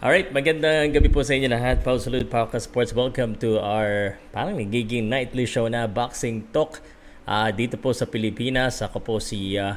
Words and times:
Alright, 0.00 0.32
magandang 0.32 0.96
gabi 0.96 1.12
po 1.12 1.20
sa 1.20 1.36
inyo 1.36 1.52
lahat. 1.52 1.84
Pau 1.84 2.00
Salute 2.00 2.24
Pauka 2.24 2.56
Sports. 2.56 2.96
Welcome 2.96 3.36
to 3.36 3.60
our 3.60 4.16
parang 4.32 4.56
nagiging 4.56 5.12
nightly 5.12 5.44
show 5.44 5.68
na 5.68 5.84
Boxing 5.84 6.48
Talk 6.56 6.80
uh, 7.28 7.52
dito 7.52 7.76
po 7.76 7.92
sa 7.92 8.08
Pilipinas. 8.08 8.80
Ako 8.80 8.96
po 9.04 9.20
si 9.20 9.60
uh, 9.60 9.76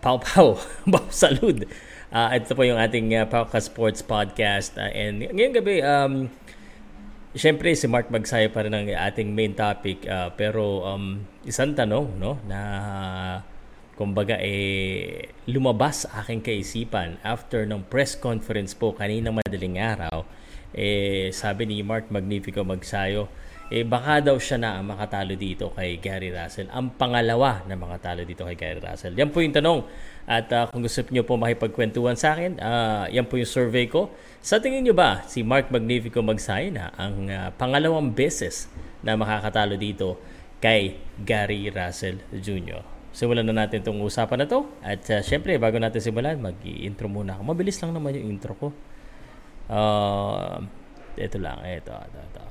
Pau 0.00 0.16
Pau, 0.16 0.56
Pau 0.96 1.04
Salud. 1.12 1.68
Uh, 2.08 2.28
ito 2.32 2.56
po 2.56 2.64
yung 2.64 2.80
ating 2.80 3.12
uh, 3.12 3.28
Pauka 3.28 3.60
Sports 3.60 4.00
Podcast. 4.00 4.80
Uh, 4.80 4.88
and 4.96 5.28
ngayong 5.28 5.52
gabi, 5.52 5.84
um, 5.84 6.32
Siyempre, 7.36 7.76
si 7.76 7.84
Mark 7.84 8.08
Magsayo 8.08 8.48
pa 8.48 8.64
rin 8.64 8.72
ang 8.72 8.88
ating 8.88 9.28
main 9.36 9.52
topic. 9.52 10.08
Uh, 10.08 10.32
pero 10.40 10.88
um, 10.88 11.20
isang 11.44 11.76
tanong 11.76 12.16
no, 12.16 12.40
na 12.48 12.60
kumbaga 14.00 14.40
eh 14.40 15.28
lumabas 15.44 16.08
sa 16.08 16.24
aking 16.24 16.40
kaisipan 16.40 17.20
after 17.20 17.68
ng 17.68 17.84
press 17.84 18.16
conference 18.16 18.72
po 18.72 18.96
kanina 18.96 19.28
madaling 19.28 19.76
araw 19.76 20.24
eh 20.72 21.28
sabi 21.36 21.68
ni 21.68 21.84
Mark 21.84 22.08
Magnifico 22.08 22.64
Magsayo 22.64 23.28
eh 23.68 23.84
baka 23.84 24.24
daw 24.24 24.40
siya 24.40 24.56
na 24.56 24.80
ang 24.80 24.88
makatalo 24.88 25.38
dito 25.38 25.70
kay 25.70 26.02
Gary 26.02 26.34
Russell. 26.34 26.66
Ang 26.74 26.90
pangalawa 26.98 27.62
na 27.70 27.78
makatalo 27.78 28.26
dito 28.26 28.42
kay 28.42 28.58
Gary 28.58 28.82
Russell. 28.82 29.14
Yan 29.14 29.30
po 29.30 29.46
yung 29.46 29.54
tanong. 29.54 29.86
At 30.26 30.50
uh, 30.50 30.66
kung 30.74 30.82
gusto 30.82 31.06
niyo 31.06 31.22
po 31.22 31.38
makipagkwentuhan 31.38 32.18
sa 32.18 32.34
akin 32.34 32.58
uh, 32.58 33.06
yan 33.14 33.30
po 33.30 33.38
yung 33.38 33.46
survey 33.46 33.86
ko. 33.86 34.10
Sa 34.42 34.58
tingin 34.58 34.82
niyo 34.82 34.98
ba 34.98 35.22
si 35.30 35.46
Mark 35.46 35.70
Magnifico 35.70 36.18
Magsayo 36.18 36.74
na 36.74 36.90
ang 36.98 37.30
uh, 37.30 37.54
pangalawang 37.54 38.10
beses 38.10 38.66
na 39.06 39.14
makakatalo 39.14 39.78
dito 39.78 40.18
kay 40.58 40.98
Gary 41.22 41.70
Russell 41.70 42.18
Jr 42.34 42.89
simulan 43.10 43.46
na 43.46 43.66
natin 43.66 43.82
itong 43.82 44.00
usapan 44.02 44.44
na 44.44 44.46
to. 44.46 44.66
At 44.82 45.02
uh, 45.10 45.22
syempre, 45.22 45.58
bago 45.58 45.78
natin 45.78 46.00
simulan, 46.02 46.38
mag-intro 46.38 47.10
muna 47.10 47.38
ako. 47.38 47.42
Mabilis 47.54 47.78
lang 47.82 47.94
naman 47.94 48.14
yung 48.16 48.26
intro 48.38 48.54
ko. 48.58 48.68
Uh, 49.70 50.62
ito 51.18 51.38
lang, 51.38 51.62
ito, 51.66 51.92
ito, 51.94 52.18
ito. 52.18 52.42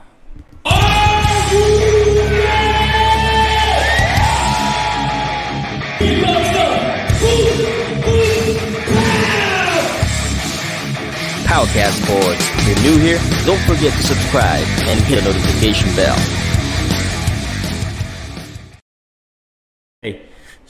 Powercast 11.49 12.05
Sports. 12.05 12.45
If 12.55 12.67
you're 12.67 12.93
new 12.93 12.97
here, 13.01 13.19
don't 13.43 13.59
forget 13.65 13.91
to 13.91 14.03
subscribe 14.03 14.63
and 14.85 14.99
hit 15.01 15.23
the 15.23 15.33
notification 15.33 15.89
bell. 15.95 16.15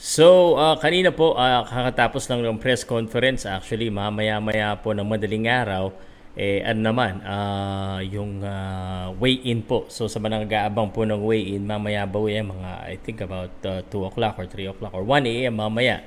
So, 0.00 0.56
uh, 0.56 0.80
kanina 0.80 1.12
po, 1.12 1.36
uh, 1.36 1.60
kakatapos 1.68 2.24
lang 2.32 2.40
ng 2.40 2.56
press 2.56 2.88
conference, 2.88 3.44
actually, 3.44 3.92
mamaya-maya 3.92 4.72
po 4.80 4.96
ng 4.96 5.04
madaling 5.04 5.44
araw, 5.44 5.92
eh, 6.32 6.64
ano 6.64 6.88
naman, 6.88 7.20
uh, 7.20 8.00
yung 8.08 8.40
uh, 8.40 9.12
weigh-in 9.20 9.60
po. 9.60 9.84
So, 9.92 10.08
sa 10.08 10.16
mga 10.16 10.48
nag-aabang 10.48 10.88
po 10.96 11.04
ng 11.04 11.20
weigh-in, 11.20 11.68
mamaya 11.68 12.08
ba 12.08 12.16
yan, 12.24 12.48
mga, 12.48 12.70
I 12.88 12.96
think 12.96 13.20
about 13.20 13.52
uh, 13.68 13.84
2 13.92 14.08
o'clock 14.08 14.40
or 14.40 14.48
3 14.48 14.72
o'clock 14.72 14.96
or 14.96 15.04
1 15.04 15.28
a.m. 15.28 15.60
mamaya. 15.60 16.00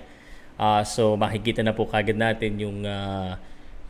Uh, 0.57 0.81
so, 0.81 1.13
makikita 1.13 1.61
na 1.61 1.77
po 1.77 1.85
kagad 1.85 2.17
natin 2.17 2.57
yung, 2.57 2.81
uh, 2.89 3.37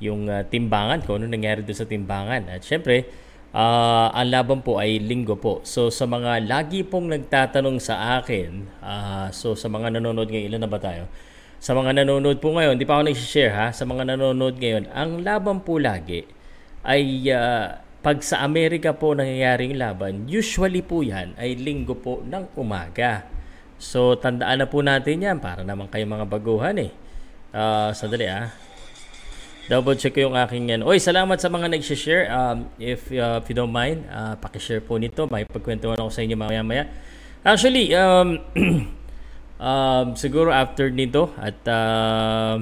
yung 0.04 0.28
uh, 0.28 0.44
timbangan, 0.44 1.00
kung 1.08 1.24
ano 1.24 1.32
nangyari 1.32 1.64
doon 1.64 1.80
sa 1.80 1.88
timbangan. 1.88 2.52
At 2.52 2.60
syempre, 2.68 3.08
Uh, 3.54 4.10
ang 4.10 4.34
laban 4.34 4.66
po 4.66 4.82
ay 4.82 4.98
linggo 4.98 5.38
po. 5.38 5.62
So 5.62 5.94
sa 5.94 6.10
mga 6.10 6.50
lagi 6.50 6.82
pong 6.82 7.14
nagtatanong 7.14 7.78
sa 7.78 8.18
akin, 8.18 8.66
uh, 8.82 9.30
so 9.30 9.54
sa 9.54 9.70
mga 9.70 9.94
nanonood 9.94 10.26
ngayon, 10.26 10.50
ilan 10.50 10.62
na 10.66 10.72
ba 10.74 10.82
tayo? 10.82 11.06
Sa 11.62 11.78
mga 11.78 12.02
nanonood 12.02 12.42
po 12.42 12.50
ngayon, 12.58 12.82
di 12.82 12.84
pa 12.90 12.98
ako 12.98 13.14
nag-share 13.14 13.54
ha, 13.54 13.68
sa 13.70 13.86
mga 13.86 14.10
nanonood 14.10 14.58
ngayon, 14.58 14.90
ang 14.90 15.22
laban 15.22 15.62
po 15.62 15.78
lagi 15.78 16.26
ay 16.82 17.30
uh, 17.30 17.78
pag 18.02 18.26
sa 18.26 18.42
Amerika 18.42 18.98
po 18.98 19.14
nangyayaring 19.14 19.78
laban, 19.78 20.26
usually 20.26 20.82
po 20.82 21.06
yan 21.06 21.38
ay 21.38 21.54
linggo 21.54 21.94
po 21.94 22.26
ng 22.26 22.58
umaga. 22.58 23.22
So 23.78 24.18
tandaan 24.18 24.66
na 24.66 24.68
po 24.68 24.82
natin 24.82 25.22
yan 25.22 25.38
para 25.38 25.62
naman 25.62 25.94
kayo 25.94 26.10
mga 26.10 26.26
baguhan 26.26 26.90
eh. 26.90 26.92
Uh, 27.54 27.94
sandali 27.94 28.26
ah. 28.26 28.50
Double 29.64 29.96
check 29.96 30.12
ko 30.12 30.28
yung 30.28 30.36
aking 30.36 30.76
yan. 30.76 30.82
Oy, 30.84 31.00
salamat 31.00 31.40
sa 31.40 31.48
mga 31.48 31.72
nag-share. 31.72 32.28
Um, 32.28 32.68
if, 32.76 33.08
uh, 33.16 33.40
if 33.40 33.48
you 33.48 33.56
don't 33.56 33.72
mind, 33.72 34.04
uh, 34.12 34.36
pakishare 34.36 34.84
po 34.84 35.00
nito. 35.00 35.24
May 35.32 35.48
pagkwentuhan 35.48 35.96
ako 35.96 36.12
sa 36.12 36.20
inyo 36.20 36.36
mamaya-maya. 36.36 36.92
Actually, 37.48 37.96
um, 37.96 38.44
um, 39.64 40.08
siguro 40.20 40.52
after 40.52 40.92
nito 40.92 41.32
at 41.40 41.56
uh, 41.72 42.60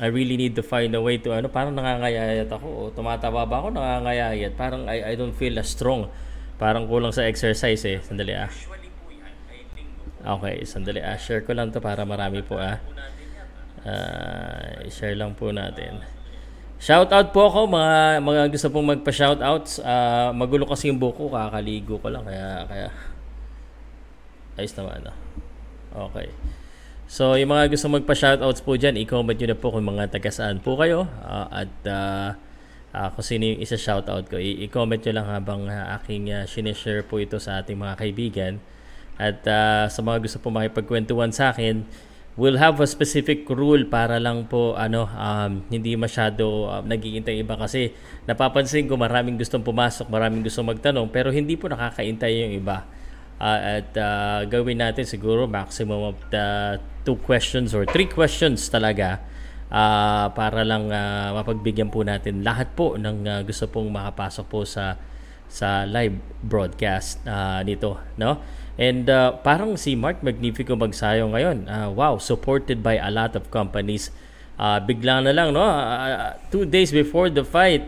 I 0.00 0.08
really 0.12 0.36
need 0.36 0.52
to 0.56 0.64
find 0.64 0.92
a 0.92 1.00
way 1.00 1.16
to 1.24 1.32
ano, 1.32 1.48
parang 1.48 1.72
nangangayayat 1.72 2.48
ako 2.52 2.68
o 2.68 2.80
tumataba 2.92 3.48
ba 3.48 3.56
ako 3.60 3.72
nangangayayat. 3.72 4.52
Parang 4.52 4.88
I, 4.88 5.12
I 5.12 5.14
don't 5.16 5.36
feel 5.36 5.56
as 5.56 5.72
strong. 5.72 6.12
Parang 6.60 6.84
kulang 6.84 7.16
sa 7.16 7.24
exercise 7.24 7.80
eh. 7.88 8.00
Sandali 8.04 8.36
ah. 8.36 8.52
Okay, 10.36 10.68
sandali 10.68 11.00
ah. 11.00 11.16
Share 11.16 11.44
ko 11.44 11.56
lang 11.56 11.72
to 11.72 11.80
para 11.80 12.04
marami 12.04 12.44
po 12.44 12.60
ah. 12.60 12.76
Uh, 13.84 14.84
share 14.92 15.16
lang 15.16 15.32
po 15.32 15.48
natin. 15.48 16.00
Shoutout 16.82 17.30
po 17.30 17.46
ako 17.46 17.70
mga 17.70 18.18
mga 18.18 18.42
gusto 18.50 18.66
pong 18.74 18.90
magpa-shoutouts. 18.90 19.78
Uh, 19.86 20.34
magulo 20.34 20.66
kasi 20.66 20.90
yung 20.90 20.98
buko, 20.98 21.30
kakaligo 21.30 22.02
ko 22.02 22.10
lang 22.10 22.26
kaya 22.26 22.66
kaya 22.66 22.88
ayos 24.58 24.74
naman 24.74 25.06
no. 25.06 25.14
Okay. 26.10 26.34
So, 27.06 27.38
yung 27.38 27.54
mga 27.54 27.70
gusto 27.70 27.86
magpa-shoutouts 27.86 28.66
po 28.66 28.74
diyan, 28.74 28.98
i-comment 28.98 29.38
niyo 29.38 29.54
na 29.54 29.58
po 29.62 29.70
kung 29.70 29.86
mga 29.86 30.10
taga 30.10 30.34
saan 30.34 30.58
po 30.58 30.74
kayo 30.74 31.06
uh, 31.22 31.46
at 31.54 31.72
uh, 31.86 32.34
uh, 32.90 33.08
kung 33.14 33.22
sino 33.22 33.46
yung 33.46 33.62
isa 33.62 33.78
shoutout 33.78 34.26
ko. 34.26 34.42
I- 34.42 34.66
comment 34.66 34.98
niyo 34.98 35.14
lang 35.14 35.30
habang 35.30 35.70
uh, 35.70 35.94
aking 36.02 36.34
uh, 36.34 36.50
sinishare 36.50 37.06
po 37.06 37.22
ito 37.22 37.38
sa 37.38 37.62
ating 37.62 37.78
mga 37.78 37.94
kaibigan. 37.94 38.52
At 39.22 39.38
uh, 39.46 39.86
sa 39.86 40.00
mga 40.02 40.18
gusto 40.18 40.42
po 40.42 40.50
makipagkwentuhan 40.50 41.30
sa 41.30 41.54
akin, 41.54 41.86
we'll 42.36 42.56
have 42.56 42.80
a 42.80 42.88
specific 42.88 43.44
rule 43.52 43.84
para 43.84 44.16
lang 44.16 44.48
po 44.48 44.72
ano 44.72 45.04
um, 45.04 45.60
hindi 45.68 45.92
masyado 46.00 46.68
uh, 46.68 46.80
nagiintay 46.80 47.44
iba 47.44 47.60
kasi 47.60 47.92
napapansin 48.24 48.88
ko 48.88 48.96
maraming 48.96 49.36
gustong 49.36 49.60
pumasok, 49.60 50.08
maraming 50.08 50.40
gustong 50.40 50.68
magtanong 50.68 51.12
pero 51.12 51.28
hindi 51.28 51.60
po 51.60 51.68
nakakaintay 51.68 52.48
yung 52.48 52.54
iba. 52.56 52.88
Uh, 53.42 53.82
at 53.82 53.90
uh, 53.98 54.46
gawin 54.46 54.78
natin 54.78 55.02
siguro 55.02 55.50
maximum 55.50 56.14
of 56.14 56.16
the 56.30 56.78
two 57.02 57.18
questions 57.26 57.74
or 57.74 57.82
three 57.82 58.06
questions 58.06 58.70
talaga 58.70 59.18
uh, 59.66 60.30
para 60.30 60.62
lang 60.62 60.88
uh, 60.94 61.34
mapagbigyan 61.42 61.90
po 61.90 62.06
natin 62.06 62.46
lahat 62.46 62.70
po 62.78 62.94
ng 62.94 63.26
uh, 63.26 63.40
gusto 63.42 63.66
pong 63.66 63.90
makapasok 63.90 64.46
po 64.46 64.62
sa 64.62 64.94
sa 65.52 65.84
live 65.84 66.16
broadcast 66.40 67.20
uh, 67.28 67.60
nito, 67.60 68.00
no? 68.16 68.40
And 68.80 69.08
uh, 69.10 69.36
parang 69.44 69.76
si 69.76 69.92
Mark 69.92 70.24
Magnifico 70.24 70.72
magsayo 70.72 71.28
ngayon. 71.28 71.68
Uh, 71.68 71.92
wow, 71.92 72.16
supported 72.16 72.80
by 72.80 72.96
a 72.96 73.12
lot 73.12 73.36
of 73.36 73.52
companies. 73.52 74.08
Uh, 74.56 74.80
bigla 74.80 75.24
na 75.24 75.32
lang, 75.32 75.52
no? 75.52 75.64
Uh, 75.64 76.36
two 76.48 76.64
days 76.64 76.92
before 76.92 77.28
the 77.28 77.44
fight, 77.44 77.84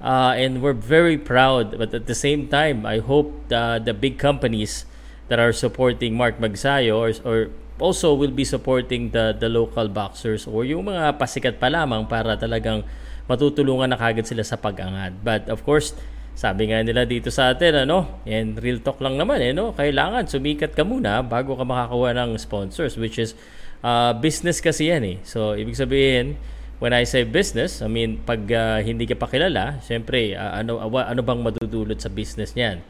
uh, 0.00 0.32
and 0.36 0.64
we're 0.64 0.76
very 0.76 1.16
proud. 1.16 1.76
But 1.76 1.92
at 1.92 2.06
the 2.08 2.16
same 2.16 2.48
time, 2.48 2.84
I 2.88 3.04
hope 3.04 3.32
uh, 3.52 3.78
the 3.78 3.92
big 3.92 4.16
companies 4.16 4.84
that 5.28 5.40
are 5.40 5.52
supporting 5.52 6.16
Mark 6.16 6.40
Magsayo 6.40 6.96
or, 6.96 7.10
or 7.24 7.38
also 7.80 8.14
will 8.14 8.30
be 8.30 8.44
supporting 8.44 9.10
the 9.10 9.34
the 9.34 9.48
local 9.48 9.88
boxers 9.88 10.46
or 10.46 10.62
yung 10.62 10.86
mga 10.86 11.16
pasikat 11.16 11.56
pa 11.58 11.72
lamang 11.72 12.06
para 12.06 12.36
talagang 12.38 12.84
matutulungan 13.26 13.90
na 13.90 13.98
kagad 13.98 14.28
sila 14.28 14.44
sa 14.46 14.54
pag-angat. 14.60 15.18
But 15.24 15.48
of 15.48 15.64
course, 15.66 15.96
sabi 16.32 16.72
nga 16.72 16.80
nila 16.80 17.04
dito 17.04 17.28
sa 17.28 17.52
atin, 17.52 17.84
ano, 17.84 18.24
and 18.24 18.56
real 18.58 18.80
talk 18.80 18.98
lang 19.04 19.20
naman, 19.20 19.38
eh, 19.44 19.52
no? 19.52 19.76
Kailangan 19.76 20.26
sumikat 20.26 20.72
ka 20.72 20.82
muna 20.82 21.20
bago 21.20 21.54
ka 21.54 21.64
makakuha 21.64 22.16
ng 22.16 22.40
sponsors, 22.40 22.96
which 22.96 23.20
is 23.20 23.36
uh, 23.84 24.16
business 24.16 24.64
kasi 24.64 24.88
yan 24.88 25.04
eh. 25.04 25.16
So, 25.28 25.52
ibig 25.52 25.76
sabihin, 25.76 26.40
when 26.80 26.96
I 26.96 27.04
say 27.04 27.22
business, 27.28 27.84
I 27.84 27.86
mean, 27.86 28.24
pag 28.24 28.48
uh, 28.48 28.80
hindi 28.80 29.04
ka 29.04 29.14
pa 29.14 29.28
kilala, 29.28 29.78
syempre, 29.84 30.32
uh, 30.32 30.56
ano, 30.56 30.80
uh, 30.80 31.04
ano 31.04 31.20
bang 31.20 31.40
madudulot 31.44 32.00
sa 32.00 32.08
business 32.08 32.56
niyan? 32.56 32.80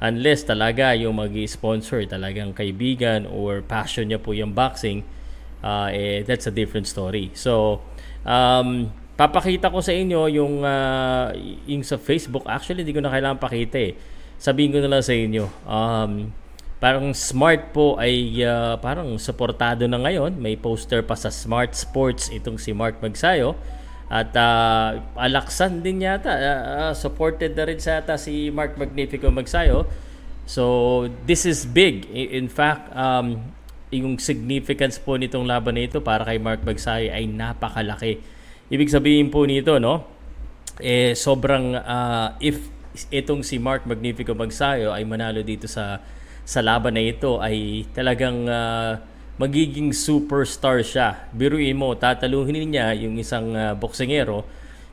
Unless 0.00 0.48
talaga 0.48 0.96
yung 0.96 1.20
mag 1.20 1.32
sponsor 1.44 2.04
talagang 2.08 2.56
kaibigan 2.56 3.28
or 3.28 3.60
passion 3.64 4.08
niya 4.08 4.20
po 4.20 4.32
yung 4.32 4.52
boxing, 4.52 5.04
uh, 5.64 5.88
eh, 5.92 6.22
that's 6.24 6.48
a 6.48 6.54
different 6.54 6.88
story. 6.88 7.32
So, 7.36 7.84
um, 8.24 8.92
papakita 9.20 9.68
ko 9.68 9.84
sa 9.84 9.92
inyo 9.92 10.32
yung, 10.32 10.64
uh, 10.64 11.28
yung 11.68 11.84
sa 11.84 12.00
Facebook. 12.00 12.48
Actually, 12.48 12.88
hindi 12.88 12.96
ko 12.96 13.04
na 13.04 13.12
kailangan 13.12 13.36
pakita 13.36 13.76
eh. 13.76 13.92
Sabihin 14.40 14.72
ko 14.72 14.80
na 14.80 14.88
lang 14.88 15.04
sa 15.04 15.12
inyo. 15.12 15.44
Um, 15.68 16.32
parang 16.80 17.12
Smart 17.12 17.76
po 17.76 18.00
ay 18.00 18.40
uh, 18.40 18.80
parang 18.80 19.20
suportado 19.20 19.84
na 19.84 20.00
ngayon. 20.00 20.40
May 20.40 20.56
poster 20.56 21.04
pa 21.04 21.20
sa 21.20 21.28
Smart 21.28 21.76
Sports 21.76 22.32
itong 22.32 22.56
si 22.56 22.72
Mark 22.72 22.96
Magsayo. 23.04 23.60
At 24.08 24.32
uh, 24.32 25.04
Alaksan 25.20 25.84
din 25.84 26.00
yata. 26.00 26.32
Uh, 26.32 26.92
supported 26.96 27.52
na 27.52 27.68
rin 27.68 27.76
sa 27.76 28.00
yata 28.00 28.16
si 28.16 28.48
Mark 28.48 28.80
Magnifico 28.80 29.28
Magsayo. 29.28 29.84
So, 30.48 31.12
this 31.28 31.44
is 31.44 31.68
big. 31.68 32.08
In 32.08 32.48
fact, 32.48 32.88
um, 32.96 33.36
yung 33.92 34.16
significance 34.16 34.96
po 34.96 35.20
nitong 35.20 35.44
laban 35.44 35.76
na 35.76 35.84
ito 35.84 36.00
para 36.00 36.24
kay 36.24 36.40
Mark 36.40 36.64
Magsayo 36.64 37.12
ay 37.12 37.28
napakalaki 37.28 38.39
Ibig 38.70 38.88
sabihin 38.88 39.28
po 39.34 39.42
nito, 39.44 39.76
no? 39.82 40.20
eh 40.80 41.12
sobrang 41.12 41.76
uh, 41.76 42.34
if 42.40 42.56
itong 43.12 43.44
si 43.44 43.60
Mark 43.60 43.84
Magnifico 43.86 44.32
Magsayo 44.32 44.90
ay 44.90 45.04
manalo 45.04 45.44
dito 45.44 45.68
sa 45.68 46.00
sa 46.42 46.64
laban 46.64 46.96
na 46.96 47.04
ito 47.04 47.38
ay 47.38 47.86
talagang 47.94 48.48
uh, 48.48 48.98
magiging 49.38 49.94
superstar 49.94 50.82
siya. 50.82 51.30
Biruin 51.30 51.78
mo, 51.78 51.94
tataluhin 51.94 52.66
niya 52.66 52.90
yung 52.96 53.16
isang 53.20 53.54
uh, 53.54 53.72
boksingero 53.78 54.42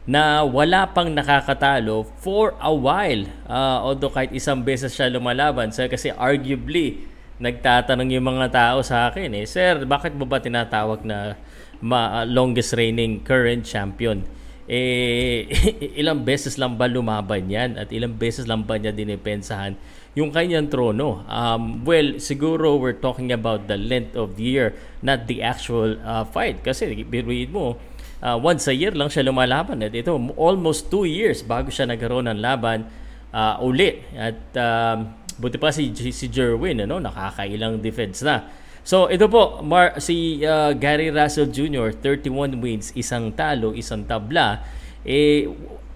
na 0.08 0.46
wala 0.46 0.88
pang 0.88 1.12
nakakatalo 1.12 2.08
for 2.24 2.56
a 2.62 2.72
while. 2.72 3.28
Uh, 3.50 3.80
although 3.84 4.14
kahit 4.14 4.32
isang 4.32 4.64
beses 4.64 4.94
siya 4.96 5.12
lumalaban, 5.12 5.74
so, 5.74 5.84
kasi 5.90 6.14
arguably, 6.16 7.10
nagtatanong 7.44 8.16
yung 8.16 8.24
mga 8.24 8.48
tao 8.54 8.78
sa 8.86 9.12
akin 9.12 9.34
eh, 9.36 9.46
Sir, 9.50 9.84
bakit 9.84 10.16
mo 10.16 10.24
ba 10.24 10.40
tinatawag 10.40 11.04
na 11.04 11.36
ma- 11.82 12.22
uh, 12.22 12.26
longest 12.26 12.74
reigning 12.74 13.22
current 13.22 13.66
champion? 13.66 14.26
Eh, 14.68 15.48
ilang 16.02 16.28
beses 16.28 16.60
lang 16.60 16.76
ba 16.76 16.92
lumaban 16.92 17.48
yan 17.48 17.80
at 17.80 17.88
ilang 17.94 18.20
beses 18.20 18.46
lang 18.46 18.68
ba 18.68 18.76
niya 18.76 18.92
dinipensahan 18.92 19.80
yung 20.18 20.34
kanyang 20.34 20.66
trono? 20.66 21.22
Um, 21.30 21.86
well, 21.86 22.18
siguro 22.18 22.82
we're 22.82 22.98
talking 22.98 23.30
about 23.30 23.70
the 23.70 23.78
length 23.78 24.18
of 24.18 24.34
the 24.34 24.50
year, 24.50 24.74
not 25.06 25.30
the 25.30 25.46
actual 25.46 25.94
uh, 26.02 26.26
fight. 26.26 26.66
Kasi, 26.66 27.06
biruin 27.06 27.54
mo, 27.54 27.78
uh, 28.26 28.34
once 28.34 28.66
a 28.66 28.74
year 28.74 28.98
lang 28.98 29.14
siya 29.14 29.30
lumalaban. 29.30 29.86
At 29.86 29.94
ito, 29.94 30.18
almost 30.34 30.90
two 30.90 31.06
years 31.06 31.46
bago 31.46 31.70
siya 31.70 31.86
nagkaroon 31.86 32.26
ng 32.34 32.42
laban 32.42 32.90
uh, 33.30 33.62
uli. 33.62 34.02
At 34.18 34.42
um, 34.58 35.14
buti 35.38 35.62
pa 35.62 35.70
si, 35.70 35.94
si 35.94 36.26
Jerwin, 36.34 36.82
ano, 36.82 36.98
nakakailang 36.98 37.78
defense 37.78 38.26
na. 38.26 38.42
So 38.88 39.12
ito 39.12 39.28
po, 39.28 39.60
Mar- 39.68 40.00
si 40.00 40.40
uh, 40.48 40.72
Gary 40.72 41.12
Russell 41.12 41.52
Jr., 41.52 41.92
31 42.00 42.56
wins, 42.56 42.96
isang 42.96 43.36
talo, 43.36 43.76
isang 43.76 44.08
tabla. 44.08 44.64
Eh, 45.04 45.44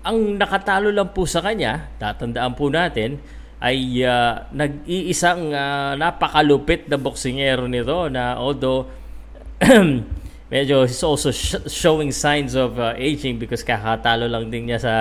ang 0.03 0.35
nakatalo 0.35 0.91
lang 0.91 1.15
po 1.15 1.23
sa 1.23 1.39
kanya, 1.39 1.87
tatandaan 1.95 2.51
po 2.51 2.67
natin, 2.67 3.15
ay 3.63 4.03
uh, 4.03 4.43
nag-iisang 4.51 5.55
uh, 5.55 5.95
napakalupit 5.95 6.91
na 6.91 6.99
boksingero 6.99 7.63
nito 7.69 8.11
na 8.11 8.35
although 8.35 8.89
medyo 10.51 10.83
he's 10.83 11.05
also 11.05 11.29
sh- 11.29 11.61
showing 11.69 12.09
signs 12.09 12.57
of 12.57 12.75
uh, 12.75 12.97
aging 12.97 13.39
because 13.39 13.63
kakatalo 13.63 14.27
lang 14.27 14.51
din 14.51 14.67
niya 14.67 14.81
sa 14.81 14.93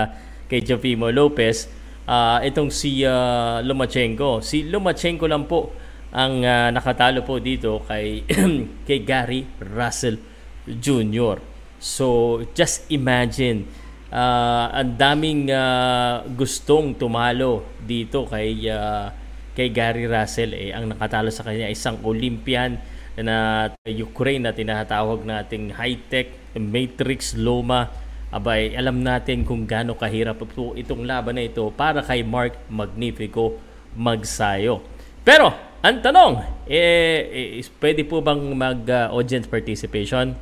kay 0.46 0.62
Jovimo 0.62 1.10
Lopez. 1.10 1.66
Uh, 2.06 2.38
itong 2.46 2.70
si 2.70 3.02
uh, 3.02 3.58
Lomachenko. 3.66 4.46
Si 4.46 4.70
Lomachenko 4.70 5.26
lang 5.26 5.50
po 5.50 5.74
ang 6.10 6.42
uh, 6.42 6.68
nakatalo 6.74 7.22
po 7.22 7.38
dito 7.38 7.82
kay 7.86 8.26
kay 8.86 8.98
Gary 9.06 9.46
Russell 9.62 10.18
Jr. 10.66 11.38
So 11.78 12.38
just 12.52 12.90
imagine 12.90 13.70
uh, 14.10 14.74
ang 14.74 14.98
daming 14.98 15.48
uh, 15.48 16.26
gustong 16.34 16.98
tumalo 16.98 17.78
dito 17.78 18.26
kay 18.26 18.66
uh, 18.66 19.08
kay 19.54 19.70
Gary 19.70 20.10
Russell 20.10 20.54
eh 20.54 20.74
ang 20.74 20.90
nakatalo 20.90 21.30
sa 21.30 21.46
kanya 21.46 21.70
isang 21.70 21.98
Olympian 22.02 22.78
na 23.20 23.68
Ukraine 23.86 24.48
na 24.48 24.54
tinatawag 24.54 25.26
nating 25.26 25.74
high-tech 25.74 26.56
matrix 26.56 27.36
Loma 27.36 27.90
abay 28.30 28.72
alam 28.78 29.02
natin 29.02 29.42
kung 29.42 29.66
gaano 29.66 29.98
kahirap 29.98 30.38
po 30.54 30.72
itong 30.78 31.02
laban 31.02 31.34
na 31.34 31.44
ito 31.46 31.66
para 31.74 32.02
kay 32.02 32.22
Mark 32.22 32.54
Magnifico 32.70 33.58
magsayo. 33.98 34.86
Pero 35.26 35.69
ang 35.80 35.96
tanong, 36.04 36.32
eh, 36.68 37.58
eh 37.60 37.64
pwede 37.80 38.04
po 38.04 38.20
bang 38.20 38.40
mag-audience 38.52 39.48
participation? 39.48 40.36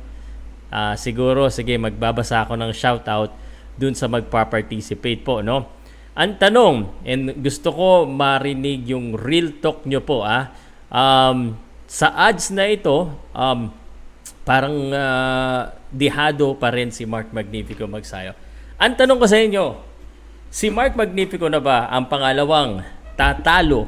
Uh, 0.69 0.93
siguro, 0.99 1.47
sige, 1.47 1.79
magbabasa 1.79 2.43
ako 2.43 2.59
ng 2.59 2.71
shoutout 2.75 3.31
dun 3.79 3.95
sa 3.95 4.11
magpa-participate 4.11 5.23
po, 5.23 5.39
no? 5.39 5.65
Ang 6.19 6.35
tanong, 6.35 6.75
and 7.07 7.39
gusto 7.39 7.71
ko 7.71 7.87
marinig 8.03 8.91
yung 8.91 9.15
real 9.15 9.55
talk 9.63 9.87
nyo 9.87 10.03
po, 10.03 10.27
ah. 10.27 10.51
Um, 10.91 11.55
sa 11.87 12.11
ads 12.13 12.51
na 12.51 12.67
ito, 12.67 13.07
um, 13.31 13.71
parang 14.43 14.91
uh, 14.91 15.71
dihado 15.89 16.53
pa 16.59 16.69
rin 16.69 16.91
si 16.91 17.07
Mark 17.07 17.31
Magnifico 17.31 17.87
magsayo. 17.87 18.35
Ang 18.75 18.93
tanong 18.99 19.17
ko 19.17 19.25
sa 19.25 19.39
inyo, 19.39 19.65
si 20.51 20.67
Mark 20.67 20.99
Magnifico 20.99 21.47
na 21.47 21.61
ba 21.61 21.87
ang 21.87 22.09
pangalawang 22.09 22.81
tatalo 23.15 23.87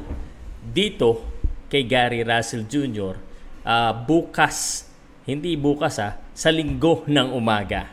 dito 0.62 1.31
kay 1.72 1.88
Gary 1.88 2.20
Russell 2.20 2.68
Jr. 2.68 3.16
Uh, 3.64 3.96
bukas, 4.04 4.84
hindi 5.24 5.56
bukas 5.56 5.96
ah, 5.96 6.20
sa 6.36 6.52
linggo 6.52 7.08
ng 7.08 7.32
umaga. 7.32 7.88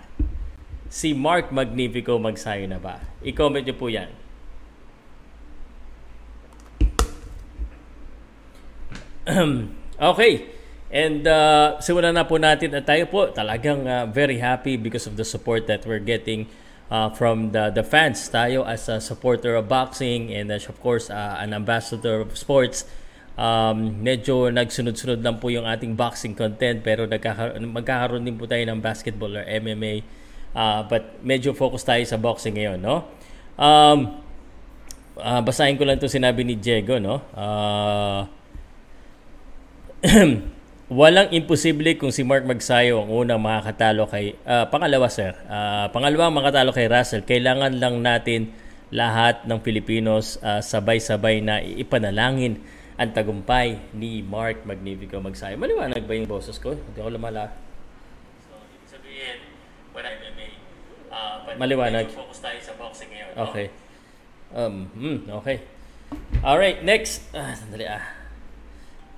Si 0.91 1.15
Mark 1.15 1.55
Magnifico 1.55 2.19
magsayo 2.19 2.67
na 2.67 2.75
ba? 2.75 2.99
I-comment 3.23 3.63
nyo 3.63 3.77
po 3.79 3.87
yan. 3.87 4.11
Okay. 9.99 10.47
And 10.89 11.27
uh, 11.27 11.75
simulan 11.83 12.15
na 12.15 12.23
po 12.23 12.39
natin 12.39 12.71
at 12.71 12.87
tayo 12.87 13.03
po 13.11 13.27
talagang 13.35 13.83
uh, 13.83 14.07
very 14.07 14.39
happy 14.39 14.79
because 14.79 15.05
of 15.11 15.19
the 15.19 15.27
support 15.27 15.67
that 15.67 15.83
we're 15.83 15.99
getting 15.99 16.47
uh, 16.87 17.11
from 17.11 17.51
the, 17.51 17.69
the 17.69 17.83
fans. 17.83 18.31
Tayo 18.31 18.63
as 18.63 18.87
a 18.87 19.03
supporter 19.03 19.59
of 19.59 19.67
boxing 19.67 20.31
and 20.31 20.47
as 20.49 20.71
of 20.71 20.79
course 20.79 21.11
uh, 21.11 21.35
an 21.35 21.51
ambassador 21.51 22.23
of 22.23 22.31
sports. 22.39 22.87
Um, 23.39 24.03
medyo 24.03 24.51
nagsunod-sunod 24.51 25.24
lang 25.24 25.39
po 25.39 25.47
yung 25.47 25.63
ating 25.63 25.95
boxing 25.95 26.36
content 26.36 26.83
pero 26.83 27.07
nagkaka- 27.07 27.56
magkakaroon 27.56 28.27
din 28.27 28.36
po 28.36 28.44
tayo 28.44 28.68
ng 28.68 28.83
basketball 28.83 29.31
or 29.39 29.47
MMA. 29.47 30.03
Uh, 30.51 30.83
but 30.91 31.24
medyo 31.24 31.56
focus 31.56 31.88
tayo 31.88 32.03
sa 32.03 32.19
boxing 32.19 32.59
ngayon, 32.59 32.83
no? 32.83 33.07
Um, 33.56 34.19
uh, 35.15 35.39
basahin 35.39 35.80
ko 35.80 35.88
lang 35.88 36.03
'to 36.03 36.12
sinabi 36.12 36.44
ni 36.44 36.59
Diego, 36.59 37.00
no? 37.00 37.24
Uh, 37.31 38.27
walang 41.00 41.31
imposible 41.31 41.95
kung 41.95 42.12
si 42.12 42.27
Mark 42.27 42.44
Magsayo 42.44 43.07
ang 43.07 43.13
unang 43.13 43.39
makakatalo 43.39 44.03
kay 44.12 44.35
uh, 44.44 44.68
pangalawa 44.68 45.07
sir. 45.07 45.31
Uh, 45.47 45.88
pangalawang 45.95 46.35
makatalo 46.35 46.75
kay 46.75 46.92
Russell, 46.92 47.24
kailangan 47.24 47.77
lang 47.80 48.03
natin 48.03 48.51
lahat 48.92 49.47
ng 49.47 49.63
Pilipinos 49.63 50.42
uh, 50.42 50.59
sabay-sabay 50.59 51.45
na 51.45 51.62
ipanalangin 51.62 52.59
ang 52.99 53.15
tagumpay 53.15 53.79
ni 53.95 54.19
Mark 54.19 54.67
Magnifico 54.67 55.23
Magsayo. 55.23 55.55
Maliwanag 55.55 56.03
ba 56.03 56.13
yung 56.19 56.27
boses 56.27 56.59
ko? 56.59 56.75
Hindi 56.75 56.99
ako 56.99 57.15
lumala. 57.15 57.55
So, 58.43 58.59
sabihin, 58.83 59.39
when 59.95 60.03
I 60.03 60.19
MMA, 60.19 60.47
uh, 61.07 61.47
Maliwanag. 61.55 62.11
Focus 62.11 62.44
tayo 62.44 62.59
sa 62.59 62.75
boxing 62.75 63.07
ngayon. 63.07 63.31
Okay. 63.39 63.68
Um, 64.51 64.91
hmm, 64.91 65.31
okay. 65.39 65.63
Alright, 66.44 66.83
next. 66.83 67.23
Ah, 67.31 67.56
sandali 67.56 67.87
ah 67.87 68.19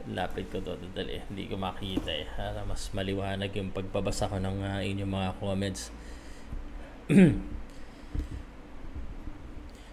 lapit 0.09 0.49
ko 0.49 0.57
to 0.65 0.73
dali 0.97 1.21
hindi 1.29 1.45
ko 1.45 1.61
makita 1.61 2.09
eh 2.09 2.25
para 2.33 2.65
mas 2.65 2.89
maliwanag 2.89 3.53
yung 3.53 3.69
pagbabasa 3.69 4.25
ko 4.25 4.41
ng 4.41 4.57
uh, 4.65 4.81
inyong 4.81 5.11
mga 5.13 5.29
comments 5.37 5.93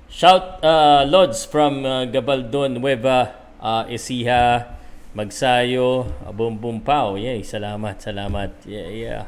shout 0.08 0.64
uh, 0.64 1.04
Lods 1.04 1.44
from 1.44 1.84
uh, 1.84 2.08
Gabaldon 2.08 2.80
Nueva 2.80 3.36
uh, 3.62 3.84
Isiha 3.86 4.74
Magsayo 5.16 6.06
Bumbum 6.30 6.82
Pao 6.84 7.18
yay 7.18 7.42
salamat 7.42 7.98
salamat. 7.98 8.50
Yeah, 8.68 8.88
yeah. 8.90 9.24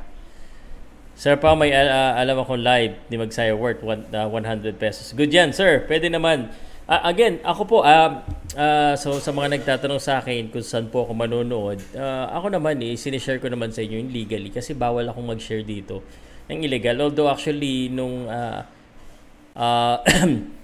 Sir 1.16 1.36
Pao 1.36 1.52
may 1.52 1.74
uh, 1.74 2.16
alam 2.16 2.40
akong 2.40 2.62
live 2.62 2.96
ni 3.12 3.16
Magsayo 3.20 3.58
worth 3.58 3.84
one, 3.84 4.08
uh, 4.14 4.28
100 4.28 4.80
pesos. 4.80 5.12
Good 5.12 5.34
yan 5.34 5.52
sir. 5.52 5.84
Pwede 5.84 6.08
naman. 6.08 6.48
Uh, 6.90 7.06
again, 7.06 7.38
ako 7.46 7.62
po, 7.70 7.78
uh, 7.86 8.18
uh, 8.58 8.98
so 8.98 9.14
sa 9.22 9.30
mga 9.30 9.62
nagtatanong 9.62 10.02
sa 10.02 10.18
akin 10.18 10.50
kung 10.50 10.64
saan 10.64 10.90
po 10.90 11.06
ako 11.06 11.14
manonood, 11.14 11.78
uh, 11.94 12.26
ako 12.34 12.50
naman 12.50 12.82
eh, 12.82 12.98
sinishare 12.98 13.38
ko 13.38 13.46
naman 13.46 13.70
sa 13.70 13.78
inyo 13.86 14.02
yung 14.02 14.10
legally 14.10 14.50
kasi 14.50 14.74
bawal 14.74 15.06
akong 15.06 15.22
mag-share 15.22 15.62
dito 15.62 16.02
ng 16.50 16.66
illegal. 16.66 16.98
Although 16.98 17.30
actually, 17.30 17.86
nung 17.94 18.26
uh, 18.26 18.66
uh, 19.54 19.96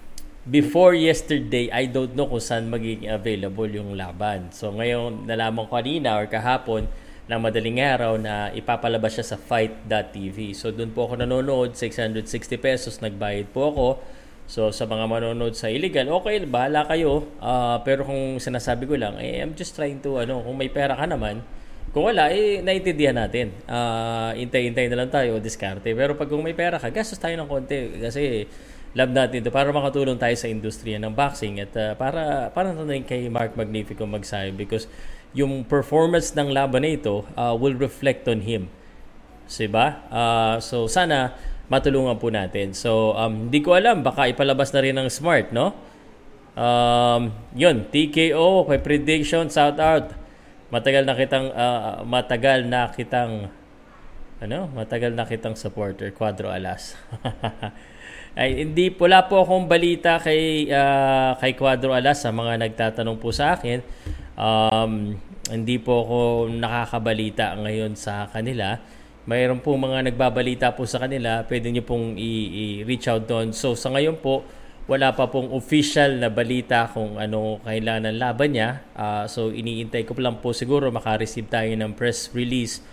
before 0.47 0.95
yesterday, 0.95 1.67
I 1.75 1.91
don't 1.91 2.15
know 2.15 2.31
kung 2.31 2.43
saan 2.43 2.71
magiging 2.71 3.11
available 3.11 3.67
yung 3.67 3.99
laban. 3.99 4.55
So 4.55 4.71
ngayon, 4.71 5.27
nalaman 5.27 5.67
ko 5.67 5.77
kanina 5.77 6.15
or 6.17 6.31
kahapon, 6.31 6.87
ng 7.27 7.41
madaling 7.43 7.83
araw 7.83 8.15
na 8.15 8.55
ipapalabas 8.55 9.19
siya 9.19 9.35
sa 9.35 9.37
fight.tv. 9.37 10.55
So 10.55 10.71
doon 10.71 10.95
po 10.95 11.11
ako 11.11 11.27
nanonood, 11.27 11.75
660 11.75 12.23
pesos, 12.63 13.03
nagbayad 13.03 13.51
po 13.51 13.75
ako. 13.75 13.87
So 14.47 14.71
sa 14.71 14.87
mga 14.87 15.11
manonood 15.11 15.59
sa 15.59 15.67
illegal, 15.67 16.07
okay, 16.23 16.39
bahala 16.47 16.87
kayo. 16.87 17.27
Uh, 17.43 17.83
pero 17.83 18.07
kung 18.07 18.39
sinasabi 18.39 18.87
ko 18.87 18.95
lang, 18.95 19.19
eh, 19.19 19.43
I'm 19.43 19.59
just 19.59 19.75
trying 19.75 19.99
to, 20.07 20.23
ano, 20.23 20.39
kung 20.39 20.55
may 20.55 20.71
pera 20.71 20.95
ka 20.95 21.03
naman, 21.03 21.43
kung 21.91 22.07
wala, 22.07 22.31
eh, 22.31 22.63
naintindihan 22.63 23.19
natin. 23.19 23.51
Uh, 23.67 24.31
intay-intay 24.39 24.87
na 24.87 25.03
lang 25.03 25.11
tayo, 25.11 25.43
diskarte. 25.43 25.99
Pero 25.99 26.15
pag 26.15 26.31
kung 26.31 26.47
may 26.47 26.55
pera 26.55 26.79
ka, 26.79 26.95
gastos 26.95 27.19
tayo 27.19 27.35
ng 27.35 27.51
konti. 27.51 27.99
Kasi 27.99 28.47
love 28.97 29.13
natin 29.13 29.45
to 29.45 29.53
para 29.53 29.69
makatulong 29.69 30.17
tayo 30.17 30.33
sa 30.35 30.49
industriya 30.49 30.97
ng 30.97 31.13
boxing 31.13 31.61
at 31.61 31.73
uh, 31.77 31.93
para 32.01 32.49
para 32.51 32.73
na 32.73 32.97
kay 33.05 33.29
Mark 33.29 33.53
Magnifico 33.53 34.09
magsayo 34.09 34.57
because 34.57 34.89
yung 35.37 35.69
performance 35.69 36.33
ng 36.33 36.49
laban 36.49 36.81
na 36.81 36.97
ito 36.97 37.29
uh, 37.37 37.53
will 37.53 37.77
reflect 37.77 38.25
on 38.25 38.41
him. 38.41 38.73
Diba? 39.47 40.01
Uh, 40.09 40.57
so 40.65 40.89
sana 40.89 41.37
matulungan 41.67 42.17
po 42.19 42.31
natin. 42.31 42.73
So, 42.75 43.15
um, 43.19 43.51
hindi 43.51 43.63
ko 43.63 43.75
alam, 43.75 44.03
baka 44.07 44.31
ipalabas 44.31 44.71
na 44.71 44.81
rin 44.83 44.95
ng 44.95 45.11
smart, 45.11 45.51
no? 45.51 45.75
Um, 46.57 47.35
yun, 47.53 47.91
TKO, 47.91 48.65
may 48.71 48.81
prediction, 48.81 49.51
shout 49.51 49.77
out. 49.77 50.15
Matagal 50.71 51.05
na 51.05 51.15
kitang, 51.15 51.47
uh, 51.53 52.03
matagal 52.07 52.67
na 52.67 52.91
kitang, 52.91 53.51
ano, 54.41 54.59
matagal 54.73 55.13
na 55.15 55.27
kitang 55.27 55.59
supporter, 55.59 56.15
Quadro 56.15 56.51
Alas. 56.51 56.95
Ay, 58.37 58.69
hindi, 58.69 58.93
wala 58.93 59.25
po 59.25 59.41
akong 59.41 59.65
balita 59.65 60.21
kay, 60.21 60.69
uh, 60.69 61.41
kay 61.41 61.57
Quadro 61.57 61.97
Alas 61.97 62.21
sa 62.21 62.29
mga 62.29 62.61
nagtatanong 62.69 63.17
po 63.17 63.33
sa 63.33 63.57
akin. 63.57 63.81
Um, 64.37 65.17
hindi 65.49 65.81
po 65.81 66.05
ako 66.05 66.19
nakakabalita 66.53 67.57
ngayon 67.57 67.97
sa 67.97 68.29
kanila. 68.29 68.77
Mayroon 69.25 69.65
po 69.65 69.73
mga 69.81 70.13
nagbabalita 70.13 70.77
po 70.77 70.85
sa 70.85 71.01
kanila, 71.01 71.49
pwede 71.49 71.73
niyo 71.73 71.89
pong 71.89 72.21
i-reach 72.21 73.09
out 73.09 73.25
doon. 73.25 73.57
So 73.57 73.73
sa 73.73 73.89
ngayon 73.97 74.21
po, 74.21 74.45
wala 74.85 75.17
pa 75.17 75.33
pong 75.33 75.57
official 75.57 76.21
na 76.21 76.29
balita 76.29 76.93
kung 76.93 77.17
ano 77.17 77.65
kailangan 77.65 78.13
ng 78.13 78.21
laban 78.21 78.53
niya. 78.53 78.85
Uh, 78.93 79.25
so 79.25 79.49
iniintay 79.49 80.05
ko 80.05 80.13
lang 80.21 80.45
po 80.45 80.53
siguro 80.53 80.93
makareceive 80.93 81.49
tayo 81.49 81.73
ng 81.73 81.97
press 81.97 82.29
release 82.37 82.85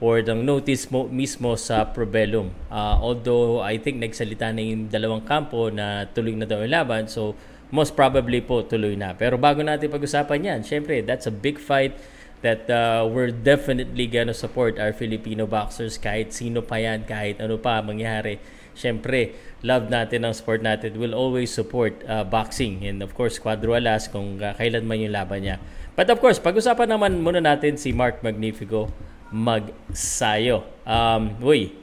or 0.00 0.24
ng 0.24 0.40
notice 0.48 0.88
mo 0.88 1.04
mismo 1.06 1.52
sa 1.60 1.84
Probellum. 1.84 2.48
Uh, 2.72 2.96
although 2.98 3.60
I 3.60 3.76
think 3.76 4.00
nagsalita 4.00 4.48
na 4.48 4.64
yung 4.64 4.88
dalawang 4.88 5.28
kampo 5.28 5.68
na 5.68 6.08
tuloy 6.08 6.32
na 6.32 6.48
daw 6.48 6.64
yung 6.64 6.72
laban. 6.72 7.04
So 7.06 7.36
most 7.68 7.92
probably 7.92 8.40
po 8.40 8.64
tuloy 8.64 8.96
na. 8.96 9.12
Pero 9.12 9.36
bago 9.36 9.60
natin 9.60 9.92
pag-usapan 9.92 10.40
yan, 10.40 10.60
syempre 10.64 11.04
that's 11.04 11.28
a 11.28 11.34
big 11.34 11.60
fight 11.60 11.92
that 12.40 12.64
uh, 12.72 13.04
we're 13.04 13.28
definitely 13.28 14.08
gonna 14.08 14.32
support 14.32 14.80
our 14.80 14.96
Filipino 14.96 15.44
boxers 15.44 16.00
kahit 16.00 16.32
sino 16.32 16.64
pa 16.64 16.80
yan, 16.80 17.04
kahit 17.04 17.36
ano 17.36 17.60
pa 17.60 17.84
mangyari. 17.84 18.40
Siyempre, 18.72 19.36
love 19.60 19.92
natin 19.92 20.24
ang 20.24 20.32
sport 20.32 20.64
natin. 20.64 20.96
We'll 20.96 21.12
always 21.12 21.52
support 21.52 22.00
uh, 22.08 22.24
boxing 22.24 22.80
and 22.88 23.04
of 23.04 23.12
course 23.12 23.36
Quadro 23.36 23.76
Alas 23.76 24.08
kung 24.08 24.40
uh, 24.40 24.56
kailan 24.56 24.88
man 24.88 25.04
yung 25.04 25.12
laban 25.12 25.44
niya. 25.44 25.60
But 25.92 26.08
of 26.08 26.24
course, 26.24 26.40
pag-usapan 26.40 26.88
naman 26.88 27.20
muna 27.20 27.44
natin 27.44 27.76
si 27.76 27.92
Mark 27.92 28.24
Magnifico 28.24 28.88
Magsayo. 29.30 30.66
Um, 30.82 31.38
uy, 31.42 31.74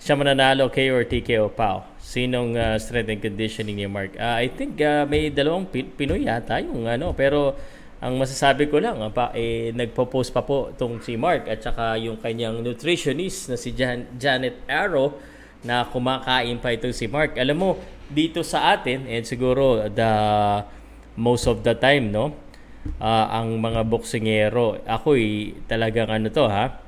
siya 0.00 0.16
mananalo 0.16 0.72
KO 0.72 0.96
or 0.96 1.04
TKO 1.04 1.52
Pao. 1.52 1.84
Sinong 2.00 2.56
uh, 2.56 2.76
strength 2.80 3.12
and 3.12 3.20
conditioning 3.20 3.76
ni 3.76 3.88
Mark? 3.88 4.16
Uh, 4.16 4.36
I 4.40 4.48
think 4.48 4.80
uh, 4.80 5.04
may 5.04 5.28
dalawang 5.28 5.68
Pinoy 5.68 6.24
yata 6.24 6.56
yung 6.60 6.88
ano, 6.88 7.12
pero 7.12 7.56
ang 8.00 8.16
masasabi 8.16 8.72
ko 8.72 8.80
lang, 8.80 8.96
pa, 9.12 9.28
eh, 9.36 9.76
nagpo-post 9.76 10.32
pa 10.32 10.40
po 10.40 10.72
itong 10.72 11.04
si 11.04 11.20
Mark 11.20 11.44
at 11.44 11.60
saka 11.60 12.00
yung 12.00 12.16
kanyang 12.16 12.64
nutritionist 12.64 13.52
na 13.52 13.56
si 13.60 13.76
Jan- 13.76 14.08
Janet 14.16 14.64
Arrow 14.64 15.20
na 15.60 15.84
kumakain 15.84 16.56
pa 16.56 16.72
itong 16.72 16.96
si 16.96 17.04
Mark. 17.04 17.36
Alam 17.36 17.56
mo, 17.60 17.70
dito 18.08 18.40
sa 18.40 18.72
atin, 18.72 19.04
and 19.04 19.28
siguro 19.28 19.84
the 19.92 20.12
most 21.12 21.44
of 21.44 21.60
the 21.60 21.76
time, 21.76 22.08
no, 22.08 22.32
uh, 23.00 23.26
ang 23.30 23.60
mga 23.60 23.84
boksingero, 23.86 24.80
ako 24.88 25.16
eh, 25.16 25.56
talagang 25.68 26.08
ano 26.08 26.28
to 26.32 26.46
ha, 26.48 26.80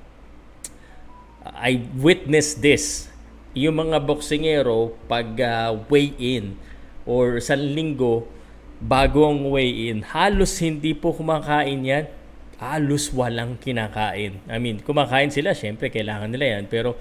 I 1.59 1.83
witnessed 1.99 2.63
this. 2.63 3.11
Yung 3.53 3.77
mga 3.77 4.01
boksingero, 4.03 4.97
pag 5.11 5.37
uh, 5.37 5.77
weigh-in 5.91 6.57
or 7.05 7.43
sa 7.43 7.59
linggo, 7.59 8.25
bago 8.83 9.29
ang 9.29 9.51
weigh-in, 9.51 10.07
halos 10.07 10.59
hindi 10.63 10.97
po 10.97 11.13
kumakain 11.13 11.83
yan. 11.83 12.07
Halos 12.63 13.11
walang 13.11 13.59
kinakain. 13.59 14.39
I 14.47 14.57
mean, 14.63 14.79
kumakain 14.81 15.35
sila, 15.35 15.51
syempre 15.51 15.91
kailangan 15.91 16.31
nila 16.31 16.59
yan. 16.59 16.65
Pero 16.71 16.95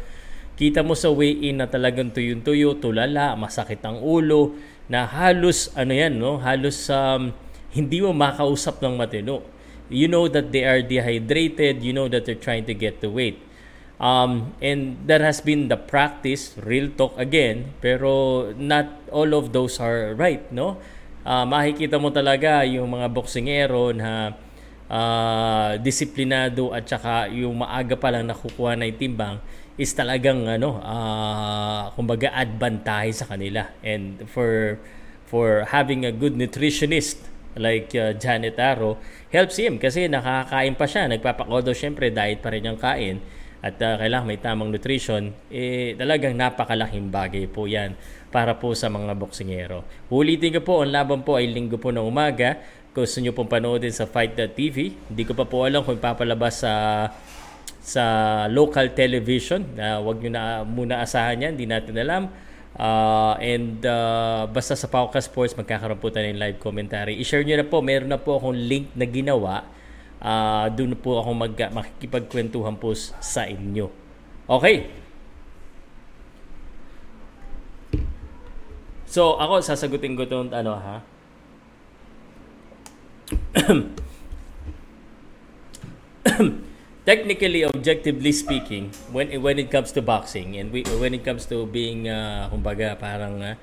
kita 0.57 0.81
mo 0.81 0.97
sa 0.97 1.13
weigh-in 1.13 1.61
na 1.61 1.69
talagang 1.69 2.09
tuyong-tuyo, 2.09 2.81
tulala, 2.81 3.37
masakit 3.37 3.79
ang 3.85 4.01
ulo, 4.01 4.57
na 4.91 5.07
halos, 5.07 5.71
ano 5.77 5.93
yan, 5.95 6.17
no? 6.19 6.41
halos 6.41 6.89
um, 6.91 7.31
hindi 7.71 8.03
mo 8.03 8.11
makausap 8.13 8.83
ng 8.83 8.99
matino. 8.99 9.43
You 9.91 10.07
know 10.07 10.31
that 10.31 10.55
they 10.55 10.63
are 10.63 10.79
dehydrated, 10.79 11.83
you 11.83 11.91
know 11.91 12.07
that 12.07 12.23
they're 12.23 12.39
trying 12.39 12.63
to 12.67 12.75
get 12.75 13.03
the 13.03 13.11
weight. 13.11 13.39
Um, 14.01 14.55
and 14.63 14.97
that 15.05 15.21
has 15.21 15.43
been 15.43 15.67
the 15.67 15.77
practice, 15.77 16.57
real 16.57 16.89
talk 16.95 17.13
again, 17.19 17.75
pero 17.83 18.49
not 18.55 18.87
all 19.13 19.35
of 19.37 19.53
those 19.53 19.77
are 19.77 20.15
right, 20.17 20.41
no? 20.49 20.81
uh, 21.25 21.45
makikita 21.45 21.97
mo 22.01 22.09
talaga 22.09 22.65
yung 22.65 22.89
mga 22.89 23.07
boksingero 23.11 23.93
na 23.93 24.33
uh, 24.89 25.77
disiplinado 25.81 26.73
at 26.73 26.85
saka 26.85 27.29
yung 27.31 27.61
maaga 27.61 27.95
pa 27.97 28.09
lang 28.13 28.29
nakukuha 28.29 28.77
na 28.77 28.89
yung 28.89 28.99
timbang 28.99 29.37
is 29.79 29.95
talagang 29.95 30.45
ano 30.45 30.77
uh, 30.83 31.89
kumbaga 31.95 32.29
advantage 32.35 33.23
sa 33.23 33.25
kanila 33.25 33.71
and 33.81 34.27
for 34.29 34.77
for 35.25 35.63
having 35.71 36.03
a 36.03 36.11
good 36.11 36.35
nutritionist 36.35 37.30
like 37.57 37.91
uh, 37.97 38.13
Janet 38.15 38.55
Aro 38.59 38.99
helps 39.31 39.59
him 39.59 39.79
kasi 39.81 40.07
nakakain 40.07 40.75
pa 40.75 40.85
siya 40.87 41.11
nagpapakodo 41.11 41.75
syempre 41.75 42.11
diet 42.11 42.39
pa 42.39 42.51
rin 42.51 42.67
yung 42.67 42.79
kain 42.79 43.19
at 43.61 43.77
uh, 43.77 43.99
kailangan 44.01 44.25
may 44.25 44.41
tamang 44.41 44.73
nutrition 44.73 45.29
eh 45.53 45.93
talagang 45.93 46.33
napakalaking 46.33 47.13
bagay 47.13 47.45
po 47.45 47.69
yan 47.69 47.93
para 48.31 48.55
po 48.57 48.71
sa 48.71 48.87
mga 48.87 49.13
boksingero. 49.13 49.83
Ulitin 50.07 50.55
ko 50.57 50.61
po, 50.63 50.73
ang 50.81 50.89
laban 50.89 51.21
po 51.21 51.35
ay 51.35 51.51
linggo 51.51 51.75
po 51.75 51.91
ng 51.91 52.01
umaga. 52.01 52.57
Kung 52.95 53.03
gusto 53.03 53.19
nyo 53.19 53.35
pong 53.35 53.51
panoodin 53.51 53.91
sa 53.91 54.07
Fight.tv, 54.07 54.77
hindi 55.11 55.23
ko 55.27 55.35
pa 55.35 55.43
po 55.43 55.67
alam 55.67 55.83
kung 55.83 55.99
papalabas 55.99 56.63
sa 56.63 56.73
sa 57.83 58.03
local 58.47 58.95
television. 58.95 59.67
Uh, 59.75 59.99
wag 59.99 60.23
nyo 60.23 60.31
na 60.31 60.43
muna 60.63 61.03
asahan 61.03 61.43
yan, 61.43 61.51
hindi 61.59 61.67
natin 61.67 61.95
alam. 61.99 62.31
Uh, 62.71 63.35
and 63.43 63.83
uh, 63.83 64.47
basta 64.47 64.79
sa 64.79 64.87
Pauka 64.87 65.19
Sports, 65.19 65.59
magkakaroon 65.59 65.99
po 65.99 66.07
tayo 66.07 66.31
ng 66.31 66.39
live 66.39 66.57
commentary. 66.57 67.19
I-share 67.19 67.43
nyo 67.43 67.59
na 67.59 67.67
po, 67.67 67.83
meron 67.83 68.09
na 68.09 68.17
po 68.17 68.39
akong 68.39 68.55
link 68.55 68.95
na 68.95 69.03
ginawa. 69.03 69.67
Uh, 70.21 70.71
doon 70.71 70.95
po 70.95 71.19
ako 71.19 71.29
mag 71.35 71.51
makikipagkwentuhan 71.51 72.79
po 72.79 72.95
sa 72.97 73.43
inyo. 73.49 73.89
Okay, 74.47 74.87
So, 79.11 79.35
ako, 79.35 79.59
sasagutin 79.59 80.15
ko 80.15 80.23
itong 80.23 80.55
ano, 80.55 80.79
ha? 80.79 81.03
Technically, 87.01 87.65
objectively 87.65 88.29
speaking, 88.29 88.93
when 89.09 89.33
when 89.41 89.57
it 89.57 89.73
comes 89.73 89.89
to 89.97 90.05
boxing 90.05 90.53
and 90.61 90.69
we, 90.69 90.85
when 91.01 91.17
it 91.17 91.25
comes 91.25 91.49
to 91.49 91.65
being, 91.65 92.05
uh, 92.05 92.45
kumbaga, 92.53 92.93
parang 92.93 93.41
uh, 93.41 93.57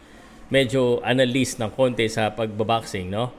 medyo 0.51 0.99
analyst 1.07 1.63
ng 1.63 1.71
konti 1.71 2.11
sa 2.11 2.35
pagbaboxing, 2.35 3.15
no? 3.15 3.31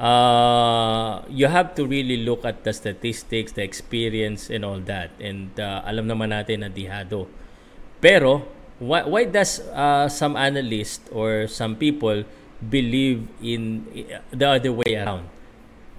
Uh, 0.00 1.22
you 1.28 1.46
have 1.46 1.76
to 1.76 1.84
really 1.84 2.24
look 2.24 2.42
at 2.48 2.64
the 2.64 2.72
statistics, 2.72 3.52
the 3.52 3.62
experience, 3.62 4.48
and 4.48 4.64
all 4.64 4.80
that. 4.80 5.12
And 5.20 5.52
uh, 5.60 5.84
alam 5.84 6.08
naman 6.08 6.32
natin 6.32 6.64
na 6.64 6.72
dihado. 6.72 7.28
Pero, 8.00 8.48
why 8.80 9.04
why 9.04 9.22
does 9.28 9.60
uh, 9.76 10.08
some 10.08 10.40
analyst 10.40 11.04
or 11.12 11.46
some 11.52 11.76
people 11.76 12.24
believe 12.58 13.28
in 13.44 13.84
the 14.32 14.56
other 14.56 14.72
way 14.72 14.96
around? 14.96 15.28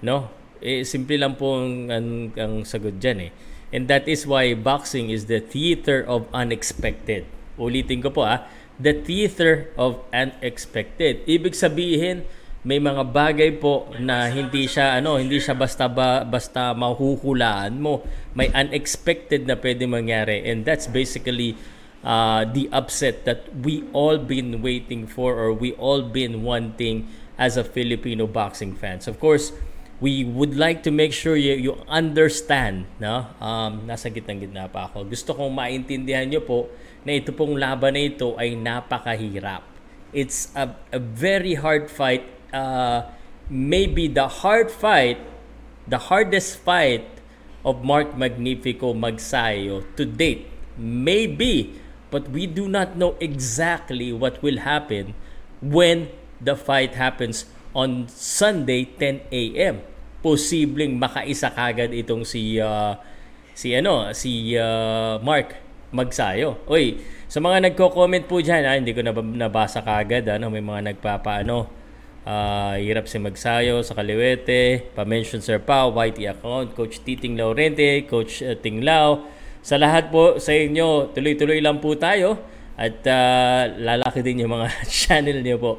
No? 0.02 0.34
Eh, 0.62 0.84
simple 0.84 1.16
lang 1.20 1.36
po 1.36 1.60
ang, 1.60 1.90
ang, 1.90 2.08
ang 2.36 2.54
sagot 2.62 2.96
dyan 3.00 3.28
eh. 3.28 3.30
And 3.74 3.90
that 3.90 4.06
is 4.06 4.24
why 4.24 4.54
boxing 4.54 5.10
is 5.10 5.26
the 5.26 5.42
theater 5.42 6.06
of 6.06 6.30
unexpected. 6.30 7.26
Ulitin 7.58 8.00
ko 8.00 8.14
po 8.14 8.22
ah, 8.22 8.46
the 8.78 8.94
theater 8.94 9.72
of 9.74 10.00
unexpected. 10.12 11.24
Ibig 11.26 11.56
sabihin, 11.56 12.22
may 12.66 12.82
mga 12.82 13.02
bagay 13.14 13.62
po 13.62 13.90
na 14.02 14.26
hindi 14.26 14.66
siya 14.66 14.98
ano, 14.98 15.22
hindi 15.22 15.38
siya 15.38 15.54
basta 15.54 15.86
ba, 15.86 16.26
basta 16.26 16.74
mahuhulaan 16.74 17.78
mo. 17.78 18.02
May 18.34 18.50
unexpected 18.50 19.46
na 19.46 19.54
pwede 19.54 19.86
mangyari 19.86 20.46
and 20.50 20.66
that's 20.66 20.90
basically 20.90 21.54
uh, 22.02 22.42
the 22.42 22.66
upset 22.74 23.22
that 23.22 23.46
we 23.62 23.86
all 23.94 24.18
been 24.18 24.62
waiting 24.62 25.06
for 25.06 25.38
or 25.38 25.54
we 25.54 25.78
all 25.78 26.02
been 26.02 26.42
wanting 26.42 27.06
as 27.38 27.56
a 27.56 27.64
Filipino 27.64 28.26
boxing 28.26 28.74
fans. 28.74 29.06
Of 29.06 29.22
course, 29.22 29.52
we 30.00 30.24
would 30.24 30.56
like 30.56 30.82
to 30.84 30.90
make 30.90 31.12
sure 31.12 31.36
you, 31.36 31.54
you 31.56 31.72
understand, 31.88 32.84
no? 33.00 33.32
Um, 33.40 33.88
nasa 33.88 34.12
gitnang-gitna 34.12 34.68
pa 34.68 34.92
ako. 34.92 35.08
Gusto 35.08 35.32
kong 35.32 35.56
maintindihan 35.56 36.28
nyo 36.28 36.44
po 36.44 36.68
na 37.04 37.16
ito 37.16 37.32
pong 37.32 37.56
laban 37.56 37.96
na 37.96 38.02
ito 38.04 38.36
ay 38.36 38.52
napakahirap. 38.52 39.64
It's 40.12 40.52
a, 40.52 40.76
a 40.92 41.00
very 41.00 41.56
hard 41.56 41.88
fight. 41.88 42.28
Uh, 42.52 43.08
maybe 43.48 44.08
the 44.08 44.44
hard 44.44 44.68
fight, 44.68 45.16
the 45.88 46.12
hardest 46.12 46.60
fight 46.60 47.08
of 47.64 47.80
Mark 47.80 48.12
Magnifico 48.14 48.92
Magsayo 48.92 49.80
to 49.96 50.04
date. 50.04 50.48
Maybe 50.76 51.80
but 52.10 52.30
we 52.30 52.46
do 52.46 52.68
not 52.68 52.96
know 52.96 53.16
exactly 53.20 54.12
what 54.12 54.42
will 54.42 54.58
happen 54.58 55.14
when 55.60 56.08
the 56.40 56.54
fight 56.54 56.94
happens 56.94 57.46
on 57.76 58.08
Sunday 58.08 58.88
10 58.88 59.28
a.m. 59.28 59.84
Posibleng 60.24 60.96
makaisa 60.96 61.52
kagad 61.52 61.92
itong 61.92 62.24
si 62.24 62.56
uh, 62.56 62.96
si 63.52 63.76
ano 63.76 64.16
si 64.16 64.56
uh, 64.56 65.20
Mark 65.20 65.60
Magsayo. 65.92 66.64
Uy, 66.66 66.98
sa 67.30 67.38
mga 67.38 67.70
nagko-comment 67.70 68.26
po 68.26 68.42
dyan, 68.42 68.66
ah, 68.66 68.74
hindi 68.74 68.90
ko 68.90 69.06
na 69.06 69.14
nabasa 69.14 69.84
kagad, 69.86 70.26
ano, 70.26 70.50
may 70.50 70.64
mga 70.64 70.92
nagpapaano, 70.92 71.56
uh, 72.26 72.74
hirap 72.74 73.06
si 73.06 73.22
Magsayo 73.22 73.86
sa 73.86 73.94
Kaliwete, 73.94 74.92
pa-mention 74.98 75.38
Sir 75.38 75.62
Pao, 75.62 75.94
YT 75.94 76.26
account, 76.26 76.74
Coach 76.74 77.00
Titing 77.06 77.38
Laurente, 77.38 78.02
Coach 78.10 78.42
uh, 78.42 78.58
Ting 78.58 78.82
Lao. 78.82 79.30
Sa 79.62 79.78
lahat 79.78 80.10
po 80.10 80.38
sa 80.42 80.54
inyo, 80.54 81.14
tuloy-tuloy 81.14 81.62
lang 81.62 81.78
po 81.78 81.94
tayo 81.94 82.38
at 82.76 83.02
uh, 83.08 83.62
lalaki 83.78 84.20
din 84.22 84.46
yung 84.46 84.52
mga 84.54 84.68
channel 84.90 85.38
niyo 85.42 85.56
po. 85.58 85.72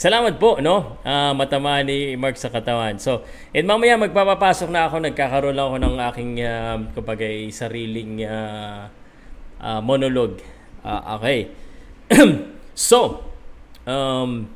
Salamat 0.00 0.40
po, 0.40 0.56
no? 0.64 0.96
Uh, 1.04 1.36
matama 1.36 1.84
ni 1.84 2.16
Mark 2.16 2.40
sa 2.40 2.48
katawan. 2.48 2.96
So, 2.96 3.20
and 3.52 3.68
mamaya 3.68 4.00
magpapapasok 4.00 4.72
na 4.72 4.88
ako, 4.88 5.04
nagkakaroon 5.04 5.52
lang 5.52 5.66
ako 5.68 5.76
ng 5.76 5.96
aking, 6.08 6.32
uh, 6.40 6.76
kapag 6.96 7.20
sariling 7.52 8.24
uh, 8.24 8.88
uh, 9.60 9.80
monologue 9.84 10.40
Uh, 10.80 11.20
okay. 11.20 11.52
so, 12.74 13.24
um, 13.84 14.48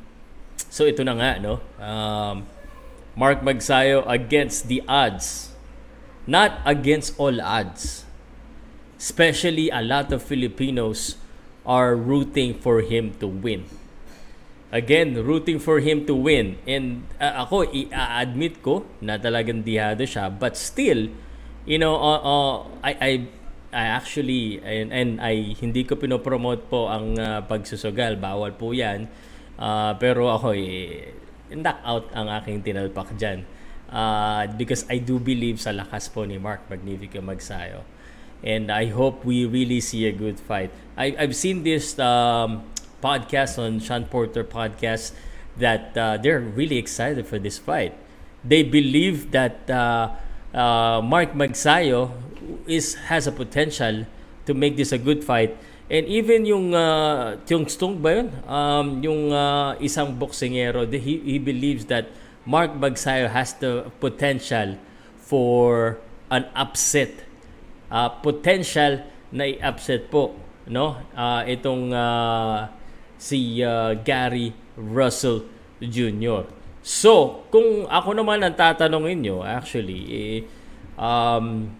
so 0.57 0.89
ito 0.89 1.05
na 1.05 1.13
nga, 1.13 1.31
no? 1.37 1.61
Um, 1.77 2.49
Mark 3.15 3.45
Magsayo 3.45 4.03
against 4.09 4.67
the 4.67 4.81
odds. 4.89 5.53
Not 6.25 6.57
against 6.65 7.13
all 7.21 7.37
odds. 7.37 8.03
Especially 8.97 9.69
a 9.69 9.85
lot 9.85 10.09
of 10.09 10.25
Filipinos 10.25 11.21
are 11.61 11.93
rooting 11.93 12.57
for 12.57 12.81
him 12.81 13.13
to 13.21 13.29
win. 13.29 13.69
Again, 14.75 15.15
rooting 15.23 15.63
for 15.63 15.79
him 15.79 16.03
to 16.03 16.11
win. 16.11 16.59
And 16.67 17.07
uh, 17.15 17.47
ako, 17.47 17.71
i-admit 17.71 18.59
ko 18.59 18.83
na 18.99 19.15
talagang 19.15 19.63
dihado 19.63 20.03
siya. 20.03 20.27
But 20.27 20.59
still, 20.59 21.07
you 21.63 21.79
know, 21.79 21.95
uh, 21.95 22.19
uh, 22.19 22.55
I, 22.83 22.91
I 22.99 23.11
I 23.75 23.91
actually 23.91 24.63
and, 24.63 24.91
and 24.91 25.11
I 25.19 25.51
hindi 25.55 25.83
ko 25.83 25.99
pinopromote 25.99 26.67
po 26.71 26.87
ang 26.87 27.15
uh, 27.19 27.43
pagsusugal, 27.43 28.15
bawal 28.15 28.55
po 28.55 28.71
'yan. 28.71 29.07
Uh, 29.55 29.95
pero 29.99 30.31
ako 30.31 30.55
eh, 30.55 31.11
knock 31.51 31.79
out 31.83 32.05
ang 32.15 32.27
aking 32.39 32.63
tinalpak 32.63 33.15
diyan. 33.15 33.43
Uh, 33.91 34.47
because 34.59 34.83
I 34.91 34.99
do 34.99 35.19
believe 35.19 35.59
sa 35.59 35.71
lakas 35.71 36.11
po 36.11 36.27
ni 36.27 36.35
Mark 36.35 36.67
Magnifico 36.67 37.23
Magsayo. 37.23 37.83
And 38.43 38.67
I 38.71 38.91
hope 38.91 39.23
we 39.23 39.47
really 39.47 39.79
see 39.79 40.07
a 40.07 40.13
good 40.13 40.39
fight. 40.39 40.71
I, 40.99 41.15
I've 41.15 41.35
seen 41.35 41.63
this 41.63 41.95
um, 41.99 42.67
podcast 43.05 43.61
on 43.61 43.77
Sean 43.77 44.09
Porter 44.09 44.41
podcast 44.41 45.13
that 45.61 45.93
uh, 45.93 46.17
they're 46.17 46.41
really 46.41 46.81
excited 46.81 47.29
for 47.29 47.37
this 47.37 47.61
fight. 47.61 47.93
They 48.41 48.65
believe 48.65 49.29
that 49.29 49.69
uh, 49.69 50.17
uh, 50.49 51.05
Mark 51.05 51.37
Magsayo 51.37 52.09
is 52.65 52.97
has 53.13 53.29
a 53.29 53.33
potential 53.33 54.09
to 54.49 54.51
make 54.57 54.73
this 54.73 54.89
a 54.89 54.97
good 54.97 55.21
fight. 55.21 55.53
And 55.85 56.09
even 56.09 56.49
yung 56.49 56.73
uh, 56.73 57.37
Tiong 57.45 57.69
Stung 57.69 58.01
ba 58.01 58.25
yun? 58.25 58.27
Um, 58.49 59.05
yung 59.05 59.29
uh, 59.29 59.77
isang 59.77 60.17
boksingero, 60.17 60.89
he, 60.89 61.21
he 61.21 61.37
believes 61.37 61.85
that 61.93 62.09
Mark 62.41 62.73
Magsayo 62.73 63.29
has 63.29 63.53
the 63.61 63.93
potential 64.01 64.81
for 65.21 66.01
an 66.33 66.49
upset. 66.57 67.13
Uh, 67.85 68.09
potential 68.09 69.05
na 69.29 69.45
i-upset 69.45 70.09
po 70.09 70.33
no 70.65 70.97
uh, 71.13 71.45
itong 71.45 71.93
uh, 71.93 72.65
si 73.17 73.63
uh, 73.63 73.95
Gary 74.03 74.51
Russell 74.75 75.47
Jr. 75.79 76.47
So, 76.85 77.43
kung 77.49 77.89
ako 77.89 78.13
naman 78.13 78.45
ang 78.45 78.53
tatanungin 78.53 79.25
nyo, 79.25 79.41
actually, 79.41 80.01
eh, 80.11 80.37
um, 80.99 81.73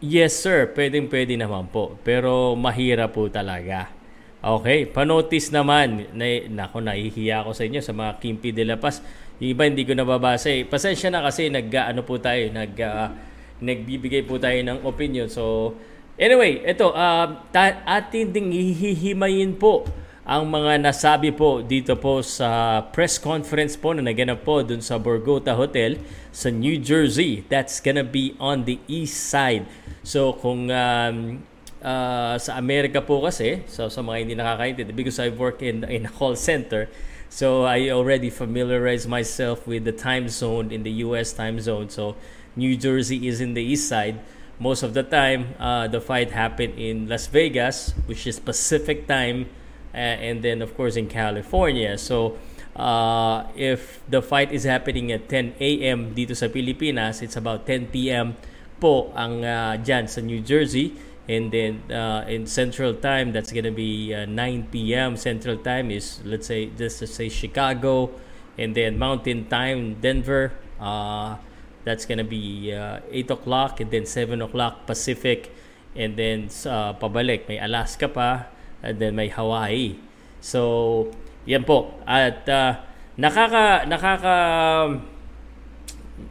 Yes 0.00 0.32
sir, 0.40 0.72
pwedeng 0.72 1.12
pwede 1.12 1.36
naman 1.36 1.68
po. 1.68 2.00
Pero 2.00 2.56
mahirap 2.56 3.12
po 3.12 3.28
talaga. 3.28 3.92
Okay, 4.40 4.88
panotis 4.88 5.52
naman. 5.52 6.08
Na, 6.16 6.24
nako, 6.48 6.80
nahihiya 6.80 7.44
ako 7.44 7.52
sa 7.52 7.68
inyo 7.68 7.84
sa 7.84 7.92
mga 7.92 8.16
Kimpi 8.16 8.48
de 8.48 8.64
la 8.64 8.80
Paz. 8.80 9.04
Yung 9.36 9.52
iba 9.52 9.68
hindi 9.68 9.84
ko 9.84 9.92
nababasa 9.92 10.48
eh. 10.48 10.64
Pasensya 10.64 11.12
na 11.12 11.20
kasi 11.20 11.52
nag, 11.52 11.68
ano 11.68 12.00
po 12.00 12.16
tayo, 12.16 12.48
nag, 12.48 12.72
uh, 12.80 13.12
nagbibigay 13.60 14.24
po 14.24 14.40
tayo 14.40 14.56
ng 14.64 14.80
opinion. 14.88 15.28
So, 15.28 15.76
anyway, 16.16 16.64
ito, 16.64 16.96
uh, 16.96 17.44
ta- 17.52 17.84
atin 17.84 18.32
ding 18.32 18.48
hihimayin 18.56 19.52
po 19.60 19.84
ang 20.30 20.46
mga 20.46 20.78
nasabi 20.78 21.34
po 21.34 21.58
dito 21.58 21.98
po 21.98 22.22
sa 22.22 22.78
press 22.94 23.18
conference 23.18 23.74
po 23.74 23.90
na 23.90 24.06
naganap 24.06 24.46
po 24.46 24.62
dun 24.62 24.78
sa 24.78 24.94
Borgota 24.94 25.58
Hotel 25.58 25.98
sa 26.30 26.54
New 26.54 26.78
Jersey. 26.78 27.42
That's 27.50 27.82
gonna 27.82 28.06
be 28.06 28.38
on 28.38 28.62
the 28.62 28.78
east 28.86 29.26
side. 29.26 29.66
So 30.06 30.38
kung 30.38 30.70
um, 30.70 31.42
uh, 31.82 32.38
sa 32.38 32.62
Amerika 32.62 33.02
po 33.02 33.26
kasi, 33.26 33.66
so 33.66 33.90
sa 33.90 34.06
mga 34.06 34.16
hindi 34.22 34.34
nakakaintindi, 34.38 34.94
because 34.94 35.18
I 35.18 35.34
work 35.34 35.66
in, 35.66 35.82
in 35.90 36.06
a 36.06 36.12
call 36.14 36.38
center, 36.38 36.86
so 37.26 37.66
I 37.66 37.90
already 37.90 38.30
familiarize 38.30 39.10
myself 39.10 39.66
with 39.66 39.82
the 39.82 39.90
time 39.90 40.30
zone 40.30 40.70
in 40.70 40.86
the 40.86 41.02
US 41.10 41.34
time 41.34 41.58
zone. 41.58 41.90
So 41.90 42.14
New 42.54 42.78
Jersey 42.78 43.26
is 43.26 43.42
in 43.42 43.58
the 43.58 43.66
east 43.66 43.90
side. 43.90 44.22
Most 44.62 44.86
of 44.86 44.94
the 44.94 45.02
time, 45.02 45.58
uh, 45.58 45.90
the 45.90 45.98
fight 45.98 46.30
happened 46.30 46.78
in 46.78 47.10
Las 47.10 47.26
Vegas, 47.26 47.98
which 48.06 48.30
is 48.30 48.38
Pacific 48.38 49.10
time 49.10 49.50
and 49.94 50.42
then 50.42 50.62
of 50.62 50.76
course 50.76 50.96
in 50.96 51.08
California. 51.08 51.98
So 51.98 52.38
uh, 52.76 53.44
if 53.56 54.00
the 54.08 54.22
fight 54.22 54.52
is 54.52 54.64
happening 54.64 55.10
at 55.12 55.28
10 55.28 55.58
a.m. 55.60 56.14
dito 56.14 56.36
sa 56.36 56.46
Pilipinas, 56.48 57.22
it's 57.22 57.36
about 57.36 57.66
10 57.66 57.90
p.m. 57.90 58.38
po 58.78 59.12
ang 59.12 59.44
uh, 59.44 59.76
dyan 59.76 60.08
sa 60.08 60.22
New 60.22 60.40
Jersey. 60.40 60.94
And 61.30 61.52
then 61.54 61.86
uh, 61.94 62.26
in 62.26 62.46
Central 62.50 62.98
Time, 62.98 63.30
that's 63.30 63.54
gonna 63.54 63.70
be 63.70 64.10
uh, 64.10 64.26
9 64.26 64.72
p.m. 64.74 65.14
Central 65.14 65.62
Time 65.62 65.94
is 65.94 66.18
let's 66.26 66.50
say 66.50 66.74
just 66.74 66.98
to 66.98 67.06
say 67.06 67.30
Chicago, 67.30 68.10
and 68.58 68.74
then 68.74 68.98
Mountain 68.98 69.46
Time 69.46 70.02
Denver. 70.02 70.50
Uh, 70.80 71.38
that's 71.86 72.02
gonna 72.02 72.26
be 72.26 72.74
uh, 72.74 72.98
8 73.14 73.30
o'clock, 73.30 73.78
and 73.78 73.94
then 73.94 74.10
7 74.10 74.42
o'clock 74.42 74.90
Pacific, 74.90 75.54
and 75.94 76.18
then 76.18 76.50
uh, 76.66 76.98
pabalik 76.98 77.46
may 77.46 77.62
Alaska 77.62 78.10
pa 78.10 78.50
and 78.80 79.00
then 79.00 79.16
may 79.16 79.28
Hawaii. 79.28 79.96
So, 80.40 81.12
yan 81.44 81.64
po. 81.64 81.96
At 82.08 82.48
uh, 82.48 82.80
nakaka 83.20 83.84
nakaka 83.84 84.36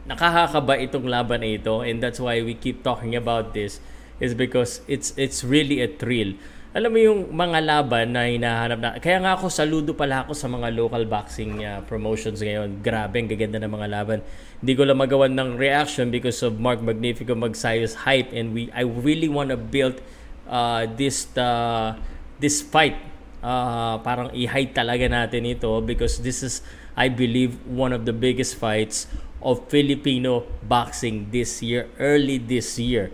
nakakakaba 0.06 0.74
itong 0.82 1.06
laban 1.06 1.42
na 1.42 1.50
ito 1.54 1.82
and 1.82 1.98
that's 2.02 2.22
why 2.22 2.38
we 2.42 2.54
keep 2.54 2.82
talking 2.82 3.14
about 3.18 3.54
this 3.54 3.82
is 4.22 4.34
because 4.34 4.82
it's 4.86 5.14
it's 5.16 5.42
really 5.42 5.82
a 5.82 5.88
thrill. 5.88 6.36
Alam 6.70 6.90
mo 6.94 6.98
yung 7.02 7.20
mga 7.34 7.58
laban 7.66 8.14
na 8.14 8.30
hinahanap 8.30 8.78
na 8.78 8.88
kaya 9.02 9.18
nga 9.18 9.34
ako 9.34 9.50
saludo 9.50 9.90
pala 9.90 10.22
ako 10.22 10.38
sa 10.38 10.46
mga 10.46 10.70
local 10.70 11.02
boxing 11.02 11.66
uh, 11.66 11.82
promotions 11.82 12.38
ngayon. 12.38 12.78
Grabe, 12.78 13.18
ang 13.18 13.26
gaganda 13.26 13.58
ng 13.58 13.72
mga 13.74 13.88
laban. 13.90 14.18
Hindi 14.62 14.72
ko 14.78 14.86
lang 14.86 15.02
magawan 15.02 15.34
ng 15.34 15.58
reaction 15.58 16.14
because 16.14 16.38
of 16.46 16.62
Mark 16.62 16.78
Magnifico 16.78 17.34
Magsayos 17.34 18.06
hype 18.06 18.30
and 18.30 18.54
we 18.54 18.70
I 18.70 18.86
really 18.86 19.26
want 19.26 19.50
to 19.50 19.58
build 19.58 19.98
uh, 20.46 20.86
this 20.94 21.26
uh, 21.34 21.98
this 22.40 22.64
fight. 22.64 22.96
Uh, 23.40 23.96
parang 24.04 24.28
i-hide 24.36 24.76
talaga 24.76 25.08
natin 25.08 25.48
ito 25.48 25.80
because 25.80 26.20
this 26.20 26.44
is 26.44 26.60
I 26.92 27.08
believe 27.08 27.56
one 27.64 27.96
of 27.96 28.04
the 28.04 28.12
biggest 28.12 28.60
fights 28.60 29.08
of 29.40 29.64
Filipino 29.72 30.44
boxing 30.60 31.32
this 31.32 31.64
year 31.64 31.88
early 31.96 32.36
this 32.36 32.76
year. 32.76 33.08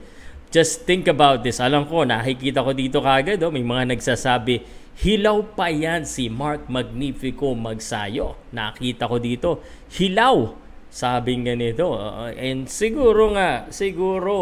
Just 0.50 0.82
think 0.82 1.06
about 1.06 1.46
this. 1.46 1.62
Alam 1.62 1.86
ko 1.86 2.02
nakikita 2.02 2.62
ko 2.62 2.74
dito 2.74 2.98
kagad 2.98 3.38
oh, 3.46 3.54
may 3.54 3.62
mga 3.62 3.94
nagsasabi 3.94 4.66
hilaw 4.98 5.44
pa 5.54 5.68
yan 5.68 6.08
si 6.08 6.26
Mark 6.26 6.66
Magnifico 6.66 7.54
Magsayo. 7.54 8.34
Nakita 8.50 9.06
ko 9.06 9.22
dito 9.22 9.62
hilaw 9.94 10.66
sabing 10.90 11.44
ganito 11.44 11.92
uh, 11.92 12.32
and 12.32 12.72
siguro 12.72 13.36
nga 13.36 13.68
siguro 13.68 14.32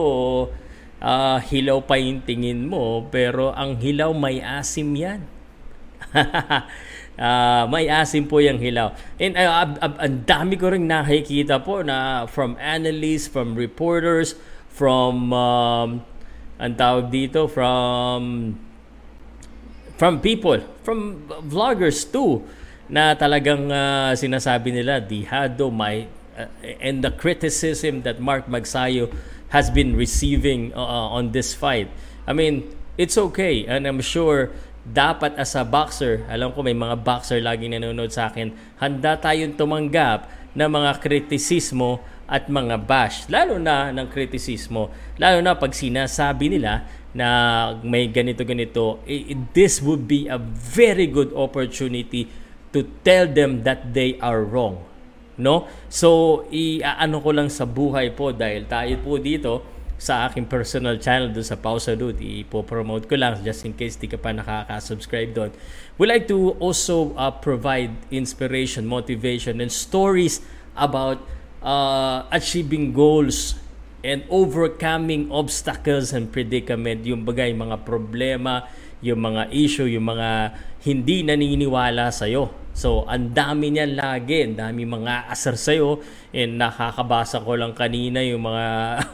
uh, 1.01 1.39
hilaw 1.43 1.83
pa 1.83 1.99
yung 1.99 2.23
tingin 2.23 2.67
mo, 2.67 3.07
pero 3.09 3.51
ang 3.55 3.79
hilaw 3.79 4.13
may 4.15 4.39
asim 4.43 4.95
yan. 4.95 5.25
uh, 6.15 7.65
may 7.73 7.91
asim 7.91 8.29
po 8.29 8.39
yung 8.39 8.59
hilaw. 8.61 8.95
And 9.19 9.35
uh, 9.35 9.75
uh, 9.79 9.95
ang 9.99 10.23
dami 10.29 10.55
ko 10.61 10.71
rin 10.71 10.87
nakikita 10.87 11.63
po 11.63 11.83
na 11.83 12.29
from 12.31 12.55
analysts, 12.61 13.27
from 13.27 13.59
reporters, 13.59 14.39
from 14.71 15.31
um, 15.31 16.03
ang 16.59 16.75
tawag 16.79 17.11
dito, 17.11 17.51
from 17.51 18.55
from 19.95 20.19
people, 20.19 20.59
from 20.83 21.23
vloggers 21.47 22.03
too, 22.03 22.43
na 22.91 23.15
talagang 23.15 23.71
uh, 23.71 24.13
sinasabi 24.19 24.75
nila, 24.75 24.99
dihado, 24.99 25.71
my, 25.71 26.07
uh, 26.35 26.51
and 26.83 27.01
the 27.07 27.15
criticism 27.15 28.03
that 28.03 28.19
Mark 28.19 28.51
Magsayo 28.51 29.09
has 29.55 29.71
been 29.71 29.95
receiving 29.95 30.75
uh, 30.75 31.15
on 31.15 31.31
this 31.31 31.55
fight. 31.55 31.87
I 32.27 32.35
mean, 32.35 32.75
it's 32.99 33.15
okay 33.15 33.63
and 33.71 33.87
I'm 33.87 34.03
sure 34.03 34.51
dapat 34.85 35.39
as 35.41 35.55
a 35.55 35.65
boxer, 35.65 36.27
alam 36.29 36.53
ko 36.53 36.61
may 36.61 36.77
mga 36.77 37.01
boxer 37.01 37.41
laging 37.41 37.73
nanonood 37.73 38.13
sa 38.13 38.29
akin, 38.29 38.53
handa 38.83 39.17
tayong 39.17 39.57
tumanggap 39.57 40.29
ng 40.53 40.69
mga 40.69 40.91
kritisismo 41.01 42.05
at 42.29 42.49
mga 42.53 42.85
bash, 42.85 43.29
lalo 43.33 43.57
na 43.57 43.93
ng 43.95 44.09
kritisismo, 44.13 44.93
lalo 45.17 45.39
na 45.41 45.57
pag 45.57 45.73
sinasabi 45.73 46.53
nila 46.53 46.85
na 47.15 47.29
may 47.81 48.11
ganito-ganito, 48.11 49.01
this 49.55 49.81
would 49.81 50.05
be 50.05 50.27
a 50.29 50.37
very 50.75 51.07
good 51.07 51.31
opportunity 51.33 52.29
to 52.75 52.83
tell 53.07 53.25
them 53.25 53.63
that 53.63 53.95
they 53.95 54.19
are 54.19 54.43
wrong. 54.43 54.83
No? 55.41 55.67
So, 55.91 56.43
i-ano 56.51 57.19
ko 57.19 57.31
lang 57.35 57.51
sa 57.51 57.67
buhay 57.67 58.15
po 58.15 58.31
dahil 58.31 58.67
tayo 58.71 58.95
po 59.03 59.19
dito 59.19 59.67
sa 59.95 60.27
aking 60.29 60.51
personal 60.51 60.99
channel 60.99 61.31
doon 61.31 61.47
sa 61.47 61.57
Pausa 61.57 61.95
Dude. 61.95 62.19
Ipo-promote 62.19 63.07
ko 63.07 63.15
lang 63.15 63.39
just 63.47 63.63
in 63.65 63.73
case 63.73 63.95
di 63.97 64.11
ka 64.11 64.19
pa 64.19 64.35
nakaka-subscribe 64.35 65.31
doon. 65.33 65.51
We 65.97 66.11
like 66.11 66.27
to 66.29 66.59
also 66.59 67.15
uh, 67.15 67.31
provide 67.31 67.95
inspiration, 68.11 68.85
motivation, 68.85 69.63
and 69.63 69.71
stories 69.71 70.43
about 70.75 71.23
uh, 71.63 72.27
achieving 72.35 72.91
goals 72.91 73.57
and 74.05 74.27
overcoming 74.29 75.33
obstacles 75.33 76.13
and 76.13 76.29
predicament, 76.29 77.09
yung 77.09 77.25
bagay, 77.25 77.57
mga 77.57 77.89
problema, 77.89 78.69
yung 79.01 79.25
mga 79.25 79.49
issue, 79.49 79.89
yung 79.89 80.13
mga 80.13 80.53
hindi 80.85 81.25
naniniwala 81.25 82.13
sa'yo. 82.13 82.64
So, 82.75 83.07
ang 83.07 83.31
dami 83.31 83.71
niyan 83.71 83.95
lagi, 83.95 84.51
ang 84.51 84.59
dami 84.59 84.83
mga 84.83 85.31
asar 85.31 85.55
sa'yo, 85.55 86.03
and 86.35 86.59
nakakabasa 86.59 87.39
ko 87.39 87.55
lang 87.55 87.71
kanina 87.71 88.19
yung 88.27 88.43
mga, 88.51 88.67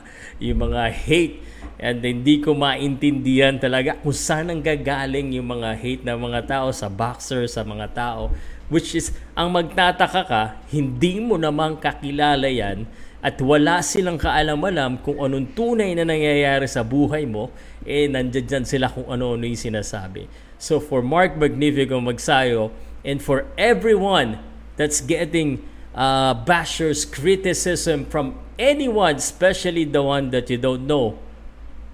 yung 0.49 0.59
mga 0.65 0.83
hate, 0.89 1.45
and 1.77 2.01
hindi 2.01 2.41
ko 2.41 2.57
maintindihan 2.57 3.61
talaga 3.61 4.01
kung 4.01 4.17
saan 4.17 4.49
ang 4.49 4.65
gagaling 4.65 5.37
yung 5.37 5.53
mga 5.53 5.77
hate 5.77 6.09
ng 6.09 6.19
mga 6.19 6.41
tao 6.49 6.73
sa 6.73 6.89
boxer, 6.89 7.45
sa 7.53 7.61
mga 7.61 7.93
tao, 7.93 8.33
which 8.73 8.97
is, 8.97 9.13
ang 9.37 9.53
magtataka 9.53 10.23
ka, 10.25 10.43
hindi 10.73 11.21
mo 11.21 11.37
namang 11.37 11.77
kakilala 11.77 12.49
yan, 12.49 12.89
at 13.21 13.37
wala 13.45 13.85
silang 13.85 14.17
kaalam-alam 14.17 15.05
kung 15.05 15.21
anong 15.21 15.53
tunay 15.53 15.93
na 15.93 16.09
nangyayari 16.09 16.65
sa 16.65 16.81
buhay 16.81 17.29
mo, 17.29 17.53
eh 17.85 18.09
nandiyan 18.09 18.65
sila 18.65 18.89
kung 18.89 19.05
ano-ano 19.05 19.45
yung 19.45 19.61
sinasabi. 19.61 20.25
So 20.57 20.81
for 20.81 21.05
Mark 21.05 21.37
Magnifico 21.37 22.01
Magsayo, 22.01 22.73
and 23.05 23.23
for 23.23 23.47
everyone 23.57 24.39
that's 24.77 25.01
getting 25.01 25.67
uh, 25.95 26.35
bashers, 26.45 27.05
criticism 27.05 28.05
from 28.07 28.39
anyone, 28.59 29.17
especially 29.17 29.85
the 29.85 30.03
one 30.03 30.31
that 30.31 30.51
you 30.51 30.59
don't 30.59 30.87
know, 30.87 31.19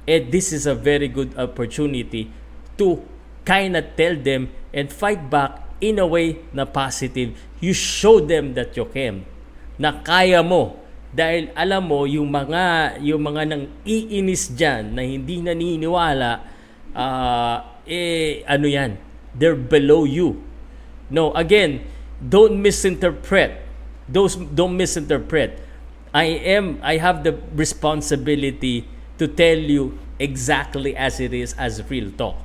eh, 0.06 0.22
this 0.22 0.52
is 0.52 0.66
a 0.66 0.74
very 0.74 1.08
good 1.08 1.36
opportunity 1.38 2.30
to 2.78 3.02
kind 3.44 3.76
of 3.76 3.84
tell 3.96 4.14
them 4.16 4.50
and 4.74 4.92
fight 4.92 5.30
back 5.30 5.62
in 5.80 5.98
a 5.98 6.06
way 6.06 6.38
na 6.52 6.64
positive. 6.64 7.38
You 7.60 7.72
show 7.72 8.20
them 8.20 8.54
that 8.54 8.76
you 8.76 8.86
can, 8.86 9.24
na 9.78 10.02
kaya 10.02 10.42
mo, 10.42 10.82
dahil 11.16 11.48
alam 11.56 11.88
mo, 11.88 12.04
yung 12.04 12.28
mga, 12.28 12.98
yung 13.00 13.22
mga 13.24 13.42
nang 13.48 13.64
iinis 13.86 14.52
dyan 14.52 14.92
na 14.92 15.02
hindi 15.06 15.40
naniniwala, 15.40 16.30
uh, 16.92 17.56
eh, 17.86 18.44
ano 18.44 18.66
yan, 18.68 19.00
they're 19.32 19.56
below 19.56 20.04
you. 20.04 20.42
No, 21.10 21.32
again, 21.34 21.86
don't 22.28 22.60
misinterpret. 22.60 23.62
Those, 24.08 24.36
don't 24.36 24.76
misinterpret. 24.76 25.62
I 26.14 26.24
am, 26.24 26.80
I 26.82 26.96
have 26.96 27.24
the 27.24 27.38
responsibility 27.54 28.88
to 29.18 29.28
tell 29.28 29.58
you 29.58 29.98
exactly 30.18 30.96
as 30.96 31.20
it 31.20 31.32
is 31.34 31.52
as 31.54 31.82
real 31.90 32.10
talk. 32.12 32.36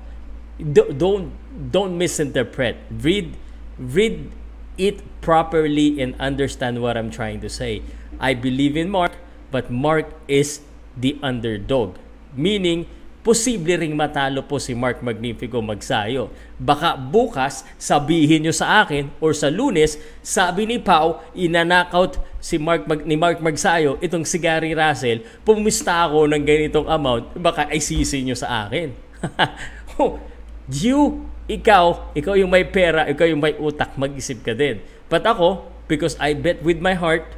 Don't, 0.62 1.32
don't 1.72 1.98
misinterpret. 1.98 2.78
Read, 2.92 3.38
read 3.78 4.32
it 4.78 5.02
properly 5.22 6.02
and 6.02 6.16
understand 6.20 6.82
what 6.82 6.98
I'm 6.98 7.10
trying 7.10 7.42
to 7.42 7.50
say. 7.50 7.82
I 8.20 8.34
believe 8.34 8.76
in 8.78 8.90
Mark, 8.90 9.14
but 9.52 9.72
Mark 9.72 10.08
is 10.28 10.62
the 10.98 11.18
underdog. 11.24 11.98
Meaning, 12.36 12.88
posible 13.22 13.78
ring 13.78 13.94
matalo 13.94 14.42
po 14.42 14.58
si 14.58 14.74
Mark 14.74 15.02
Magnifico 15.06 15.62
Magsayo. 15.62 16.34
Baka 16.58 16.98
bukas 16.98 17.62
sabihin 17.78 18.46
nyo 18.46 18.54
sa 18.54 18.82
akin 18.82 19.14
or 19.22 19.34
sa 19.38 19.50
lunes, 19.50 19.98
sabi 20.26 20.66
ni 20.66 20.82
Pau, 20.82 21.22
inanakaut 21.38 22.18
si 22.42 22.58
Mark 22.58 22.90
Mag, 22.90 23.06
ni 23.06 23.14
Mark 23.14 23.38
Magsayo, 23.38 24.02
itong 24.02 24.26
si 24.26 24.42
Gary 24.42 24.74
Russell, 24.74 25.22
pumista 25.46 26.10
ako 26.10 26.26
ng 26.34 26.42
ganitong 26.42 26.90
amount, 26.90 27.38
baka 27.38 27.70
ay 27.70 27.78
sisi 27.78 28.26
nyo 28.26 28.34
sa 28.34 28.66
akin. 28.66 28.90
you, 30.82 31.22
ikaw, 31.46 32.14
ikaw 32.18 32.34
yung 32.34 32.50
may 32.50 32.66
pera, 32.66 33.06
ikaw 33.06 33.30
yung 33.30 33.42
may 33.42 33.54
utak, 33.62 33.94
mag-isip 34.02 34.42
ka 34.42 34.58
din. 34.58 34.82
But 35.14 35.30
ako, 35.30 35.70
because 35.86 36.18
I 36.18 36.34
bet 36.34 36.66
with 36.66 36.82
my 36.82 36.98
heart, 36.98 37.38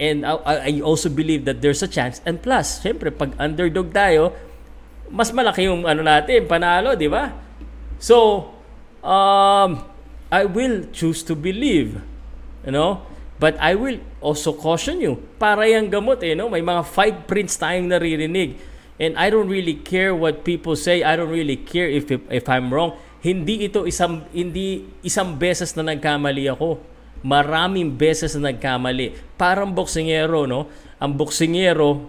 And 0.00 0.24
I 0.24 0.80
also 0.80 1.12
believe 1.12 1.44
that 1.44 1.60
there's 1.60 1.84
a 1.84 1.90
chance. 1.90 2.24
And 2.24 2.40
plus, 2.40 2.80
syempre, 2.80 3.12
pag 3.12 3.36
underdog 3.36 3.92
tayo, 3.92 4.32
mas 5.10 5.34
malaki 5.34 5.66
yung 5.66 5.84
ano 5.84 6.00
natin, 6.06 6.46
panalo, 6.46 6.94
di 6.94 7.10
ba? 7.10 7.34
So, 7.98 8.48
um, 9.02 9.84
I 10.30 10.46
will 10.46 10.88
choose 10.94 11.20
to 11.26 11.34
believe. 11.34 11.98
You 12.64 12.72
know? 12.72 13.04
But 13.40 13.58
I 13.58 13.74
will 13.74 13.98
also 14.22 14.54
caution 14.54 15.02
you. 15.02 15.18
Para 15.40 15.66
yung 15.66 15.90
gamot, 15.90 16.22
eh, 16.22 16.38
no? 16.38 16.48
may 16.48 16.62
mga 16.62 16.82
five 16.86 17.16
prints 17.26 17.58
tayong 17.58 17.90
naririnig. 17.90 18.56
And 19.00 19.16
I 19.16 19.32
don't 19.32 19.48
really 19.48 19.80
care 19.80 20.12
what 20.12 20.44
people 20.44 20.76
say. 20.76 21.00
I 21.00 21.16
don't 21.16 21.32
really 21.32 21.56
care 21.56 21.88
if 21.88 22.12
if 22.12 22.44
I'm 22.52 22.68
wrong. 22.68 23.00
Hindi 23.24 23.64
ito 23.64 23.88
isang 23.88 24.28
hindi 24.28 24.92
isang 25.00 25.40
beses 25.40 25.72
na 25.72 25.88
nagkamali 25.88 26.52
ako 26.52 26.90
maraming 27.20 27.92
beses 27.92 28.36
na 28.36 28.52
nagkamali. 28.52 29.16
Parang 29.36 29.72
boksingero, 29.72 30.48
no? 30.48 30.68
Ang 31.00 31.16
boksingero, 31.16 32.08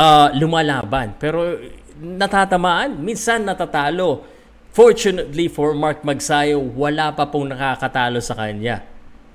uh, 0.00 0.28
lumalaban. 0.32 1.12
Pero 1.20 1.60
natatamaan, 2.00 2.96
minsan 2.96 3.44
natatalo. 3.44 4.24
Fortunately 4.72 5.52
for 5.52 5.76
Mark 5.76 6.00
Magsayo, 6.06 6.56
wala 6.56 7.12
pa 7.12 7.28
pong 7.28 7.52
nakakatalo 7.52 8.22
sa 8.24 8.38
kanya. 8.38 8.80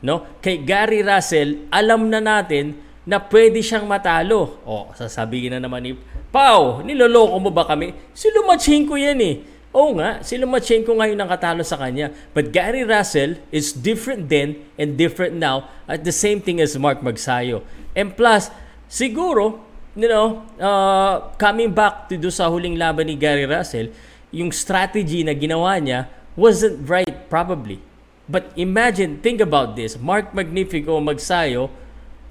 No? 0.01 0.25
Kay 0.41 0.65
Gary 0.65 1.05
Russell, 1.05 1.69
alam 1.69 2.09
na 2.09 2.17
natin 2.17 2.73
na 3.05 3.21
pwede 3.21 3.61
siyang 3.61 3.85
matalo. 3.85 4.57
O, 4.65 4.89
sasabihin 4.97 5.53
na 5.53 5.61
naman 5.61 5.85
ni 5.85 5.93
Pau, 6.35 6.83
niloloko 6.83 7.39
mo 7.39 7.47
ba 7.47 7.63
kami? 7.63 7.95
Si 8.11 8.27
Lumachenko 8.27 8.99
yan 8.99 9.19
eh. 9.23 9.35
Oo 9.75 9.99
nga, 9.99 10.23
si 10.23 10.39
Lomachenko 10.39 10.95
ngayon 10.95 11.19
ang 11.19 11.27
katalo 11.27 11.59
sa 11.59 11.75
kanya. 11.75 12.07
But 12.31 12.55
Gary 12.55 12.87
Russell 12.87 13.43
is 13.51 13.75
different 13.75 14.31
then 14.31 14.63
and 14.79 14.95
different 14.95 15.35
now 15.35 15.67
at 15.83 16.07
the 16.07 16.15
same 16.15 16.39
thing 16.39 16.63
as 16.63 16.79
Mark 16.79 17.03
Magsayo. 17.03 17.59
And 17.91 18.15
plus, 18.15 18.47
siguro, 18.87 19.64
you 19.95 20.11
know, 20.11 20.43
uh, 20.59 21.31
coming 21.39 21.71
back 21.71 22.11
to 22.11 22.19
do 22.19 22.27
sa 22.27 22.51
huling 22.51 22.75
laban 22.75 23.07
ni 23.07 23.15
Gary 23.15 23.47
Russell, 23.47 23.95
yung 24.35 24.51
strategy 24.51 25.23
na 25.23 25.31
ginawa 25.31 25.79
niya 25.79 26.11
wasn't 26.35 26.83
right 26.85 27.31
probably. 27.31 27.79
But 28.27 28.51
imagine, 28.59 29.23
think 29.23 29.39
about 29.39 29.79
this. 29.79 29.95
Mark 29.95 30.35
Magnifico 30.35 30.99
Magsayo, 30.99 31.71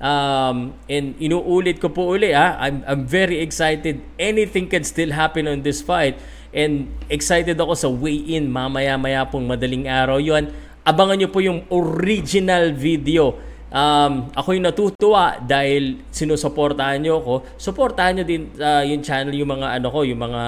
um, 0.02 0.76
and 0.90 1.16
inuulit 1.16 1.80
ko 1.80 1.88
po 1.88 2.12
uli, 2.12 2.36
ah, 2.36 2.58
I'm, 2.60 2.84
I'm 2.84 3.02
very 3.08 3.40
excited. 3.40 4.04
Anything 4.20 4.68
can 4.68 4.84
still 4.84 5.14
happen 5.16 5.48
on 5.48 5.64
this 5.64 5.80
fight. 5.80 6.20
And 6.54 6.92
excited 7.10 7.58
ako 7.58 7.74
sa 7.74 7.88
weigh-in 7.90 8.46
mamaya-maya 8.50 9.26
pong 9.26 9.50
madaling 9.50 9.90
araw 9.90 10.22
yon. 10.22 10.54
Abangan 10.84 11.18
nyo 11.18 11.28
po 11.32 11.40
yung 11.40 11.64
original 11.72 12.70
video. 12.76 13.34
Um, 13.74 14.30
ako 14.38 14.54
yung 14.54 14.70
natutuwa 14.70 15.34
dahil 15.42 16.06
sinusuportahan 16.14 17.02
nyo 17.02 17.18
ako. 17.18 17.34
Suportahan 17.58 18.22
nyo 18.22 18.24
din 18.24 18.54
uh, 18.54 18.86
yung 18.86 19.02
channel, 19.02 19.34
yung 19.34 19.50
mga 19.50 19.82
ano 19.82 19.90
ko, 19.90 20.06
yung 20.06 20.22
mga 20.22 20.42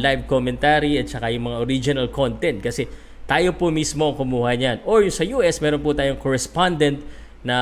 live 0.00 0.24
commentary 0.24 0.96
at 0.96 1.12
saka 1.12 1.28
yung 1.28 1.52
mga 1.52 1.60
original 1.60 2.08
content. 2.08 2.64
Kasi 2.64 2.88
tayo 3.28 3.52
po 3.52 3.68
mismo 3.68 4.16
kumuha 4.16 4.56
niyan. 4.56 4.80
Or 4.88 5.04
yung 5.04 5.12
sa 5.12 5.28
US, 5.36 5.60
meron 5.60 5.84
po 5.84 5.92
tayong 5.92 6.16
correspondent 6.16 7.04
na, 7.44 7.58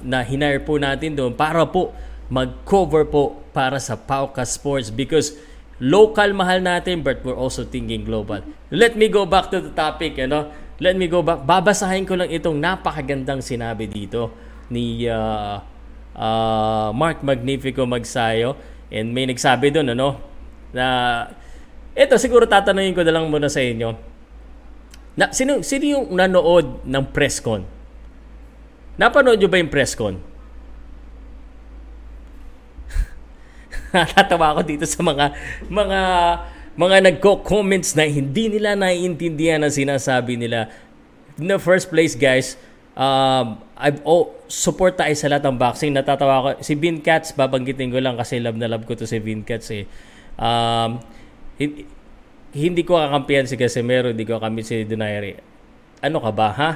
na 0.00 0.24
hinire 0.24 0.64
po 0.64 0.80
natin 0.80 1.12
doon 1.12 1.36
para 1.36 1.68
po 1.68 1.92
mag-cover 2.32 3.04
po 3.04 3.36
para 3.52 3.76
sa 3.76 4.00
Pauka 4.00 4.48
Sports 4.48 4.88
because 4.88 5.36
local 5.76 6.32
mahal 6.32 6.64
natin 6.64 7.04
but 7.04 7.20
we're 7.20 7.36
also 7.36 7.68
thinking 7.68 8.00
global. 8.08 8.40
Let 8.72 8.96
me 8.96 9.12
go 9.12 9.28
back 9.28 9.52
to 9.52 9.60
the 9.60 9.76
topic, 9.76 10.16
you 10.16 10.24
know. 10.24 10.48
Let 10.76 10.94
me 11.00 11.08
go 11.08 11.24
back. 11.24 11.48
Babasahin 11.48 12.04
ko 12.04 12.20
lang 12.20 12.28
itong 12.28 12.60
napakagandang 12.60 13.40
sinabi 13.40 13.88
dito 13.88 14.28
ni 14.68 15.08
uh, 15.08 15.56
uh, 16.12 16.88
Mark 16.92 17.24
Magnifico 17.24 17.88
Magsayo 17.88 18.56
and 18.92 19.16
may 19.16 19.24
nagsabi 19.24 19.72
doon 19.72 19.96
ano 19.96 20.20
na 20.76 20.86
ito 21.96 22.12
siguro 22.20 22.44
tatanungin 22.44 22.92
ko 22.92 23.00
na 23.00 23.12
lang 23.16 23.24
muna 23.32 23.48
sa 23.48 23.64
inyo. 23.64 23.96
Na, 25.16 25.32
sino, 25.32 25.64
sino 25.64 25.84
yung 25.96 26.12
nanood 26.12 26.84
ng 26.84 27.04
press 27.08 27.40
con? 27.40 27.64
Napanood 29.00 29.40
nyo 29.40 29.48
ba 29.48 29.56
yung 29.56 29.72
press 29.72 29.96
con? 29.96 30.20
Ako 33.96 34.60
dito 34.60 34.84
sa 34.84 35.00
mga 35.00 35.32
mga 35.72 36.00
mga 36.76 37.08
nagko-comments 37.08 37.96
na 37.96 38.04
hindi 38.04 38.52
nila 38.52 38.76
naiintindihan 38.76 39.64
ang 39.64 39.72
sinasabi 39.72 40.36
nila. 40.36 40.68
In 41.40 41.48
the 41.48 41.56
first 41.56 41.88
place, 41.88 42.12
guys, 42.12 42.60
um, 42.92 43.60
I've 43.76 44.00
oh, 44.04 44.32
support 44.48 45.00
tayo 45.00 45.12
sa 45.16 45.32
lahat 45.32 45.48
ng 45.48 45.56
boxing. 45.56 45.92
Natatawa 45.96 46.34
ko. 46.40 46.48
Si 46.60 46.76
Vin 46.76 47.00
Cats, 47.00 47.32
babanggitin 47.32 47.88
ko 47.88 48.00
lang 48.00 48.16
kasi 48.20 48.40
love 48.40 48.60
na 48.60 48.68
love 48.68 48.84
ko 48.84 48.92
to 48.92 49.08
si 49.08 49.16
Vin 49.20 49.40
Cats 49.40 49.72
eh. 49.72 49.88
Um, 50.36 51.00
hindi, 51.56 51.88
hindi 52.56 52.82
ko 52.84 53.00
kakampihan 53.00 53.48
si 53.48 53.56
Casemiro, 53.56 54.12
hindi 54.12 54.28
ko 54.28 54.36
kami 54.36 54.60
si 54.60 54.84
Donaire. 54.84 55.40
Ano 56.04 56.20
ka 56.20 56.30
ba, 56.32 56.48
ha? 56.52 56.70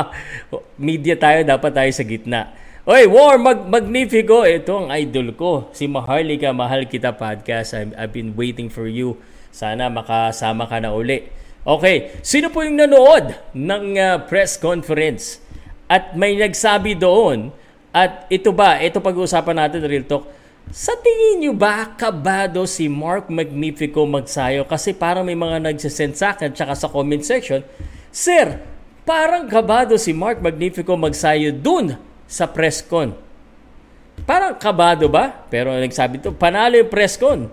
Media 0.80 1.16
tayo, 1.16 1.44
dapat 1.44 1.72
tayo 1.76 1.90
sa 1.92 2.04
gitna. 2.08 2.63
Oy, 2.84 3.08
War, 3.08 3.40
mag 3.40 3.64
magnifico. 3.64 4.44
Ito 4.44 4.84
ang 4.84 4.92
idol 4.92 5.32
ko. 5.32 5.72
Si 5.72 5.88
Maharlika, 5.88 6.52
Mahal 6.52 6.84
Kita 6.84 7.16
Podcast. 7.16 7.72
I've, 7.72 7.96
I've 7.96 8.12
been 8.12 8.36
waiting 8.36 8.68
for 8.68 8.84
you. 8.84 9.16
Sana 9.48 9.88
makasama 9.88 10.68
ka 10.68 10.84
na 10.84 10.92
uli. 10.92 11.24
Okay, 11.64 12.12
sino 12.20 12.52
po 12.52 12.60
yung 12.60 12.76
nanood 12.76 13.40
ng 13.56 13.96
uh, 13.96 14.20
press 14.28 14.60
conference? 14.60 15.40
At 15.88 16.12
may 16.12 16.36
nagsabi 16.36 16.92
doon, 16.92 17.56
at 17.88 18.28
ito 18.28 18.52
ba, 18.52 18.76
ito 18.76 19.00
pag-uusapan 19.00 19.64
natin, 19.64 19.80
Real 19.88 20.04
Talk, 20.04 20.28
sa 20.68 20.92
tingin 21.00 21.40
nyo 21.40 21.56
ba 21.56 21.88
kabado 21.88 22.68
si 22.68 22.84
Mark 22.84 23.32
Magnifico 23.32 24.04
magsayo? 24.04 24.68
Kasi 24.68 24.92
parang 24.92 25.24
may 25.24 25.40
mga 25.40 25.72
nagsisend 25.72 26.20
sa 26.20 26.36
akin 26.36 26.52
tsaka 26.52 26.76
sa 26.76 26.92
comment 26.92 27.24
section, 27.24 27.64
Sir, 28.12 28.60
parang 29.08 29.48
kabado 29.48 29.96
si 29.96 30.12
Mark 30.12 30.44
Magnifico 30.44 30.92
magsayo 31.00 31.48
dun 31.48 32.12
sa 32.26 32.48
press 32.48 32.80
con. 32.80 33.12
Parang 34.24 34.54
kabado 34.56 35.10
ba? 35.10 35.44
Pero 35.50 35.74
nagsabi 35.74 36.22
to, 36.22 36.32
panalo 36.32 36.78
yung 36.78 36.90
press 36.90 37.18
con. 37.18 37.50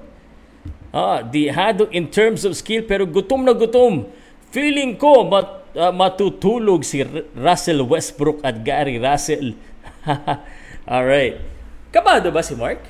Ah, 0.92 1.24
di 1.24 1.48
hado 1.48 1.88
in 1.96 2.12
terms 2.12 2.44
of 2.44 2.52
skill 2.52 2.84
pero 2.84 3.08
gutom 3.08 3.48
na 3.48 3.56
gutom. 3.56 4.08
Feeling 4.52 5.00
ko 5.00 5.24
mat, 5.24 5.64
uh, 5.72 5.92
matutulog 5.96 6.84
si 6.84 7.00
Russell 7.32 7.80
Westbrook 7.88 8.44
at 8.44 8.60
Gary 8.68 9.00
Russell. 9.00 9.56
All 10.92 11.08
right. 11.08 11.40
Kabado 11.96 12.28
ba 12.32 12.44
si 12.44 12.56
Mark? 12.60 12.84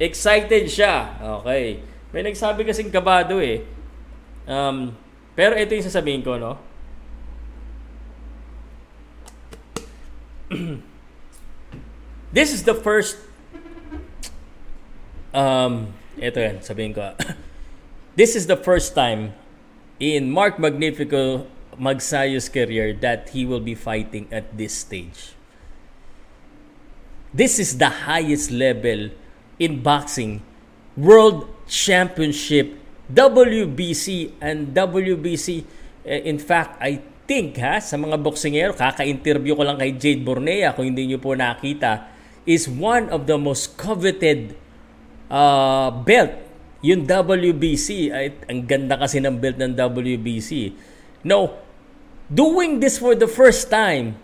Excited 0.00 0.64
siya. 0.72 1.20
Okay. 1.44 1.84
May 2.10 2.24
nagsabi 2.24 2.64
kasing 2.64 2.88
kabado 2.88 3.36
eh. 3.36 3.60
Um, 4.48 4.96
pero 5.36 5.52
ito 5.54 5.76
yung 5.76 5.84
sasabihin 5.84 6.24
ko, 6.24 6.40
no? 6.40 6.56
This 12.32 12.52
is 12.52 12.62
the 12.62 12.74
first 12.74 13.18
um 15.34 15.94
ito 16.18 16.38
yan, 16.42 16.58
sabihin 16.62 16.94
ko. 16.94 17.14
This 18.18 18.34
is 18.34 18.50
the 18.50 18.58
first 18.58 18.98
time 18.98 19.32
in 20.02 20.28
Mark 20.28 20.58
Magnifico 20.58 21.46
Magsayo's 21.78 22.50
career 22.50 22.92
that 23.00 23.30
he 23.30 23.46
will 23.46 23.62
be 23.62 23.78
fighting 23.78 24.26
at 24.34 24.58
this 24.58 24.74
stage. 24.74 25.32
This 27.30 27.62
is 27.62 27.78
the 27.78 28.10
highest 28.10 28.50
level 28.50 29.14
in 29.62 29.80
boxing. 29.80 30.42
World 30.98 31.46
Championship, 31.70 32.74
WBC, 33.06 34.34
and 34.42 34.74
WBC. 34.74 35.62
Eh, 36.04 36.26
in 36.26 36.42
fact, 36.42 36.76
I 36.82 37.00
think 37.30 37.62
ha, 37.62 37.78
sa 37.78 37.94
mga 37.94 38.18
boksingero, 38.18 38.74
kaka-interview 38.74 39.54
ko 39.54 39.62
lang 39.62 39.78
kay 39.78 39.94
Jade 39.94 40.26
Bornea, 40.26 40.74
kung 40.74 40.90
hindi 40.90 41.06
nyo 41.06 41.22
po 41.22 41.38
nakita, 41.38 42.10
is 42.42 42.66
one 42.66 43.06
of 43.14 43.30
the 43.30 43.38
most 43.38 43.78
coveted 43.78 44.58
uh, 45.30 45.94
belt. 45.94 46.34
Yung 46.82 47.06
WBC, 47.06 48.10
ay, 48.10 48.34
ang 48.50 48.66
ganda 48.66 48.98
kasi 48.98 49.22
ng 49.22 49.38
belt 49.38 49.62
ng 49.62 49.78
WBC. 49.78 50.74
No, 51.22 51.54
doing 52.26 52.82
this 52.82 52.98
for 52.98 53.14
the 53.14 53.30
first 53.30 53.70
time, 53.70 54.18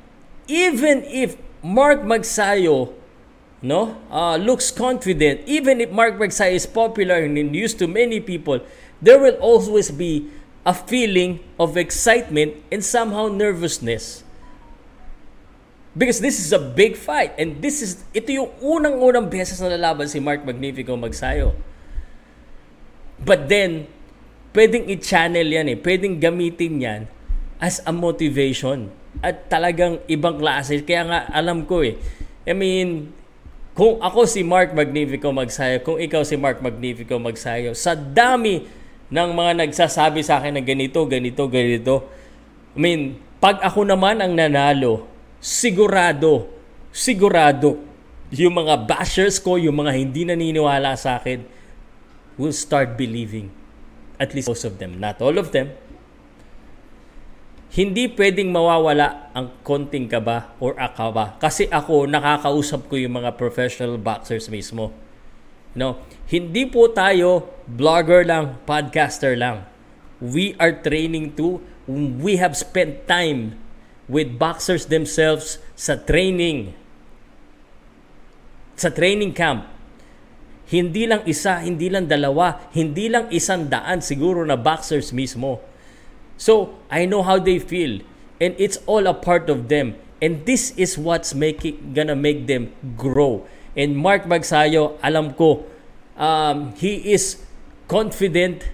even 0.51 1.07
if 1.07 1.39
Mark 1.63 2.03
Magsayo 2.03 2.91
no, 3.63 3.95
uh, 4.11 4.35
looks 4.35 4.75
confident, 4.75 5.47
even 5.47 5.79
if 5.79 5.95
Mark 5.95 6.19
Magsayo 6.19 6.59
is 6.59 6.67
popular 6.67 7.23
and 7.23 7.39
used 7.55 7.79
to 7.79 7.87
many 7.87 8.19
people, 8.19 8.59
there 8.99 9.23
will 9.23 9.39
always 9.39 9.95
be 9.95 10.27
a 10.67 10.75
feeling 10.75 11.39
of 11.63 11.79
excitement 11.79 12.59
and 12.75 12.83
somehow 12.83 13.31
nervousness. 13.31 14.27
Because 15.95 16.19
this 16.21 16.43
is 16.43 16.53
a 16.53 16.61
big 16.61 16.99
fight 16.99 17.33
and 17.39 17.63
this 17.63 17.81
is 17.81 18.03
ito 18.13 18.35
yung 18.35 18.51
unang-unang 18.61 19.31
beses 19.31 19.63
na 19.63 19.73
lalaban 19.73 20.11
si 20.11 20.19
Mark 20.19 20.43
Magnifico 20.43 20.93
magsayo. 20.99 21.55
But 23.23 23.49
then 23.49 23.89
pwedeng 24.53 24.91
i-channel 24.93 25.47
yan 25.47 25.73
eh, 25.73 25.79
pwedeng 25.79 26.21
gamitin 26.21 26.75
yan 26.83 27.03
as 27.63 27.81
a 27.89 27.93
motivation 27.95 28.93
at 29.25 29.49
talagang 29.49 30.03
ibang 30.11 30.37
klase. 30.37 30.85
Kaya 30.85 31.03
nga 31.09 31.21
alam 31.33 31.65
ko 31.65 31.81
eh. 31.81 31.97
I 32.45 32.53
mean, 32.53 33.17
kung 33.73 33.97
ako 34.01 34.29
si 34.29 34.45
Mark 34.45 34.77
Magnifico 34.77 35.33
magsayo, 35.33 35.81
kung 35.81 35.97
ikaw 35.97 36.21
si 36.25 36.37
Mark 36.37 36.61
Magnifico 36.61 37.17
magsayo, 37.17 37.73
sa 37.73 37.97
dami 37.97 38.69
ng 39.07 39.31
mga 39.35 39.53
nagsasabi 39.67 40.23
sa 40.27 40.43
akin 40.43 40.59
na 40.59 40.63
ganito, 40.63 41.03
ganito, 41.07 41.47
ganito. 41.47 41.95
I 42.75 42.79
mean, 42.79 43.01
pag 43.39 43.63
ako 43.63 43.87
naman 43.87 44.19
ang 44.19 44.35
nanalo, 44.35 45.07
sigurado, 45.39 46.51
sigurado, 46.91 47.79
yung 48.35 48.59
mga 48.59 48.91
bashers 48.91 49.39
ko, 49.39 49.55
yung 49.55 49.79
mga 49.79 49.93
hindi 49.95 50.27
naniniwala 50.27 50.99
sa 50.99 51.23
akin, 51.23 51.47
will 52.35 52.53
start 52.53 52.99
believing. 52.99 53.55
At 54.19 54.35
least 54.35 54.51
most 54.51 54.67
of 54.67 54.83
them. 54.83 54.99
Not 54.99 55.23
all 55.23 55.39
of 55.39 55.55
them. 55.55 55.71
Hindi 57.77 58.09
pwedeng 58.17 58.49
mawawala 58.51 59.31
ang 59.37 59.61
konting 59.61 60.09
kaba 60.09 60.57
or 60.59 60.73
akaba. 60.81 61.37
Kasi 61.37 61.69
ako, 61.69 62.09
nakakausap 62.09 62.89
ko 62.89 62.97
yung 62.97 63.21
mga 63.21 63.37
professional 63.37 64.01
boxers 64.01 64.49
mismo. 64.49 64.97
No, 65.77 66.01
hindi 66.33 66.65
po 66.65 66.89
tayo 66.89 67.53
blogger 67.69 68.25
lang, 68.25 68.57
podcaster 68.65 69.37
lang. 69.37 69.69
We 70.19 70.57
are 70.57 70.73
training 70.73 71.37
to 71.37 71.61
we 71.87 72.37
have 72.41 72.57
spent 72.59 73.07
time 73.07 73.55
with 74.11 74.39
boxers 74.39 74.91
themselves 74.91 75.59
sa 75.79 75.95
training. 75.95 76.75
Sa 78.75 78.91
training 78.91 79.37
camp. 79.37 79.71
Hindi 80.67 81.07
lang 81.07 81.23
isa, 81.31 81.63
hindi 81.63 81.87
lang 81.87 82.11
dalawa, 82.11 82.67
hindi 82.75 83.07
lang 83.07 83.31
isang 83.31 83.71
daan 83.71 84.03
siguro 84.03 84.43
na 84.43 84.59
boxers 84.59 85.15
mismo. 85.15 85.63
So, 86.35 86.75
I 86.91 87.07
know 87.07 87.23
how 87.23 87.39
they 87.39 87.63
feel 87.63 88.03
and 88.43 88.59
it's 88.59 88.83
all 88.91 89.07
a 89.07 89.15
part 89.15 89.47
of 89.47 89.71
them. 89.71 89.95
And 90.19 90.43
this 90.43 90.75
is 90.75 90.99
what's 90.99 91.37
making 91.39 91.95
gonna 91.95 92.19
make 92.19 92.51
them 92.51 92.75
grow. 92.99 93.47
And 93.77 93.93
Mark 93.93 94.25
Magsayo, 94.25 94.97
alam 95.05 95.37
ko, 95.37 95.69
um, 96.17 96.73
he 96.81 97.13
is 97.13 97.45
confident, 97.85 98.65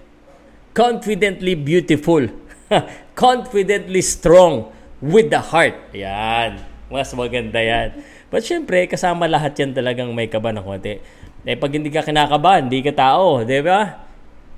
confidently 0.71 1.59
beautiful, 1.59 2.31
confidently 3.13 3.99
strong 3.99 4.71
with 5.03 5.27
the 5.27 5.43
heart. 5.43 5.75
Yan. 5.91 6.63
Mas 6.87 7.11
maganda 7.11 7.59
yan. 7.59 7.99
But 8.31 8.47
syempre, 8.47 8.87
kasama 8.87 9.27
lahat 9.27 9.59
yan 9.59 9.75
talagang 9.75 10.09
may 10.15 10.31
kaba 10.31 10.55
ng 10.55 10.63
konti. 10.63 11.03
Eh, 11.43 11.59
pag 11.59 11.75
hindi 11.75 11.91
ka 11.91 12.07
kinakabahan, 12.07 12.71
hindi 12.71 12.79
ka 12.79 12.95
tao. 12.95 13.43
Di 13.43 13.59
ba? 13.59 14.07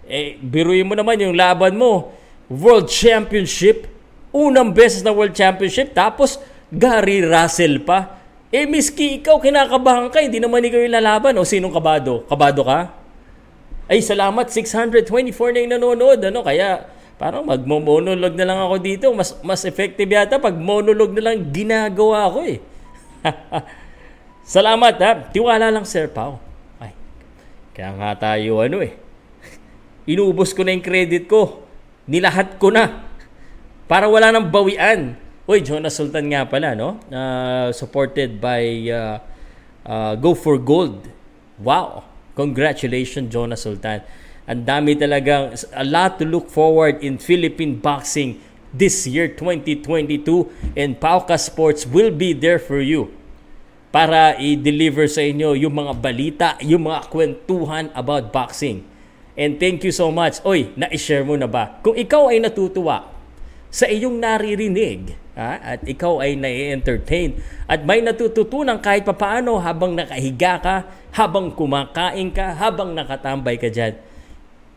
Eh, 0.06 0.38
biruin 0.38 0.86
mo 0.86 0.94
naman 0.94 1.18
yung 1.18 1.34
laban 1.34 1.74
mo. 1.74 2.14
World 2.46 2.86
Championship. 2.86 3.90
Unang 4.30 4.70
beses 4.78 5.02
na 5.02 5.10
World 5.10 5.34
Championship. 5.34 5.98
Tapos, 5.98 6.38
Gary 6.70 7.26
Russell 7.26 7.82
pa. 7.82 8.22
Eh, 8.56 8.64
miski 8.64 9.20
ikaw, 9.20 9.36
kinakabahan 9.44 10.08
ka, 10.08 10.24
hindi 10.24 10.40
naman 10.40 10.64
ikaw 10.64 10.80
yung 10.80 10.96
lalaban. 10.96 11.36
O 11.36 11.44
sinong 11.44 11.76
kabado? 11.76 12.24
Kabado 12.24 12.64
ka? 12.64 12.96
Ay, 13.92 14.00
salamat, 14.00 14.48
624 14.48 15.52
na 15.52 15.60
yung 15.60 15.74
nanonood. 15.76 16.24
Ano? 16.24 16.40
Kaya, 16.40 16.88
parang 17.20 17.44
magmo-monolog 17.44 18.32
na 18.32 18.48
lang 18.48 18.60
ako 18.64 18.76
dito. 18.80 19.12
Mas, 19.12 19.36
mas 19.44 19.60
effective 19.68 20.08
yata 20.08 20.40
pag 20.40 20.56
monolog 20.56 21.12
na 21.12 21.28
lang 21.28 21.52
ginagawa 21.52 22.32
ko 22.32 22.48
eh. 22.48 22.64
salamat 24.56 24.96
ha. 25.04 25.12
Tiwala 25.36 25.68
lang, 25.68 25.84
Sir 25.84 26.08
Pao. 26.08 26.40
Ay, 26.80 26.96
kaya 27.76 27.92
nga 27.92 28.16
tayo 28.16 28.64
ano 28.64 28.80
eh. 28.80 28.96
Inubos 30.16 30.56
ko 30.56 30.64
na 30.64 30.72
yung 30.72 30.86
credit 30.86 31.28
ko. 31.28 31.68
Nilahat 32.08 32.56
ko 32.56 32.72
na. 32.72 33.04
Para 33.92 34.08
wala 34.08 34.32
nang 34.32 34.48
bawian. 34.48 35.25
Uy, 35.46 35.62
Jonas 35.62 36.02
Sultan 36.02 36.26
nga 36.34 36.42
pala, 36.50 36.74
no? 36.74 36.98
Uh, 37.06 37.70
supported 37.70 38.42
by 38.42 38.66
uh, 38.90 39.22
uh, 39.86 40.18
Go 40.18 40.34
for 40.34 40.58
Gold. 40.58 41.06
Wow! 41.62 42.02
Congratulations, 42.34 43.30
Jonas 43.30 43.62
Sultan. 43.62 44.02
Ang 44.50 44.66
dami 44.66 44.98
talagang, 44.98 45.54
a 45.70 45.86
lot 45.86 46.18
to 46.18 46.26
look 46.26 46.50
forward 46.50 46.98
in 47.06 47.22
Philippine 47.22 47.78
boxing 47.78 48.42
this 48.74 49.06
year, 49.06 49.30
2022. 49.30 50.50
And 50.74 50.98
Pauka 50.98 51.38
Sports 51.38 51.86
will 51.86 52.10
be 52.10 52.34
there 52.34 52.58
for 52.58 52.82
you 52.82 53.14
para 53.94 54.42
i-deliver 54.42 55.06
sa 55.06 55.22
inyo 55.22 55.54
yung 55.54 55.78
mga 55.78 55.94
balita, 56.02 56.50
yung 56.66 56.90
mga 56.90 57.06
kwentuhan 57.14 57.94
about 57.94 58.34
boxing. 58.34 58.82
And 59.38 59.62
thank 59.62 59.86
you 59.86 59.94
so 59.94 60.10
much. 60.10 60.42
Oy, 60.42 60.74
na-share 60.74 61.22
mo 61.22 61.38
na 61.38 61.46
ba? 61.46 61.78
Kung 61.86 61.94
ikaw 61.94 62.34
ay 62.34 62.42
natutuwa 62.42 63.14
sa 63.70 63.86
iyong 63.86 64.18
naririnig, 64.18 65.25
Ha? 65.36 65.60
At 65.60 65.80
ikaw 65.84 66.24
ay 66.24 66.40
nai-entertain. 66.40 67.36
At 67.68 67.84
may 67.84 68.00
natututunan 68.00 68.80
kahit 68.80 69.04
papaano 69.04 69.60
habang 69.60 69.92
nakahiga 69.92 70.64
ka, 70.64 70.76
habang 71.12 71.52
kumakain 71.52 72.32
ka, 72.32 72.56
habang 72.56 72.96
nakatambay 72.96 73.60
ka 73.60 73.68
dyan. 73.68 74.00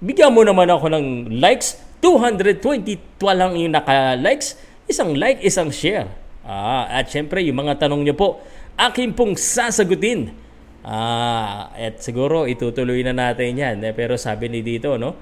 Bigyan 0.02 0.34
mo 0.34 0.42
naman 0.42 0.66
ako 0.66 0.90
ng 0.90 1.06
likes. 1.38 1.78
220 2.02 2.62
lang 3.34 3.54
yung 3.54 3.74
naka-likes. 3.74 4.58
Isang 4.90 5.14
like, 5.14 5.42
isang 5.46 5.70
share. 5.70 6.10
Ah, 6.42 6.90
at 6.90 7.06
syempre, 7.06 7.42
yung 7.42 7.58
mga 7.58 7.86
tanong 7.86 8.02
niyo 8.02 8.14
po, 8.18 8.42
akin 8.74 9.14
pong 9.14 9.38
sasagutin. 9.38 10.34
Ah, 10.82 11.70
at 11.74 12.02
siguro 12.02 12.50
itutuloy 12.50 13.02
na 13.06 13.14
natin 13.14 13.54
yan. 13.54 13.76
Eh, 13.82 13.94
pero 13.94 14.18
sabi 14.18 14.50
ni 14.50 14.62
dito, 14.62 14.98
no? 14.98 15.14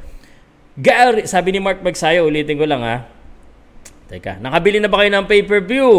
Gary, 0.76 1.24
sabi 1.24 1.56
ni 1.56 1.60
Mark 1.60 1.80
Magsayo, 1.80 2.28
ulitin 2.28 2.60
ko 2.60 2.68
lang 2.68 2.84
ha 2.84 3.15
Teka, 4.06 4.38
nakabili 4.38 4.78
na 4.78 4.86
ba 4.86 5.02
kayo 5.02 5.10
ng 5.10 5.26
pay-per-view? 5.26 5.90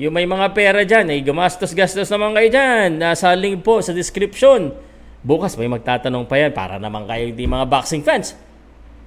Yung 0.00 0.10
may 0.10 0.26
mga 0.26 0.46
pera 0.56 0.82
dyan, 0.82 1.06
ay 1.12 1.22
gumastos-gastos 1.22 2.10
naman 2.10 2.34
kayo 2.34 2.48
dyan. 2.50 2.98
Nasa 2.98 3.30
link 3.38 3.62
po 3.62 3.78
sa 3.78 3.94
description. 3.94 4.74
Bukas 5.22 5.54
may 5.54 5.70
magtatanong 5.70 6.26
pa 6.26 6.34
yan 6.42 6.50
para 6.50 6.82
naman 6.82 7.06
kayo 7.06 7.30
di 7.30 7.46
mga 7.46 7.70
boxing 7.70 8.02
fans. 8.02 8.34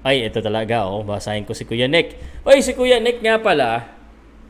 Ay, 0.06 0.30
ito 0.32 0.40
talaga, 0.40 0.88
oh. 0.88 1.04
Basahin 1.04 1.44
ko 1.44 1.52
si 1.52 1.68
Kuya 1.68 1.92
Nick. 1.92 2.16
Oy, 2.48 2.64
si 2.64 2.72
Kuya 2.72 3.04
Nick 3.04 3.20
nga 3.20 3.36
pala. 3.42 3.84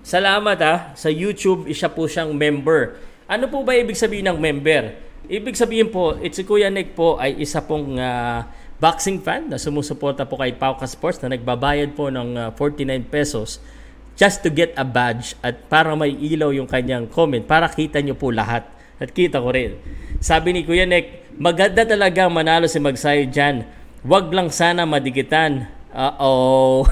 Salamat 0.06 0.60
ha. 0.62 0.76
Sa 0.94 1.10
YouTube, 1.10 1.66
isa 1.66 1.90
po 1.90 2.06
siyang 2.06 2.38
member. 2.38 3.02
Ano 3.26 3.50
po 3.50 3.66
ba 3.66 3.74
ibig 3.74 3.98
sabihin 3.98 4.30
ng 4.30 4.38
member? 4.38 4.94
Ibig 5.26 5.58
sabihin 5.58 5.90
po, 5.90 6.14
it's 6.22 6.38
si 6.38 6.46
Kuya 6.46 6.70
Nick 6.70 6.94
po 6.94 7.18
ay 7.18 7.42
isa 7.42 7.66
pong 7.66 7.98
uh, 7.98 8.46
boxing 8.80 9.24
fan 9.24 9.48
na 9.48 9.56
sumusuporta 9.56 10.28
po 10.28 10.36
kay 10.36 10.52
Pauka 10.56 10.84
Sports 10.84 11.24
na 11.24 11.32
nagbabayad 11.32 11.96
po 11.96 12.12
ng 12.12 12.36
uh, 12.36 12.50
49 12.60 13.08
pesos 13.08 13.64
just 14.20 14.44
to 14.44 14.52
get 14.52 14.76
a 14.76 14.84
badge 14.84 15.36
at 15.44 15.68
para 15.68 15.92
may 15.96 16.12
ilaw 16.12 16.52
yung 16.52 16.68
kanyang 16.68 17.08
comment 17.08 17.44
para 17.44 17.68
kita 17.72 18.00
nyo 18.04 18.16
po 18.16 18.32
lahat. 18.32 18.68
At 18.96 19.12
kita 19.12 19.44
ko 19.44 19.52
rin. 19.52 19.76
Sabi 20.24 20.56
ni 20.56 20.64
Kuya 20.64 20.88
Nick, 20.88 21.28
maganda 21.36 21.84
talaga 21.84 22.32
manalo 22.32 22.64
si 22.64 22.80
Magsayo 22.80 23.28
dyan. 23.28 23.68
Wag 24.08 24.32
lang 24.32 24.48
sana 24.48 24.88
madikitan. 24.88 25.68
Uh-oh. 25.92 26.88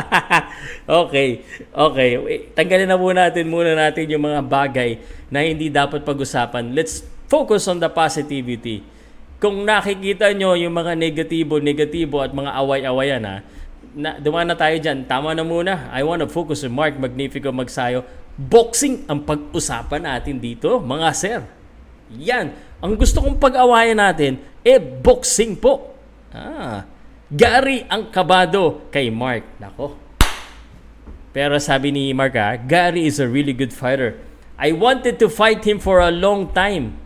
okay. 1.04 1.44
Okay. 1.68 2.10
Tanggalin 2.56 2.88
na 2.88 2.96
muna 2.96 3.28
natin 3.28 3.44
muna 3.48 3.76
natin 3.76 4.08
yung 4.08 4.24
mga 4.24 4.40
bagay 4.40 4.90
na 5.28 5.44
hindi 5.44 5.68
dapat 5.68 6.00
pag-usapan. 6.00 6.72
Let's 6.72 7.04
focus 7.28 7.68
on 7.68 7.80
the 7.80 7.92
positivity 7.92 8.91
kung 9.42 9.66
nakikita 9.66 10.30
nyo 10.30 10.54
yung 10.54 10.70
mga 10.70 10.94
negatibo, 10.94 11.58
negatibo 11.58 12.22
at 12.22 12.30
mga 12.30 12.54
away-awayan 12.62 13.22
ha, 13.26 13.36
na, 13.90 14.14
dumaan 14.22 14.46
na 14.46 14.54
tayo 14.54 14.78
dyan. 14.78 15.02
Tama 15.02 15.34
na 15.34 15.42
muna. 15.42 15.90
I 15.90 16.06
want 16.06 16.22
to 16.22 16.30
focus 16.30 16.62
on 16.62 16.70
Mark 16.70 16.94
Magnifico 16.94 17.50
Magsayo. 17.50 18.06
Boxing 18.38 19.04
ang 19.10 19.26
pag-usapan 19.26 20.06
natin 20.06 20.38
dito, 20.38 20.78
mga 20.78 21.08
sir. 21.10 21.40
Yan. 22.16 22.54
Ang 22.78 22.94
gusto 22.94 23.18
kong 23.18 23.42
pag-awayan 23.42 23.98
natin, 23.98 24.38
eh, 24.62 24.78
boxing 24.78 25.58
po. 25.58 25.90
Ah, 26.30 26.86
Gary 27.26 27.84
ang 27.90 28.14
kabado 28.14 28.88
kay 28.94 29.10
Mark. 29.10 29.58
Nako. 29.58 29.98
Pero 31.34 31.58
sabi 31.58 31.90
ni 31.90 32.12
Mark 32.14 32.36
ha, 32.38 32.54
Gary 32.54 33.10
is 33.10 33.18
a 33.18 33.26
really 33.26 33.56
good 33.56 33.74
fighter. 33.74 34.22
I 34.54 34.70
wanted 34.70 35.18
to 35.18 35.26
fight 35.26 35.66
him 35.66 35.82
for 35.82 35.98
a 35.98 36.14
long 36.14 36.54
time. 36.54 37.01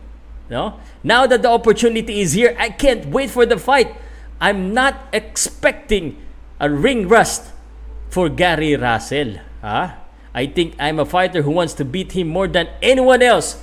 No? 0.49 0.79
Now 1.03 1.27
that 1.27 1.41
the 1.41 1.49
opportunity 1.49 2.21
is 2.21 2.33
here, 2.33 2.55
I 2.57 2.69
can't 2.69 3.07
wait 3.07 3.29
for 3.29 3.45
the 3.45 3.57
fight. 3.57 3.95
I'm 4.39 4.73
not 4.73 5.09
expecting 5.11 6.17
a 6.59 6.69
ring 6.69 7.07
rust 7.07 7.51
for 8.09 8.29
Gary 8.29 8.75
Russell. 8.75 9.39
Huh? 9.61 9.95
I 10.33 10.45
think 10.45 10.75
I'm 10.79 10.99
a 10.99 11.05
fighter 11.05 11.41
who 11.41 11.51
wants 11.51 11.73
to 11.75 11.85
beat 11.85 12.13
him 12.13 12.27
more 12.29 12.47
than 12.47 12.69
anyone 12.81 13.21
else. 13.21 13.61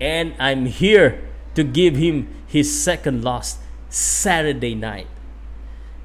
And 0.00 0.34
I'm 0.38 0.66
here 0.66 1.22
to 1.54 1.64
give 1.64 1.96
him 1.96 2.28
his 2.46 2.68
second 2.68 3.24
loss 3.24 3.58
Saturday 3.88 4.74
night. 4.74 5.06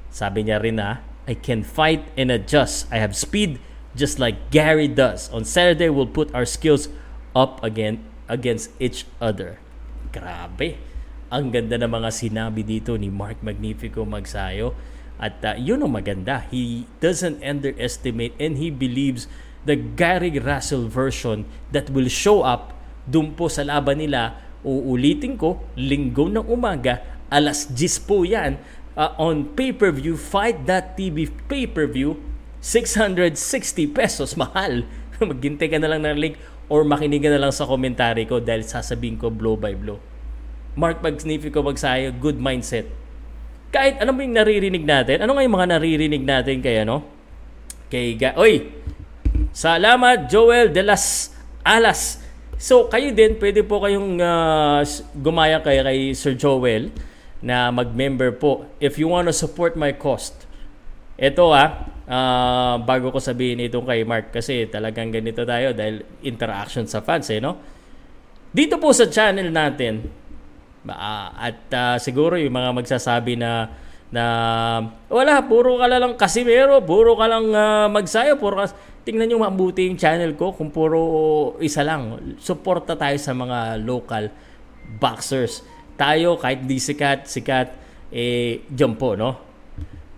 Sabi 0.08 0.44
niya 0.44 0.62
rin 0.62 0.76
na, 0.76 1.04
I 1.28 1.34
can 1.34 1.62
fight 1.62 2.04
and 2.16 2.30
adjust. 2.30 2.88
I 2.92 2.98
have 2.98 3.16
speed 3.16 3.60
just 3.94 4.18
like 4.18 4.50
Gary 4.50 4.88
does. 4.88 5.28
On 5.32 5.44
Saturday, 5.44 5.88
we'll 5.88 6.08
put 6.08 6.32
our 6.34 6.44
skills 6.44 6.88
up 7.36 7.62
again 7.62 8.04
against 8.28 8.70
each 8.80 9.04
other. 9.20 9.58
Grabe. 10.12 10.76
Ang 11.32 11.48
ganda 11.48 11.80
ng 11.80 11.88
mga 11.88 12.10
sinabi 12.12 12.60
dito 12.60 12.92
ni 13.00 13.08
Mark 13.08 13.40
Magnifico 13.40 14.04
Magsayo. 14.04 14.76
At 15.16 15.40
uh, 15.40 15.56
yun 15.56 15.80
ang 15.80 15.96
maganda. 15.96 16.44
He 16.52 16.84
doesn't 17.00 17.40
underestimate 17.40 18.36
and 18.36 18.60
he 18.60 18.68
believes 18.68 19.26
the 19.64 19.74
Gary 19.74 20.36
Russell 20.36 20.92
version 20.92 21.48
that 21.72 21.88
will 21.88 22.12
show 22.12 22.44
up 22.44 22.76
dun 23.08 23.32
po 23.32 23.48
sa 23.48 23.64
laban 23.64 24.04
nila. 24.04 24.36
Uulitin 24.62 25.40
ko, 25.40 25.64
linggo 25.74 26.30
ng 26.30 26.46
umaga, 26.46 27.02
alas 27.32 27.66
10 27.66 28.06
po 28.06 28.22
yan, 28.22 28.60
uh, 28.94 29.16
on 29.18 29.48
pay-per-view, 29.58 30.14
fight.tv 30.14 31.34
pay-per-view, 31.50 32.14
660 32.62 33.34
pesos, 33.90 34.38
mahal. 34.38 34.86
Maghintay 35.18 35.66
ka 35.66 35.78
na 35.82 35.90
lang 35.90 36.06
ng 36.06 36.18
link 36.18 36.36
or 36.72 36.88
makinig 36.88 37.20
na 37.28 37.36
lang 37.36 37.52
sa 37.52 37.68
komentary 37.68 38.24
ko 38.24 38.40
dahil 38.40 38.64
sasabihin 38.64 39.20
ko 39.20 39.28
blow 39.28 39.60
by 39.60 39.76
blow. 39.76 40.00
Mark 40.72 41.04
Magnifico 41.04 41.60
Magsayo, 41.60 42.16
good 42.16 42.40
mindset. 42.40 42.88
Kahit 43.68 44.00
ano 44.00 44.16
yung 44.16 44.32
naririnig 44.32 44.80
natin, 44.80 45.20
ano 45.20 45.36
nga 45.36 45.44
yung 45.44 45.52
mga 45.52 45.68
naririnig 45.76 46.24
natin 46.24 46.64
kay 46.64 46.80
ano? 46.80 47.04
Kay 47.92 48.16
Ga- 48.16 48.40
Oy! 48.40 48.72
Salamat 49.52 50.32
Joel 50.32 50.72
de 50.72 50.80
las 50.80 51.36
Alas. 51.60 52.24
So 52.56 52.88
kayo 52.88 53.12
din, 53.12 53.36
pwede 53.36 53.60
po 53.60 53.84
kayong 53.84 54.16
uh, 54.16 54.80
gumaya 55.12 55.60
kay, 55.60 55.84
kay 55.84 56.00
Sir 56.16 56.32
Joel 56.32 56.88
na 57.44 57.68
mag-member 57.68 58.32
po 58.32 58.64
if 58.80 58.96
you 58.96 59.12
want 59.12 59.28
to 59.28 59.34
support 59.36 59.76
my 59.76 59.92
cost. 59.92 60.48
Ito 61.20 61.52
ah, 61.52 61.84
uh, 62.08 62.80
bago 62.82 63.10
ko 63.12 63.18
sabihin 63.18 63.62
ito 63.62 63.78
kay 63.82 64.02
Mark 64.06 64.34
kasi 64.34 64.66
talagang 64.70 65.12
ganito 65.12 65.42
tayo 65.46 65.74
dahil 65.76 66.02
interaction 66.24 66.86
sa 66.86 67.02
fans 67.02 67.28
eh, 67.30 67.38
no? 67.42 67.58
Dito 68.52 68.76
po 68.76 68.92
sa 68.92 69.08
channel 69.08 69.48
natin, 69.48 70.04
uh, 70.88 71.28
at 71.32 71.60
uh, 71.72 71.96
siguro 71.96 72.36
yung 72.36 72.52
mga 72.52 72.70
magsasabi 72.76 73.38
na 73.38 73.80
na 74.12 74.24
wala, 75.08 75.40
puro 75.48 75.80
ka 75.80 75.88
lang 75.88 76.20
kasimero, 76.20 76.84
puro 76.84 77.16
ka 77.16 77.24
lang 77.24 77.48
uh, 77.48 77.88
magsayo, 77.88 78.36
puro 78.36 78.60
ka, 78.60 78.68
tingnan 79.08 79.24
nyo 79.24 79.48
mabuti 79.48 79.88
yung 79.88 79.96
channel 79.96 80.36
ko 80.36 80.52
kung 80.52 80.68
puro 80.68 81.56
isa 81.64 81.80
lang. 81.80 82.36
Suporta 82.36 82.92
tayo 82.92 83.16
sa 83.16 83.32
mga 83.32 83.80
local 83.80 84.28
boxers. 85.00 85.64
Tayo, 85.96 86.36
kahit 86.36 86.68
di 86.68 86.76
sikat, 86.76 87.24
sikat, 87.24 87.72
eh, 88.12 88.60
dyan 88.68 89.00
po, 89.00 89.16
no? 89.16 89.51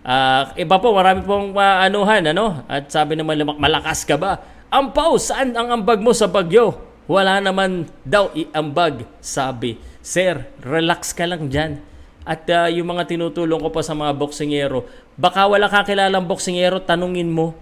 Uh, 0.05 0.53
iba 0.53 0.77
po, 0.77 0.93
marami 0.93 1.25
pong 1.25 1.57
uh, 1.57 1.81
ano? 1.81 2.61
At 2.69 2.93
sabi 2.93 3.17
naman, 3.17 3.41
malakas 3.57 4.05
ka 4.05 4.21
ba? 4.21 4.37
Ampaw, 4.69 5.17
saan 5.17 5.57
ang 5.57 5.81
ambag 5.81 5.97
mo 5.97 6.13
sa 6.13 6.29
bagyo? 6.29 6.77
Wala 7.09 7.41
naman 7.41 7.89
daw 8.05 8.29
iambag, 8.37 9.09
sabi. 9.17 9.81
Sir, 10.05 10.45
relax 10.61 11.09
ka 11.09 11.25
lang 11.25 11.49
dyan. 11.49 11.81
At 12.21 12.45
uh, 12.53 12.69
yung 12.69 12.93
mga 12.93 13.09
tinutulong 13.09 13.61
ko 13.65 13.69
pa 13.73 13.81
sa 13.81 13.97
mga 13.97 14.13
boksingero, 14.13 14.85
baka 15.17 15.49
wala 15.49 15.65
kakilalang 15.73 16.29
boksingero, 16.29 16.85
tanungin 16.85 17.33
mo 17.33 17.57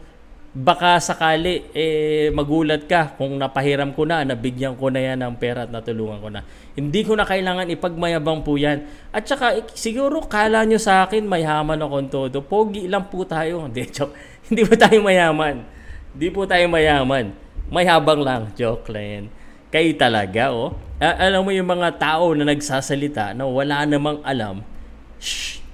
baka 0.54 1.02
sakali 1.02 1.66
eh 1.74 2.30
magulat 2.30 2.86
ka 2.86 3.18
kung 3.18 3.42
napahiram 3.42 3.90
ko 3.90 4.06
na, 4.06 4.22
nabigyan 4.22 4.78
ko 4.78 4.94
na 4.94 5.02
yan 5.02 5.26
ng 5.26 5.36
pera 5.42 5.66
at 5.66 5.74
natulungan 5.74 6.22
ko 6.22 6.30
na. 6.30 6.46
Hindi 6.78 7.02
ko 7.02 7.18
na 7.18 7.26
kailangan 7.26 7.74
ipagmayabang 7.74 8.46
po 8.46 8.54
yan. 8.54 8.86
At 9.10 9.26
saka 9.26 9.58
eh, 9.58 9.66
siguro 9.74 10.22
kala 10.30 10.62
nyo 10.70 10.78
sa 10.78 11.10
akin 11.10 11.26
mayaman 11.26 11.82
ako 11.82 11.96
todo. 12.06 12.38
Pogi 12.46 12.86
lang 12.86 13.10
po 13.10 13.26
tayo. 13.26 13.62
Hindi, 13.66 13.90
joke. 13.90 14.14
Hindi 14.46 14.62
po 14.62 14.78
tayo 14.78 14.98
mayaman. 15.02 15.66
Hindi 16.14 16.28
po 16.30 16.46
tayo 16.46 16.66
mayaman. 16.70 17.34
Mayabang 17.74 18.22
lang. 18.22 18.42
Joke 18.54 18.94
lang. 18.94 19.34
Kayo 19.74 19.90
talaga, 19.98 20.54
oh. 20.54 20.78
A- 21.02 21.18
alam 21.18 21.42
mo 21.42 21.50
yung 21.50 21.66
mga 21.66 21.98
tao 21.98 22.38
na 22.38 22.46
nagsasalita 22.46 23.34
na 23.34 23.50
wala 23.50 23.90
namang 23.90 24.22
alam. 24.22 24.62
Shh! 25.18 25.66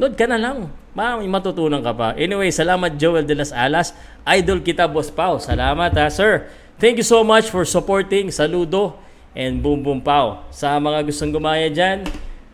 Nod 0.00 0.16
ka 0.16 0.24
na 0.26 0.40
lang. 0.40 0.72
Ma, 0.94 1.18
may 1.18 1.26
matutunan 1.26 1.82
ka 1.82 1.90
pa. 1.94 2.08
Anyway, 2.14 2.50
salamat 2.50 2.98
Joel 2.98 3.26
de 3.26 3.34
las 3.38 3.50
Alas. 3.50 3.94
Idol 4.24 4.64
kita, 4.64 4.88
Boss 4.88 5.12
Pau. 5.12 5.36
Salamat 5.36 5.92
ha, 6.00 6.08
sir. 6.08 6.48
Thank 6.80 6.98
you 7.00 7.06
so 7.06 7.20
much 7.22 7.52
for 7.52 7.68
supporting. 7.68 8.32
Saludo 8.32 8.96
and 9.36 9.60
boom 9.60 9.84
boom 9.84 10.00
Pau. 10.00 10.48
Sa 10.48 10.80
mga 10.80 11.04
gustong 11.04 11.30
gumaya 11.30 11.68
dyan, 11.68 12.08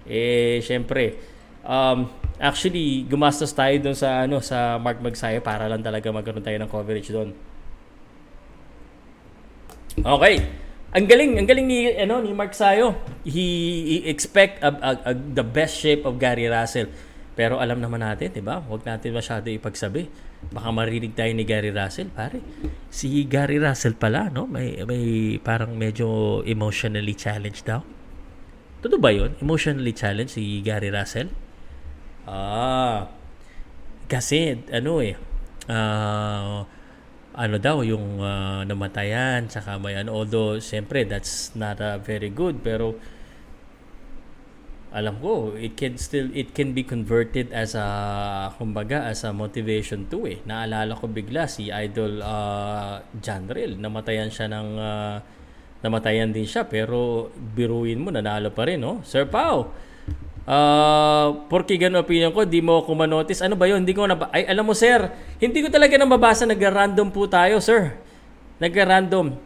eh, 0.04 0.58
syempre, 0.60 1.16
um, 1.62 2.10
actually, 2.42 3.06
gumastos 3.06 3.54
tayo 3.54 3.78
doon 3.78 3.94
sa, 3.94 4.26
ano, 4.26 4.42
sa 4.42 4.76
Mark 4.82 4.98
Magsayo 4.98 5.38
para 5.40 5.70
lang 5.70 5.84
talaga 5.84 6.10
magkaroon 6.10 6.42
tayo 6.42 6.58
ng 6.58 6.70
coverage 6.70 7.08
doon. 7.14 7.30
Okay. 10.00 10.36
Ang 10.90 11.06
galing, 11.06 11.38
ang 11.38 11.46
galing 11.46 11.66
ni 11.70 11.86
ano 11.94 12.18
ni 12.18 12.34
Mark 12.34 12.50
Sayo. 12.50 12.98
He, 13.22 13.46
he 13.86 13.96
expect 14.10 14.58
a, 14.58 14.74
a, 14.74 14.90
a, 15.06 15.12
the 15.14 15.46
best 15.46 15.78
shape 15.78 16.02
of 16.02 16.18
Gary 16.18 16.50
Russell. 16.50 16.90
Pero 17.38 17.62
alam 17.62 17.78
naman 17.78 18.02
natin, 18.02 18.34
'di 18.34 18.42
ba? 18.42 18.58
Huwag 18.58 18.82
natin 18.82 19.14
masyado 19.14 19.46
ipagsabi. 19.46 20.10
Baka 20.48 20.72
marinig 20.72 21.12
tayo 21.12 21.36
ni 21.36 21.44
Gary 21.44 21.68
Russell, 21.68 22.08
pare. 22.08 22.40
Si 22.88 23.28
Gary 23.28 23.60
Russell 23.60 23.94
pala, 24.00 24.32
no? 24.32 24.48
May 24.48 24.80
may 24.88 25.36
parang 25.36 25.76
medyo 25.76 26.40
emotionally 26.48 27.12
challenged 27.12 27.68
daw. 27.68 27.84
Totoo 28.80 28.96
ba 28.96 29.12
'yon? 29.12 29.36
Emotionally 29.44 29.92
challenged 29.92 30.40
si 30.40 30.64
Gary 30.64 30.88
Russell? 30.88 31.28
Ah. 32.24 33.12
Kasi 34.10 34.58
ano 34.74 34.98
eh, 35.04 35.14
uh, 35.70 36.66
ano 37.30 37.56
daw 37.62 37.86
yung 37.86 38.18
uh, 38.18 38.66
namatayan 38.66 39.46
saka 39.46 39.78
may 39.78 39.94
ano 39.94 40.12
although 40.12 40.58
siyempre 40.58 41.06
that's 41.06 41.54
not 41.54 41.78
uh, 41.78 41.96
very 42.02 42.28
good 42.28 42.58
pero 42.60 42.98
alam 44.90 45.22
ko 45.22 45.54
it 45.54 45.78
can 45.78 45.94
still 45.94 46.26
it 46.34 46.50
can 46.50 46.74
be 46.74 46.82
converted 46.82 47.46
as 47.54 47.78
a 47.78 47.86
kumbaga 48.58 49.06
as 49.06 49.22
a 49.22 49.30
motivation 49.30 50.02
too 50.10 50.26
eh 50.26 50.42
naalala 50.42 50.98
ko 50.98 51.06
bigla 51.06 51.46
si 51.46 51.70
idol 51.70 52.18
uh, 52.18 52.98
Janril 53.22 53.78
namatayan 53.78 54.34
siya 54.34 54.50
ng 54.50 54.68
uh, 54.74 55.16
namatayan 55.86 56.34
din 56.34 56.42
siya 56.42 56.66
pero 56.66 57.30
biruin 57.30 58.02
mo 58.02 58.10
nanalo 58.10 58.50
pa 58.50 58.66
rin 58.66 58.82
no 58.82 58.98
Sir 59.06 59.30
Pau 59.30 59.70
Uh, 60.50 61.46
porque 61.46 61.78
ganun 61.78 62.02
opinion 62.02 62.34
ko, 62.34 62.42
di 62.42 62.58
mo 62.58 62.82
ako 62.82 62.98
manotice. 62.98 63.38
Ano 63.46 63.54
ba 63.54 63.70
yun? 63.70 63.86
Hindi 63.86 63.94
ko 63.94 64.08
na 64.10 64.18
Ay, 64.34 64.50
alam 64.50 64.66
mo 64.66 64.74
sir, 64.74 64.98
hindi 65.38 65.62
ko 65.62 65.70
talaga 65.70 65.94
nababasa. 65.94 66.42
Nag-random 66.42 67.06
po 67.14 67.30
tayo, 67.30 67.62
sir. 67.62 67.94
Nag-random. 68.58 69.36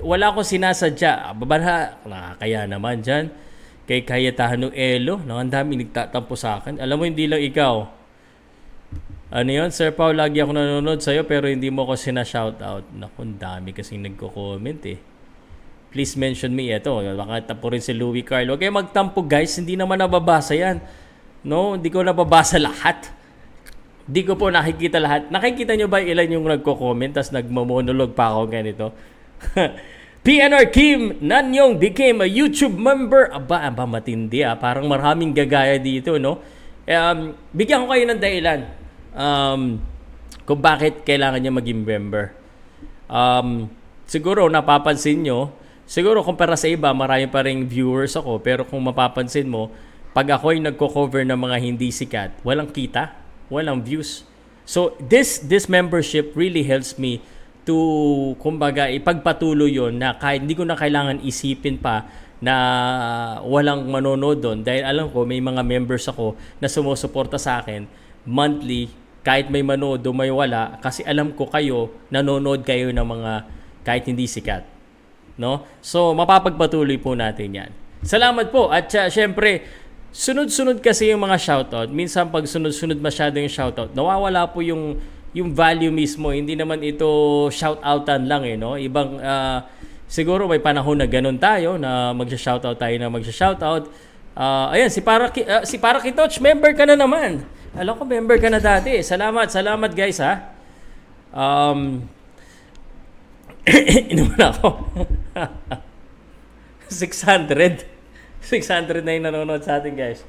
Wala 0.00 0.32
akong 0.32 0.46
sinasadya. 0.46 1.36
Babaha, 1.36 2.00
nakakaya 2.08 2.64
naman 2.64 3.04
dyan. 3.04 3.28
Kay 3.84 4.02
Cayetano 4.02 4.72
Elo, 4.72 5.20
no, 5.20 5.36
ang 5.36 5.52
dami 5.52 5.76
nagtatampo 5.76 6.34
sa 6.34 6.60
akin. 6.60 6.80
Alam 6.80 6.96
mo, 6.96 7.04
hindi 7.04 7.28
lang 7.28 7.40
ikaw. 7.40 7.84
Ano 9.34 9.50
yun? 9.50 9.68
Sir 9.74 9.92
Paul, 9.92 10.16
lagi 10.16 10.40
ako 10.40 10.54
nanonood 10.54 11.02
sa'yo 11.02 11.26
pero 11.28 11.50
hindi 11.50 11.68
mo 11.68 11.84
ako 11.84 11.98
sina-shoutout. 11.98 12.96
Naku, 12.96 13.18
ang 13.24 13.36
dami 13.36 13.74
kasing 13.74 14.04
nagko-comment 14.08 14.82
eh 14.88 14.98
please 15.94 16.18
mention 16.18 16.50
me. 16.50 16.74
Ito, 16.74 16.90
baka 17.14 17.54
tapo 17.54 17.70
rin 17.70 17.78
si 17.78 17.94
Louis 17.94 18.26
Carlo. 18.26 18.58
Okay, 18.58 18.66
magtampo 18.66 19.22
guys, 19.22 19.54
hindi 19.54 19.78
naman 19.78 20.02
nababasa 20.02 20.58
yan. 20.58 20.82
No, 21.46 21.78
hindi 21.78 21.86
ko 21.86 22.02
nababasa 22.02 22.58
lahat. 22.58 23.14
Hindi 24.10 24.26
ko 24.26 24.34
po 24.34 24.50
nakikita 24.50 24.98
lahat. 24.98 25.30
Nakikita 25.30 25.78
nyo 25.78 25.86
ba 25.86 26.02
ilan 26.02 26.34
yung 26.34 26.50
nagko-comment 26.50 27.14
tapos 27.14 27.30
nagmo-monologue 27.30 28.10
pa 28.10 28.34
ako 28.34 28.42
ganito? 28.50 28.86
PNR 30.24 30.72
Kim 30.72 31.20
Nanyong 31.20 31.76
became 31.76 32.24
a 32.24 32.28
YouTube 32.28 32.74
member. 32.74 33.28
Aba, 33.28 33.68
aba 33.68 33.84
matindi 33.84 34.40
ah. 34.40 34.56
Parang 34.56 34.88
maraming 34.88 35.36
gagaya 35.36 35.76
dito, 35.76 36.16
no? 36.16 36.40
Um, 36.88 37.36
bigyan 37.52 37.84
ko 37.84 37.92
kayo 37.92 38.04
ng 38.08 38.20
dahilan 38.20 38.60
um, 39.12 39.80
kung 40.48 40.60
bakit 40.64 41.04
kailangan 41.04 41.40
niya 41.40 41.52
maging 41.52 41.84
member. 41.84 42.32
Um, 43.08 43.68
siguro 44.08 44.48
napapansin 44.48 45.20
nyo, 45.20 45.52
Siguro 45.84 46.24
kumpara 46.24 46.56
sa 46.56 46.64
iba, 46.64 46.88
marami 46.96 47.28
pa 47.28 47.44
ring 47.44 47.68
viewers 47.68 48.16
ako. 48.16 48.40
Pero 48.40 48.64
kung 48.64 48.80
mapapansin 48.80 49.44
mo, 49.44 49.68
pag 50.16 50.24
ako 50.32 50.56
ay 50.56 50.60
nagko-cover 50.64 51.28
ng 51.28 51.36
mga 51.36 51.56
hindi 51.60 51.92
sikat, 51.92 52.40
walang 52.40 52.72
kita, 52.72 53.12
walang 53.52 53.84
views. 53.84 54.24
So 54.64 54.96
this 54.96 55.44
this 55.44 55.68
membership 55.68 56.32
really 56.32 56.64
helps 56.64 56.96
me 56.96 57.20
to 57.64 58.36
kumbaga 58.38 58.86
ipagpatuloy 58.92 59.72
yon 59.72 59.96
na 59.96 60.14
kahit 60.16 60.44
hindi 60.44 60.54
ko 60.54 60.68
na 60.68 60.76
kailangan 60.76 61.20
isipin 61.24 61.80
pa 61.80 62.04
na 62.44 62.54
walang 63.40 63.88
manonood 63.88 64.38
doon 64.44 64.60
dahil 64.60 64.84
alam 64.84 65.06
ko 65.08 65.24
may 65.24 65.40
mga 65.40 65.64
members 65.64 66.04
ako 66.06 66.36
na 66.60 66.68
sumusuporta 66.68 67.40
sa 67.40 67.64
akin 67.64 67.88
monthly 68.28 68.92
kahit 69.24 69.48
may 69.48 69.64
manood 69.64 70.04
o 70.04 70.10
may 70.12 70.28
wala 70.28 70.76
kasi 70.84 71.00
alam 71.08 71.32
ko 71.32 71.48
kayo 71.48 71.88
nanonood 72.12 72.60
kayo 72.60 72.92
ng 72.92 73.06
mga 73.06 73.32
kahit 73.80 74.04
hindi 74.04 74.28
sikat 74.28 74.74
no? 75.40 75.66
So 75.82 76.14
mapapagpatuloy 76.14 77.00
po 77.00 77.16
natin 77.18 77.48
'yan. 77.58 77.70
Salamat 78.04 78.52
po 78.52 78.68
at 78.68 78.92
uh, 78.94 79.08
syempre 79.08 79.64
sunod-sunod 80.14 80.78
kasi 80.78 81.10
yung 81.10 81.26
mga 81.26 81.40
shoutout. 81.40 81.90
Minsan 81.90 82.30
pag 82.30 82.46
sunod-sunod 82.46 83.00
masyado 83.02 83.34
yung 83.40 83.50
shoutout, 83.50 83.90
nawawala 83.98 84.46
po 84.46 84.62
yung 84.62 85.02
yung 85.34 85.52
value 85.52 85.90
mismo. 85.90 86.30
Hindi 86.30 86.54
naman 86.54 86.80
ito 86.80 87.06
shoutoutan 87.50 88.30
lang 88.30 88.46
eh, 88.46 88.56
no? 88.56 88.78
Ibang 88.78 89.10
uh, 89.18 89.58
siguro 90.06 90.46
may 90.46 90.62
panahon 90.62 91.02
na 91.02 91.10
ganun 91.10 91.36
tayo 91.36 91.76
na 91.76 92.14
magsha-shoutout 92.14 92.78
tayo 92.78 92.94
na 92.96 93.10
magsha-shoutout. 93.10 93.90
Uh, 94.34 94.74
ayan, 94.74 94.90
si 94.90 95.02
para 95.02 95.28
uh, 95.28 95.62
si 95.66 95.76
para 95.78 95.98
Kitoch, 95.98 96.38
member 96.38 96.72
ka 96.72 96.86
na 96.86 96.94
naman. 96.94 97.42
Alam 97.74 97.98
ko 97.98 98.06
member 98.06 98.38
ka 98.38 98.46
na 98.48 98.62
dati. 98.62 99.02
Salamat, 99.02 99.50
salamat 99.50 99.90
guys 99.92 100.22
ha. 100.22 100.54
Um, 101.34 102.06
Inuman 104.14 104.40
ako. 104.54 104.68
600. 106.88 107.84
600 108.44 109.02
na 109.02 109.10
yung 109.16 109.24
nanonood 109.24 109.64
sa 109.64 109.80
atin, 109.80 109.96
guys. 109.96 110.20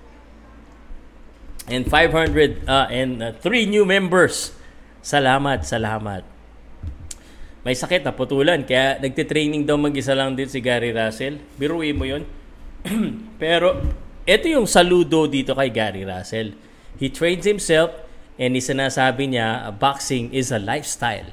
And 1.67 1.83
500 1.83 2.63
uh, 2.69 2.87
and 2.89 3.13
uh, 3.21 3.31
3 3.43 3.67
new 3.67 3.83
members. 3.83 4.55
Salamat, 5.05 5.61
salamat. 5.61 6.25
May 7.61 7.77
sakit 7.77 8.01
na 8.01 8.09
putulan 8.09 8.65
kaya 8.65 8.97
nagte-training 8.97 9.61
daw 9.61 9.77
mag-isa 9.77 10.17
lang 10.17 10.33
din 10.33 10.49
si 10.49 10.57
Gary 10.57 10.89
Russell. 10.89 11.37
Biruin 11.61 11.93
mo 11.93 12.09
'yon. 12.09 12.25
Pero 13.41 13.85
ito 14.25 14.49
yung 14.49 14.65
saludo 14.65 15.29
dito 15.29 15.53
kay 15.53 15.69
Gary 15.69 16.09
Russell. 16.09 16.57
He 16.97 17.13
trains 17.13 17.45
himself 17.45 17.93
and 18.41 18.57
isinasabi 18.57 19.29
niya 19.29 19.69
boxing 19.77 20.33
is 20.33 20.49
a 20.49 20.57
lifestyle. 20.57 21.29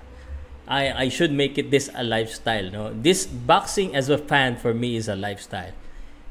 I 0.69 0.93
I 0.93 1.07
should 1.09 1.33
make 1.33 1.57
it 1.57 1.73
this 1.73 1.89
a 1.97 2.05
lifestyle. 2.05 2.69
No, 2.69 2.93
this 2.93 3.25
boxing 3.25 3.97
as 3.97 4.13
a 4.13 4.21
fan 4.21 4.61
for 4.61 4.77
me 4.77 5.01
is 5.01 5.09
a 5.09 5.17
lifestyle. 5.17 5.73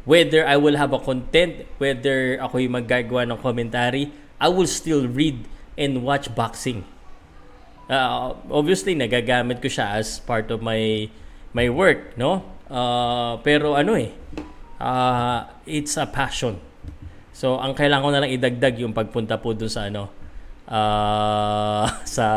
Whether 0.06 0.46
I 0.46 0.62
will 0.62 0.78
have 0.78 0.94
a 0.94 1.02
content, 1.02 1.66
whether 1.82 2.38
ako 2.38 2.62
yung 2.62 2.78
maggagawa 2.78 3.34
ng 3.34 3.42
commentary, 3.42 4.14
I 4.38 4.54
will 4.54 4.70
still 4.70 5.10
read 5.10 5.50
and 5.74 6.06
watch 6.06 6.30
boxing. 6.38 6.86
Uh, 7.92 8.40
obviously, 8.48 8.96
nagagamit 8.96 9.60
ko 9.60 9.68
siya 9.68 10.00
as 10.00 10.24
part 10.24 10.48
of 10.48 10.64
my 10.64 11.12
my 11.52 11.68
work, 11.68 12.16
no? 12.16 12.40
Uh, 12.72 13.36
pero 13.44 13.76
ano 13.76 14.00
eh, 14.00 14.16
uh, 14.80 15.44
it's 15.68 16.00
a 16.00 16.08
passion. 16.08 16.56
So, 17.36 17.60
ang 17.60 17.76
kailangan 17.76 18.04
ko 18.08 18.12
na 18.16 18.20
lang 18.24 18.32
idagdag 18.32 18.80
yung 18.80 18.96
pagpunta 18.96 19.36
po 19.36 19.52
dun 19.52 19.68
sa 19.68 19.92
ano, 19.92 20.08
uh, 20.72 21.84
sa 22.16 22.28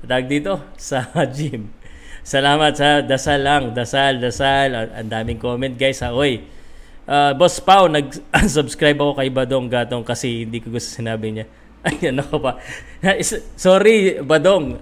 Tag 0.00 0.32
dito 0.32 0.64
sa 0.80 1.04
gym. 1.36 1.68
Salamat 2.24 2.72
sa 2.72 3.04
dasal 3.04 3.44
lang, 3.44 3.62
dasal, 3.76 4.16
dasal. 4.16 4.72
Ang 4.72 5.08
daming 5.12 5.40
comment 5.40 5.72
guys 5.76 6.00
ha. 6.00 6.12
Oy, 6.12 6.40
uh, 7.04 7.36
Boss 7.36 7.60
Pau, 7.60 7.88
nag-subscribe 7.88 8.96
ako 8.96 9.12
kay 9.20 9.28
Badong 9.28 9.68
Gatong 9.68 10.04
kasi 10.04 10.48
hindi 10.48 10.60
ko 10.64 10.72
gusto 10.72 10.88
sinabi 10.88 11.36
niya. 11.36 11.46
Ayun 11.88 12.20
ako 12.20 12.36
pa. 12.44 12.52
Sorry, 13.56 14.20
Badong. 14.20 14.76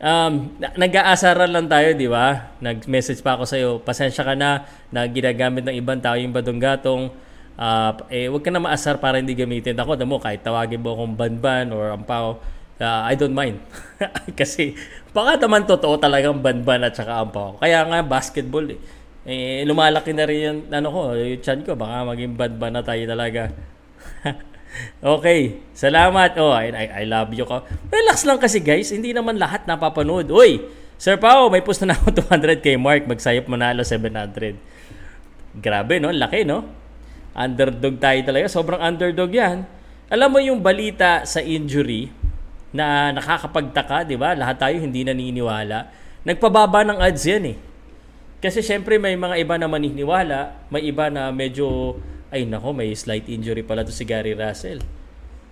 Um, 0.00 0.56
nag-aasaran 0.58 1.52
lang 1.52 1.68
tayo, 1.68 1.92
di 1.92 2.08
ba? 2.08 2.56
Nag-message 2.64 3.20
pa 3.20 3.36
ako 3.36 3.44
sa 3.44 3.56
iyo. 3.60 3.70
Pasensya 3.84 4.24
ka 4.24 4.32
na 4.32 4.64
na 4.88 5.04
ginagamit 5.04 5.60
ng 5.68 5.76
ibang 5.76 6.00
tao 6.00 6.16
yung 6.16 6.32
Badong 6.32 6.60
Gatong. 6.60 7.12
Uh, 7.60 7.92
eh, 8.08 8.32
wag 8.32 8.40
ka 8.40 8.48
na 8.48 8.64
maasar 8.64 8.96
para 8.96 9.20
hindi 9.20 9.36
gamitin 9.36 9.76
ako. 9.76 10.00
Damo, 10.00 10.16
kahit 10.16 10.40
tawagin 10.40 10.80
mo 10.80 10.96
akong 10.96 11.12
Banban 11.12 11.76
or 11.76 11.92
Ampaw 11.92 12.40
uh, 12.80 13.02
I 13.04 13.14
don't 13.14 13.36
mind. 13.36 13.60
Kasi 14.40 14.74
baka 15.12 15.36
naman 15.36 15.68
totoo 15.68 16.00
talagang 16.00 16.40
banban 16.40 16.80
at 16.82 16.96
saka 16.96 17.20
ampaw. 17.20 17.60
Kaya 17.60 17.84
nga 17.84 18.00
basketball 18.00 18.66
eh. 18.72 18.80
eh 19.28 19.62
lumalaki 19.68 20.16
na 20.16 20.24
rin 20.24 20.40
yung 20.40 20.60
ano 20.72 20.88
ko, 20.88 21.00
yung 21.14 21.44
chan 21.44 21.60
ko 21.60 21.76
baka 21.76 22.08
maging 22.08 22.34
banban 22.34 22.72
na 22.72 22.82
tayo 22.82 23.04
talaga. 23.04 23.52
okay, 25.00 25.60
salamat. 25.72 26.36
Oh, 26.38 26.54
I, 26.54 26.70
I, 26.70 26.86
I 27.00 27.04
love 27.08 27.32
you. 27.32 27.44
Relax 27.88 28.24
lang 28.28 28.38
kasi 28.38 28.62
guys, 28.62 28.90
hindi 28.94 29.10
naman 29.10 29.36
lahat 29.36 29.64
napapanood. 29.66 30.30
Uy, 30.30 30.62
Sir 31.00 31.16
Pao, 31.16 31.48
may 31.48 31.64
post 31.64 31.82
na 31.86 31.96
ako 31.96 32.12
200k 32.30 32.76
mark, 32.76 33.08
magsayop 33.08 33.48
manalo 33.48 33.82
700. 33.82 34.56
Grabe 35.58 35.98
no, 35.98 36.14
laki 36.14 36.46
no. 36.46 36.66
Underdog 37.34 37.98
tayo 37.98 38.18
talaga, 38.26 38.46
sobrang 38.50 38.82
underdog 38.82 39.30
'yan. 39.30 39.66
Alam 40.10 40.28
mo 40.34 40.38
yung 40.42 40.58
balita 40.58 41.22
sa 41.22 41.38
injury, 41.38 42.10
na 42.70 43.10
nakakapagtaka, 43.10 44.06
di 44.06 44.14
ba? 44.14 44.34
Lahat 44.38 44.58
tayo 44.58 44.78
hindi 44.78 45.02
naniniwala. 45.02 45.90
Nagpababa 46.22 46.86
ng 46.86 46.98
ads 47.02 47.22
yan 47.26 47.44
eh. 47.54 47.56
Kasi 48.40 48.64
syempre 48.64 48.96
may 48.96 49.18
mga 49.18 49.36
iba 49.36 49.54
na 49.60 49.68
maniniwala, 49.68 50.70
may 50.72 50.86
iba 50.86 51.12
na 51.12 51.28
medyo, 51.34 51.98
ay 52.30 52.46
nako, 52.46 52.74
may 52.74 52.94
slight 52.94 53.26
injury 53.26 53.62
pala 53.62 53.82
to 53.82 53.92
si 53.92 54.06
Gary 54.06 54.34
Russell. 54.34 54.82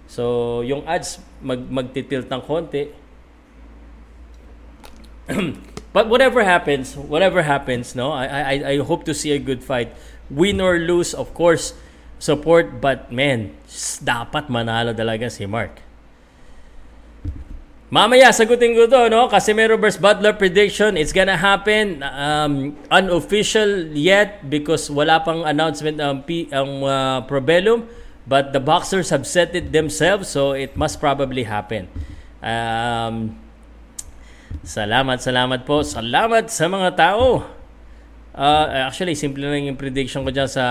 So, 0.09 0.63
yung 0.65 0.87
ads 0.89 1.21
mag 1.45 1.61
magtitilt 1.69 2.31
ng 2.31 2.43
konti. 2.43 2.89
But 5.93 6.09
whatever 6.09 6.45
happens, 6.45 6.95
whatever 6.95 7.43
happens, 7.43 7.97
no, 7.97 8.13
I, 8.13 8.27
I, 8.27 8.55
I 8.65 8.75
hope 8.85 9.09
to 9.09 9.15
see 9.17 9.33
a 9.33 9.41
good 9.41 9.65
fight. 9.65 9.97
Win 10.29 10.61
or 10.61 10.77
lose, 10.79 11.17
of 11.17 11.33
course, 11.33 11.73
support 12.21 12.81
but 12.81 13.09
man, 13.09 13.57
dapat 14.05 14.53
manalo 14.53 14.93
talaga 14.93 15.33
si 15.33 15.49
Mark. 15.49 15.88
Mamaya, 17.89 18.29
sagutin 18.37 18.77
ko 18.77 18.85
to, 18.85 19.09
no? 19.09 19.33
Casemiro 19.33 19.81
versus 19.81 19.97
Butler 19.97 20.37
prediction. 20.37 21.01
It's 21.01 21.17
gonna 21.17 21.41
happen. 21.41 22.05
Um, 22.05 22.77
unofficial 22.93 23.97
yet 23.97 24.45
because 24.45 24.93
wala 24.93 25.25
pang 25.25 25.49
announcement 25.49 25.97
ang, 25.97 26.21
P, 26.21 26.53
ang 26.53 26.85
uh, 26.85 27.25
Probellum. 27.25 27.89
But 28.29 28.53
the 28.53 28.61
boxers 28.61 29.09
have 29.09 29.25
set 29.25 29.57
it 29.57 29.73
themselves, 29.73 30.29
so 30.29 30.53
it 30.53 30.77
must 30.77 31.01
probably 31.01 31.49
happen. 31.49 31.89
Um, 32.45 33.41
salamat, 34.61 35.25
salamat 35.25 35.65
po. 35.65 35.81
Salamat 35.81 36.53
sa 36.53 36.69
mga 36.69 36.93
tao. 36.93 37.49
Uh, 38.37 38.85
actually, 38.85 39.17
simple 39.17 39.41
lang 39.41 39.65
yung 39.65 39.81
prediction 39.81 40.29
ko 40.29 40.31
dyan 40.31 40.45
sa 40.45 40.67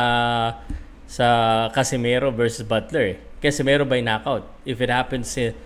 sa 1.10 1.28
Casemiro 1.74 2.30
versus 2.30 2.62
Butler. 2.62 3.18
Casemiro 3.42 3.90
by 3.90 4.06
knockout. 4.06 4.46
If 4.62 4.78
it 4.78 4.94
happens, 4.94 5.34
eh, 5.42 5.58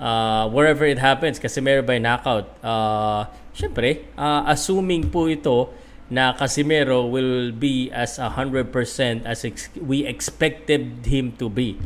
uh, 0.00 0.48
wherever 0.48 0.84
it 0.84 0.98
happens, 0.98 1.38
Casemiro 1.38 1.84
by 1.84 1.98
knockout. 1.98 2.48
Uh, 2.64 3.26
Siyempre, 3.56 4.04
uh, 4.20 4.44
assuming 4.52 5.08
po 5.08 5.32
ito 5.32 5.72
na 6.12 6.36
Casemiro 6.36 7.08
will 7.08 7.50
be 7.56 7.88
as 7.88 8.20
100% 8.20 8.68
as 9.24 9.48
ex- 9.48 9.72
we 9.80 10.04
expected 10.04 11.08
him 11.08 11.32
to 11.40 11.48
be. 11.48 11.80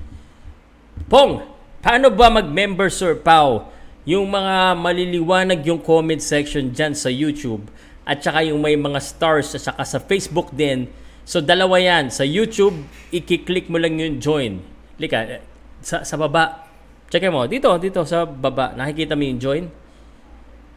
Pong, 1.06 1.46
paano 1.78 2.10
ba 2.10 2.26
mag-member 2.26 2.90
Sir 2.90 3.14
Pau? 3.14 3.70
Yung 4.02 4.28
mga 4.34 4.74
maliliwanag 4.82 5.62
yung 5.62 5.78
comment 5.78 6.18
section 6.18 6.74
dyan 6.74 6.92
sa 6.92 7.06
YouTube 7.06 7.70
at 8.02 8.18
saka 8.18 8.42
yung 8.50 8.58
may 8.58 8.74
mga 8.74 8.98
stars 8.98 9.54
at 9.54 9.62
saka 9.70 9.86
sa 9.86 10.02
Facebook 10.02 10.50
din. 10.50 10.90
So 11.22 11.38
dalawa 11.38 11.78
yan. 11.78 12.10
Sa 12.10 12.26
YouTube, 12.26 12.74
i-click 13.14 13.70
mo 13.70 13.78
lang 13.78 14.02
yung 14.02 14.18
join. 14.18 14.58
Lika, 14.98 15.38
sa, 15.80 16.02
sa 16.02 16.18
baba, 16.18 16.69
Check 17.10 17.26
mo. 17.26 17.42
Dito, 17.50 17.74
dito 17.82 18.06
sa 18.06 18.22
baba. 18.22 18.70
Nakikita 18.78 19.18
mo 19.18 19.26
yung 19.26 19.42
join? 19.42 19.64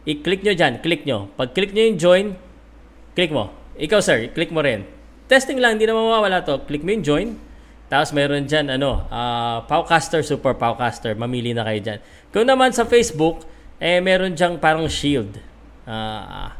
I-click 0.02 0.42
nyo 0.42 0.52
dyan. 0.58 0.82
Click 0.82 1.06
nyo. 1.06 1.30
Pag 1.38 1.54
click 1.54 1.70
nyo 1.70 1.82
yung 1.86 1.98
join, 1.98 2.26
click 3.14 3.30
mo. 3.30 3.54
Ikaw 3.78 4.00
sir, 4.02 4.34
click 4.34 4.50
mo 4.50 4.58
rin. 4.58 4.82
Testing 5.30 5.62
lang, 5.62 5.78
hindi 5.78 5.86
na 5.86 5.94
mawawala 5.94 6.42
to. 6.42 6.66
Click 6.66 6.82
mo 6.82 6.90
yung 6.90 7.06
join. 7.06 7.28
Tapos 7.86 8.10
meron 8.10 8.50
dyan, 8.50 8.66
ano, 8.74 9.06
uh, 9.06 9.62
Powcaster, 9.70 10.26
Super 10.26 10.58
Powcaster. 10.58 11.14
Mamili 11.14 11.54
na 11.54 11.62
kayo 11.62 11.80
dyan. 11.80 11.98
Kung 12.34 12.50
naman 12.50 12.74
sa 12.74 12.82
Facebook, 12.82 13.46
eh, 13.78 14.02
meron 14.02 14.34
dyan 14.34 14.58
parang 14.58 14.90
shield. 14.90 15.38
Uh, 15.86 16.50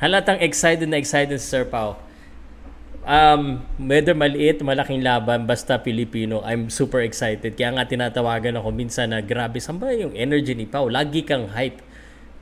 halatang 0.00 0.40
excited 0.40 0.88
na 0.88 0.96
excited 0.96 1.36
si 1.36 1.44
Sir 1.44 1.68
Pau 1.68 2.05
um, 3.06 3.62
whether 3.78 4.12
maliit, 4.12 4.60
malaking 4.60 5.00
laban, 5.00 5.46
basta 5.46 5.78
Pilipino, 5.78 6.42
I'm 6.42 6.68
super 6.68 7.00
excited. 7.00 7.54
Kaya 7.54 7.78
nga 7.78 7.86
tinatawagan 7.86 8.58
ako 8.58 8.74
minsan 8.74 9.14
na 9.14 9.22
grabe, 9.22 9.62
saan 9.62 9.80
yung 9.80 10.12
energy 10.12 10.52
ni 10.52 10.66
Pau? 10.66 10.90
Lagi 10.90 11.22
kang 11.22 11.54
hype. 11.54 11.80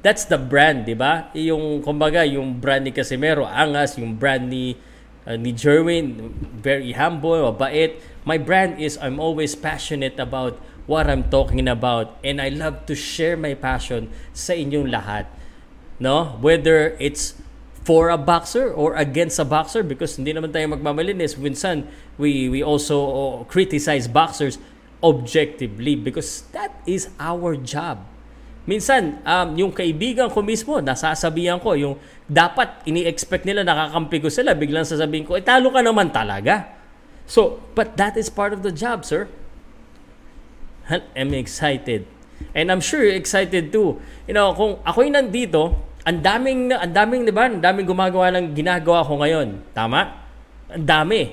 That's 0.05 0.29
the 0.29 0.37
brand, 0.37 0.85
di 0.85 0.97
ba? 0.97 1.33
Yung, 1.33 1.81
kumbaga, 1.81 2.25
yung 2.29 2.61
brand 2.61 2.85
ni 2.85 2.93
Casimero, 2.93 3.49
angas, 3.49 3.97
yung 3.97 4.21
brand 4.21 4.49
ni, 4.53 4.77
uh, 5.25 5.37
ni 5.37 5.53
Jerwin, 5.53 6.33
very 6.61 6.93
humble, 6.93 7.41
mabait. 7.41 8.01
My 8.25 8.37
brand 8.37 8.81
is, 8.81 9.01
I'm 9.01 9.17
always 9.17 9.57
passionate 9.57 10.21
about 10.21 10.61
what 10.85 11.09
I'm 11.09 11.25
talking 11.33 11.65
about 11.69 12.21
and 12.21 12.41
I 12.41 12.53
love 12.53 12.85
to 12.93 12.95
share 12.97 13.37
my 13.41 13.57
passion 13.57 14.13
sa 14.37 14.53
inyong 14.53 14.93
lahat. 14.93 15.25
No? 15.97 16.37
Whether 16.45 17.01
it's 17.01 17.41
for 17.85 18.09
a 18.09 18.17
boxer 18.17 18.73
or 18.73 18.97
against 18.97 19.37
a 19.37 19.45
boxer 19.45 19.85
because 19.85 20.17
hindi 20.17 20.33
naman 20.33 20.51
tayo 20.51 20.73
magmamalinis. 20.73 21.37
Minsan, 21.37 21.85
we, 22.17 22.49
we 22.49 22.65
also 22.65 22.97
uh, 22.97 23.37
criticize 23.45 24.09
boxers 24.09 24.57
objectively 25.05 25.93
because 25.93 26.49
that 26.57 26.73
is 26.89 27.13
our 27.21 27.55
job. 27.61 28.01
Minsan, 28.65 29.21
um, 29.29 29.53
yung 29.61 29.69
kaibigan 29.69 30.33
ko 30.33 30.41
mismo, 30.41 30.81
nasasabihan 30.81 31.61
ko, 31.61 31.77
yung 31.77 32.01
dapat 32.25 32.81
ini-expect 32.89 33.45
nila 33.45 33.61
nakakampi 33.61 34.25
ko 34.25 34.33
sila, 34.33 34.57
biglang 34.57 34.89
sasabihin 34.89 35.29
ko, 35.29 35.37
eh 35.37 35.45
talo 35.45 35.69
ka 35.69 35.85
naman 35.85 36.09
talaga. 36.09 36.73
So, 37.29 37.61
but 37.77 38.01
that 38.01 38.17
is 38.17 38.33
part 38.33 38.57
of 38.57 38.65
the 38.65 38.73
job, 38.73 39.05
sir. 39.05 39.29
I'm 40.89 41.37
excited. 41.37 42.09
And 42.57 42.73
I'm 42.73 42.81
sure 42.81 43.05
you're 43.05 43.17
excited 43.17 43.69
too. 43.69 44.01
You 44.25 44.33
know, 44.33 44.57
kung 44.57 44.81
ako'y 44.85 45.13
nandito, 45.13 45.77
ang 46.05 46.21
daming, 46.21 46.69
ang 46.69 46.93
daming, 46.93 47.25
di 47.25 47.33
ba? 47.33 47.49
Ang 47.49 47.65
daming 47.65 47.89
gumagawa 47.89 48.29
ng 48.37 48.53
ginagawa 48.53 49.01
ko 49.09 49.17
ngayon. 49.25 49.73
Tama? 49.73 50.01
Ang 50.69 50.85
dami. 50.85 51.33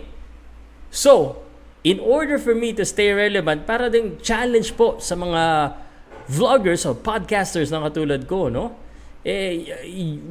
So, 0.87 1.43
in 1.83 1.99
order 1.99 2.39
for 2.39 2.55
me 2.55 2.71
to 2.79 2.87
stay 2.87 3.11
relevant, 3.11 3.67
para 3.67 3.91
ding 3.91 4.15
challenge 4.23 4.71
po 4.79 4.95
sa 5.03 5.19
mga 5.19 5.75
vloggers 6.31 6.87
o 6.87 6.95
podcasters 6.95 7.67
na 7.67 7.83
katulad 7.83 8.23
ko, 8.23 8.47
no? 8.47 8.79
Eh, 9.21 9.69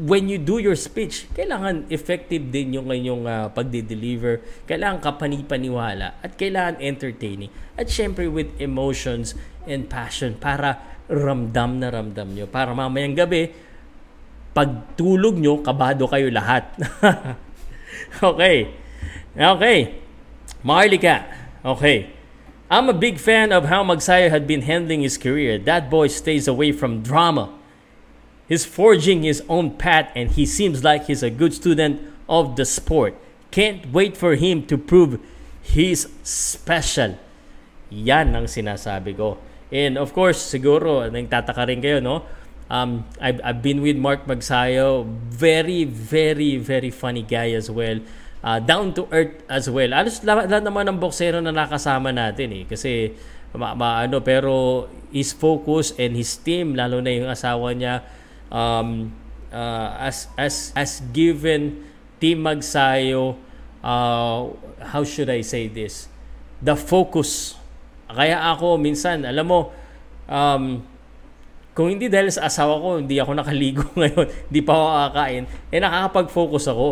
when 0.02 0.26
you 0.26 0.34
do 0.34 0.58
your 0.58 0.74
speech, 0.74 1.30
kailangan 1.30 1.86
effective 1.94 2.50
din 2.50 2.74
yung 2.74 2.90
inyong 2.90 3.22
uh, 3.22 3.46
pagde-deliver. 3.54 4.42
Kailangan 4.66 4.98
kapanipaniwala 4.98 6.18
at 6.18 6.34
kailangan 6.34 6.82
entertaining. 6.82 7.52
At 7.78 7.86
syempre 7.86 8.26
with 8.26 8.50
emotions 8.58 9.38
and 9.68 9.86
passion 9.86 10.34
para 10.34 10.82
ramdam 11.06 11.78
na 11.78 11.94
ramdam 11.94 12.34
nyo. 12.34 12.50
Para 12.50 12.74
mamayang 12.74 13.14
gabi, 13.14 13.54
pagtulog 14.60 15.40
nyo, 15.40 15.64
kabado 15.64 16.04
kayo 16.04 16.28
lahat. 16.28 16.68
okay. 18.30 18.76
Okay. 19.32 19.78
Marlika. 20.60 21.24
Okay. 21.64 22.12
I'm 22.68 22.86
a 22.88 22.94
big 22.94 23.18
fan 23.18 23.50
of 23.50 23.66
how 23.66 23.82
Magsayo 23.82 24.30
had 24.30 24.46
been 24.46 24.62
handling 24.62 25.00
his 25.00 25.18
career. 25.18 25.58
That 25.58 25.90
boy 25.90 26.06
stays 26.06 26.46
away 26.46 26.70
from 26.70 27.02
drama. 27.02 27.50
He's 28.46 28.62
forging 28.68 29.22
his 29.24 29.42
own 29.48 29.74
path 29.74 30.12
and 30.14 30.30
he 30.30 30.44
seems 30.44 30.84
like 30.84 31.06
he's 31.06 31.22
a 31.22 31.30
good 31.30 31.54
student 31.54 31.98
of 32.28 32.54
the 32.54 32.64
sport. 32.64 33.16
Can't 33.50 33.90
wait 33.90 34.14
for 34.14 34.36
him 34.36 34.66
to 34.66 34.78
prove 34.78 35.18
he's 35.62 36.06
special. 36.22 37.18
Yan 37.90 38.36
ang 38.36 38.46
sinasabi 38.46 39.16
ko. 39.18 39.38
And 39.70 39.98
of 39.98 40.14
course, 40.14 40.38
siguro, 40.38 41.06
nagtataka 41.10 41.66
rin 41.66 41.82
kayo, 41.82 41.98
no? 42.02 42.26
Um, 42.70 43.02
I've, 43.18 43.42
I've 43.42 43.60
been 43.60 43.82
with 43.82 43.98
Mark 43.98 44.30
Magsayo. 44.30 45.02
Very, 45.26 45.82
very, 45.82 46.56
very 46.56 46.94
funny 46.94 47.26
guy 47.26 47.50
as 47.58 47.66
well. 47.66 47.98
Uh, 48.40 48.62
down 48.62 48.94
to 48.94 49.10
earth 49.10 49.42
as 49.50 49.68
well. 49.68 49.90
Alos 49.90 50.22
lahat, 50.22 50.48
lahat 50.48 50.64
naman 50.64 50.86
ng 50.86 50.98
boksero 51.02 51.42
na 51.42 51.50
nakasama 51.50 52.14
natin 52.14 52.62
eh. 52.62 52.64
Kasi 52.70 53.12
ma, 53.58 53.74
ma, 53.74 54.06
ano, 54.06 54.22
pero 54.22 54.86
his 55.10 55.34
focus 55.34 55.92
and 55.98 56.14
his 56.14 56.38
team, 56.38 56.78
lalo 56.78 57.02
na 57.02 57.10
yung 57.10 57.28
asawa 57.28 57.74
niya, 57.74 58.06
um, 58.48 59.10
uh, 59.50 59.90
as, 59.98 60.30
as, 60.38 60.70
as 60.78 61.02
given 61.10 61.90
Team 62.22 62.46
Magsayo, 62.46 63.34
uh, 63.82 64.46
how 64.94 65.02
should 65.02 65.28
I 65.28 65.42
say 65.42 65.66
this? 65.66 66.06
The 66.62 66.78
focus. 66.78 67.58
Kaya 68.06 68.38
ako 68.54 68.78
minsan, 68.78 69.26
alam 69.26 69.46
mo, 69.48 69.74
um, 70.30 70.86
kung 71.74 71.88
hindi 71.92 72.10
dahil 72.10 72.28
sa 72.34 72.50
asawa 72.50 72.76
ko, 72.82 72.88
hindi 72.98 73.16
ako 73.22 73.32
nakaligo 73.38 73.84
ngayon, 74.00 74.26
hindi 74.50 74.60
pa 74.60 74.72
ako 74.74 74.86
kakain, 74.90 75.44
eh 75.70 75.78
nakakapag-focus 75.78 76.64
ako. 76.70 76.90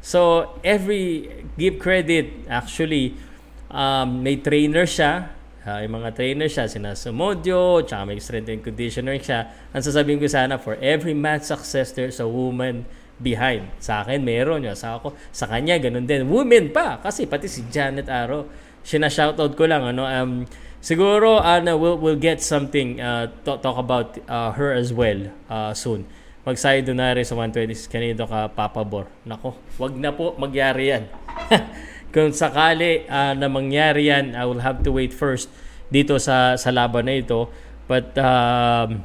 So, 0.00 0.20
every, 0.64 1.28
give 1.60 1.76
credit, 1.76 2.48
actually, 2.48 3.20
um, 3.68 4.24
may 4.24 4.40
trainer 4.40 4.88
siya, 4.88 5.28
uh, 5.64 5.78
yung 5.84 6.00
mga 6.00 6.16
trainer 6.16 6.48
siya, 6.48 6.64
sina 6.66 6.96
Sumodio, 6.96 7.84
tsaka 7.84 8.08
may 8.08 8.16
strength 8.16 8.48
and 8.48 8.64
conditioner 8.64 9.16
siya. 9.20 9.52
Ang 9.76 9.82
sasabihin 9.84 10.18
ko 10.18 10.26
sana, 10.26 10.56
for 10.56 10.80
every 10.80 11.12
man's 11.12 11.48
success, 11.48 11.92
there's 11.92 12.18
a 12.18 12.28
woman 12.28 12.88
behind. 13.20 13.68
Sa 13.78 14.00
akin, 14.00 14.24
meron 14.24 14.64
yun. 14.64 14.76
Sa 14.76 14.96
ako, 14.96 15.12
sa 15.30 15.44
kanya, 15.44 15.76
ganun 15.76 16.08
din. 16.08 16.24
Women 16.26 16.72
pa, 16.72 16.98
kasi 16.98 17.28
pati 17.28 17.46
si 17.46 17.68
Janet 17.68 18.08
Aro, 18.08 18.48
sina-shoutout 18.80 19.52
ko 19.52 19.68
lang, 19.68 19.84
ano, 19.84 20.08
um, 20.08 20.32
Siguro, 20.80 21.44
ano, 21.44 21.76
we'll, 21.76 22.00
we'll 22.00 22.16
get 22.16 22.40
something, 22.40 23.04
uh, 23.04 23.28
talk, 23.44 23.60
talk 23.60 23.76
about 23.76 24.16
uh, 24.24 24.48
her 24.56 24.72
as 24.72 24.96
well 24.96 25.28
uh, 25.52 25.76
soon. 25.76 26.08
Magsayo 26.40 26.80
doon 26.80 26.96
na 26.96 27.12
rin 27.12 27.20
sa 27.20 27.36
120 27.36 27.68
kanino 27.92 28.24
ka 28.24 28.48
papabor. 28.48 29.04
Nako, 29.28 29.60
wag 29.76 29.92
na 30.00 30.08
po 30.08 30.32
magyari 30.40 30.88
yan. 30.88 31.04
Kung 32.16 32.32
sakali 32.32 33.04
uh, 33.04 33.36
na 33.36 33.52
mangyari 33.52 34.08
yan, 34.08 34.32
I 34.32 34.48
will 34.48 34.64
have 34.64 34.80
to 34.88 34.90
wait 34.90 35.12
first 35.12 35.52
dito 35.92 36.16
sa, 36.16 36.56
sa 36.56 36.72
laban 36.72 37.12
na 37.12 37.20
ito. 37.20 37.52
But, 37.84 38.16
um, 38.16 39.04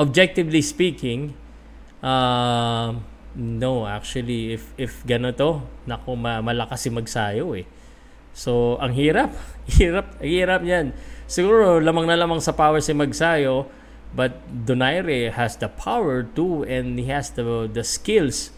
objectively 0.00 0.64
speaking, 0.64 1.36
uh, 2.00 2.96
no, 3.36 3.84
actually, 3.84 4.56
if, 4.56 4.72
if 4.80 5.04
ganito, 5.04 5.68
nako, 5.84 6.16
ma, 6.16 6.40
malakas 6.40 6.80
si 6.80 6.88
magsayo 6.88 7.52
eh. 7.60 7.68
So, 8.32 8.80
ang 8.80 8.96
hirap. 8.96 9.36
hirap, 9.78 10.18
hirap 10.20 10.62
yan. 10.64 10.96
Siguro, 11.28 11.80
lamang 11.80 12.08
na 12.08 12.16
lamang 12.16 12.40
sa 12.40 12.52
power 12.52 12.80
si 12.80 12.92
Magsayo, 12.92 13.68
but 14.12 14.40
Donaire 14.48 15.32
has 15.32 15.56
the 15.56 15.68
power 15.68 16.24
too 16.24 16.64
and 16.68 17.00
he 17.00 17.08
has 17.08 17.32
the, 17.32 17.68
the 17.68 17.84
skills. 17.84 18.52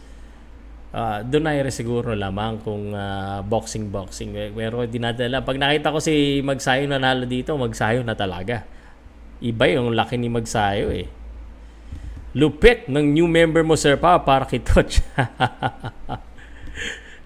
uh, 0.94 1.26
donaire 1.26 1.68
siguro 1.74 2.14
lamang 2.14 2.62
kung 2.62 2.94
uh, 2.94 3.42
boxing 3.42 3.90
boxing 3.90 4.54
pero 4.54 4.86
dinadala 4.86 5.42
pag 5.42 5.58
nakita 5.58 5.90
ko 5.90 5.98
si 5.98 6.38
Magsayo 6.46 6.86
nanalo 6.86 7.26
dito 7.26 7.58
Magsayo 7.58 8.06
na 8.06 8.14
talaga 8.14 8.62
iba 9.42 9.66
yung 9.66 9.92
laki 9.92 10.14
ni 10.16 10.30
Magsayo 10.30 10.94
eh 10.94 11.10
lupit 12.34 12.86
ng 12.86 13.14
new 13.14 13.26
member 13.26 13.66
mo 13.66 13.74
sir 13.74 13.98
pa 13.98 14.22
para 14.22 14.46
kay 14.46 14.62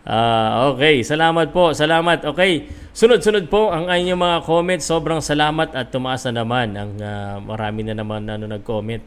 Uh, 0.09 0.73
okay, 0.73 1.05
salamat 1.05 1.53
po. 1.53 1.77
Salamat. 1.77 2.25
Okay. 2.25 2.65
Sunod-sunod 2.97 3.53
po 3.53 3.69
ang 3.69 3.93
inyong 3.93 4.17
mga 4.17 4.39
comments. 4.49 4.89
Sobrang 4.89 5.21
salamat 5.21 5.77
at 5.77 5.93
tumaas 5.93 6.25
na 6.25 6.41
naman. 6.41 6.73
Ang 6.73 6.93
uh, 6.97 7.37
marami 7.45 7.85
na 7.85 7.93
naman 7.93 8.25
ano 8.25 8.49
nag-comment. 8.49 9.05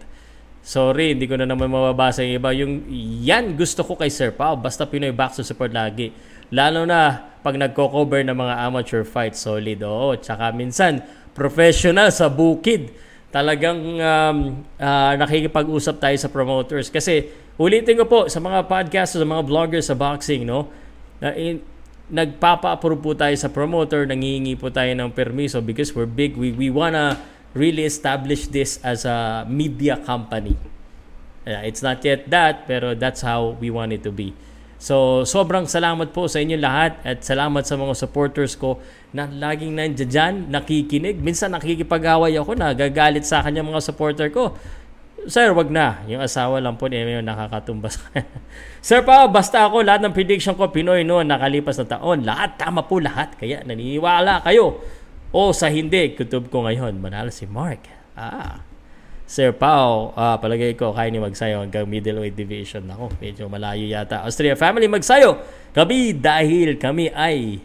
Sorry, 0.61 1.17
hindi 1.17 1.25
ko 1.25 1.41
na 1.41 1.49
naman 1.49 1.73
mababasa 1.73 2.21
yung 2.21 2.37
iba. 2.37 2.53
Yung 2.53 2.85
yan 3.25 3.57
gusto 3.57 3.81
ko 3.81 3.97
kay 3.97 4.13
Sir 4.13 4.29
Pao. 4.29 4.53
Basta 4.53 4.85
Pinoy 4.85 5.09
boxer 5.09 5.41
support 5.41 5.73
lagi. 5.73 6.13
Lalo 6.53 6.85
na 6.85 7.33
pag 7.41 7.57
nagko-cover 7.57 8.21
ng 8.21 8.37
mga 8.37 8.53
amateur 8.69 9.01
fight, 9.01 9.33
solid. 9.33 9.81
Oo, 9.81 10.13
tsaka 10.21 10.53
minsan 10.53 11.01
professional 11.33 12.13
sa 12.13 12.29
bukid. 12.29 12.93
Talagang 13.33 13.97
um, 13.97 14.37
uh, 14.77 15.13
nakikipag-usap 15.17 15.97
tayo 15.97 16.17
sa 16.21 16.29
promoters. 16.29 16.93
Kasi 16.93 17.25
ulitin 17.57 17.97
ko 17.97 18.05
po 18.05 18.19
sa 18.29 18.37
mga 18.37 18.69
podcast, 18.69 19.17
sa 19.17 19.25
mga 19.25 19.41
vloggers 19.49 19.89
sa 19.89 19.97
boxing, 19.97 20.45
no? 20.45 20.69
Na 21.21 21.31
in, 21.37 21.61
nagpapa-approve 22.11 22.99
po 22.99 23.11
tayo 23.15 23.31
sa 23.39 23.47
promoter, 23.47 24.03
nangihingi 24.03 24.59
po 24.59 24.67
tayo 24.67 24.91
ng 24.91 25.15
permiso 25.15 25.63
because 25.63 25.95
we're 25.95 26.09
big. 26.09 26.35
We, 26.35 26.51
we 26.51 26.67
wanna 26.67 27.15
really 27.55 27.87
establish 27.87 28.51
this 28.51 28.81
as 28.83 29.07
a 29.07 29.47
media 29.47 29.95
company. 30.01 30.59
Uh, 31.47 31.63
it's 31.63 31.79
not 31.79 32.03
yet 32.03 32.27
that, 32.29 32.67
pero 32.67 32.93
that's 32.93 33.23
how 33.23 33.55
we 33.57 33.71
want 33.71 33.95
it 33.95 34.03
to 34.03 34.11
be. 34.11 34.35
So, 34.81 35.21
sobrang 35.29 35.69
salamat 35.69 36.09
po 36.09 36.25
sa 36.25 36.41
inyo 36.41 36.57
lahat 36.57 36.97
at 37.05 37.21
salamat 37.21 37.69
sa 37.69 37.77
mga 37.77 37.93
supporters 37.93 38.57
ko 38.57 38.81
na 39.13 39.29
laging 39.29 39.77
nandiyan 39.77 40.09
dyan, 40.09 40.33
nakikinig. 40.49 41.21
Minsan 41.21 41.53
nakikipag-away 41.53 42.33
ako, 42.41 42.57
nagagalit 42.57 43.21
sa 43.21 43.45
akin 43.45 43.61
yung 43.61 43.69
mga 43.69 43.81
supporter 43.85 44.33
ko. 44.33 44.57
Sir, 45.29 45.53
wag 45.53 45.69
na. 45.69 46.01
Yung 46.09 46.21
asawa 46.21 46.57
lang 46.57 46.81
po 46.81 46.89
niya 46.89 47.21
yung 47.21 47.27
nakakatumbas. 47.27 48.01
Sir 48.85 49.05
pa, 49.05 49.29
basta 49.29 49.69
ako, 49.69 49.85
lahat 49.85 50.01
ng 50.01 50.13
prediction 50.17 50.57
ko, 50.57 50.73
Pinoy 50.73 51.05
noon, 51.05 51.29
nakalipas 51.29 51.77
na 51.77 51.85
taon. 51.85 52.25
Lahat, 52.25 52.57
tama 52.57 52.81
po 52.89 52.97
lahat. 52.97 53.37
Kaya 53.37 53.61
naniniwala 53.61 54.41
kayo. 54.41 54.81
O 55.29 55.53
sa 55.53 55.69
hindi, 55.69 56.17
kutub 56.17 56.49
ko 56.49 56.65
ngayon, 56.65 56.97
manalo 56.97 57.29
si 57.29 57.45
Mark. 57.45 57.85
Ah. 58.17 58.65
Sir 59.31 59.55
Pao, 59.55 60.11
ah, 60.19 60.35
palagay 60.35 60.75
ko 60.75 60.91
kaya 60.91 61.07
ni 61.07 61.15
magsayo 61.15 61.63
hanggang 61.63 61.87
middleweight 61.87 62.35
division. 62.35 62.83
Ako, 62.91 63.15
medyo 63.23 63.47
malayo 63.47 63.87
yata. 63.87 64.27
Austria 64.27 64.59
family 64.59 64.91
magsayo. 64.91 65.39
Kami 65.71 66.17
dahil 66.19 66.75
kami 66.75 67.07
ay 67.15 67.63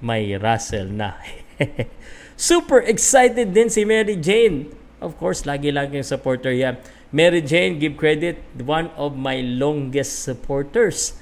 may 0.00 0.32
Russell 0.40 0.88
na. 0.88 1.20
Super 2.40 2.88
excited 2.88 3.52
din 3.52 3.68
si 3.68 3.84
Mary 3.84 4.16
Jane. 4.16 4.83
Of 5.04 5.20
course, 5.20 5.44
lagi-lagi 5.44 6.00
yung 6.00 6.08
supporter 6.08 6.48
yan. 6.48 6.80
Mary 7.12 7.44
Jane, 7.44 7.76
give 7.76 8.00
credit, 8.00 8.40
one 8.56 8.88
of 8.96 9.20
my 9.20 9.44
longest 9.44 10.24
supporters 10.24 11.20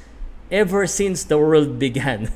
ever 0.55 0.87
since 0.87 1.26
the 1.26 1.35
world 1.35 1.83
began. 1.83 2.30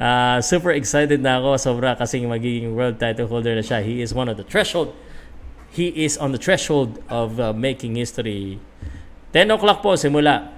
uh, 0.00 0.40
super 0.50 0.72
excited 0.72 1.20
na 1.20 1.36
ako. 1.36 1.60
Sobra 1.60 1.92
kasing 2.00 2.24
magiging 2.24 2.72
world 2.72 2.96
title 2.96 3.28
holder 3.28 3.52
na 3.52 3.60
siya. 3.60 3.84
He 3.84 4.00
is 4.00 4.16
one 4.16 4.32
of 4.32 4.40
the 4.40 4.46
threshold. 4.48 4.96
He 5.68 5.92
is 5.92 6.16
on 6.16 6.32
the 6.32 6.40
threshold 6.40 7.04
of 7.12 7.36
uh, 7.36 7.52
making 7.52 8.00
history. 8.00 8.56
10 9.36 9.52
o'clock 9.52 9.84
po, 9.84 10.00
simula. 10.00 10.56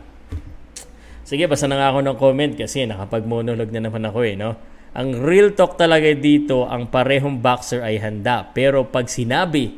Sige, 1.26 1.50
basta 1.50 1.66
na 1.66 1.82
nga 1.82 1.90
ako 1.90 1.98
ng 2.06 2.16
comment 2.16 2.52
kasi 2.54 2.86
nakapag-monolog 2.86 3.74
na 3.74 3.90
naman 3.90 4.06
ako 4.06 4.22
eh, 4.22 4.38
no? 4.38 4.54
Ang 4.96 5.20
real 5.20 5.52
talk 5.52 5.76
talaga 5.76 6.08
dito, 6.16 6.64
ang 6.64 6.88
parehong 6.88 7.38
boxer 7.38 7.84
ay 7.84 8.00
handa. 8.00 8.48
Pero 8.56 8.88
pag 8.88 9.08
sinabi 9.08 9.76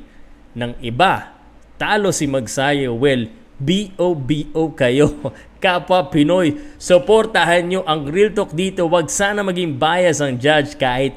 ng 0.55 0.79
iba, 0.85 1.35
talo 1.81 2.15
si 2.15 2.31
Magsayo, 2.31 2.95
well, 2.95 3.27
B-O-B-O 3.61 4.73
kayo. 4.73 5.07
Kapwa 5.63 6.09
Pinoy, 6.09 6.57
suportahan 6.81 7.69
nyo 7.69 7.85
ang 7.85 8.09
Real 8.09 8.33
Talk 8.33 8.57
dito. 8.57 8.89
Wag 8.89 9.13
sana 9.13 9.45
maging 9.45 9.77
bias 9.77 10.25
ang 10.25 10.41
judge 10.41 10.73
kahit 10.81 11.13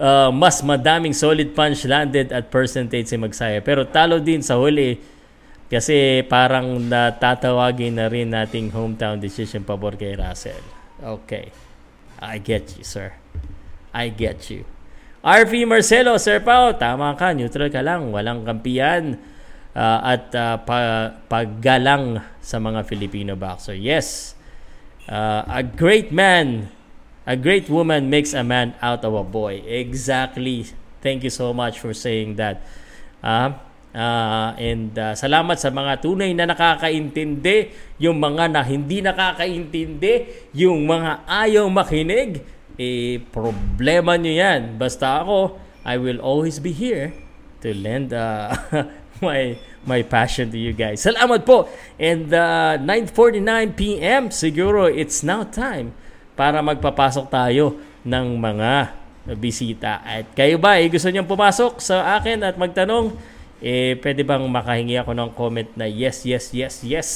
uh, 0.00 0.32
mas 0.32 0.64
madaming 0.64 1.12
solid 1.12 1.52
punch 1.52 1.84
landed 1.84 2.32
at 2.32 2.48
percentage 2.48 3.12
si 3.12 3.20
Magsaya. 3.20 3.60
Pero 3.60 3.84
talo 3.84 4.16
din 4.16 4.40
sa 4.40 4.56
huli 4.56 4.96
kasi 5.68 6.24
parang 6.24 6.80
natatawagin 6.80 8.00
na 8.00 8.06
rin 8.08 8.32
nating 8.32 8.72
hometown 8.72 9.20
decision 9.20 9.60
pabor 9.60 10.00
kay 10.00 10.16
Russell. 10.16 10.62
Okay. 10.96 11.65
I 12.20 12.38
get 12.38 12.76
you, 12.76 12.84
sir. 12.84 13.12
I 13.92 14.08
get 14.08 14.48
you. 14.48 14.64
RV 15.26 15.66
Marcelo, 15.66 16.14
Sir 16.22 16.38
Pao, 16.38 16.70
tama 16.76 17.16
ka. 17.18 17.34
Neutral 17.34 17.66
ka 17.66 17.82
lang. 17.82 18.14
Walang 18.14 18.46
kampiyan 18.46 19.18
uh, 19.74 20.00
at 20.06 20.30
uh, 20.32 20.56
pa, 20.62 21.12
paggalang 21.28 22.22
sa 22.38 22.62
mga 22.62 22.86
Filipino 22.86 23.34
boxer. 23.34 23.74
Yes, 23.74 24.38
uh, 25.10 25.42
a 25.50 25.66
great 25.66 26.14
man, 26.14 26.72
a 27.26 27.34
great 27.34 27.68
woman 27.68 28.08
makes 28.08 28.32
a 28.32 28.46
man 28.46 28.78
out 28.78 29.04
of 29.04 29.12
a 29.12 29.26
boy. 29.26 29.60
Exactly. 29.66 30.70
Thank 31.02 31.26
you 31.26 31.30
so 31.30 31.52
much 31.52 31.82
for 31.82 31.92
saying 31.92 32.38
that. 32.38 32.64
Uh, 33.20 33.58
uh, 33.96 34.52
and 34.60 34.92
uh, 35.00 35.16
salamat 35.16 35.56
sa 35.56 35.72
mga 35.72 36.04
tunay 36.04 36.36
na 36.36 36.44
nakakaintindi, 36.44 37.72
yung 37.96 38.20
mga 38.20 38.52
na 38.52 38.60
hindi 38.60 39.00
nakakaintindi, 39.00 40.14
yung 40.52 40.84
mga 40.84 41.24
ayaw 41.24 41.64
makinig, 41.72 42.44
eh, 42.76 43.24
problema 43.32 44.20
nyo 44.20 44.32
yan. 44.36 44.76
Basta 44.76 45.24
ako, 45.24 45.56
I 45.80 45.96
will 45.96 46.20
always 46.20 46.60
be 46.60 46.76
here 46.76 47.16
to 47.64 47.72
lend 47.72 48.12
uh, 48.12 48.52
my 49.24 49.56
my 49.88 50.04
passion 50.04 50.52
to 50.52 50.58
you 50.60 50.76
guys. 50.76 51.00
Salamat 51.00 51.48
po. 51.48 51.70
And 51.96 52.28
uh, 52.28 52.76
9:49 52.84 53.72
PM 53.72 54.28
siguro 54.28 54.92
it's 54.92 55.24
now 55.24 55.48
time 55.48 55.96
para 56.36 56.60
magpapasok 56.60 57.32
tayo 57.32 57.80
ng 58.04 58.36
mga 58.36 58.92
bisita. 59.34 60.04
At 60.04 60.30
kayo 60.36 60.60
ba, 60.60 60.78
eh, 60.78 60.86
gusto 60.86 61.10
niyong 61.10 61.26
pumasok 61.26 61.82
sa 61.82 62.20
akin 62.20 62.44
at 62.46 62.54
magtanong? 62.54 63.35
Eh, 63.64 63.96
pwede 64.04 64.20
bang 64.20 64.44
makahingi 64.44 65.00
ako 65.00 65.16
ng 65.16 65.30
comment 65.32 65.70
na 65.78 65.88
yes, 65.88 66.28
yes, 66.28 66.52
yes, 66.52 66.84
yes? 66.84 67.08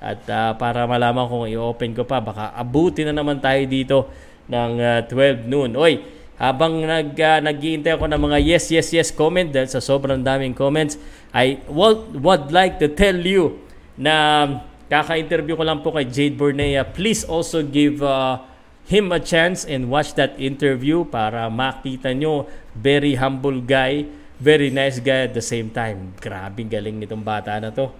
At 0.00 0.24
uh, 0.26 0.56
para 0.56 0.88
malaman 0.88 1.28
kung 1.28 1.46
i-open 1.46 1.94
ko 1.94 2.02
pa, 2.08 2.18
baka 2.18 2.50
abuti 2.56 3.04
na 3.06 3.14
naman 3.14 3.38
tayo 3.38 3.62
dito 3.68 4.10
ng 4.50 4.72
uh, 4.80 5.00
12 5.06 5.46
noon. 5.46 5.76
Oy, 5.78 6.02
habang 6.40 6.80
nag, 6.80 7.12
uh, 7.14 7.38
nag-iintay 7.44 7.94
ako 7.94 8.08
ng 8.08 8.20
mga 8.32 8.38
yes, 8.40 8.72
yes, 8.72 8.88
yes 8.90 9.08
comment 9.12 9.46
dahil 9.46 9.68
sa 9.68 9.78
sobrang 9.78 10.18
daming 10.24 10.56
comments, 10.56 10.96
I 11.30 11.60
would, 11.68 12.16
would 12.18 12.48
like 12.48 12.80
to 12.80 12.88
tell 12.88 13.14
you 13.14 13.60
na 13.94 14.48
kaka-interview 14.90 15.54
ko 15.54 15.62
lang 15.62 15.84
po 15.84 15.94
kay 15.94 16.08
Jade 16.08 16.34
Bornea. 16.34 16.82
Please 16.82 17.22
also 17.22 17.62
give 17.62 18.02
uh, 18.02 18.42
him 18.90 19.14
a 19.14 19.20
chance 19.22 19.62
and 19.62 19.86
watch 19.86 20.18
that 20.18 20.34
interview 20.40 21.06
para 21.06 21.46
makita 21.46 22.10
nyo 22.10 22.48
very 22.74 23.14
humble 23.14 23.62
guy, 23.62 24.08
very 24.40 24.72
nice 24.72 24.98
guy 24.98 25.28
at 25.28 25.36
the 25.36 25.44
same 25.44 25.68
time. 25.68 26.16
Grabe 26.16 26.64
galing 26.64 26.96
nitong 26.96 27.20
bata 27.20 27.60
na 27.60 27.68
to. 27.70 27.92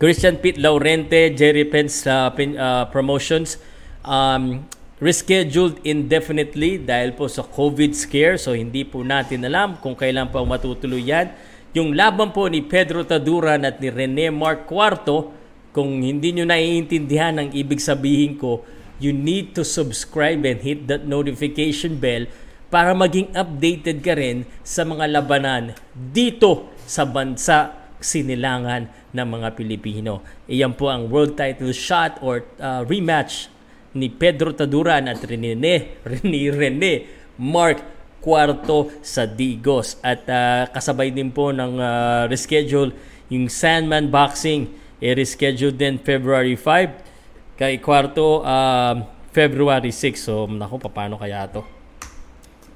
Christian 0.00 0.40
Pete 0.40 0.58
Laurente, 0.58 1.30
Jerry 1.36 1.68
Pence 1.68 2.08
uh, 2.08 2.32
uh, 2.32 2.84
Promotions. 2.90 3.60
Um, 4.04 4.66
rescheduled 4.98 5.84
indefinitely 5.84 6.80
dahil 6.80 7.12
po 7.12 7.28
sa 7.28 7.44
COVID 7.44 7.92
scare. 7.92 8.40
So 8.40 8.56
hindi 8.56 8.82
po 8.88 9.04
natin 9.04 9.44
alam 9.44 9.76
kung 9.78 9.92
kailan 9.92 10.32
po 10.32 10.42
matutuloy 10.48 11.04
yan. 11.04 11.30
Yung 11.76 11.92
laban 11.92 12.30
po 12.30 12.46
ni 12.46 12.62
Pedro 12.62 13.04
Taduran 13.04 13.66
at 13.66 13.82
ni 13.82 13.90
Rene 13.90 14.30
Mark 14.30 14.70
Cuarto, 14.70 15.34
kung 15.74 16.00
hindi 16.00 16.30
nyo 16.30 16.46
naiintindihan 16.46 17.34
ang 17.34 17.50
ibig 17.50 17.82
sabihin 17.82 18.38
ko, 18.38 18.62
you 19.02 19.10
need 19.10 19.58
to 19.58 19.66
subscribe 19.66 20.46
and 20.46 20.62
hit 20.62 20.86
that 20.86 21.02
notification 21.02 21.98
bell 21.98 22.30
para 22.74 22.90
maging 22.90 23.30
updated 23.38 24.02
ka 24.02 24.18
rin 24.18 24.42
sa 24.66 24.82
mga 24.82 25.06
labanan 25.06 25.78
dito 25.94 26.74
sa 26.82 27.06
bansa 27.06 27.70
sinilangan 28.02 29.14
ng 29.14 29.26
mga 29.30 29.54
Pilipino. 29.54 30.26
Iyan 30.50 30.74
po 30.74 30.90
ang 30.90 31.06
world 31.06 31.38
title 31.38 31.70
shot 31.70 32.18
or 32.18 32.42
uh, 32.58 32.82
rematch 32.82 33.46
ni 33.94 34.10
Pedro 34.10 34.50
Taduran 34.50 35.06
at 35.06 35.22
Rene, 35.22 35.54
Rene, 36.02 36.42
Rene 36.50 36.94
Mark 37.38 37.78
Cuarto 38.18 38.90
sa 39.06 39.22
Digos. 39.22 40.02
At 40.02 40.26
uh, 40.26 40.66
kasabay 40.74 41.14
din 41.14 41.30
po 41.30 41.54
ng 41.54 41.78
uh, 41.78 42.26
reschedule 42.26 42.90
yung 43.30 43.46
Sandman 43.46 44.10
Boxing. 44.10 44.66
I-reschedule 44.98 45.78
din 45.78 46.02
February 46.02 46.58
5. 46.58 47.54
Kay 47.54 47.78
Cuarto, 47.78 48.42
uh, 48.42 48.98
February 49.30 49.94
6. 49.94 50.18
So, 50.18 50.50
naku, 50.50 50.82
paano 50.90 51.14
kaya 51.14 51.46
to? 51.46 51.73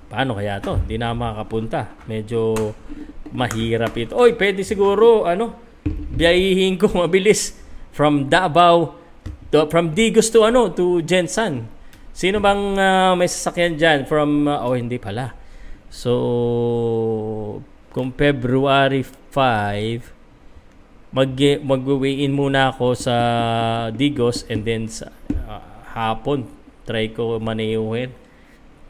Paano 0.08 0.40
kaya 0.40 0.56
to? 0.64 0.80
Hindi 0.80 0.96
na 0.96 1.12
makakapunta. 1.12 1.92
Medyo 2.08 2.72
mahirap 3.32 3.92
ito. 4.00 4.16
Oy, 4.16 4.32
pwede 4.40 4.64
siguro, 4.64 5.28
ano, 5.28 5.52
biyahihin 6.16 6.80
ko 6.80 6.88
mabilis 7.04 7.52
from 7.92 8.32
Davao, 8.32 8.96
to, 9.52 9.68
from 9.68 9.92
Digos 9.92 10.32
to 10.32 10.48
ano, 10.48 10.72
to 10.72 11.04
Jensan. 11.04 11.68
Sino 12.16 12.40
bang 12.40 12.74
uh, 12.74 13.12
may 13.14 13.28
sasakyan 13.28 13.76
dyan 13.76 13.98
from, 14.08 14.48
uh, 14.48 14.64
oh 14.64 14.74
hindi 14.74 14.96
pala. 14.96 15.36
So, 15.92 17.62
kung 17.92 18.10
February 18.16 19.04
5, 19.04 20.18
mag 21.08 21.32
mag-weigh 21.64 22.28
in 22.28 22.36
muna 22.36 22.68
ako 22.68 22.92
sa 22.92 23.16
Digos 23.96 24.44
and 24.52 24.60
then 24.68 24.92
sa 24.92 25.08
uh, 25.48 25.80
hapon 25.96 26.44
try 26.84 27.08
ko 27.08 27.40
manayuhin 27.40 28.12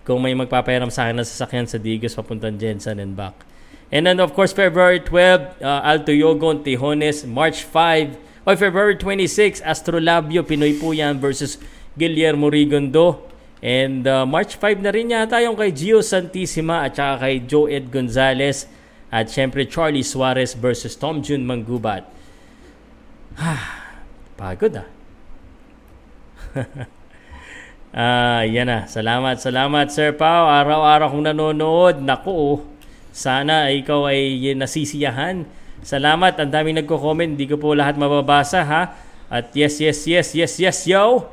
kung 0.09 0.25
may 0.25 0.33
magpapayaram 0.33 0.89
sa 0.89 1.05
akin 1.05 1.21
na 1.21 1.25
sasakyan 1.29 1.69
sa 1.69 1.77
Digos 1.77 2.17
papuntang 2.17 2.57
Jensen 2.57 2.97
and 2.97 3.13
back. 3.13 3.45
And 3.93 4.09
then 4.09 4.25
of 4.25 4.33
course 4.33 4.57
February 4.57 5.05
12, 5.05 5.61
uh, 5.61 5.85
Alto 5.85 6.17
Yogon, 6.17 6.65
Tijones, 6.65 7.29
March 7.29 7.69
5, 7.69 8.17
o 8.49 8.57
February 8.57 8.97
26, 8.97 9.61
Astrolabio, 9.61 10.41
Pinoy 10.41 10.81
po 10.81 10.97
yan 10.97 11.21
versus 11.21 11.61
Guillermo 11.93 12.49
Rigondo. 12.49 13.29
And 13.61 14.09
uh, 14.09 14.25
March 14.25 14.57
5 14.57 14.81
na 14.81 14.89
rin 14.89 15.13
yata 15.13 15.45
yung 15.45 15.61
kay 15.61 15.77
Gio 15.77 16.01
Santissima 16.01 16.89
at 16.89 16.97
saka 16.97 17.29
kay 17.29 17.45
Joe 17.45 17.69
Ed 17.69 17.93
Gonzalez 17.93 18.65
at 19.13 19.29
syempre 19.29 19.69
Charlie 19.69 20.07
Suarez 20.07 20.57
versus 20.57 20.97
Tom 20.97 21.21
June 21.21 21.45
Manggubat. 21.45 22.09
Pagod 24.41 24.81
ah. 24.81 24.89
Ah, 27.89 28.45
yan 28.45 28.69
na. 28.69 28.85
Salamat, 28.85 29.41
salamat 29.41 29.89
Sir 29.89 30.13
Pao. 30.13 30.45
Araw-araw 30.53 31.09
kong 31.09 31.33
nanonood. 31.33 32.05
Naku, 32.05 32.33
oh. 32.33 32.57
sana 33.17 33.73
ikaw 33.73 34.13
ay 34.13 34.53
nasisiyahan. 34.53 35.49
Salamat. 35.81 36.37
Ang 36.37 36.53
daming 36.53 36.77
nagko-comment. 36.85 37.33
Hindi 37.33 37.49
ko 37.49 37.57
po 37.57 37.73
lahat 37.73 37.97
mababasa 37.97 38.61
ha. 38.61 38.83
At 39.33 39.53
yes, 39.57 39.81
yes, 39.81 40.05
yes, 40.05 40.37
yes, 40.37 40.53
yes, 40.61 40.79
yo. 40.85 41.33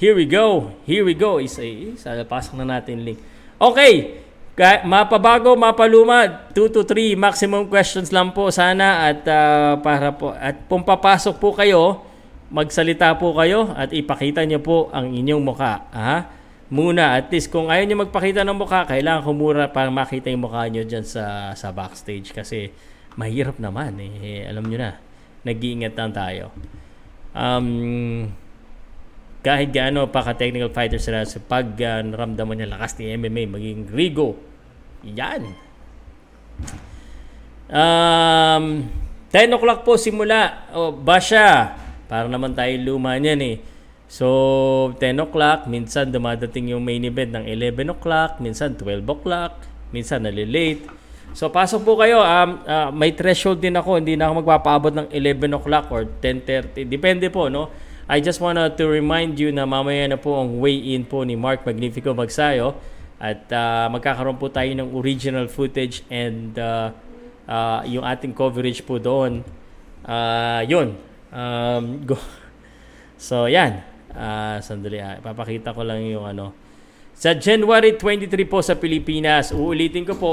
Here 0.00 0.16
we 0.16 0.24
go. 0.24 0.72
Here 0.88 1.04
we 1.04 1.12
go. 1.12 1.36
Isa, 1.36 1.64
isa 1.64 2.16
pasok 2.24 2.64
na 2.64 2.80
natin 2.80 3.04
link. 3.04 3.20
Okay. 3.60 4.24
Mapabago, 4.86 5.58
mapaluma, 5.58 6.48
2 6.54 6.70
to 6.70 6.86
3 6.86 7.18
maximum 7.18 7.66
questions 7.66 8.14
lang 8.14 8.30
po 8.30 8.54
sana 8.54 9.10
at 9.10 9.26
uh, 9.26 9.82
para 9.82 10.14
po 10.14 10.30
at 10.30 10.70
kung 10.70 10.86
papasok 10.86 11.42
po 11.42 11.50
kayo, 11.58 12.06
magsalita 12.52 13.16
po 13.16 13.32
kayo 13.36 13.72
at 13.72 13.92
ipakita 13.94 14.44
niyo 14.44 14.60
po 14.60 14.88
ang 14.92 15.12
inyong 15.12 15.42
mukha. 15.44 15.88
Ha? 15.92 16.16
Muna, 16.72 17.20
at 17.20 17.28
least 17.28 17.52
kung 17.52 17.68
ayaw 17.68 17.84
niyo 17.84 18.02
magpakita 18.02 18.42
ng 18.42 18.56
mukha, 18.56 18.88
kailangan 18.88 19.22
kumura 19.22 19.68
para 19.68 19.92
makita 19.92 20.32
yung 20.32 20.48
mukha 20.48 20.64
niyo 20.66 20.82
dyan 20.88 21.04
sa, 21.04 21.52
sa 21.52 21.70
backstage 21.70 22.32
kasi 22.34 22.72
mahirap 23.14 23.60
naman. 23.60 24.00
Eh, 24.00 24.48
alam 24.48 24.64
niyo 24.66 24.80
na, 24.80 24.98
nag-iingat 25.44 25.94
lang 25.94 26.10
tayo. 26.10 26.50
Um, 27.36 28.32
kahit 29.44 29.76
gaano 29.76 30.08
pa 30.08 30.24
ka-technical 30.24 30.72
fighter 30.72 30.96
sila 30.96 31.20
sa 31.28 31.36
pag 31.36 31.76
uh, 31.76 32.00
naramdaman 32.00 32.56
niya 32.56 32.72
lakas 32.80 32.96
ni 32.96 33.12
MMA, 33.12 33.44
maging 33.44 33.80
Rigo. 33.92 34.40
Yan. 35.04 35.52
Um, 37.68 38.88
10 39.28 39.52
o'clock 39.52 39.84
po 39.84 40.00
simula. 40.00 40.72
O, 40.72 40.88
oh, 40.88 40.90
Basha. 40.96 41.76
Para 42.06 42.28
naman 42.28 42.52
tayo 42.52 42.72
luma 42.80 43.16
niyan 43.16 43.40
eh. 43.44 43.56
So, 44.04 44.94
10 45.00 45.24
o'clock, 45.24 45.66
minsan 45.66 46.12
dumadating 46.12 46.70
yung 46.70 46.84
main 46.84 47.02
event 47.02 47.34
ng 47.40 47.44
11 47.48 47.96
o'clock, 47.96 48.38
minsan 48.38 48.76
12 48.76 49.02
o'clock, 49.02 49.64
minsan 49.90 50.22
nalilate. 50.22 50.84
So, 51.34 51.50
pasok 51.50 51.82
po 51.82 51.98
kayo. 51.98 52.22
Um, 52.22 52.62
uh, 52.62 52.94
may 52.94 53.10
threshold 53.16 53.58
din 53.58 53.74
ako. 53.74 53.98
Hindi 53.98 54.14
na 54.14 54.30
ako 54.30 54.44
magpapaabot 54.44 54.92
ng 54.94 55.08
11 55.10 55.58
o'clock 55.58 55.90
or 55.90 56.06
10.30. 56.22 56.86
Depende 56.86 57.26
po, 57.32 57.50
no? 57.50 57.72
I 58.04 58.20
just 58.20 58.38
wanna 58.38 58.68
to 58.68 58.84
remind 58.84 59.40
you 59.40 59.48
na 59.48 59.64
mamaya 59.64 60.04
na 60.04 60.20
po 60.20 60.36
ang 60.36 60.60
weigh-in 60.60 61.08
po 61.08 61.24
ni 61.24 61.40
Mark 61.40 61.64
Magnifico 61.64 62.12
Magsayo 62.12 62.76
at 63.16 63.48
uh, 63.48 63.88
magkakaroon 63.88 64.36
po 64.36 64.52
tayo 64.52 64.68
ng 64.76 64.92
original 64.92 65.48
footage 65.48 66.04
and 66.12 66.52
uh, 66.60 66.92
uh, 67.48 67.80
yung 67.88 68.04
ating 68.04 68.36
coverage 68.36 68.84
po 68.84 69.00
doon. 69.00 69.40
Uh, 70.04 70.60
yun, 70.68 70.92
Um, 71.34 71.84
go. 72.08 72.16
So, 73.18 73.50
yan. 73.50 73.82
Uh, 74.14 74.62
sandali. 74.62 75.02
Ah. 75.02 75.18
Papakita 75.18 75.74
ko 75.74 75.82
lang 75.82 76.06
yung 76.06 76.22
ano. 76.22 76.54
Sa 77.14 77.34
January 77.34 77.98
23 77.98 78.30
po 78.46 78.62
sa 78.62 78.78
Pilipinas, 78.78 79.50
uulitin 79.54 80.06
ko 80.06 80.14
po, 80.18 80.32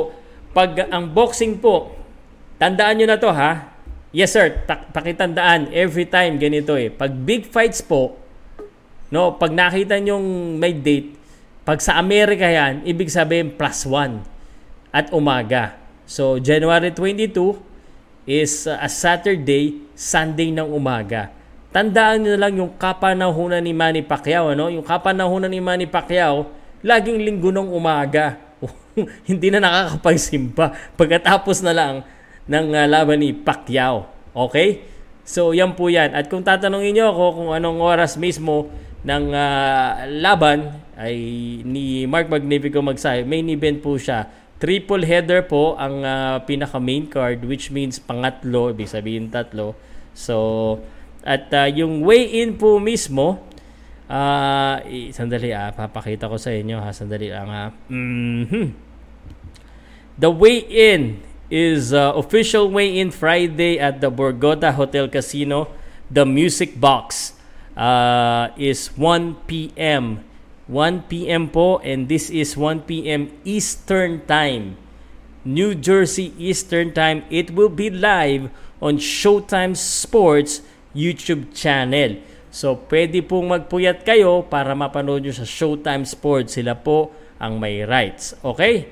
pag 0.53 0.89
ang 0.89 1.09
boxing 1.09 1.61
po, 1.61 1.93
tandaan 2.57 3.01
nyo 3.01 3.07
na 3.09 3.17
to 3.21 3.29
ha. 3.29 3.73
Yes 4.11 4.35
sir, 4.35 4.65
tak- 4.67 4.91
pakitandaan 4.91 5.71
every 5.71 6.09
time 6.09 6.41
ganito 6.41 6.75
eh. 6.75 6.89
Pag 6.91 7.13
big 7.21 7.47
fights 7.47 7.79
po, 7.85 8.17
no, 9.13 9.37
pag 9.37 9.53
nakita 9.53 10.01
nyo 10.01 10.19
may 10.57 10.73
date, 10.73 11.15
pag 11.63 11.79
sa 11.79 12.01
Amerika 12.01 12.49
yan, 12.49 12.81
ibig 12.83 13.07
sabihin 13.13 13.53
plus 13.53 13.85
one 13.85 14.25
at 14.91 15.13
umaga. 15.13 15.77
So, 16.03 16.41
January 16.41 16.91
22, 16.91 17.31
is 18.25 18.69
uh, 18.69 18.77
a 18.77 18.89
Saturday, 18.89 19.81
Sunday 19.97 20.53
ng 20.53 20.67
umaga. 20.69 21.33
Tandaan 21.71 22.27
niyo 22.27 22.35
lang 22.35 22.53
yung 22.59 22.71
kapanahunan 22.75 23.63
ni 23.63 23.71
Manny 23.71 24.03
Pacquiao, 24.03 24.51
ano? 24.51 24.67
Yung 24.67 24.83
kapanahunan 24.83 25.47
ni 25.47 25.63
Manny 25.63 25.87
Pacquiao, 25.87 26.51
laging 26.83 27.23
linggo 27.23 27.49
ng 27.49 27.71
umaga. 27.71 28.35
Hindi 29.29 29.47
na 29.49 29.63
nakakapagsimba 29.63 30.97
pagkatapos 30.99 31.63
na 31.63 31.73
lang 31.73 31.93
ng 32.45 32.67
uh, 32.75 32.85
laban 32.91 33.23
ni 33.23 33.31
Pacquiao. 33.31 34.05
Okay? 34.35 34.83
So, 35.23 35.55
yan 35.55 35.79
po 35.79 35.87
yan. 35.87 36.11
At 36.11 36.27
kung 36.27 36.43
tatanungin 36.43 36.91
niyo 36.91 37.13
ako 37.15 37.23
kung 37.39 37.49
anong 37.55 37.79
oras 37.79 38.19
mismo 38.19 38.67
ng 39.01 39.31
uh, 39.31 40.05
laban 40.19 40.75
ay 40.99 41.15
ni 41.65 42.05
Mark 42.05 42.27
Magnifico 42.27 42.83
Magsay, 42.83 43.23
main 43.25 43.47
event 43.49 43.79
po 43.79 43.95
siya 43.97 44.40
Triple 44.61 45.09
header 45.09 45.41
po 45.41 45.73
ang 45.73 46.05
uh, 46.05 46.37
pinaka 46.45 46.77
main 46.77 47.09
card 47.09 47.41
which 47.49 47.73
means 47.73 47.97
pangatlo, 47.97 48.69
ibig 48.69 48.85
sabihin 48.85 49.33
tatlo. 49.33 49.73
So 50.13 50.77
at 51.25 51.49
uh, 51.49 51.65
yung 51.65 52.05
weigh-in 52.05 52.61
po 52.61 52.77
mismo 52.77 53.41
uh, 54.05 54.75
sandali 55.09 55.49
ah, 55.49 55.73
papakita 55.73 56.29
ko 56.29 56.37
sa 56.37 56.53
inyo 56.53 56.77
ha, 56.77 56.93
sandali 56.93 57.33
lang 57.33 57.49
ha. 57.49 57.65
Mm-hmm. 57.89 58.65
The 60.21 60.29
weigh-in 60.29 61.25
is 61.49 61.89
uh, 61.91 62.13
official 62.13 62.69
weigh-in 62.69 63.09
Friday 63.09 63.81
at 63.81 63.97
the 63.97 64.13
Borgota 64.13 64.69
Hotel 64.69 65.09
Casino. 65.09 65.73
The 66.11 66.27
Music 66.27 66.77
Box 66.77 67.33
uh, 67.73 68.51
is 68.59 68.91
1 68.93 69.47
p.m. 69.47 70.27
1 70.69 71.09
p.m. 71.09 71.49
po 71.49 71.81
and 71.81 72.05
this 72.05 72.29
is 72.29 72.53
1 72.53 72.85
p.m. 72.85 73.31
Eastern 73.45 74.21
Time. 74.29 74.77
New 75.41 75.73
Jersey 75.73 76.33
Eastern 76.37 76.93
Time. 76.93 77.25
It 77.33 77.55
will 77.57 77.71
be 77.71 77.89
live 77.89 78.53
on 78.81 79.01
Showtime 79.01 79.73
Sports 79.73 80.61
YouTube 80.93 81.53
channel. 81.55 82.21
So, 82.51 82.75
pwede 82.91 83.23
pong 83.23 83.47
magpuyat 83.47 84.03
kayo 84.03 84.43
para 84.43 84.75
mapanood 84.75 85.23
nyo 85.23 85.31
sa 85.31 85.47
Showtime 85.47 86.03
Sports. 86.03 86.59
Sila 86.59 86.75
po 86.75 87.15
ang 87.39 87.57
may 87.57 87.87
rights. 87.87 88.35
Okay? 88.43 88.91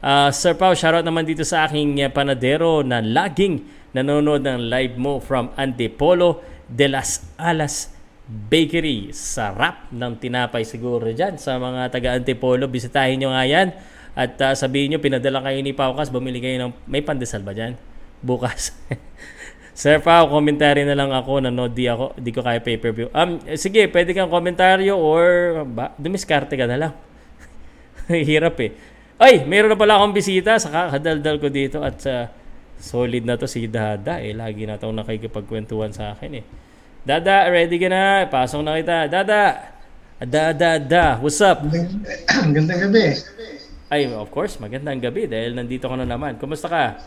Uh, 0.00 0.28
Sir 0.32 0.56
Pao, 0.56 0.72
shoutout 0.72 1.04
naman 1.04 1.24
dito 1.24 1.44
sa 1.44 1.68
aking 1.68 2.00
uh, 2.00 2.08
panadero 2.08 2.80
na 2.80 3.04
laging 3.04 3.64
nanonood 3.92 4.40
ng 4.44 4.68
live 4.68 4.94
mo 4.96 5.18
from 5.20 5.50
Antipolo 5.58 6.40
de 6.70 6.86
las 6.86 7.26
Alas, 7.36 7.90
Bakery. 8.30 9.10
Sarap 9.10 9.90
ng 9.90 10.14
tinapay 10.22 10.62
siguro 10.62 11.10
dyan 11.10 11.34
sa 11.34 11.58
mga 11.58 11.90
taga 11.90 12.14
Antipolo. 12.14 12.70
Bisitahin 12.70 13.18
nyo 13.18 13.34
nga 13.34 13.42
yan. 13.42 13.74
At 14.14 14.38
uh, 14.38 14.54
sabihin 14.54 14.94
nyo, 14.94 14.98
pinadala 15.02 15.42
kayo 15.42 15.58
ni 15.62 15.74
Paukas, 15.74 16.10
bumili 16.10 16.38
kayo 16.38 16.58
ng... 16.62 16.72
May 16.86 17.02
pandesal 17.02 17.42
ba 17.42 17.50
dyan? 17.50 17.74
Bukas. 18.26 18.70
Sir 19.80 20.02
Pao, 20.02 20.28
komentary 20.28 20.84
na 20.84 20.94
lang 20.94 21.10
ako 21.10 21.40
no, 21.40 21.70
di 21.70 21.88
ako, 21.88 22.18
di 22.18 22.30
ko 22.30 22.44
kaya 22.44 22.60
pay-per-view. 22.60 23.08
Um, 23.16 23.40
sige, 23.56 23.88
pwede 23.88 24.12
kang 24.12 24.28
komentaryo 24.28 24.92
or 24.92 25.62
ba, 25.64 25.94
dumiskarte 25.96 26.52
ka 26.54 26.68
na 26.68 26.76
lang. 26.76 26.92
Hirap 28.28 28.60
eh. 28.60 28.76
Ay, 29.16 29.42
meron 29.48 29.72
na 29.72 29.78
pala 29.80 29.96
akong 29.96 30.12
bisita 30.12 30.58
sa 30.60 30.68
kakadaldal 30.68 31.40
ko 31.40 31.48
dito 31.48 31.80
at 31.80 31.96
sa 32.02 32.12
uh, 32.12 32.24
solid 32.76 33.24
na 33.24 33.40
to 33.40 33.48
si 33.48 33.68
Dada 33.70 34.20
eh. 34.20 34.36
Lagi 34.36 34.68
na 34.68 34.76
itong 34.76 34.96
nakikipagkwentuhan 35.00 35.96
sa 35.96 36.12
akin 36.12 36.40
eh. 36.40 36.44
Dada, 37.00 37.48
ready 37.48 37.80
ka 37.80 37.88
na? 37.88 38.28
Pasok 38.28 38.60
na 38.60 38.76
kita. 38.76 39.08
Dada! 39.08 39.72
Dada, 40.20 40.76
da. 40.76 41.16
What's 41.16 41.40
up? 41.40 41.64
Gandang 42.28 42.76
gabi. 42.84 43.16
Ay, 43.88 44.04
of 44.12 44.28
course, 44.28 44.60
magandang 44.60 45.00
gabi 45.00 45.24
dahil 45.24 45.56
nandito 45.56 45.88
ka 45.88 45.96
na 45.96 46.04
naman. 46.04 46.36
Kumusta 46.36 46.68
ka? 46.68 47.00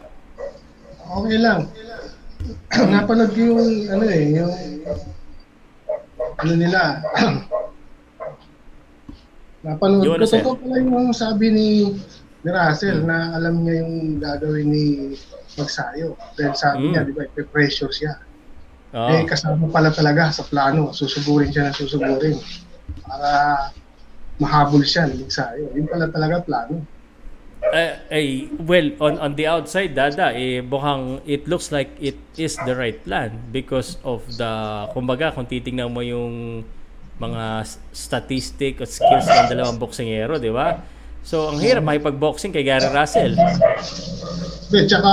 Okay 0.97 1.37
lang. 1.37 1.69
Napanood 2.89 3.37
ko 3.37 3.41
yung, 3.53 3.61
ano 3.93 4.03
eh, 4.09 4.23
yung, 4.33 4.53
ano 6.41 6.53
nila, 6.57 6.81
napanood 9.69 10.09
ko. 10.09 10.25
Totoo 10.25 10.57
pala 10.57 10.75
yung 10.81 11.13
sabi 11.13 11.53
ni, 11.53 11.69
ni 12.41 12.49
Russell 12.49 13.05
hmm. 13.05 13.07
na 13.13 13.37
alam 13.37 13.61
niya 13.61 13.85
yung 13.85 14.17
gagawin 14.17 14.67
ni 14.73 14.85
Magsayo. 15.53 16.17
Dahil 16.33 16.57
sabi 16.57 16.89
hmm. 16.89 16.91
niya, 16.97 17.05
di 17.05 17.13
ba, 17.13 17.29
ipe-pressure 17.29 17.93
siya. 17.93 18.32
Oh. 18.93 19.09
Eh, 19.09 19.25
kasama 19.25 19.65
pala 19.73 19.89
talaga 19.89 20.29
sa 20.29 20.45
plano. 20.45 20.93
Susugurin 20.93 21.49
siya 21.49 21.69
na 21.69 21.73
susugurin. 21.73 22.37
Para 23.01 23.73
mahabol 24.37 24.85
siya 24.85 25.09
ng 25.09 25.25
Ligsayo. 25.25 25.73
Yun 25.73 25.89
pala 25.89 26.05
talaga 26.13 26.45
plano. 26.45 26.85
Uh, 27.63 27.95
ay, 28.11 28.51
well, 28.59 28.91
on 29.01 29.17
on 29.17 29.31
the 29.39 29.47
outside, 29.47 29.95
Dada, 29.95 30.35
eh, 30.35 30.59
mukhang 30.59 31.23
it 31.23 31.47
looks 31.47 31.71
like 31.71 31.95
it 31.97 32.19
is 32.35 32.59
the 32.67 32.75
right 32.75 32.99
plan 33.07 33.39
because 33.55 33.97
of 34.03 34.21
the, 34.35 34.51
kumbaga, 34.91 35.31
kung 35.31 35.47
titingnan 35.47 35.89
mo 35.89 36.03
yung 36.03 36.61
mga 37.17 37.63
statistic 37.95 38.83
at 38.83 38.91
skills 38.91 39.25
ng 39.25 39.47
dalawang 39.47 39.79
boksingero, 39.79 40.37
di 40.37 40.51
ba? 40.51 40.83
So, 41.23 41.55
ang 41.55 41.63
hirap 41.63 41.87
makipag-boxing 41.87 42.51
kay 42.51 42.67
Gary 42.67 42.91
Russell. 42.91 43.31
Eh, 44.75 44.83
tsaka, 44.83 45.11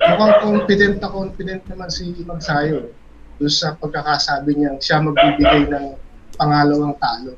mukhang 0.00 0.34
confident 0.42 0.96
na 0.98 1.08
confident 1.10 1.62
naman 1.70 1.88
si 1.90 2.10
Magsayo 2.26 2.90
doon 3.38 3.50
sa 3.50 3.74
pagkakasabi 3.78 4.54
niya 4.54 4.78
siya 4.78 5.02
magbibigay 5.02 5.66
ng 5.70 5.86
pangalawang 6.38 6.94
talo 7.02 7.34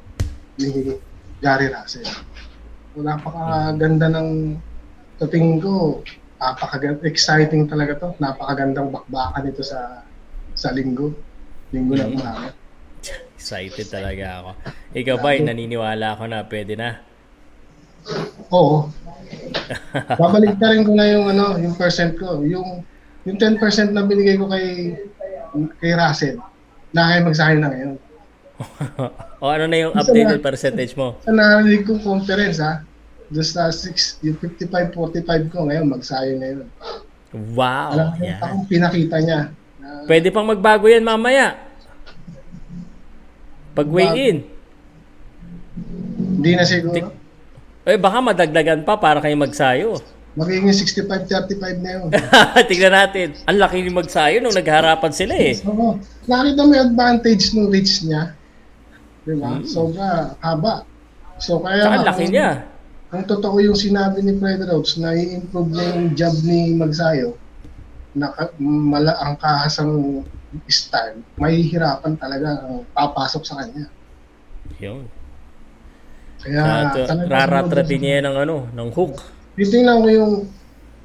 ni 0.60 0.96
Gary 1.40 1.68
Russell. 1.68 2.08
So, 2.96 3.04
napakaganda 3.04 4.08
ng 4.12 4.56
sa 5.16 5.26
tingin 5.28 5.60
ko, 5.60 6.00
napakaganda, 6.40 7.00
exciting 7.04 7.68
talaga 7.68 7.96
to. 7.96 8.08
Napakagandang 8.20 8.92
bakbakan 8.92 9.52
ito 9.52 9.64
sa 9.64 10.04
sa 10.56 10.72
linggo. 10.72 11.12
Linggo 11.72 11.96
mm-hmm. 11.96 12.16
umaga. 12.16 12.52
Excited 13.36 13.86
talaga 13.92 14.24
ako. 14.40 14.50
Ikaw 14.96 15.16
ba, 15.20 15.36
naniniwala 15.36 16.16
ako 16.16 16.24
na 16.28 16.40
pwede 16.48 16.74
na? 16.76 17.04
Oo. 18.48 18.88
Babalik 20.20 20.56
na 20.58 20.68
rin 20.72 20.82
ko 20.86 20.92
na 20.94 21.06
yung 21.10 21.26
ano, 21.32 21.58
yung 21.58 21.74
percent 21.74 22.14
ko. 22.18 22.42
Yung 22.42 22.84
yung 23.26 23.36
10% 23.38 23.90
na 23.90 24.06
binigay 24.06 24.38
ko 24.38 24.46
kay 24.46 24.94
kay 25.82 25.92
Russell, 25.98 26.38
na 26.94 27.10
kaya 27.10 27.26
magsahin 27.26 27.60
na 27.60 27.68
ngayon. 27.74 27.94
o 29.42 29.50
ano 29.50 29.64
na 29.66 29.76
yung 29.82 29.92
updated 29.92 30.40
na, 30.40 30.46
percentage 30.46 30.94
mo? 30.94 31.18
Sa 31.26 31.34
narinig 31.34 31.84
kong 31.84 32.00
conference 32.06 32.62
ha, 32.62 32.86
doon 33.28 33.46
sa 33.46 33.68
6, 33.68 34.22
yung 34.22 34.38
55-45 34.38 35.52
ko 35.52 35.66
ngayon, 35.66 35.86
magsahin 35.90 36.38
na 36.38 36.46
yun. 36.54 36.68
Wow! 37.52 37.90
Alam 37.92 38.08
yeah. 38.22 38.40
akong 38.40 38.64
pinakita 38.70 39.16
niya. 39.20 39.40
Na, 39.82 40.06
Pwede 40.06 40.30
pang 40.30 40.46
magbago 40.46 40.86
yan 40.86 41.02
mamaya. 41.02 41.58
Pag 43.76 43.90
weigh 43.92 44.14
in. 44.32 44.36
Hindi 46.16 46.52
na 46.56 46.64
siguro. 46.64 47.12
Eh, 47.86 47.94
baka 47.94 48.18
madagdagan 48.18 48.82
pa 48.82 48.98
para 48.98 49.22
kayo 49.22 49.38
magsayo. 49.38 50.02
Magiging 50.34 50.74
65-35 50.74 51.86
na 51.86 51.90
yun. 51.94 52.06
Tingnan 52.68 52.92
natin. 52.92 53.28
Ang 53.46 53.58
laki 53.62 53.78
ni 53.80 53.94
magsayo 53.94 54.42
nung 54.42 54.58
nagharapan 54.58 55.12
sila 55.14 55.38
eh. 55.38 55.54
Oo. 55.70 55.94
Nakita 56.26 56.66
mo 56.66 56.74
yung 56.74 56.86
advantage 56.92 57.54
ng 57.54 57.70
reach 57.70 58.02
niya. 58.02 58.34
Di 59.22 59.38
ba? 59.38 59.62
Hmm. 59.62 59.64
Sobra 59.64 60.34
haba. 60.42 60.82
So 61.38 61.62
kaya... 61.62 61.86
Saka 61.86 62.10
laki 62.10 62.24
niya. 62.34 62.66
Kung 63.06 63.22
totoo 63.22 63.62
yung 63.62 63.78
sinabi 63.78 64.18
ni 64.18 64.34
Fred 64.34 64.66
Rhodes 64.66 64.98
na 64.98 65.14
i-improve 65.14 65.70
na 65.70 65.82
yung 65.94 66.18
job 66.18 66.34
ni 66.42 66.74
Magsayo, 66.74 67.38
na 68.18 68.34
mala 68.58 69.14
ang 69.22 69.38
kahasang 69.38 70.26
style, 70.66 71.22
mahihirapan 71.38 72.18
talaga 72.18 72.66
ang 72.66 72.82
papasok 72.92 73.42
sa 73.46 73.62
kanya. 73.62 73.86
Yun. 74.82 75.06
Kaya 76.42 76.92
uh, 76.92 77.26
raratratin 77.26 78.00
niya 78.00 78.24
ng 78.26 78.36
ano, 78.46 78.56
ng 78.72 78.88
hook. 78.92 79.20
Titingnan 79.56 80.04
ko 80.04 80.08
yung 80.12 80.32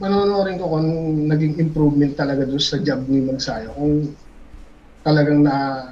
manonorin 0.01 0.57
ko 0.57 0.65
kung 0.75 0.87
naging 1.29 1.61
improvement 1.61 2.13
talaga 2.17 2.43
doon 2.43 2.61
sa 2.61 2.81
job 2.81 3.05
ni 3.07 3.23
Magsayo. 3.23 3.71
Kung 3.77 4.11
talagang 5.01 5.41
na 5.45 5.89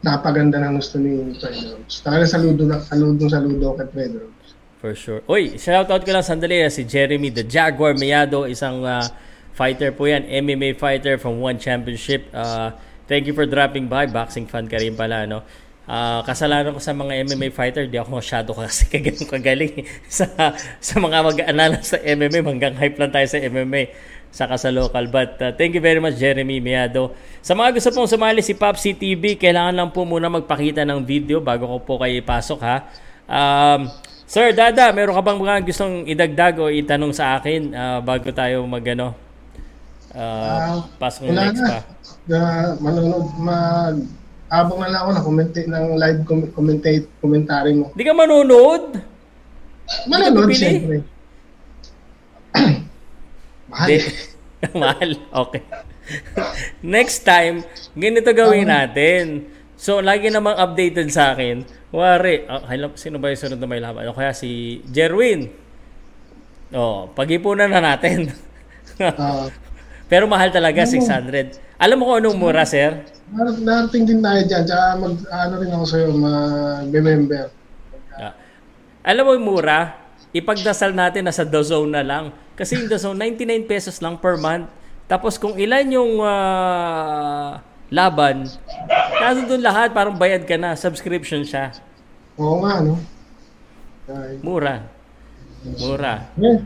napaganda 0.00 0.56
ng 0.64 0.80
gusto 0.80 0.96
ni 0.96 1.36
Pedro. 1.36 1.76
Talaga 2.00 2.24
saludo 2.24 2.64
na 2.64 2.80
saludo 2.80 3.28
saludo 3.28 3.76
kay 3.76 3.88
Pedro. 3.92 4.32
For 4.80 4.96
sure. 4.96 5.20
Oy, 5.28 5.60
shout 5.60 5.92
out 5.92 6.00
ko 6.00 6.08
lang 6.08 6.24
sandali 6.24 6.64
si 6.72 6.88
Jeremy 6.88 7.28
the 7.28 7.44
Jaguar 7.44 7.92
Mayado, 7.92 8.48
isang 8.48 8.80
uh, 8.80 9.04
fighter 9.52 9.92
po 9.92 10.08
yan, 10.08 10.24
MMA 10.24 10.80
fighter 10.80 11.20
from 11.20 11.36
One 11.44 11.60
Championship. 11.60 12.32
Uh, 12.32 12.72
thank 13.04 13.28
you 13.28 13.36
for 13.36 13.44
dropping 13.44 13.92
by. 13.92 14.08
Boxing 14.08 14.48
fan 14.48 14.72
ka 14.72 14.80
rin 14.80 14.96
pala, 14.96 15.28
no? 15.28 15.44
Uh, 15.90 16.22
kasalanan 16.22 16.70
ko 16.70 16.78
sa 16.78 16.94
mga 16.94 17.26
MMA 17.26 17.50
fighter, 17.50 17.90
di 17.90 17.98
ako 17.98 18.22
masyado 18.22 18.54
kasi 18.54 18.86
kagaling 18.94 19.26
kagaling 19.26 19.74
sa 20.06 20.54
sa 20.78 20.94
mga 21.02 21.18
mag-aalala 21.18 21.82
sa 21.82 21.98
MMA, 21.98 22.46
hanggang 22.46 22.78
hype 22.78 22.94
lang 22.94 23.10
tayo 23.10 23.26
sa 23.26 23.42
MMA 23.42 23.90
saka 24.30 24.54
sa 24.54 24.70
local. 24.70 25.10
But 25.10 25.34
uh, 25.42 25.50
thank 25.58 25.74
you 25.74 25.82
very 25.82 25.98
much 25.98 26.14
Jeremy 26.14 26.62
Miado. 26.62 27.10
Sa 27.42 27.58
mga 27.58 27.74
gusto 27.74 27.90
pong 27.90 28.06
sumali 28.06 28.38
si 28.38 28.54
Popsi 28.54 28.94
TV, 28.94 29.34
kailangan 29.34 29.74
lang 29.74 29.90
po 29.90 30.06
muna 30.06 30.30
magpakita 30.30 30.86
ng 30.86 31.02
video 31.02 31.42
bago 31.42 31.66
ko 31.66 31.82
po 31.82 31.98
kayo 31.98 32.22
ipasok 32.22 32.60
ha. 32.62 32.86
Um, 33.26 33.90
Sir 34.30 34.54
Dada, 34.54 34.94
meron 34.94 35.18
ka 35.18 35.26
bang 35.26 35.42
mga 35.42 35.66
gustong 35.66 36.06
idagdag 36.06 36.54
o 36.62 36.70
itanong 36.70 37.10
sa 37.10 37.34
akin 37.42 37.74
uh, 37.74 37.98
bago 37.98 38.30
tayo 38.30 38.62
magano? 38.62 39.18
Uh, 40.14 40.22
uh, 40.22 40.78
pasok 41.02 41.34
ng 41.34 41.34
next 41.34 41.66
pa. 41.66 41.82
Uh, 42.30 42.78
manonood, 42.78 43.26
mag 43.42 44.19
habang 44.50 44.82
na 44.82 44.90
lang 44.90 45.00
ako 45.06 45.10
na 45.14 45.22
comment 45.22 45.50
ng 45.54 45.86
live 45.94 46.20
com- 46.26 46.50
commentate 46.50 47.06
commentary 47.22 47.72
mo. 47.78 47.94
Di 47.94 48.02
ka 48.02 48.10
manonood? 48.10 48.98
Manonood 50.10 50.50
siyempre. 50.50 51.06
Mahal. 53.70 53.88
Mahal. 54.82 55.10
Okay. 55.30 55.62
Next 56.82 57.22
time, 57.22 57.62
ganito 57.94 58.34
gawin 58.34 58.66
natin. 58.66 59.46
So, 59.78 60.02
lagi 60.02 60.28
namang 60.28 60.58
updated 60.58 61.08
sa 61.14 61.32
akin. 61.32 61.64
Wari, 61.94 62.44
oh, 62.50 62.66
sino 62.98 63.16
ba 63.22 63.32
yung 63.32 63.40
sunod 63.40 63.58
na 63.62 63.70
may 63.70 63.80
laban? 63.80 64.04
O 64.10 64.14
kaya 64.18 64.34
si 64.34 64.82
Jerwin. 64.90 65.48
Oh, 66.74 67.08
pag-ipunan 67.14 67.70
na 67.70 67.80
natin. 67.82 68.34
uh, 68.98 69.46
Pero 70.10 70.26
mahal 70.26 70.50
talaga, 70.50 70.82
600. 70.82 71.69
Alam 71.80 71.96
mo 71.96 72.12
kung 72.12 72.20
anong 72.20 72.36
mura, 72.36 72.68
sir? 72.68 73.08
Narating 73.64 74.04
din 74.04 74.20
tayo 74.20 74.44
dyan. 74.44 74.68
Tsaka 74.68 75.00
mag, 75.00 75.16
ano 75.32 75.54
rin 75.64 75.72
ako 75.72 75.84
sa'yo, 75.88 76.08
mag-member. 76.12 77.48
Yeah. 78.20 78.36
Alam 79.00 79.22
mo 79.24 79.30
yung 79.32 79.48
mura? 79.48 79.96
Ipagdasal 80.36 80.92
natin 80.92 81.24
na 81.24 81.32
sa 81.32 81.48
Zone 81.48 81.88
na 81.88 82.04
lang. 82.04 82.36
Kasi 82.52 82.76
yung 82.76 82.92
Zone, 82.92 83.32
99 83.32 83.64
pesos 83.64 83.96
lang 84.04 84.20
per 84.20 84.36
month. 84.36 84.68
Tapos 85.08 85.40
kung 85.40 85.56
ilan 85.56 85.88
yung 85.88 86.20
uh, 86.20 87.56
laban, 87.88 88.44
nasa 89.16 89.40
doon 89.48 89.64
lahat, 89.64 89.96
parang 89.96 90.20
bayad 90.20 90.44
ka 90.44 90.60
na. 90.60 90.76
Subscription 90.76 91.48
siya. 91.48 91.72
Oo 92.36 92.60
nga, 92.60 92.84
no? 92.84 93.00
Ay. 94.04 94.36
Mura. 94.44 94.84
Mura. 95.80 96.28
Eh, 96.36 96.60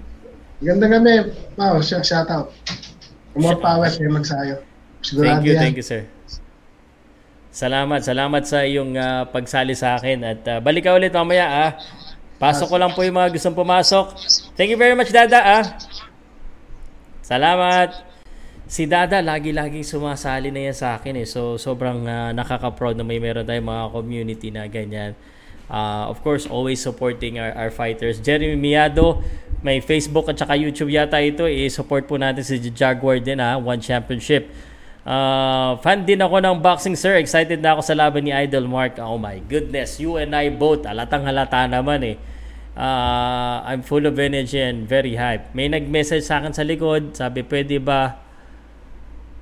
ganda 0.59 0.91
kami. 0.91 1.31
Wow, 1.55 1.79
shout 1.87 2.27
out. 2.27 2.51
Power 3.39 3.87
kayo 3.95 4.11
magsayo. 4.11 4.74
Sigurado 5.05 5.45
thank 5.45 5.45
you, 5.45 5.53
yan. 5.53 5.61
thank 5.61 5.77
you, 5.77 5.85
sir. 5.85 6.09
Salamat, 7.55 8.03
salamat 8.03 8.43
sa 8.43 8.67
iyong 8.67 8.99
uh, 8.99 9.31
pagsali 9.31 9.79
sa 9.79 9.95
akin 9.95 10.19
at 10.27 10.41
uh, 10.49 10.59
balik 10.59 10.89
ka 10.89 10.97
ulit 10.97 11.15
mamaya 11.15 11.47
ah. 11.47 11.71
Pasok 12.35 12.67
ko 12.67 12.77
lang 12.83 12.91
po 12.99 13.07
yung 13.07 13.15
mga 13.15 13.31
gustong 13.31 13.55
pumasok. 13.55 14.11
Thank 14.59 14.75
you 14.75 14.81
very 14.81 14.99
much 14.99 15.15
Dada 15.15 15.39
ah. 15.39 15.65
Salamat. 17.23 17.95
Si 18.67 18.91
Dada 18.91 19.23
lagi-laging 19.23 19.87
sumasali 19.87 20.51
na 20.51 20.67
yan 20.67 20.75
sa 20.75 20.99
akin 20.99 21.15
eh. 21.23 21.29
So 21.31 21.55
sobrang 21.55 22.03
uh, 22.11 22.35
nakaka-proud 22.35 22.99
na 22.99 23.07
may 23.07 23.23
meron 23.23 23.47
tayong 23.47 23.71
mga 23.71 23.85
community 23.95 24.49
na 24.51 24.67
ganyan. 24.67 25.15
Uh, 25.71 26.11
of 26.11 26.21
course, 26.27 26.51
always 26.51 26.83
supporting 26.83 27.39
our, 27.39 27.55
our 27.55 27.71
fighters. 27.71 28.19
Jeremy 28.19 28.59
Miado, 28.59 29.23
may 29.63 29.79
Facebook 29.79 30.27
at 30.27 30.37
saka 30.37 30.59
YouTube 30.59 30.91
yata 30.91 31.23
ito. 31.23 31.47
I-support 31.47 32.11
po 32.11 32.19
natin 32.19 32.43
si 32.43 32.59
Jaguar 32.75 33.23
din 33.23 33.39
ha, 33.39 33.57
One 33.57 33.79
Championship. 33.79 34.51
Uh, 35.05 35.77
fan 35.85 36.09
din 36.09 36.17
ako 36.25 36.41
ng 36.41 36.65
boxing, 36.65 36.97
sir. 36.97 37.21
Excited 37.21 37.61
na 37.61 37.77
ako 37.77 37.85
sa 37.85 37.93
laban 37.93 38.25
ni 38.25 38.33
Idol 38.33 38.65
Mark. 38.65 38.97
Oh 38.97 39.21
my 39.21 39.37
goodness, 39.45 40.01
you 40.01 40.17
and 40.17 40.33
I 40.33 40.49
both. 40.49 40.89
Alatang 40.89 41.29
halata 41.29 41.69
naman 41.69 42.01
eh. 42.01 42.17
Uh, 42.75 43.61
I'm 43.69 43.85
full 43.85 44.09
of 44.09 44.17
energy 44.17 44.59
and 44.59 44.89
very 44.89 45.15
hype. 45.15 45.53
May 45.53 45.69
nag-message 45.69 46.25
sa 46.25 46.41
akin 46.41 46.57
sa 46.57 46.65
likod. 46.65 47.15
Sabi, 47.15 47.45
pwede 47.45 47.79
ba 47.85 48.17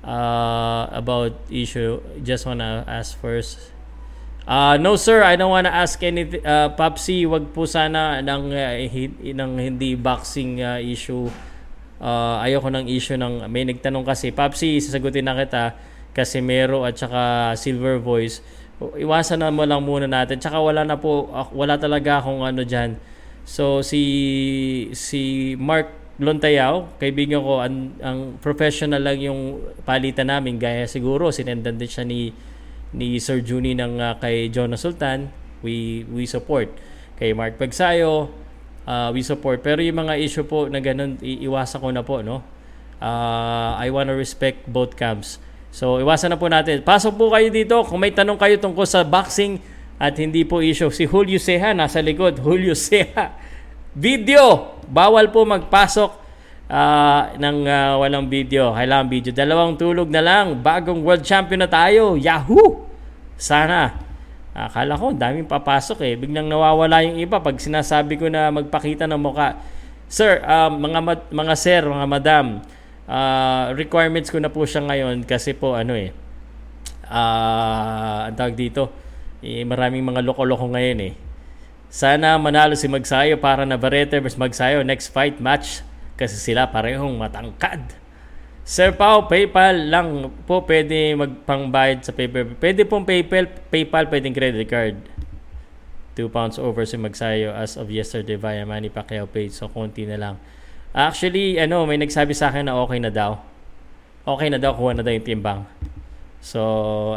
uh, 0.03 0.91
about 0.91 1.39
issue? 1.47 2.03
Just 2.21 2.43
wanna 2.43 2.83
ask 2.83 3.15
first. 3.17 3.71
Uh, 4.43 4.75
no 4.75 4.99
sir, 4.99 5.23
I 5.23 5.39
don't 5.39 5.49
wanna 5.49 5.71
ask 5.71 5.95
anything. 6.03 6.43
Uh, 6.43 6.75
Popsi, 6.75 7.23
wag 7.23 7.55
po 7.55 7.63
sana 7.63 8.19
ng, 8.19 8.51
uh, 8.51 8.75
ng 9.31 9.51
hindi 9.55 9.95
boxing 9.95 10.59
uh, 10.59 10.75
issue 10.83 11.31
uh, 12.03 12.43
ayoko 12.43 12.67
ng 12.67 12.85
issue 12.91 13.15
ng 13.15 13.47
may 13.47 13.63
nagtanong 13.63 14.03
kasi 14.03 14.35
Papsi 14.35 14.83
sasagutin 14.83 15.23
na 15.23 15.39
kita 15.39 15.79
kasi 16.11 16.43
Mero 16.43 16.83
at 16.83 16.99
saka 16.99 17.55
Silver 17.55 18.03
Voice 18.03 18.43
iwasan 18.83 19.39
na 19.39 19.47
mo 19.47 19.63
lang 19.63 19.79
muna 19.79 20.05
natin 20.05 20.43
tsaka 20.43 20.59
wala 20.59 20.83
na 20.83 20.99
po 20.99 21.31
wala 21.55 21.79
talaga 21.79 22.19
akong 22.19 22.43
ano 22.43 22.67
diyan 22.67 22.99
so 23.47 23.79
si 23.79 24.03
si 24.91 25.55
Mark 25.55 26.03
Lontayaw, 26.21 27.01
kaibigan 27.01 27.41
ko, 27.41 27.57
ang, 27.57 27.97
ang 27.97 28.37
professional 28.37 29.01
lang 29.01 29.17
yung 29.17 29.65
palitan 29.81 30.29
namin. 30.29 30.61
Gaya 30.61 30.85
siguro, 30.85 31.33
sinendan 31.33 31.81
din 31.81 31.89
siya 31.89 32.05
ni, 32.05 32.29
ni 32.93 33.17
Sir 33.17 33.41
Juni 33.41 33.73
ng 33.73 33.97
uh, 33.97 34.21
kay 34.21 34.53
Jonas 34.53 34.85
Sultan. 34.85 35.33
We, 35.65 36.05
we 36.13 36.29
support. 36.29 36.69
Kay 37.17 37.33
Mark 37.33 37.57
Pagsayo, 37.57 38.29
uh, 38.87 39.09
we 39.11 39.23
support. 39.23 39.59
Pero 39.63 39.79
yung 39.83 40.07
mga 40.07 40.19
issue 40.19 40.45
po 40.45 40.67
na 40.67 40.79
ganun, 40.79 41.19
iiwasan 41.19 41.79
ko 41.79 41.89
na 41.91 42.03
po, 42.03 42.23
no? 42.23 42.43
Uh, 43.03 43.75
I 43.75 43.91
wanna 43.91 44.15
respect 44.15 44.63
both 44.69 44.95
camps. 44.95 45.39
So, 45.73 45.97
iwasan 45.97 46.31
na 46.31 46.37
po 46.37 46.47
natin. 46.47 46.85
Pasok 46.85 47.17
po 47.17 47.33
kayo 47.33 47.49
dito 47.49 47.81
kung 47.89 47.97
may 47.97 48.13
tanong 48.13 48.37
kayo 48.37 48.55
tungkol 48.61 48.85
sa 48.85 49.01
boxing 49.01 49.57
at 49.97 50.13
hindi 50.21 50.45
po 50.45 50.61
issue. 50.61 50.93
Si 50.93 51.09
Julio 51.09 51.41
Seha 51.41 51.73
nasa 51.73 51.97
likod. 51.97 52.37
Julio 52.45 52.77
Seha. 52.77 53.33
Video! 53.97 54.77
Bawal 54.85 55.33
po 55.33 55.41
magpasok 55.49 56.11
uh, 56.69 57.21
ng 57.41 57.57
uh, 57.65 57.93
walang 58.05 58.29
video. 58.29 58.69
Kailangan 58.69 59.07
video. 59.09 59.31
Dalawang 59.33 59.73
tulog 59.73 60.13
na 60.13 60.21
lang. 60.21 60.61
Bagong 60.61 61.01
world 61.01 61.25
champion 61.25 61.65
na 61.65 61.69
tayo. 61.69 62.21
Yahoo! 62.21 62.85
Sana. 63.33 64.12
Akala 64.53 64.93
ko, 64.95 65.11
daming 65.13 65.49
papasok 65.49 66.05
eh. 66.05 66.13
Biglang 66.13 66.45
nawawala 66.45 67.01
yung 67.01 67.17
iba 67.17 67.41
pag 67.41 67.57
sinasabi 67.57 68.21
ko 68.21 68.29
na 68.29 68.53
magpakita 68.53 69.09
ng 69.09 69.17
muka. 69.17 69.57
Sir, 70.05 70.45
uh, 70.45 70.69
mga, 70.69 71.33
mga 71.33 71.53
sir, 71.57 71.81
mga 71.81 72.05
madam, 72.05 72.61
uh, 73.07 73.71
requirements 73.75 74.31
ko 74.31 74.39
na 74.39 74.51
po 74.51 74.63
siya 74.63 74.83
ngayon 74.85 75.23
kasi 75.27 75.55
po 75.55 75.75
ano 75.75 75.95
eh 75.95 76.11
uh, 77.07 78.29
ang 78.29 78.35
tawag 78.35 78.55
dito 78.55 78.91
eh, 79.43 79.67
maraming 79.67 80.03
mga 80.03 80.23
loko-loko 80.23 80.71
ngayon 80.71 80.99
eh 81.11 81.13
sana 81.93 82.39
manalo 82.41 82.73
si 82.73 82.89
Magsayo 82.89 83.37
para 83.37 83.67
na 83.67 83.77
Barrete 83.77 84.17
vs 84.17 84.39
Magsayo 84.39 84.81
next 84.81 85.11
fight 85.11 85.37
match 85.37 85.85
kasi 86.17 86.37
sila 86.37 86.69
parehong 86.69 87.13
matangkad 87.19 88.02
Sir 88.63 88.95
Pao, 88.95 89.27
PayPal 89.27 89.91
lang 89.91 90.31
po 90.47 90.63
pwede 90.63 91.11
magpangbayad 91.19 91.99
sa 91.99 92.15
PayPal. 92.15 92.55
Pwede 92.55 92.87
pong 92.87 93.03
PayPal, 93.03 93.51
PayPal 93.67 94.07
pwedeng 94.07 94.31
credit 94.31 94.63
card. 94.71 94.95
2 96.15 96.31
pounds 96.31 96.55
over 96.55 96.87
si 96.87 96.95
Magsayo 96.95 97.51
as 97.51 97.75
of 97.75 97.91
yesterday 97.91 98.39
via 98.39 98.63
Manny 98.63 98.87
Pacquiao 98.87 99.27
page. 99.27 99.51
So, 99.51 99.67
konti 99.67 100.07
na 100.07 100.15
lang. 100.15 100.35
Actually, 100.95 101.59
ano, 101.59 101.83
may 101.83 101.99
nagsabi 101.99 102.31
sa 102.31 102.53
akin 102.53 102.71
na 102.71 102.77
okay 102.79 103.03
na 103.03 103.11
daw. 103.11 103.41
Okay 104.23 104.47
na 104.47 104.61
daw, 104.61 104.71
kuha 104.71 104.95
na 104.95 105.03
daw 105.03 105.11
yung 105.11 105.27
timbang. 105.27 105.67
So, 106.39 106.61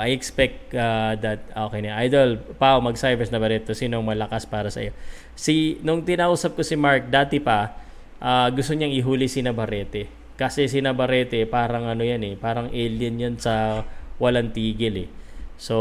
I 0.02 0.10
expect 0.16 0.74
uh, 0.74 1.14
that 1.22 1.46
okay 1.54 1.78
na. 1.84 1.94
Idol, 2.02 2.42
Pao, 2.58 2.82
mag-cybers 2.82 3.30
na 3.30 3.38
ba 3.38 3.52
rito? 3.52 3.70
Sinong 3.70 4.02
malakas 4.02 4.48
para 4.48 4.66
sa 4.66 4.82
iyo? 4.82 4.90
Si, 5.38 5.78
nung 5.86 6.02
tinausap 6.02 6.58
ko 6.58 6.66
si 6.66 6.74
Mark, 6.74 7.06
dati 7.06 7.38
pa, 7.38 7.76
uh, 8.18 8.50
gusto 8.50 8.74
niyang 8.74 8.96
ihuli 8.96 9.30
si 9.30 9.46
Navarrete. 9.46 10.15
Kasi 10.36 10.68
si 10.68 10.84
Navarrete, 10.84 11.48
parang 11.48 11.88
ano 11.88 12.04
yan 12.04 12.20
eh, 12.20 12.34
parang 12.36 12.68
alien 12.68 13.16
yan 13.16 13.34
sa 13.40 13.84
walang 14.20 14.52
tigil 14.52 15.08
eh. 15.08 15.08
So, 15.56 15.76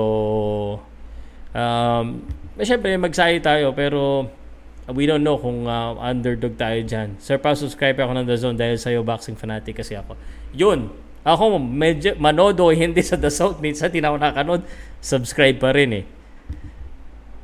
um, 1.52 2.24
syempre, 2.64 2.96
magsayo 2.96 3.44
tayo, 3.44 3.76
pero 3.76 4.32
we 4.96 5.04
don't 5.04 5.28
know 5.28 5.36
kung 5.36 5.68
uh, 5.68 6.00
underdog 6.00 6.56
tayo 6.56 6.80
dyan. 6.88 7.20
Sir 7.20 7.36
pa 7.36 7.52
subscribe 7.52 8.00
ako 8.00 8.12
ng 8.16 8.26
The 8.28 8.38
Zone 8.40 8.58
dahil 8.58 8.78
sa'yo 8.80 9.04
boxing 9.04 9.36
fanatic 9.36 9.82
kasi 9.82 10.00
ako. 10.00 10.16
Yun, 10.56 10.94
ako 11.26 11.58
medyo 11.58 12.14
manodo 12.22 12.70
hindi 12.70 13.02
sa 13.02 13.18
The 13.18 13.34
Zone. 13.34 13.58
Minsan 13.58 13.90
ako 13.90 14.16
nakanood. 14.22 14.62
Subscribe 15.02 15.58
pa 15.58 15.74
rin 15.74 16.04
eh. 16.04 16.06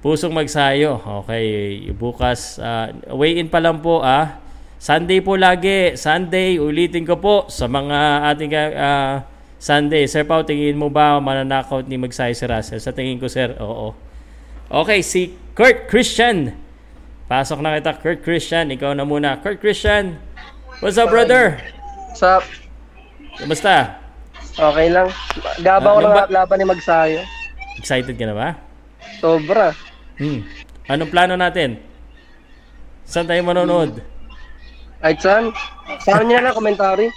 Pusong 0.05 0.33
magsayo. 0.33 1.01
Okay, 1.25 1.89
bukas. 1.93 2.61
Uh, 2.61 2.93
weigh 3.17 3.41
in 3.41 3.49
pa 3.49 3.57
lang 3.57 3.81
po 3.81 4.05
ah. 4.05 4.37
Sunday 4.81 5.21
po 5.21 5.37
lagi. 5.37 5.93
Sunday, 5.93 6.57
ulitin 6.57 7.05
ko 7.05 7.21
po 7.21 7.45
sa 7.53 7.69
mga 7.69 8.25
ating 8.33 8.49
uh, 8.57 9.21
Sunday. 9.61 10.09
Sir 10.09 10.25
Pao, 10.25 10.41
tingin 10.41 10.73
mo 10.73 10.89
ba 10.89 11.21
mananakaut 11.21 11.85
ni 11.85 12.01
Magsayo 12.01 12.33
si 12.33 12.49
Russell? 12.49 12.81
Sa 12.81 12.89
tingin 12.89 13.21
ko, 13.21 13.29
sir, 13.29 13.53
oo. 13.61 13.93
Okay, 14.73 15.05
si 15.05 15.37
Kurt 15.53 15.85
Christian. 15.85 16.57
Pasok 17.29 17.61
na 17.61 17.77
kita, 17.77 17.93
Kurt 18.01 18.25
Christian. 18.25 18.73
Ikaw 18.73 18.97
na 18.97 19.05
muna. 19.05 19.37
Kurt 19.37 19.61
Christian, 19.61 20.17
what's 20.81 20.97
up, 20.97 21.13
brother? 21.13 21.61
What's 22.09 22.25
up? 22.25 22.41
Kumusta? 23.37 24.01
Okay 24.57 24.89
lang. 24.89 25.13
Gaba 25.61 25.93
ko 25.93 25.99
uh, 26.01 26.05
ng 26.09 26.15
ba- 26.17 26.31
laban 26.33 26.57
ni 26.57 26.65
Magsayo. 26.65 27.21
Excited 27.77 28.17
ka 28.17 28.25
na 28.25 28.33
ba? 28.33 28.49
Sobra. 29.21 29.77
Hmm. 30.17 30.41
Anong 30.89 31.13
plano 31.13 31.37
natin? 31.37 31.77
Saan 33.05 33.29
tayo 33.29 33.45
manonood? 33.45 34.10
Ay, 35.01 35.17
saan? 35.17 35.49
Saan 36.05 36.29
niya 36.29 36.45
na 36.45 36.53
komentary? 36.53 37.09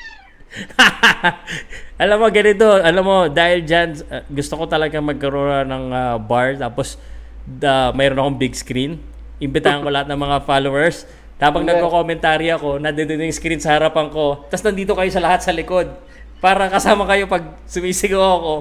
alam 2.02 2.16
mo, 2.16 2.26
ganito. 2.32 2.68
Alam 2.80 3.04
mo, 3.04 3.16
dahil 3.28 3.64
dyan, 3.64 4.00
uh, 4.08 4.24
gusto 4.32 4.56
ko 4.56 4.64
talaga 4.64 4.98
magkaroon 4.98 5.68
ng 5.68 5.84
uh, 5.92 6.16
bar. 6.16 6.56
Tapos, 6.56 6.96
the, 7.44 7.92
mayroon 7.92 8.20
akong 8.20 8.40
big 8.40 8.56
screen 8.56 9.14
imbitahan 9.42 9.82
ko 9.82 9.88
lahat 9.90 10.08
ng 10.10 10.20
mga 10.20 10.36
followers. 10.46 11.04
Tapos 11.34 11.66
nagko-commentary 11.66 12.48
ako, 12.54 12.78
nandito 12.78 13.10
yung 13.12 13.34
screen 13.34 13.58
sa 13.58 13.74
harapan 13.74 14.06
ko. 14.08 14.46
Tapos 14.46 14.64
nandito 14.64 14.94
kayo 14.94 15.10
sa 15.10 15.22
lahat 15.22 15.40
sa 15.42 15.50
likod. 15.50 15.90
Para 16.38 16.70
kasama 16.70 17.08
kayo 17.08 17.26
pag 17.26 17.58
sumisigaw 17.66 18.20
ako. 18.38 18.54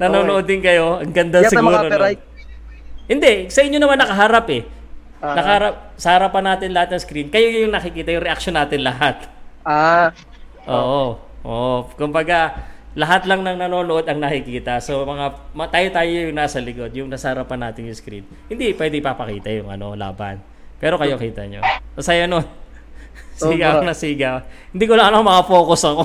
Nanonood 0.00 0.44
din 0.44 0.60
kayo. 0.60 1.00
Ang 1.00 1.12
ganda 1.12 1.40
Yata 1.40 1.52
siguro. 1.56 1.86
No? 1.88 2.06
Hindi, 3.10 3.50
sa 3.50 3.60
inyo 3.64 3.78
naman 3.80 3.98
nakaharap 3.98 4.46
eh. 4.52 4.62
Uh, 5.20 5.36
nakaharap, 5.36 5.74
sa 6.00 6.16
harapan 6.16 6.44
natin 6.48 6.68
lahat 6.72 6.96
ng 6.96 7.02
screen. 7.04 7.28
Kayo 7.28 7.68
yung 7.68 7.76
nakikita 7.76 8.08
yung 8.16 8.24
reaction 8.24 8.56
natin 8.56 8.80
lahat. 8.80 9.28
Ah. 9.68 10.16
Oo. 10.64 11.20
Oo. 11.44 11.88
Kumbaga, 11.96 12.56
lahat 12.98 13.28
lang 13.28 13.46
ng 13.46 13.56
nanonood 13.60 14.08
ang 14.08 14.18
nakikita. 14.18 14.82
So 14.82 15.06
mga 15.06 15.36
tayo-tayo 15.70 16.10
yung 16.10 16.34
nasa 16.34 16.58
likod, 16.58 16.90
yung 16.96 17.06
nasa 17.12 17.30
harapan 17.30 17.70
natin 17.70 17.86
yung 17.86 17.98
screen. 17.98 18.24
Hindi 18.50 18.74
pwede 18.74 18.98
ipapakita 18.98 19.48
yung 19.54 19.70
ano 19.70 19.94
laban. 19.94 20.42
Pero 20.80 20.96
kayo 20.96 21.14
kita 21.20 21.46
nyo. 21.46 21.60
Masaya 21.94 22.26
nun. 22.26 22.42
sigaw 23.40 23.84
na 23.84 23.94
sigaw. 23.94 24.42
Hindi 24.72 24.84
ko 24.88 24.98
lang 24.98 25.14
ano 25.14 25.22
makafocus 25.22 25.84
ako. 25.86 26.04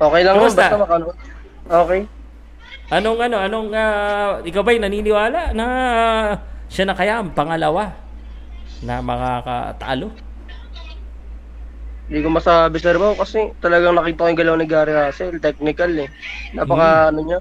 Okay 0.00 0.22
lang 0.24 0.34
Kamusta? 0.40 0.64
basta 0.64 0.78
makano. 0.80 1.06
Okay. 1.68 2.00
Anong 2.90 3.18
ano, 3.22 3.36
anong 3.38 3.68
uh, 3.70 4.30
ikaw 4.42 4.66
ba'y 4.66 4.80
naniniwala 4.82 5.52
na 5.54 5.66
siya 6.70 6.86
na 6.86 6.94
kaya 6.94 7.18
ang 7.18 7.34
pangalawa 7.34 7.98
na 8.86 9.02
makakatalo? 9.02 10.14
Hindi 12.06 12.26
ko 12.26 12.30
masabi 12.30 12.78
sir 12.78 12.98
mo 12.98 13.14
kasi 13.14 13.54
talagang 13.62 13.94
nakita 13.94 14.26
ko 14.26 14.28
yung 14.30 14.40
galaw 14.40 14.54
ni 14.58 14.66
Gary 14.66 14.94
Russell, 14.94 15.38
technical 15.42 15.90
eh. 15.98 16.10
Napaka 16.54 16.88
mm. 16.90 17.08
ano 17.10 17.20
niya. 17.26 17.38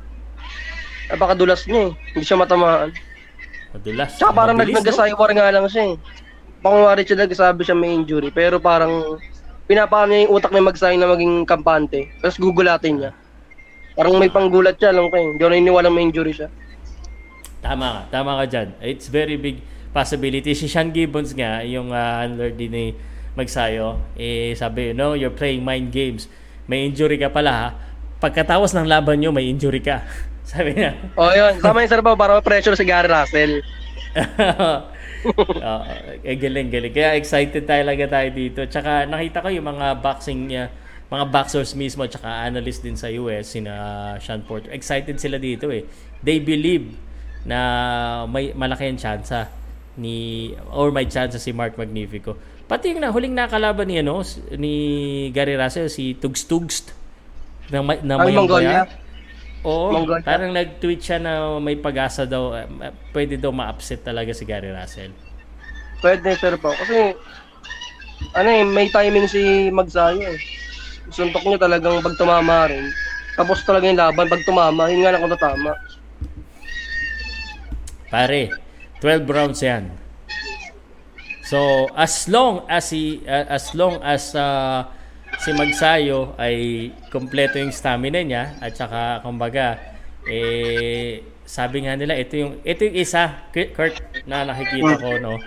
Napaka 1.13 1.33
dulas 1.37 1.65
niya 1.65 1.89
eh. 1.89 1.91
Hindi 2.13 2.25
siya 2.25 2.41
matamaan. 2.41 2.89
Madulas. 3.73 4.17
Tsaka 4.17 4.33
parang 4.33 4.57
nag 4.57 4.69
nagsasaywar 4.69 5.29
nga 5.33 5.53
lang 5.53 5.65
siya 5.69 5.93
eh. 5.93 5.95
Pangwari 6.61 7.01
siya 7.05 7.17
nagsasabi 7.21 7.61
siya 7.65 7.77
may 7.77 7.93
injury 7.93 8.29
pero 8.33 8.57
parang 8.57 9.17
pinapaano 9.69 10.09
niya 10.09 10.25
yung 10.25 10.33
utak 10.37 10.53
niya 10.53 10.69
magsayang 10.69 11.01
na 11.01 11.09
maging 11.13 11.45
kampante. 11.45 12.09
Tapos 12.21 12.37
gugulatin 12.41 12.97
niya. 12.97 13.11
Parang 13.93 14.17
may 14.17 14.29
panggulat 14.29 14.77
siya, 14.77 14.93
alam 14.93 15.09
ko 15.09 15.17
eh. 15.17 15.33
Hindi 15.33 15.41
ko 15.41 15.49
naniniwala 15.49 15.89
may 15.89 16.09
injury 16.09 16.33
siya. 16.33 16.49
Tama 17.59 17.85
ka, 17.85 18.01
tama 18.19 18.31
ka 18.39 18.45
dyan. 18.47 18.67
It's 18.79 19.11
very 19.11 19.35
big 19.35 19.59
possibility. 19.91 20.55
Si 20.55 20.71
Sean 20.71 20.95
Gibbons 20.95 21.35
nga, 21.35 21.59
yung 21.67 21.91
uh, 21.91 22.23
handler 22.23 22.55
din 22.55 22.71
ni 22.71 22.85
magsayo, 23.35 23.99
eh 24.15 24.55
sabi, 24.55 24.95
no, 24.95 25.15
you're 25.15 25.33
playing 25.33 25.63
mind 25.63 25.91
games. 25.91 26.31
May 26.69 26.87
injury 26.87 27.19
ka 27.19 27.31
pala 27.31 27.51
ha. 27.51 27.69
Pagkatapos 28.19 28.75
ng 28.75 28.87
laban 28.87 29.19
nyo, 29.19 29.31
may 29.31 29.47
injury 29.47 29.83
ka. 29.83 30.03
sabi 30.51 30.75
niya. 30.75 30.95
oh, 31.19 31.31
yun. 31.31 31.59
Tama 31.59 31.83
yung 31.83 31.91
sarap 31.91 32.15
para 32.15 32.39
pressure 32.39 32.75
si 32.79 32.85
Gary 32.87 33.11
Russell. 33.11 33.63
uh, 35.29 35.81
eh, 36.23 36.35
galing, 36.39 36.71
galing. 36.71 36.93
Kaya 36.95 37.19
excited 37.19 37.67
talaga 37.67 38.07
tayo 38.07 38.29
dito. 38.31 38.63
Tsaka 38.65 39.05
nakita 39.05 39.43
ko 39.43 39.49
yung 39.51 39.67
mga 39.67 39.99
boxing 39.99 40.47
niya, 40.47 40.71
mga 41.09 41.25
boxers 41.33 41.73
mismo, 41.73 42.05
tsaka 42.05 42.45
analyst 42.45 42.85
din 42.85 42.95
sa 42.95 43.09
US, 43.09 43.51
sina 43.51 43.73
Sean 44.21 44.45
Porter. 44.45 44.71
Excited 44.71 45.17
sila 45.17 45.41
dito 45.41 45.67
eh. 45.73 45.83
They 46.21 46.37
believe 46.39 47.08
na 47.49 47.59
may 48.29 48.53
malaki 48.53 48.85
ang 48.85 49.01
tsansa 49.01 49.49
ni 49.97 50.53
or 50.69 50.93
may 50.93 51.09
chance 51.09 51.33
si 51.41 51.49
Mark 51.49 51.73
Magnifico. 51.73 52.37
Pati 52.69 52.93
yung 52.93 53.01
na, 53.01 53.09
huling 53.09 53.33
nakalaban 53.33 53.89
ni, 53.89 53.97
ano, 53.97 54.21
ni 54.53 54.73
Gary 55.33 55.57
Russell, 55.57 55.89
si 55.89 56.13
Tugs 56.13 56.45
Tugs 56.45 56.85
ng, 57.73 57.81
ng 58.05 58.19
Ang 58.21 58.29
Mongolia? 58.37 58.85
Oo, 59.65 59.89
Mongolia. 59.89 60.21
parang 60.21 60.53
nag-tweet 60.53 61.01
siya 61.01 61.17
na 61.17 61.57
may 61.57 61.73
pag-asa 61.73 62.29
daw, 62.29 62.53
uh, 62.53 62.93
pwede 63.09 63.41
daw 63.41 63.49
ma-upset 63.49 64.05
talaga 64.05 64.29
si 64.37 64.45
Gary 64.45 64.69
Russell. 64.69 65.09
Pwede, 65.99 66.37
sir 66.37 66.55
po. 66.61 66.69
Kasi, 66.77 67.17
ano 68.37 68.49
eh, 68.53 68.63
may 68.63 68.87
timing 68.93 69.25
si 69.25 69.73
Magsayo 69.73 70.21
eh. 70.21 70.39
Suntok 71.09 71.43
niya 71.49 71.65
talagang 71.65 72.05
pag 72.05 72.15
tumama 72.21 72.69
rin. 72.69 72.93
Tapos 73.33 73.65
talaga 73.65 73.89
yung 73.89 73.97
laban, 73.97 74.29
pag 74.29 74.45
tumama, 74.45 74.93
yun 74.93 75.01
nga 75.01 75.17
lang 75.17 75.25
kung 75.25 75.33
tatama. 75.33 75.73
Pare, 78.09 78.49
12 79.01 79.29
rounds 79.29 79.61
yan. 79.61 79.93
So, 81.49 81.89
as 81.97 82.29
long 82.29 82.65
as 82.69 82.93
si 82.93 83.25
uh, 83.25 83.45
as 83.49 83.73
long 83.73 83.97
as 84.05 84.37
uh, 84.37 84.85
si 85.41 85.49
Magsayo 85.49 86.37
ay 86.37 86.89
kompleto 87.09 87.57
yung 87.57 87.73
stamina 87.73 88.21
niya 88.21 88.53
at 88.61 88.77
saka 88.77 89.25
kumbaga 89.25 89.81
eh 90.29 91.25
sabi 91.49 91.89
nga 91.89 91.97
nila 91.97 92.13
ito 92.21 92.37
yung 92.37 92.61
ito 92.61 92.85
yung 92.85 92.97
isa 93.01 93.49
Kurt 93.49 93.97
na 94.29 94.45
nakikita 94.45 95.01
ko 95.01 95.09
no. 95.17 95.41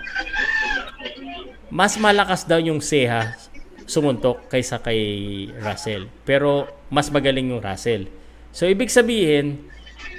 Mas 1.71 1.95
malakas 1.95 2.43
daw 2.43 2.59
yung 2.59 2.83
Seha 2.83 3.39
sumuntok 3.87 4.51
kaysa 4.51 4.83
kay 4.83 4.99
Russell. 5.59 6.11
Pero 6.27 6.67
mas 6.91 7.07
magaling 7.07 7.55
yung 7.55 7.63
Russell. 7.63 8.11
So 8.51 8.67
ibig 8.67 8.91
sabihin, 8.91 9.71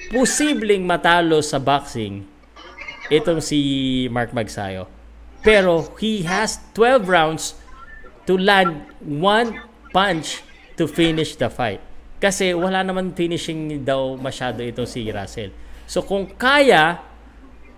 posibleng 0.09 0.85
matalo 0.85 1.45
sa 1.45 1.61
boxing 1.61 2.34
itong 3.13 3.41
si 3.41 3.59
Mark 4.09 4.33
Magsayo. 4.33 4.89
Pero 5.45 5.93
he 6.01 6.25
has 6.25 6.57
12 6.73 7.05
rounds 7.05 7.45
to 8.25 8.41
land 8.41 8.89
one 9.05 9.61
punch 9.93 10.41
to 10.81 10.89
finish 10.89 11.37
the 11.37 11.53
fight. 11.53 11.81
Kasi 12.17 12.57
wala 12.57 12.81
naman 12.81 13.13
finishing 13.13 13.85
daw 13.85 14.17
masyado 14.17 14.65
itong 14.65 14.89
si 14.89 15.05
Russell. 15.13 15.53
So 15.85 16.01
kung 16.01 16.33
kaya 16.41 17.05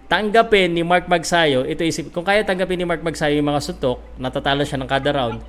tanggapin 0.07 0.71
ni 0.71 0.87
Mark 0.87 1.11
Magsayo, 1.11 1.67
ito 1.67 1.83
isip, 1.83 2.15
kung 2.15 2.23
kaya 2.23 2.47
tanggapin 2.47 2.79
ni 2.79 2.87
Mark 2.87 3.03
Magsayo 3.03 3.35
yung 3.35 3.51
mga 3.51 3.63
sutok, 3.63 3.99
natatalo 4.23 4.63
siya 4.63 4.79
ng 4.79 4.87
kada 4.87 5.11
round, 5.11 5.43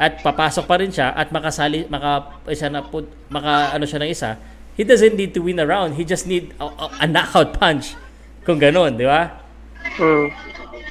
at 0.00 0.20
papasok 0.20 0.64
pa 0.64 0.80
rin 0.80 0.88
siya 0.88 1.12
at 1.12 1.28
makasali 1.28 1.84
maka 1.92 2.40
isa 2.48 2.72
na 2.72 2.80
put, 2.80 3.04
maka 3.28 3.72
ano 3.72 3.84
siya 3.84 4.00
ng 4.00 4.10
isa, 4.12 4.36
he 4.76 4.84
doesn't 4.84 5.12
need 5.12 5.36
to 5.36 5.44
win 5.44 5.60
a 5.60 5.66
round. 5.68 5.96
He 5.96 6.08
just 6.08 6.24
need 6.24 6.56
a, 6.56 6.68
a, 6.68 6.86
a 7.04 7.06
knockout 7.08 7.56
punch. 7.56 7.96
Kung 8.44 8.56
ganoon, 8.56 8.96
di 8.96 9.04
ba? 9.04 9.40
Mm. 10.00 10.26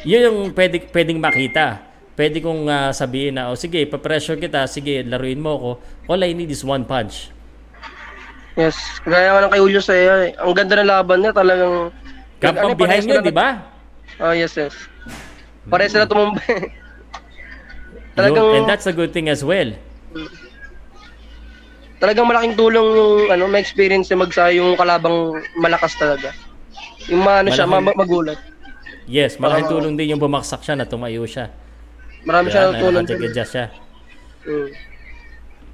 Yun 0.05 0.21
yung 0.25 0.39
pwede, 0.53 0.85
pwedeng 0.93 1.19
makita. 1.19 1.81
Pwede 2.13 2.43
kong 2.43 2.67
uh, 2.67 2.91
sabihin 2.91 3.39
na, 3.39 3.47
oh 3.49 3.57
sige, 3.57 3.83
pa-pressure 3.87 4.37
kita, 4.37 4.67
sige, 4.67 5.01
laruin 5.07 5.39
mo 5.39 5.55
ako. 5.55 5.69
All 6.11 6.21
I 6.23 6.35
need 6.35 6.51
is 6.51 6.67
one 6.67 6.83
punch. 6.83 7.31
Yes, 8.59 8.75
kaya 9.07 9.31
nga 9.31 9.47
ng 9.47 9.51
kay 9.55 9.61
Julio 9.63 9.79
Saya, 9.79 10.13
eh. 10.27 10.31
ang 10.35 10.51
ganda 10.51 10.75
ng 10.75 10.89
laban 10.89 11.23
niya 11.23 11.31
talagang... 11.31 11.95
Kampang 12.43 12.75
ano, 12.75 12.79
behind 12.79 13.07
niya, 13.07 13.23
di 13.23 13.31
ba? 13.31 13.63
Oh, 14.19 14.35
yes, 14.35 14.51
yes. 14.59 14.75
Pare 15.71 15.87
sila 15.87 16.03
tumumba. 16.03 16.43
Yun, 18.19 18.35
and 18.35 18.67
that's 18.67 18.83
a 18.83 18.91
good 18.91 19.15
thing 19.15 19.31
as 19.31 19.47
well. 19.47 19.71
talagang 21.99 22.27
malaking 22.27 22.55
tulong 22.55 22.87
yung 22.95 23.15
ano, 23.31 23.43
may 23.47 23.59
experience 23.59 24.07
niya 24.07 24.23
magsayo 24.23 24.55
yung 24.59 24.79
kalabang 24.79 25.39
malakas 25.59 25.95
talaga. 25.99 26.31
Yung 27.09 27.21
maano 27.21 27.49
siya, 27.49 27.65
Malaking- 27.65 27.97
ma- 27.97 27.99
magulat. 27.99 28.39
Yes, 29.09 29.41
malaking 29.41 29.67
Oo. 29.67 29.73
tulong 29.81 29.93
din 29.97 30.13
yung 30.13 30.21
bumaksak 30.21 30.61
siya 30.61 30.77
na 30.77 30.85
tumayo 30.85 31.25
siya. 31.25 31.49
Marami 32.21 32.47
Kaya 32.47 32.53
siya 32.53 32.61
natulong. 32.69 33.03
nakapag-adjust 33.05 33.51
siya. 33.51 33.65
Mm. 34.45 34.69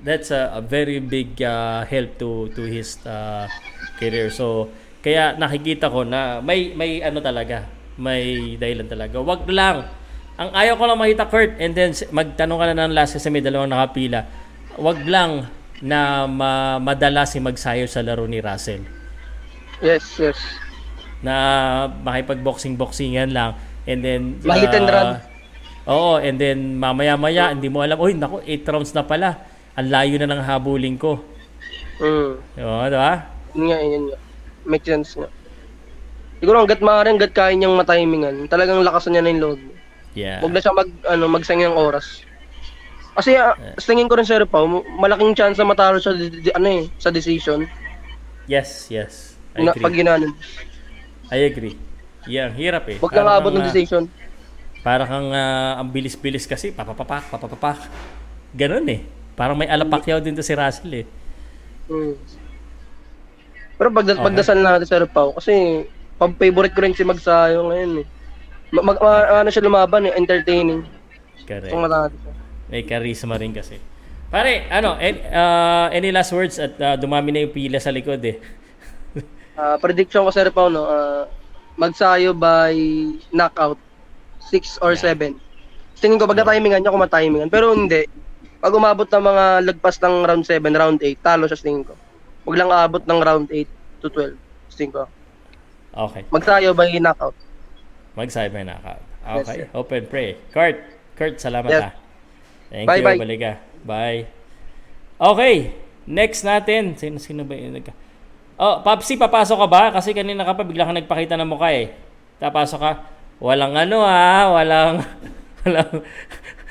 That's 0.05 0.29
a, 0.29 0.55
a 0.55 0.61
very 0.61 1.01
big 1.01 1.41
uh, 1.41 1.81
help 1.83 2.21
to 2.21 2.47
to 2.53 2.61
his 2.63 3.01
uh, 3.03 3.49
career. 3.97 4.29
So, 4.29 4.69
kaya 5.01 5.33
nakikita 5.35 5.89
ko 5.89 6.05
na 6.05 6.39
may 6.39 6.71
may 6.71 7.01
ano 7.01 7.19
talaga, 7.19 7.65
may 7.97 8.53
dahilan 8.55 8.85
talaga. 8.85 9.17
Wag 9.19 9.43
lang. 9.49 9.89
Ang 10.37 10.49
ayaw 10.53 10.75
ko 10.77 10.83
lang 10.85 10.99
makita 10.99 11.25
Kurt 11.25 11.57
and 11.57 11.73
then 11.73 11.89
magtanong 11.91 12.59
ka 12.59 12.65
na 12.69 12.85
ng 12.85 12.93
last 12.93 13.17
kasi 13.17 13.27
may 13.27 13.41
dalawang 13.41 13.71
nakapila. 13.71 14.29
Wag 14.77 14.99
lang 15.07 15.47
na 15.81 16.23
ma- 16.23 16.77
madala 16.77 17.25
si 17.25 17.41
magsayo 17.41 17.89
sa 17.89 17.99
laro 18.05 18.27
ni 18.29 18.39
Russell. 18.39 18.83
Yes, 19.81 20.05
yes. 20.15 20.37
Na 21.25 21.35
makipag-boxing-boxingan 22.05 23.33
lang 23.33 23.57
and 23.89 23.99
then 24.05 24.21
uh, 24.45 24.53
Mahit 24.53 24.73
and 24.77 24.89
run. 24.89 25.09
Oo, 25.85 26.17
and 26.17 26.37
then 26.41 26.77
mamaya-maya 26.81 27.53
hindi 27.53 27.69
mo 27.69 27.85
alam, 27.85 27.97
oy, 28.01 28.17
nako, 28.17 28.41
8 28.41 28.73
rounds 28.73 28.93
na 28.93 29.05
pala. 29.05 29.37
Ang 29.77 29.89
layo 29.93 30.15
na 30.17 30.29
ng 30.33 30.41
habulin 30.41 30.97
ko. 30.97 31.21
Mm. 32.01 32.31
Oo, 32.41 32.83
di 32.89 32.97
ba? 32.97 33.13
Yun 33.53 33.65
nga, 33.69 33.77
yun 33.81 34.03
nga. 34.09 34.17
Make 34.65 34.85
sense 34.85 35.13
nga. 35.13 35.29
Siguro 36.41 36.65
hanggat 36.65 36.81
maaari, 36.81 37.13
hanggat 37.13 37.37
kaya 37.37 37.53
niyang 37.53 37.77
matimingan, 37.77 38.49
talagang 38.49 38.81
lakasan 38.81 39.13
niya 39.13 39.23
na 39.23 39.31
yung 39.31 39.43
load. 39.45 39.61
Yeah. 40.17 40.39
Huwag 40.41 40.53
na 40.57 40.61
siya 40.63 40.73
mag, 40.73 40.89
ano, 41.05 41.23
magsayang 41.29 41.69
ng 41.69 41.77
oras. 41.77 42.25
Kasi 43.15 43.39
uh, 43.39 43.55
sa 43.79 43.87
tingin 43.93 44.11
ko 44.11 44.19
rin 44.19 44.27
Sir 44.27 44.43
Pao, 44.43 44.67
malaking 44.99 45.37
chance 45.37 45.55
na 45.55 45.69
matalo 45.69 46.01
siya 46.01 46.17
ano 46.57 46.67
eh, 46.67 46.83
sa 46.99 47.13
decision. 47.13 47.63
Yes, 48.49 48.91
yes. 48.91 49.39
I 49.55 49.63
Na, 49.63 49.71
pag 49.71 49.93
agree. 49.93 50.03
ginanon. 50.03 50.35
I 51.31 51.49
agree. 51.49 51.75
Yeah, 52.25 52.49
ang 52.49 52.57
hirap 52.57 52.89
eh. 52.89 52.97
Huwag 52.97 53.13
ng 53.13 53.25
ah, 53.25 53.65
decision. 53.69 54.09
Para 54.81 55.05
kang 55.05 55.29
ah, 55.33 55.81
ang 55.81 55.89
bilis-bilis 55.89 56.45
kasi, 56.45 56.73
papapapak, 56.73 57.29
papapapak. 57.29 57.89
Ganun 58.53 58.85
eh. 58.89 59.01
Parang 59.35 59.57
may 59.57 59.69
alapakyaw 59.69 60.21
din 60.21 60.33
to 60.33 60.45
si 60.45 60.53
Russell 60.53 61.03
eh. 61.03 61.05
Mm. 61.91 62.13
Pero 63.75 63.89
pagda- 63.91 64.15
Okay. 64.15 64.25
pagdasal 64.31 64.57
natin 64.63 64.87
Sir 64.87 65.03
Pao, 65.05 65.35
kasi 65.35 65.83
pang-favorite 66.15 66.73
ko 66.73 66.79
rin 66.81 66.95
si 66.95 67.03
Magsayo 67.03 67.67
ngayon 67.67 67.91
eh. 68.01 68.05
Ma- 68.71 68.85
mag, 68.85 68.97
ma- 68.97 69.43
ano 69.43 69.49
siya 69.51 69.65
lumaban 69.67 70.07
eh, 70.07 70.15
entertaining. 70.15 70.81
Correct. 71.43 71.69
Kung 71.69 71.85
natin. 71.85 72.17
May 72.71 72.81
charisma 72.87 73.37
rin 73.37 73.53
kasi. 73.53 73.77
Pare, 74.31 74.65
ano, 74.73 74.97
any, 74.97 75.19
ah, 75.29 75.87
any 75.93 76.09
last 76.09 76.33
words 76.33 76.57
at 76.57 76.73
ah, 76.81 76.95
dumami 76.97 77.29
na 77.29 77.45
yung 77.45 77.53
pila 77.53 77.77
sa 77.77 77.93
likod 77.93 78.23
eh. 78.25 78.39
Ah, 79.55 79.79
prediction 79.79 80.23
ko 80.23 80.31
Sir 80.31 80.51
Pao, 80.51 80.67
no, 80.67 80.83
ah, 80.83 81.23
Magsayo 81.75 82.31
by 82.31 82.71
knockout. 83.31 83.75
6 84.47 84.79
or 84.79 84.95
7. 84.95 85.35
Tingin 85.99 86.15
ko 86.15 86.23
pag 86.23 86.39
na-timingan 86.39 86.79
niya, 86.79 86.93
kung 86.93 87.03
matimingan. 87.03 87.51
Pero 87.51 87.75
hindi. 87.75 88.07
Pag 88.61 88.71
umabot 88.71 89.03
ng 89.03 89.23
mga 89.25 89.45
lagpas 89.67 89.99
ng 89.99 90.15
round 90.23 90.43
7, 90.47 90.63
round 90.71 90.99
8, 91.01 91.19
talo 91.19 91.49
siya 91.49 91.57
sa 91.59 91.65
tingin 91.67 91.83
ko. 91.83 91.97
Huwag 92.45 92.61
lang 92.61 92.69
aabot 92.71 93.03
ng 93.03 93.19
round 93.19 93.47
8 93.51 93.67
to 93.99 94.07
12. 94.07 94.37
sa 94.69 94.75
tingin 94.77 94.93
ko. 94.93 95.03
Okay. 95.95 96.23
Magsayo 96.29 96.71
by 96.71 96.95
knockout. 96.99 97.35
Mag-side 98.15 98.51
by 98.51 98.63
knockout. 98.63 99.03
Yes, 99.25 99.43
Okay. 99.43 99.55
sir. 99.55 99.67
Open 99.75 100.01
pray. 100.07 100.39
Kurt, 100.55 100.77
Kurt, 101.15 101.35
salamat 101.39 101.67
Yes. 101.67 101.83
ha. 101.83 101.91
Thank 102.71 102.87
Bye, 102.87 102.99
you. 102.99 103.03
bye. 103.03 103.17
Baliga. 103.19 103.51
Bye. 103.83 104.21
Okay. 105.19 105.75
Next 106.05 106.43
natin. 106.43 106.95
Sino, 106.95 107.19
sino 107.19 107.43
ba 107.43 107.55
yun? 107.55 107.75
Nagka- 107.75 107.95
Oh, 108.55 108.79
Papsi, 108.79 109.19
papasok 109.19 109.57
ka 109.63 109.67
ba? 109.67 109.83
Kasi 109.91 110.15
kanina 110.15 110.47
ka 110.47 110.55
pa 110.55 110.63
bigla 110.63 110.87
ka 110.87 110.95
nagpakita 110.95 111.35
ng 111.35 111.49
mukha 111.51 111.75
eh. 111.75 111.91
Tapasok 112.39 112.79
ka. 112.79 112.91
Walang 113.43 113.75
ano 113.75 113.99
ah. 113.99 114.55
Walang, 114.55 115.03
walang, 115.67 115.91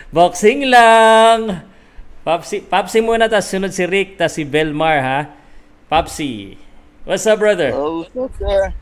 boxing 0.08 0.64
lang. 0.72 1.68
Papsi, 2.24 2.64
Papsi 2.64 3.04
muna, 3.04 3.28
tas 3.28 3.52
sunod 3.52 3.68
si 3.68 3.84
Rick, 3.84 4.16
tas 4.16 4.32
si 4.32 4.48
Belmar 4.48 4.96
ha. 5.04 5.20
Papsi. 5.92 6.56
What's 7.04 7.28
up, 7.28 7.36
brother? 7.36 7.76
Oh, 7.76 8.08
so 8.16 8.32
sir. 8.40 8.72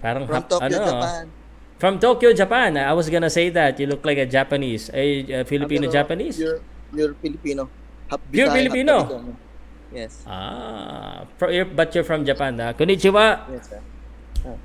Parang 0.00 0.24
From 0.24 0.44
Tokyo, 0.48 0.64
ano, 0.64 0.80
Japan. 0.88 1.24
From 1.76 1.94
Tokyo, 2.00 2.28
Japan. 2.32 2.70
I 2.80 2.96
was 2.96 3.12
gonna 3.12 3.28
say 3.28 3.52
that. 3.52 3.76
You 3.76 3.92
look 3.92 4.00
like 4.08 4.16
a 4.16 4.24
Japanese. 4.24 4.88
A 4.96 5.04
uh, 5.40 5.44
Filipino-Japanese? 5.44 6.40
Pure, 6.40 6.64
pure 6.96 7.12
Filipino. 7.20 7.68
Half 8.08 8.24
half 8.24 8.32
Filipino? 8.32 8.96
Filipino. 9.04 9.49
Yes. 9.90 10.22
Ah, 10.22 11.26
but 11.38 11.90
you're 11.90 12.06
from 12.06 12.22
Japan. 12.22 12.54
Ah. 12.62 12.70
Konnichiwa. 12.70 13.50
Yes, 13.50 13.74
sir. 13.74 13.82
Ah, 14.46 14.58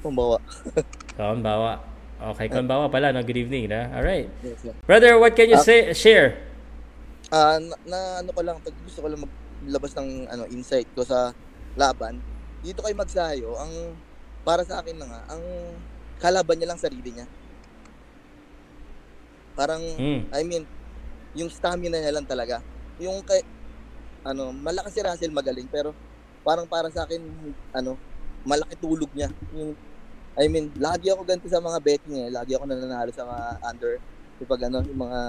kumbawa. 0.00 0.40
Konbawa. 1.20 1.84
Okay, 2.20 2.48
konbawa 2.48 2.88
pala. 2.88 3.12
No? 3.12 3.20
Good 3.20 3.44
evening. 3.44 3.68
Na? 3.68 3.92
All 3.92 4.04
right. 4.04 4.28
yes, 4.40 4.60
sir. 4.60 4.72
Brother, 4.84 5.16
what 5.20 5.36
can 5.36 5.48
you 5.48 5.60
Ah. 5.60 5.64
say 5.64 5.92
share? 5.92 6.40
Ah, 7.28 7.60
na, 7.60 7.76
na 7.84 7.98
ano 8.20 8.30
ko 8.32 8.40
lang, 8.40 8.56
gusto 8.84 9.04
ko 9.04 9.08
lang 9.08 9.20
maglabas 9.20 9.92
ng 9.96 10.08
ano 10.28 10.42
insight 10.48 10.88
ko 10.92 11.04
sa 11.04 11.32
laban. 11.76 12.18
Dito 12.60 12.80
kay 12.80 12.92
Magsayo, 12.92 13.56
ang 13.56 13.72
para 14.42 14.64
sa 14.64 14.80
akin 14.80 14.96
lang 14.96 15.08
ah, 15.08 15.24
ang 15.28 15.44
kalaban 16.18 16.56
niya 16.56 16.72
lang 16.72 16.80
sarili 16.80 17.12
niya. 17.12 17.28
Parang 19.54 19.80
Hmm. 19.96 20.24
I 20.32 20.42
mean, 20.42 20.64
yung 21.36 21.48
stamina 21.48 22.00
niya 22.00 22.16
lang 22.16 22.26
talaga. 22.26 22.64
Yung 22.98 23.20
kay 23.22 23.44
ano, 24.24 24.52
malakas 24.52 24.92
si 24.92 25.00
Russell 25.00 25.32
magaling 25.32 25.68
pero 25.68 25.96
parang 26.44 26.68
para 26.68 26.88
sa 26.92 27.04
akin 27.04 27.20
ano, 27.72 27.96
malaki 28.44 28.76
tulog 28.80 29.10
niya. 29.12 29.28
Yung 29.56 29.76
I 30.38 30.46
mean, 30.46 30.70
lagi 30.78 31.10
ako 31.10 31.26
ganito 31.26 31.50
sa 31.50 31.60
mga 31.60 31.78
betting 31.82 32.16
eh. 32.16 32.28
Lagi 32.30 32.54
ako 32.54 32.64
nananalo 32.64 33.10
sa 33.12 33.26
mga 33.26 33.46
under 33.66 33.92
kapag 34.40 34.60
ano, 34.70 34.78
yung 34.86 35.00
mga 35.04 35.20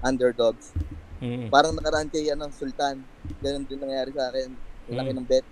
underdogs. 0.00 0.72
Mm. 1.20 1.52
Parang 1.52 1.76
nakaraan 1.76 2.08
kay 2.08 2.30
ano, 2.32 2.48
Sultan. 2.48 3.04
Ganun 3.42 3.68
din 3.68 3.80
nangyari 3.80 4.14
sa 4.16 4.32
akin. 4.32 4.48
Laki 4.88 5.10
Mm. 5.12 5.18
ng 5.18 5.28
bet. 5.28 5.46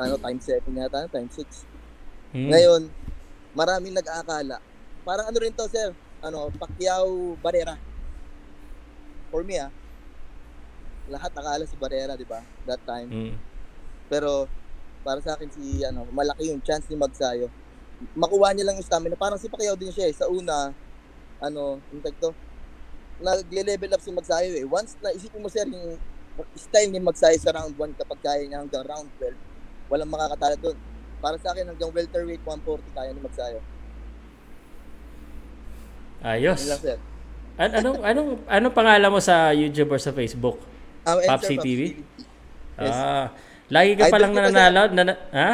Ano, 0.00 0.18
time 0.18 0.40
7 0.42 0.74
yata, 0.74 1.06
time 1.06 1.30
6. 1.30 1.68
Mm. 2.34 2.50
Ngayon, 2.50 2.82
maraming 3.54 3.94
nag-aakala. 3.94 4.58
Parang 5.06 5.26
ano 5.30 5.38
rin 5.38 5.54
to, 5.54 5.68
sir? 5.70 5.94
Ano, 6.24 6.50
Pacquiao 6.56 7.36
Barrera. 7.38 7.78
For 9.30 9.44
me, 9.46 9.60
ah. 9.60 9.70
Lahat 11.12 11.30
nakala 11.32 11.64
si 11.68 11.76
Barrera, 11.76 12.16
di 12.16 12.24
ba? 12.24 12.40
That 12.64 12.80
time. 12.88 13.08
Mm. 13.12 13.34
Pero, 14.08 14.48
para 15.04 15.20
sa 15.20 15.36
akin 15.36 15.48
si, 15.52 15.84
ano, 15.84 16.08
malaki 16.12 16.48
yung 16.48 16.64
chance 16.64 16.88
ni 16.88 16.96
Magsayo 16.96 17.52
makuha 18.12 18.52
niya 18.52 18.68
lang 18.68 18.76
yung 18.76 18.86
stamina. 18.86 19.16
Parang 19.16 19.40
si 19.40 19.48
Pacquiao 19.48 19.78
din 19.78 19.94
siya 19.94 20.10
eh. 20.10 20.14
Sa 20.14 20.26
una, 20.28 20.74
ano, 21.40 21.78
yung 21.94 22.02
tag 22.02 22.16
to, 22.18 22.34
nagle-level 23.22 23.94
up 23.94 24.02
si 24.02 24.10
Magsayo 24.10 24.52
eh. 24.58 24.66
Once 24.66 24.98
na 25.00 25.14
isipin 25.14 25.40
mo 25.40 25.48
sir, 25.48 25.64
yung 25.64 25.96
style 26.58 26.90
ni 26.90 27.00
Magsayo 27.00 27.38
sa 27.38 27.54
round 27.54 27.72
1 27.78 28.00
kapag 28.00 28.20
kaya 28.20 28.42
niya 28.44 28.60
hanggang 28.60 28.84
round 28.84 29.08
12, 29.22 29.32
walang 29.88 30.10
makakatalo 30.10 30.56
doon. 30.60 30.78
Para 31.22 31.36
sa 31.40 31.56
akin, 31.56 31.70
hanggang 31.70 31.94
welterweight 31.94 32.42
140 32.42 32.84
kaya 32.92 33.10
ni 33.14 33.20
Magsayo. 33.22 33.60
Ayos. 36.24 36.60
Yun 36.64 36.70
lang 36.74 36.82
sir. 36.82 36.98
An- 37.54 37.74
anong, 37.78 38.00
anong, 38.02 38.30
anong 38.50 38.74
pangalan 38.74 39.12
mo 39.14 39.20
sa 39.22 39.54
YouTube 39.54 39.94
or 39.94 40.00
sa 40.02 40.10
Facebook? 40.10 40.58
Um, 41.04 41.38
sir, 41.40 41.56
TV? 41.60 41.80
Yes. 42.74 42.96
Ah, 42.96 43.26
lagi 43.68 43.92
ka 43.94 44.08
Idol 44.08 44.12
palang 44.12 44.32
kita, 44.32 44.40
sir. 44.40 44.52
nananalo? 44.52 44.82
Na, 44.90 45.14
ha? 45.30 45.50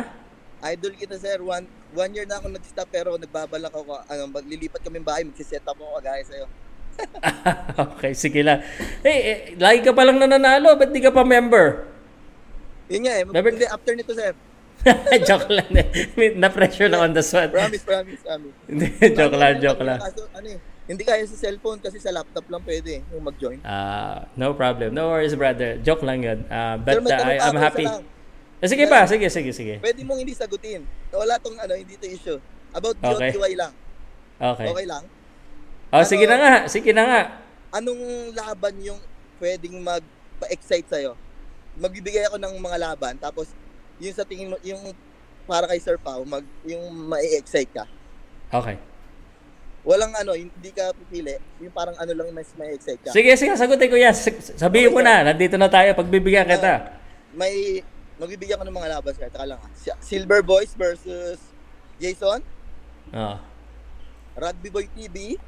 Idol 0.71 0.93
kita 0.95 1.17
sir, 1.17 1.39
one, 1.41 1.65
one 1.93 2.11
year 2.15 2.27
na 2.29 2.39
ako 2.39 2.47
nag-stop 2.53 2.89
pero 2.89 3.17
nagbabalak 3.17 3.73
ako, 3.73 3.99
ano, 4.07 4.23
maglilipat 4.31 4.81
kami 4.81 5.01
bahay, 5.01 5.25
magsiset 5.25 5.65
up 5.65 5.75
ako 5.75 5.99
kagaya 5.99 6.23
sa'yo. 6.25 6.47
okay, 7.97 8.13
sige 8.13 8.45
lang. 8.45 8.61
Eh, 9.01 9.19
eh, 9.25 9.39
lagi 9.57 9.81
ka 9.81 9.97
palang 9.97 10.21
nananalo. 10.21 10.77
Ba't 10.77 10.93
di 10.93 11.01
ka 11.01 11.09
pa 11.09 11.25
member? 11.25 11.89
Yun 12.93 13.01
nga 13.09 13.15
eh, 13.17 13.25
Never- 13.25 13.53
hindi, 13.57 13.65
after 13.65 13.93
nito 13.97 14.13
sir. 14.13 14.37
joke 15.29 15.49
lang. 15.49 15.69
eh. 15.77 15.87
Na-pressure 16.41 16.89
na 16.89 17.05
on 17.05 17.13
the 17.13 17.25
spot. 17.25 17.53
Promise, 17.53 17.85
promise, 17.85 18.21
promise. 18.21 18.57
Hindi, 18.69 18.87
joke 19.13 19.37
lang, 19.37 19.55
joke 19.61 19.83
lang. 19.85 20.01
Kaso, 20.01 20.29
ano 20.33 20.49
eh, 20.49 20.59
hindi 20.91 21.07
kaya 21.07 21.23
sa 21.23 21.39
cellphone 21.39 21.79
kasi 21.79 22.03
sa 22.03 22.11
laptop 22.11 22.51
lang 22.51 22.67
pwede 22.67 22.99
eh, 22.99 23.03
yung 23.15 23.23
mag-join. 23.23 23.63
Ah, 23.63 24.27
no 24.35 24.59
problem. 24.59 24.91
No 24.91 25.15
worries, 25.15 25.39
brother. 25.39 25.79
Joke 25.87 26.03
lang 26.03 26.27
yun. 26.27 26.43
Ah, 26.51 26.75
Sir, 26.75 26.99
but 26.99 27.15
uh, 27.15 27.15
tanong 27.15 27.31
I, 27.31 27.37
I'm 27.47 27.61
happy. 27.63 27.87
Eh, 28.59 28.67
sige 28.67 28.85
pa, 28.91 29.07
sige, 29.07 29.31
sige, 29.31 29.55
sige. 29.55 29.75
Pwede 29.79 30.03
mong 30.03 30.19
hindi 30.19 30.35
sagutin. 30.35 30.83
Wala 31.15 31.39
tong 31.39 31.55
ano, 31.63 31.79
hindi 31.79 31.95
to 31.95 32.11
issue. 32.11 32.43
About 32.75 32.99
Okay. 32.99 33.31
DOTY 33.31 33.55
lang. 33.55 33.73
Okay. 34.37 34.67
Okay 34.67 34.87
lang? 34.91 35.05
Oh, 35.95 36.03
sige 36.03 36.27
Ano? 36.27 36.35
na 36.35 36.37
nga, 36.43 36.55
sige 36.67 36.91
na 36.91 37.05
nga. 37.07 37.23
Anong 37.71 38.35
laban 38.35 38.75
yung 38.83 38.99
pwedeng 39.39 39.79
magpa-excite 39.79 40.91
sa'yo? 40.91 41.15
Magbibigay 41.79 42.27
ako 42.27 42.37
ng 42.43 42.55
mga 42.59 42.79
laban, 42.83 43.15
tapos 43.15 43.55
yung 44.03 44.15
sa 44.15 44.27
tingin 44.27 44.51
mo, 44.51 44.57
yung 44.67 44.91
para 45.47 45.71
kay 45.71 45.79
Sir 45.79 45.99
Pao, 46.03 46.27
mag, 46.27 46.43
yung 46.67 46.83
ma-excite 47.07 47.71
ka. 47.71 47.85
Okay. 48.51 48.90
Walang 49.81 50.13
ano, 50.13 50.37
hindi 50.37 50.71
ka 50.77 50.93
pipili. 50.93 51.41
Yung 51.65 51.73
parang 51.73 51.97
ano 51.97 52.13
lang 52.13 52.29
mas 52.37 52.53
ma-excite 52.53 53.01
ka. 53.01 53.11
Sige, 53.17 53.33
sige, 53.41 53.57
sagutin 53.57 53.89
ko 53.89 53.97
yan. 53.97 54.13
Sabihin 54.61 54.93
mo 54.93 55.01
na, 55.01 55.25
nandito 55.33 55.57
na 55.57 55.73
tayo, 55.73 55.97
pagbibigyan 55.97 56.45
kita. 56.45 57.01
May, 57.33 57.81
magbibigyan 58.21 58.61
ko 58.61 58.65
ng 58.69 58.77
mga 58.77 58.91
laban, 59.01 59.13
sir. 59.17 59.33
Taka 59.33 59.49
lang. 59.49 59.61
ah. 59.61 59.71
Si- 59.73 60.01
Silver 60.05 60.45
Boys 60.45 60.77
versus 60.77 61.41
Jason. 61.97 62.45
Oh. 63.11 63.41
Rugby 64.37 64.69
Boy 64.69 64.87
TV 64.93 65.41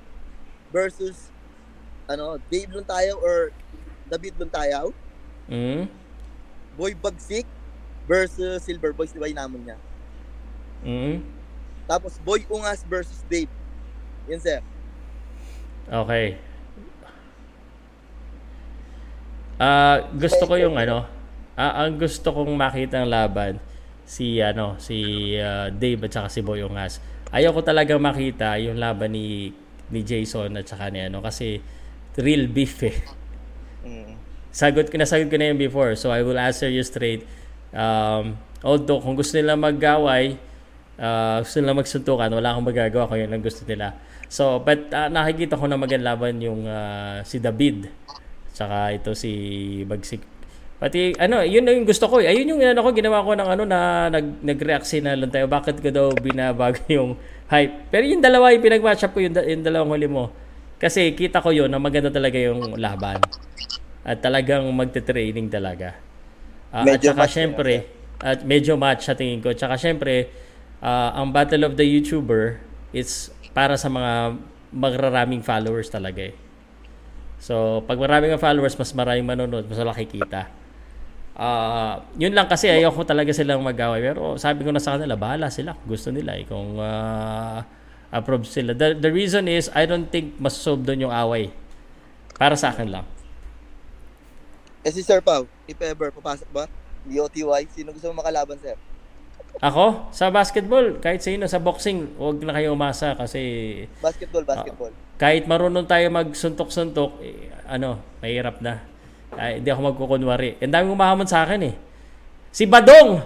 versus 0.73 1.29
ano, 2.09 2.41
Dave 2.49 2.73
Luntayaw 2.73 3.17
or 3.21 3.53
David 4.09 4.37
Luntayaw. 4.41 4.89
Mm. 5.49 5.89
Boy 6.73 6.97
Bagsik 6.97 7.45
versus 8.09 8.65
Silver 8.65 8.97
Boys, 8.97 9.13
di 9.13 9.21
ba 9.21 9.29
inamon 9.29 9.61
niya? 9.61 9.79
Mm. 10.83 11.21
Tapos 11.85 12.17
Boy 12.25 12.49
Ungas 12.49 12.81
versus 12.89 13.21
Dave. 13.29 13.53
Yun, 14.31 14.41
sir. 14.41 14.61
Okay. 15.91 16.39
Ah, 19.63 20.11
gusto 20.11 20.43
ko 20.47 20.55
yung 20.59 20.75
ano, 20.75 21.07
ah, 21.55 21.87
ang 21.87 21.95
gusto 21.95 22.35
kong 22.35 22.51
makita 22.59 23.03
ng 23.03 23.11
laban 23.11 23.63
si 24.03 24.43
ano, 24.43 24.75
si 24.83 25.31
ah, 25.39 25.71
Dave 25.71 26.07
at 26.07 26.13
saka 26.15 26.29
si 26.31 26.41
Boy 26.43 26.63
Ungas. 26.67 26.99
Ayoko 27.31 27.63
talaga 27.63 27.95
makita 27.97 28.59
yung 28.59 28.77
laban 28.79 29.15
ni 29.15 29.55
ni 29.93 30.01
Jason 30.03 30.57
at 30.59 30.67
saka 30.67 30.91
ni 30.91 31.05
ano 31.05 31.23
kasi 31.23 31.61
real 32.19 32.51
beef 32.51 32.81
eh. 32.83 32.99
Mm. 33.87 34.15
Sagot 34.53 34.91
ko 34.91 34.97
na 34.99 35.07
sagot 35.07 35.31
ko 35.31 35.37
na 35.39 35.51
yun 35.53 35.59
before. 35.59 35.95
So 35.95 36.11
I 36.11 36.27
will 36.27 36.39
answer 36.39 36.69
you 36.69 36.83
straight. 36.83 37.25
Um, 37.73 38.37
although 38.61 39.01
kung 39.01 39.17
gusto 39.17 39.39
nila 39.39 39.57
mag-away, 39.57 40.37
uh, 41.01 41.41
gusto 41.41 41.57
nila 41.63 41.73
magsuntukan, 41.79 42.29
wala 42.29 42.53
akong 42.53 42.67
magagawa 42.69 43.09
kung 43.09 43.21
yun 43.21 43.33
ang 43.33 43.41
gusto 43.41 43.65
nila. 43.65 43.97
So, 44.33 44.65
but 44.65 44.89
uh, 44.97 45.13
nakikita 45.13 45.61
ko 45.61 45.69
na 45.69 45.77
magandang 45.77 46.41
yung 46.41 46.65
uh, 46.65 47.21
si 47.21 47.37
David. 47.37 47.93
Tsaka 48.57 48.97
ito 48.97 49.13
si 49.13 49.29
Bagsik. 49.85 50.25
Pati 50.81 51.13
ano, 51.21 51.45
yun 51.45 51.69
yung 51.69 51.85
gusto 51.85 52.09
ko. 52.09 52.17
eh. 52.17 52.33
Ayun 52.33 52.57
yung 52.57 52.61
ano 52.65 52.81
ko 52.81 52.97
ginawa 52.97 53.21
ko 53.21 53.37
ng 53.37 53.45
ano 53.45 53.63
na 53.69 54.09
nag 54.09 54.41
nag-react 54.41 54.89
si 54.89 55.05
na 55.05 55.21
tayo. 55.29 55.53
Bakit 55.53 55.85
ko 55.85 55.89
daw 55.93 56.07
binabago 56.17 56.81
yung 56.97 57.21
hype. 57.53 57.93
Pero 57.93 58.09
yung 58.09 58.25
dalawa 58.25 58.57
yung 58.57 58.65
pinag-match 58.65 59.05
up 59.05 59.13
ko 59.13 59.21
yung, 59.21 59.37
yung 59.37 59.61
dalawang 59.69 59.93
huli 60.01 60.09
mo. 60.09 60.33
Kasi 60.81 61.13
kita 61.13 61.45
ko 61.45 61.53
yun 61.53 61.69
na 61.69 61.77
maganda 61.77 62.09
talaga 62.09 62.41
yung 62.41 62.81
laban. 62.81 63.21
At 64.01 64.25
talagang 64.25 64.65
magte-training 64.73 65.53
talaga. 65.53 65.93
At 66.73 66.89
Medyo 66.89 67.13
saka 67.13 67.29
match 67.29 67.37
syempre, 67.37 67.75
at 68.25 68.39
medyo 68.49 68.81
match 68.81 69.07
sa 69.07 69.15
tingin 69.15 69.45
ko. 69.45 69.53
Tsaka 69.53 69.77
syempre, 69.77 70.33
ah, 70.81 71.21
ang 71.21 71.31
Battle 71.37 71.69
of 71.69 71.77
the 71.77 71.85
YouTuber 71.85 72.73
it's 72.93 73.33
para 73.53 73.77
sa 73.77 73.89
mga 73.89 74.37
magraraming 74.73 75.45
followers 75.45 75.93
talaga 75.93 76.33
eh. 76.33 76.35
So, 77.43 77.83
pag 77.85 77.99
maraming 77.99 78.33
ang 78.33 78.43
followers, 78.43 78.79
mas 78.79 78.95
maraming 78.95 79.27
manonood, 79.27 79.67
mas 79.67 79.77
malaki 79.77 80.07
kita. 80.09 80.47
Ah, 81.33 82.05
yun 82.21 82.37
lang 82.37 82.47
kasi 82.47 82.71
ayoko 82.71 83.03
talaga 83.03 83.35
silang 83.35 83.65
mag-away. 83.65 83.99
Pero 83.99 84.39
sabi 84.39 84.63
ko 84.63 84.71
na 84.71 84.79
sa 84.79 84.95
kanila, 84.95 85.19
bahala 85.19 85.51
sila. 85.51 85.75
Gusto 85.83 86.15
nila 86.15 86.39
eh. 86.39 86.47
Kung 86.47 86.79
ah, 86.79 87.67
approve 88.15 88.47
sila. 88.47 88.77
The, 88.77 88.95
the 88.95 89.11
reason 89.11 89.51
is, 89.51 89.73
I 89.75 89.89
don't 89.89 90.07
think 90.07 90.39
masosolve 90.39 90.87
doon 90.87 91.09
yung 91.09 91.15
away. 91.15 91.51
Para 92.37 92.55
sa 92.55 92.71
akin 92.71 92.93
lang. 92.93 93.05
Eh 94.87 94.91
si 94.95 95.03
Sir 95.03 95.23
Pao, 95.23 95.47
if 95.67 95.79
ever, 95.79 96.11
papasok 96.11 96.49
ba? 96.51 96.65
DOTY, 97.07 97.67
sino 97.71 97.91
gusto 97.91 98.11
mo 98.11 98.23
makalaban, 98.23 98.59
sir? 98.63 98.79
Ako, 99.61 100.09
sa 100.15 100.33
basketball, 100.33 100.97
kahit 101.03 101.21
sino, 101.21 101.45
sa 101.45 101.61
boxing, 101.61 102.17
huwag 102.17 102.41
na 102.41 102.57
kayo 102.57 102.73
umasa 102.73 103.13
kasi 103.13 103.41
Basketball, 104.01 104.49
basketball. 104.49 104.93
kahit 105.21 105.45
marunong 105.45 105.85
tayo 105.85 106.09
magsuntok-suntok, 106.09 107.21
eh, 107.21 107.53
ano, 107.69 108.01
mahirap 108.25 108.65
na. 108.65 108.81
Ay, 109.37 109.61
hindi 109.61 109.69
ako 109.69 109.93
magkukunwari. 109.93 110.61
Ang 110.61 110.73
dami 110.73 110.87
umahamon 110.93 111.29
sa 111.29 111.45
akin 111.45 111.61
eh. 111.69 111.75
Si 112.53 112.65
Badong! 112.65 113.21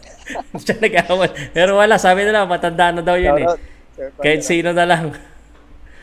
Siya 0.64 0.76
nag-awan. 0.80 1.30
Pero 1.52 1.76
wala, 1.76 1.96
sabi 2.00 2.24
nila, 2.24 2.48
matanda 2.48 2.92
na 2.92 3.02
daw 3.04 3.16
yun 3.16 3.36
eh. 3.40 3.48
Kahit 4.20 4.44
sino 4.44 4.72
na 4.72 4.88
lang. 4.88 5.12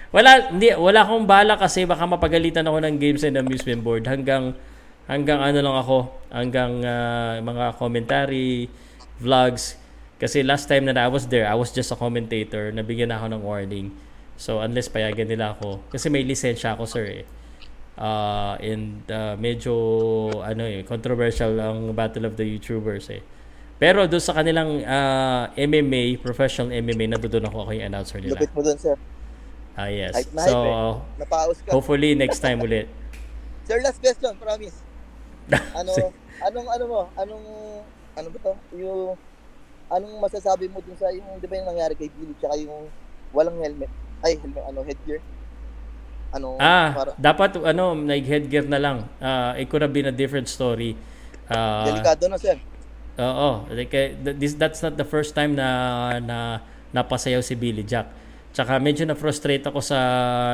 Wala, 0.09 0.49
hindi, 0.49 0.73
wala 0.73 1.05
akong 1.05 1.29
bala 1.29 1.53
kasi 1.53 1.85
baka 1.85 2.01
mapagalitan 2.09 2.65
ako 2.65 2.81
ng 2.81 2.97
games 2.97 3.21
and 3.21 3.37
amusement 3.37 3.85
board 3.85 4.09
hanggang 4.09 4.57
hanggang 5.05 5.37
ano 5.37 5.61
lang 5.61 5.77
ako, 5.77 5.97
hanggang 6.33 6.81
ah, 6.81 7.37
mga 7.37 7.77
commentary, 7.77 8.65
vlogs. 9.19 9.75
Kasi 10.19 10.43
last 10.43 10.67
time 10.67 10.87
na 10.87 10.95
I 10.99 11.07
was 11.07 11.31
there, 11.31 11.47
I 11.47 11.55
was 11.55 11.71
just 11.71 11.95
a 11.95 11.97
commentator, 11.99 12.71
nabigyan 12.75 13.07
na 13.11 13.23
ako 13.23 13.39
ng 13.39 13.43
warning. 13.43 13.87
So 14.35 14.59
unless 14.59 14.91
payagan 14.91 15.31
nila 15.31 15.55
ako, 15.55 15.83
kasi 15.91 16.11
may 16.11 16.23
lisensya 16.27 16.75
ako 16.75 16.83
sir 16.87 17.23
eh. 17.23 17.25
Ah, 17.99 18.55
and 18.63 19.03
ah, 19.11 19.35
medyo 19.35 19.75
ano 20.39 20.63
eh, 20.63 20.87
controversial 20.87 21.59
ang 21.59 21.91
Battle 21.91 22.27
of 22.27 22.39
the 22.39 22.47
YouTubers 22.47 23.11
eh. 23.11 23.23
Pero 23.79 24.07
doon 24.11 24.19
sa 24.19 24.35
kanilang 24.35 24.83
ah, 24.83 25.51
MMA, 25.55 26.19
professional 26.19 26.71
MMA, 26.75 27.15
nandoon 27.15 27.47
ako 27.47 27.67
ako 27.67 27.71
yung 27.79 27.87
announcer 27.87 28.19
nila. 28.19 28.35
Lupit 28.35 28.51
mo 28.51 28.59
dun, 28.59 28.75
sir. 28.75 28.95
Ah, 29.79 29.87
yes. 29.87 30.11
Hype 30.11 30.35
na 30.35 30.43
So, 30.43 30.55
hype 31.15 31.31
eh. 31.31 31.63
Ka. 31.63 31.69
hopefully 31.71 32.11
next 32.11 32.43
time 32.43 32.59
ulit. 32.59 32.91
Sir, 33.63 33.79
last 33.79 34.03
question, 34.03 34.35
promise. 34.35 34.75
Ano, 35.79 36.13
anong, 36.45 36.67
ano 36.67 36.83
mo, 36.85 37.01
anong, 37.15 37.45
ano 38.19 38.29
ba 38.29 38.39
to? 38.43 38.53
Yung, 38.75 39.15
anong 39.89 40.15
masasabi 40.19 40.67
mo 40.69 40.83
dun 40.83 40.97
sa, 40.99 41.09
yung, 41.09 41.39
di 41.39 41.47
ba 41.47 41.55
yung 41.57 41.69
nangyari 41.71 41.95
kay 41.95 42.09
Billy, 42.11 42.35
tsaka 42.37 42.55
yung 42.59 42.91
walang 43.31 43.57
helmet, 43.59 43.91
ay, 44.21 44.35
helmet, 44.37 44.63
ano, 44.67 44.79
headgear? 44.83 45.21
Ano, 46.29 46.61
Ah, 46.61 46.93
para, 46.93 47.11
dapat 47.17 47.57
ano, 47.57 47.97
nag-headgear 47.97 48.69
na 48.69 48.77
lang. 48.77 48.97
Ah, 49.17 49.57
it 49.57 49.65
could 49.65 49.81
have 49.81 49.95
been 49.95 50.05
a 50.05 50.13
different 50.13 50.45
story. 50.45 50.93
Ah, 51.49 51.89
delikado 51.89 52.29
na, 52.29 52.37
sir. 52.37 52.57
Oo, 53.19 53.67
like 53.73 53.91
eh, 53.91 54.15
th- 54.15 54.37
this 54.39 54.53
that's 54.55 54.79
not 54.79 54.95
the 54.95 55.03
first 55.03 55.35
time 55.35 55.51
na 55.57 55.67
na 56.23 56.37
napasayaw 56.95 57.41
si 57.43 57.57
Billy 57.57 57.83
Jack. 57.83 58.07
Tsaka 58.53 58.77
medyo 58.79 59.03
na 59.03 59.17
frustrate 59.17 59.65
ako 59.65 59.81
sa 59.83 59.97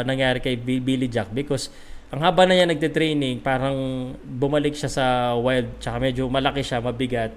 nangyari 0.07 0.39
kay 0.41 0.55
Bi- 0.57 0.81
Billy 0.81 1.05
Jack 1.11 1.29
because 1.31 1.69
ang 2.09 2.23
haba 2.23 2.47
na 2.47 2.55
niya 2.55 2.65
nagte-training, 2.69 3.43
parang 3.43 3.75
bumalik 4.23 4.73
siya 4.77 4.87
sa 4.89 5.05
wild, 5.35 5.67
tsaka 5.83 5.99
medyo 5.99 6.25
malaki 6.31 6.63
siya, 6.63 6.79
mabigat. 6.79 7.33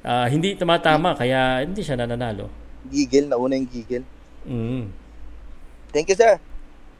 Ah, 0.00 0.24
hindi 0.32 0.56
tumatama 0.56 1.12
kaya 1.12 1.60
hindi 1.60 1.84
siya 1.84 2.00
nananalo. 2.00 2.48
Gigil, 2.88 3.28
nauna 3.28 3.56
yung 3.60 3.68
gigil. 3.68 4.04
Mm. 4.48 4.88
Thank 5.92 6.08
you, 6.08 6.16
sir. 6.16 6.40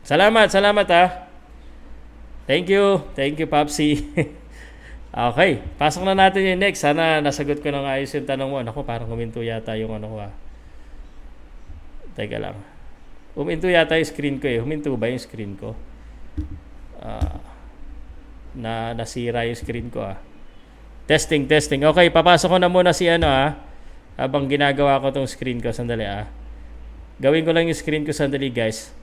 Salamat, 0.05 0.53
salamat 0.53 0.87
ah. 0.93 1.09
Thank 2.45 2.69
you. 2.69 3.01
Thank 3.17 3.41
you, 3.41 3.49
Popsi. 3.49 4.05
okay, 5.33 5.63
pasok 5.81 6.05
na 6.05 6.13
natin 6.13 6.45
yung 6.45 6.61
next. 6.61 6.85
Sana 6.85 7.25
nasagot 7.25 7.65
ko 7.65 7.73
ng 7.73 7.87
ayos 7.89 8.13
yung 8.13 8.29
tanong 8.29 8.51
mo. 8.51 8.59
Naku, 8.61 8.85
parang 8.85 9.09
huminto 9.09 9.41
yata 9.41 9.79
yung 9.81 9.97
ano 9.97 10.07
ko 10.13 10.17
ah. 10.21 10.33
Teka 12.19 12.37
lang. 12.37 12.59
Huminto 13.33 13.71
yata 13.71 13.97
yung 13.97 14.11
screen 14.11 14.37
ko 14.43 14.47
eh. 14.51 14.59
Huminto 14.61 14.93
ba 14.99 15.09
yung 15.09 15.23
screen 15.23 15.57
ko? 15.57 15.73
Ah, 17.01 17.41
na 18.53 18.93
nasira 18.93 19.49
yung 19.49 19.57
screen 19.57 19.89
ko 19.89 20.05
ah. 20.05 20.19
Testing, 21.11 21.51
testing. 21.51 21.83
Okay, 21.83 22.07
papasok 22.07 22.55
ko 22.55 22.57
na 22.63 22.71
muna 22.71 22.95
si 22.95 23.11
ano 23.11 23.27
ah. 23.27 23.59
Habang 24.15 24.47
ginagawa 24.47 25.03
ko 25.03 25.11
tong 25.11 25.27
screen 25.27 25.59
ko. 25.59 25.75
Sandali 25.75 26.07
ah. 26.07 26.31
Gawin 27.19 27.43
ko 27.43 27.51
lang 27.51 27.67
yung 27.67 27.75
screen 27.75 28.07
ko 28.07 28.15
sandali 28.15 28.47
guys. 28.55 28.95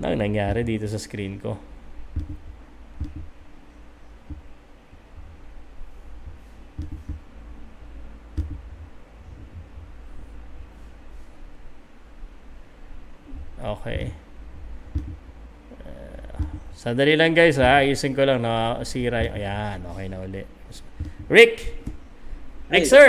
Ano 0.00 0.16
nangyari 0.16 0.64
dito 0.64 0.88
sa 0.88 0.96
screen 0.96 1.36
ko? 1.36 1.60
Okay. 13.60 14.23
Uh, 16.84 16.92
sandali 16.92 17.16
lang 17.16 17.32
guys 17.32 17.56
ha. 17.56 17.80
Ayusin 17.80 18.12
ko 18.12 18.28
lang 18.28 18.44
na 18.44 18.84
sira. 18.84 19.24
Ayan, 19.24 19.80
okay 19.88 20.06
na 20.12 20.20
uli. 20.20 20.44
Rick! 21.32 21.80
Rick 22.68 22.84
Ay. 22.84 22.92
sir! 22.92 23.08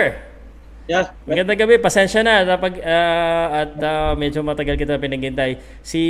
Yeah. 0.85 1.11
Magandang 1.25 1.65
gabi, 1.65 1.81
pasensya 1.81 2.21
na 2.21 2.45
napag, 2.45 2.77
ah, 2.85 3.65
at 3.65 3.73
ah, 3.81 4.13
medyo 4.13 4.45
matagal 4.45 4.77
kita 4.77 5.01
pinaghintay. 5.01 5.57
Si 5.81 6.01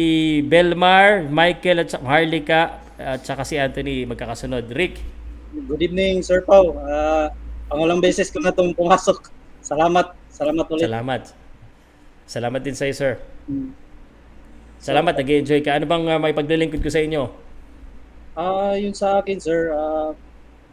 Belmar, 0.45 1.23
Michael 1.31 1.87
at 1.87 1.95
Harlika 1.95 2.83
at 2.99 3.23
saka 3.23 3.47
si 3.47 3.55
Anthony 3.55 4.03
magkakasunod. 4.03 4.67
Rick, 4.75 4.99
Good 5.55 5.87
evening, 5.87 6.19
Sir 6.19 6.43
Pau. 6.43 6.75
Uh, 6.75 7.31
pangulang 7.71 8.03
beses 8.03 8.27
ko 8.27 8.43
na 8.43 8.51
itong 8.51 8.75
pumasok. 8.75 9.31
Salamat. 9.63 10.11
Salamat 10.27 10.65
ulit. 10.67 10.83
salamat. 10.83 11.21
Salamat 12.27 12.59
din 12.59 12.75
sa 12.75 12.83
iyo, 12.91 12.95
sir. 12.99 13.13
Mm. 13.47 13.71
Salamat, 14.83 15.15
nag-enjoy 15.15 15.63
ka. 15.63 15.79
Ano 15.79 15.87
bang 15.87 16.03
uh, 16.11 16.19
may 16.19 16.35
paglilingkod 16.35 16.83
ko 16.83 16.91
sa 16.91 16.99
inyo? 16.99 17.44
Ah, 18.35 18.75
yun 18.75 18.91
sa 18.91 19.23
akin, 19.23 19.39
sir. 19.39 19.71
ah, 19.71 20.11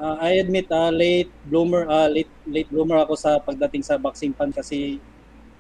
ah, 0.03 0.17
I 0.19 0.43
admit 0.43 0.67
ah, 0.75 0.91
late 0.91 1.31
bloomer, 1.47 1.87
ah, 1.87 2.11
late 2.11 2.31
late 2.43 2.67
bloomer 2.75 2.99
ako 3.07 3.15
sa 3.15 3.39
pagdating 3.39 3.87
sa 3.87 3.99
boxing 4.03 4.35
fan 4.35 4.51
kasi 4.51 4.99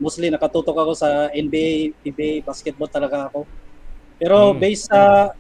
mostly 0.03 0.27
nakatutok 0.31 0.75
ako 0.75 0.93
sa 0.99 1.31
NBA, 1.35 1.95
PBA, 2.03 2.33
basketball 2.43 2.91
talaga 2.91 3.31
ako. 3.31 3.47
Pero 4.19 4.55
Mm. 4.55 4.59
based 4.63 4.87
sa 4.91 5.31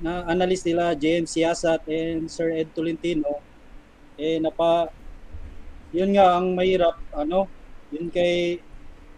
na 0.00 0.24
analyst 0.28 0.64
nila 0.68 0.96
James 0.98 1.30
Siasat 1.32 1.84
and 1.88 2.28
Sir 2.32 2.50
Ed 2.56 2.72
Tolentino 2.74 3.44
eh 4.18 4.38
napa 4.42 4.88
yun 5.92 6.10
nga 6.16 6.36
ang 6.40 6.56
mahirap 6.56 6.96
ano 7.14 7.52
yun 7.92 8.08
kay 8.10 8.60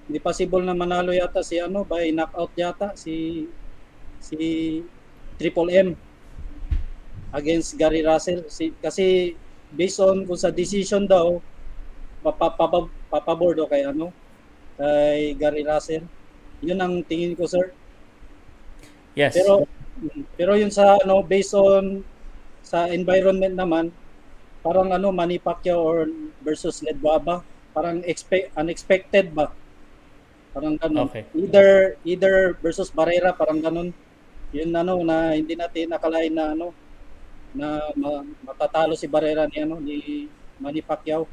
hindi 0.09 0.19
possible 0.23 0.61
na 0.67 0.75
manalo 0.77 1.11
yata 1.15 1.41
si 1.47 1.57
ano 1.63 1.87
by 1.87 2.11
knockout 2.15 2.53
yata 2.59 2.93
si 2.99 3.47
si 4.21 4.39
Triple 5.41 5.71
M 5.75 5.89
against 7.35 7.75
Gary 7.75 8.07
Russell. 8.07 8.47
Si, 8.47 8.71
kasi 8.79 9.35
based 9.75 9.99
on 9.99 10.23
kung 10.23 10.39
sa 10.39 10.55
decision 10.55 11.05
daw 11.05 11.43
papapabor 12.23 12.89
papabor 13.11 13.53
daw 13.59 13.67
kay 13.67 13.83
ano 13.85 14.15
kay 14.79 15.35
Gary 15.35 15.67
Russell. 15.67 16.07
Yun 16.63 16.79
ang 16.79 16.95
tingin 17.03 17.35
ko 17.35 17.45
sir. 17.51 17.75
Yes. 19.19 19.35
pero 19.35 19.67
pero 20.39 20.55
yun 20.55 20.71
sa 20.71 20.95
ano 21.03 21.23
based 21.27 21.55
on 21.59 22.07
sa 22.65 22.89
environment 22.91 23.55
naman 23.55 23.91
parang 24.65 24.91
ano 24.95 25.13
Manny 25.13 25.37
Pacquiao 25.37 25.79
or 25.79 26.09
versus 26.41 26.81
Led 26.81 26.99
Waba 27.03 27.45
parang 27.75 28.01
expect 28.07 28.55
unexpected 28.55 29.35
ba? 29.35 29.51
Parang 30.55 30.79
ganun. 30.79 31.11
Okay. 31.11 31.27
either 31.35 31.99
either 32.07 32.55
versus 32.63 32.89
Barrera 32.95 33.35
parang 33.35 33.59
ganun. 33.59 33.91
Yun 34.55 34.71
ano 34.71 35.03
na 35.03 35.35
hindi 35.35 35.59
natin 35.59 35.91
nakalain 35.91 36.31
na 36.31 36.55
ano 36.55 36.71
na 37.55 37.67
ma- 37.95 38.27
matatalo 38.45 38.93
si 38.93 39.07
Barrera 39.07 39.47
ni 39.47 39.57
ano 39.57 39.79
ni 39.79 40.27
Manny 40.59 40.83
Pacquiao 40.83 41.25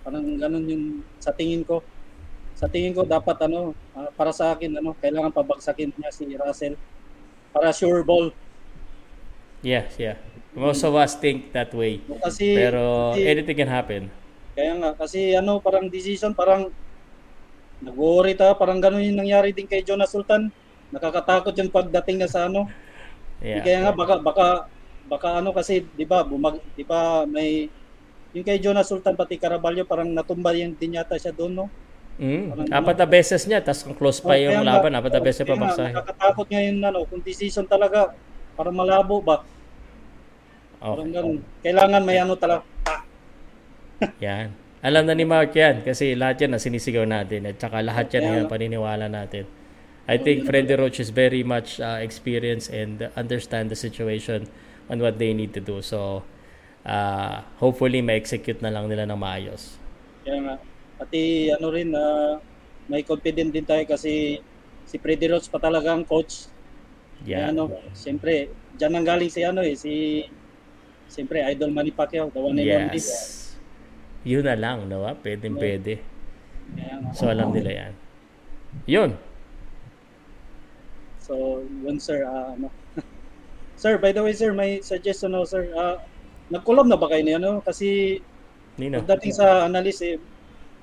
parang 0.00 0.22
ganun 0.32 0.64
yung 0.64 0.84
sa 1.18 1.30
tingin 1.30 1.62
ko 1.62 1.82
sa 2.54 2.66
tingin 2.66 2.90
ko 2.90 3.02
dapat 3.02 3.34
ano 3.42 3.74
ah, 3.92 4.06
para 4.08 4.30
sa 4.30 4.50
akin 4.52 4.78
ano 4.78 4.94
kailangan 4.96 5.30
pabagsakin 5.30 5.90
niya 5.92 6.10
si 6.10 6.30
Russell 6.32 6.78
para 7.50 7.70
sure 7.70 8.02
ball 8.02 8.30
Yes, 9.62 9.94
yeah. 9.94 10.18
Most 10.52 10.82
of 10.82 10.90
us 10.92 11.14
think 11.14 11.54
that 11.54 11.70
way. 11.72 12.02
kasi 12.18 12.50
Pero 12.52 13.14
kasi- 13.14 13.22
anything 13.24 13.54
can 13.56 13.70
happen. 13.70 14.02
kaya 14.52 14.74
nga 14.74 14.90
kasi 14.92 15.32
ano 15.32 15.56
parang 15.58 15.86
decision 15.86 16.34
parang 16.34 16.68
nag-worry 17.80 18.34
ta 18.34 18.52
parang 18.52 18.76
ganun 18.76 19.00
yung 19.00 19.16
nangyari 19.16 19.50
din 19.50 19.64
kay 19.64 19.80
Jonas 19.80 20.12
Sultan 20.12 20.52
nakakatakot 20.90 21.56
yung 21.56 21.70
pagdating 21.70 22.18
na 22.18 22.28
sa 22.28 22.46
ano 22.46 22.68
Yeah. 23.38 23.58
kaya 23.58 23.78
nga 23.80 23.90
baka 23.92 24.14
baka 24.20 24.46
baka 25.12 25.38
ano 25.38 25.52
kasi 25.52 25.84
'di 25.84 26.08
ba 26.08 26.24
bumag 26.24 26.56
'di 26.72 26.84
ba 26.84 27.28
may 27.28 27.68
yung 28.32 28.40
kay 28.42 28.56
Jonas 28.56 28.88
Sultan 28.88 29.12
pati 29.12 29.36
Caraballo 29.36 29.84
parang 29.84 30.08
natumba 30.08 30.56
yung 30.56 30.72
din 30.72 30.96
yata 30.96 31.20
siya 31.20 31.30
doon 31.30 31.52
no 31.54 31.66
Mm, 32.12 32.68
apat 32.68 33.00
na 33.00 33.08
beses 33.08 33.48
niya, 33.48 33.64
tapos 33.64 33.82
kung 33.82 33.96
close 33.96 34.20
pa 34.20 34.36
Oh, 34.36 34.38
yung 34.38 34.60
nga- 34.60 34.76
laban, 34.76 34.92
apat 34.92 35.10
na 35.10 35.22
beses 35.22 35.40
pa 35.40 35.48
kaya 35.48 35.56
nga, 35.56 35.64
baksahin. 35.64 35.94
nakakatakot 35.96 36.46
ngayon 36.46 36.76
ano 36.82 36.98
kung 37.04 37.22
decision 37.22 37.64
talaga 37.64 38.12
parang 38.52 38.76
malabo 38.76 39.16
ba 39.18 39.40
parang 40.78 41.08
Okay. 41.08 41.14
ganun 41.14 41.36
kailangan 41.62 42.02
may 42.04 42.18
ano 42.18 42.36
talaga 42.36 42.68
Yan. 44.20 44.52
Alam 44.82 45.04
na 45.06 45.14
ni 45.14 45.24
Mark 45.24 45.54
yan 45.54 45.80
kasi 45.80 46.12
lahat 46.12 46.42
yan 46.42 46.52
na 46.52 46.60
sinisigaw 46.60 47.06
natin 47.06 47.46
at 47.46 47.56
saka 47.56 47.80
lahat 47.80 48.10
yan 48.10 48.28
yung 48.34 48.38
nga. 48.44 48.52
paniniwala 48.52 49.06
natin. 49.06 49.46
I 50.04 50.18
think 50.18 50.42
Freddy 50.42 50.74
Roach 50.74 50.98
is 50.98 51.08
very 51.08 51.40
much 51.40 51.78
uh, 51.78 51.96
experienced 51.96 52.66
and 52.68 53.08
understand 53.14 53.70
the 53.70 53.78
situation 53.78 54.50
on 54.92 55.00
what 55.00 55.16
they 55.16 55.32
need 55.32 55.56
to 55.56 55.62
do. 55.64 55.80
So, 55.80 56.20
uh, 56.84 57.40
hopefully 57.56 58.04
ma-execute 58.04 58.60
na 58.60 58.68
lang 58.68 58.92
nila 58.92 59.08
ng 59.08 59.16
maayos. 59.16 59.80
Kaya 60.20 60.38
nga, 60.44 60.54
pati 61.00 61.48
ano 61.48 61.66
rin 61.72 61.88
na 61.88 62.36
may 62.92 63.00
confident 63.00 63.48
din 63.48 63.64
tayo 63.64 63.80
kasi 63.88 64.44
si 64.84 64.96
Freddy 65.00 65.32
Roach 65.32 65.48
pa 65.48 65.56
talaga 65.56 65.96
ang 65.96 66.04
coach. 66.04 66.52
Yeah. 67.24 67.48
Kaya 67.48 67.56
ano, 67.56 67.62
siyempre, 67.96 68.52
dyan 68.76 68.92
ang 68.92 69.06
galing 69.08 69.32
si 69.32 69.40
ano 69.40 69.64
eh, 69.64 69.72
si 69.72 70.22
siyempre 71.08 71.40
Idol 71.40 71.72
Manny 71.72 71.96
Pacquiao, 71.96 72.28
the 72.28 72.40
one 72.40 72.60
and 72.60 72.92
only. 72.92 73.00
Yun 74.22 74.44
na 74.46 74.54
lang, 74.54 74.86
no? 74.86 75.08
ah? 75.08 75.16
Pwede, 75.18 75.50
pwede. 75.50 75.98
Kaya 76.78 76.94
nga. 77.00 77.10
So, 77.10 77.26
alam 77.26 77.50
nila 77.50 77.70
yan. 77.74 77.92
Yun. 78.86 79.10
So, 81.18 81.62
yun 81.82 81.98
sir, 81.98 82.22
ah, 82.22 82.54
ano. 82.54 82.70
Sir, 83.82 83.98
by 83.98 84.14
the 84.14 84.22
way 84.22 84.30
sir, 84.30 84.54
may 84.54 84.78
suggestion 84.78 85.34
ako 85.34 85.46
sir. 85.50 85.64
Uh, 85.74 85.98
nag-collab 86.54 86.86
na 86.86 86.94
ba 86.94 87.10
kayo 87.10 87.26
niya, 87.26 87.42
ano? 87.42 87.58
Kasi 87.58 88.22
Nino. 88.78 89.02
pagdating 89.02 89.34
sa 89.34 89.66
analyst 89.66 90.06
eh, 90.06 90.22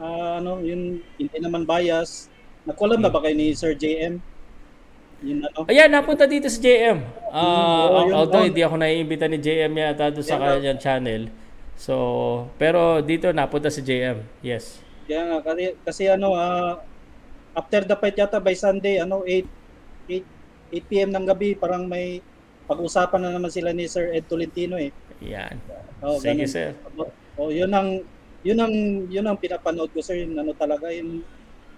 ah, 0.04 0.44
ano, 0.44 0.60
yun, 0.60 1.00
hindi 1.16 1.38
naman 1.40 1.64
bias. 1.64 2.28
Nag-collab 2.68 3.00
na 3.00 3.08
ba 3.08 3.24
kayo 3.24 3.40
ni 3.40 3.56
Sir 3.56 3.72
JM? 3.72 4.20
Yun 5.24 5.48
ano? 5.48 5.64
Ayan, 5.72 5.88
napunta 5.88 6.28
dito 6.28 6.52
si 6.52 6.60
JM. 6.60 7.00
Uh, 7.32 7.40
oo, 7.40 8.00
yun, 8.12 8.16
although 8.20 8.44
hindi 8.44 8.60
ako 8.60 8.76
naiimbita 8.76 9.32
ni 9.32 9.40
JM 9.40 9.72
yata 9.72 10.12
doon 10.12 10.28
sa 10.28 10.36
nga. 10.36 10.60
kanyang 10.60 10.80
channel. 10.84 11.22
So, 11.80 11.96
pero 12.60 13.00
dito 13.00 13.32
napunta 13.32 13.72
si 13.72 13.80
JM. 13.80 14.44
Yes. 14.44 14.84
Nga, 15.08 15.40
kasi, 15.44 15.64
kasi 15.88 16.04
ano, 16.12 16.36
ah, 16.36 16.84
after 17.56 17.88
the 17.88 17.96
fight 17.96 18.20
yata 18.20 18.44
by 18.44 18.56
Sunday, 18.56 19.00
ano, 19.00 19.24
8, 19.24 19.48
8, 20.12 20.84
8 20.84 20.92
p.m. 20.92 21.10
ng 21.16 21.26
gabi, 21.28 21.56
parang 21.56 21.88
may 21.88 22.20
pag-usapan 22.70 23.20
na 23.26 23.34
naman 23.34 23.50
sila 23.50 23.74
ni 23.74 23.90
Sir 23.90 24.14
Ed 24.14 24.30
Tolentino 24.30 24.78
eh. 24.78 24.94
Yan. 25.26 25.58
Oh, 26.06 26.22
Sige, 26.22 26.46
ganun. 26.46 26.54
sir. 26.54 26.70
Oh, 27.36 27.50
yun 27.50 27.74
ang, 27.74 28.06
yun 28.46 28.60
ang, 28.62 28.74
yun 29.10 29.26
ang 29.26 29.42
pinapanood 29.42 29.90
ko 29.90 30.06
sir, 30.06 30.22
yung 30.22 30.38
ano 30.38 30.54
talaga, 30.54 30.94
yung 30.94 31.26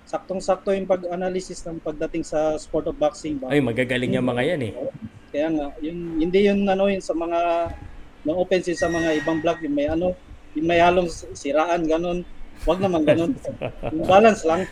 saktong-sakto 0.03 0.75
yung 0.75 0.89
pag-analysis 0.89 1.63
ng 1.63 1.79
pagdating 1.79 2.27
sa 2.27 2.59
sport 2.59 2.91
of 2.91 2.99
boxing 2.99 3.39
ba. 3.39 3.47
Ay, 3.47 3.63
magagaling 3.63 4.19
yung 4.19 4.27
mga 4.27 4.43
yan 4.43 4.61
eh. 4.67 4.73
Kaya 5.31 5.47
nga, 5.47 5.67
yun, 5.79 6.19
hindi 6.19 6.39
yun 6.43 6.67
ano 6.67 6.91
yun 6.91 6.99
sa 6.99 7.15
mga 7.15 7.71
no 8.27 8.37
offense 8.37 8.67
yun 8.67 8.79
sa 8.81 8.91
mga 8.91 9.23
ibang 9.23 9.39
vlog 9.39 9.63
yung 9.63 9.73
may 9.73 9.87
ano, 9.87 10.11
yung 10.53 10.67
may 10.67 10.83
halong 10.83 11.07
siraan 11.31 11.87
ganun. 11.87 12.27
Wag 12.67 12.77
naman 12.77 13.01
ganun. 13.01 13.33
Yung 13.89 14.05
balance 14.05 14.45
lang. 14.45 14.69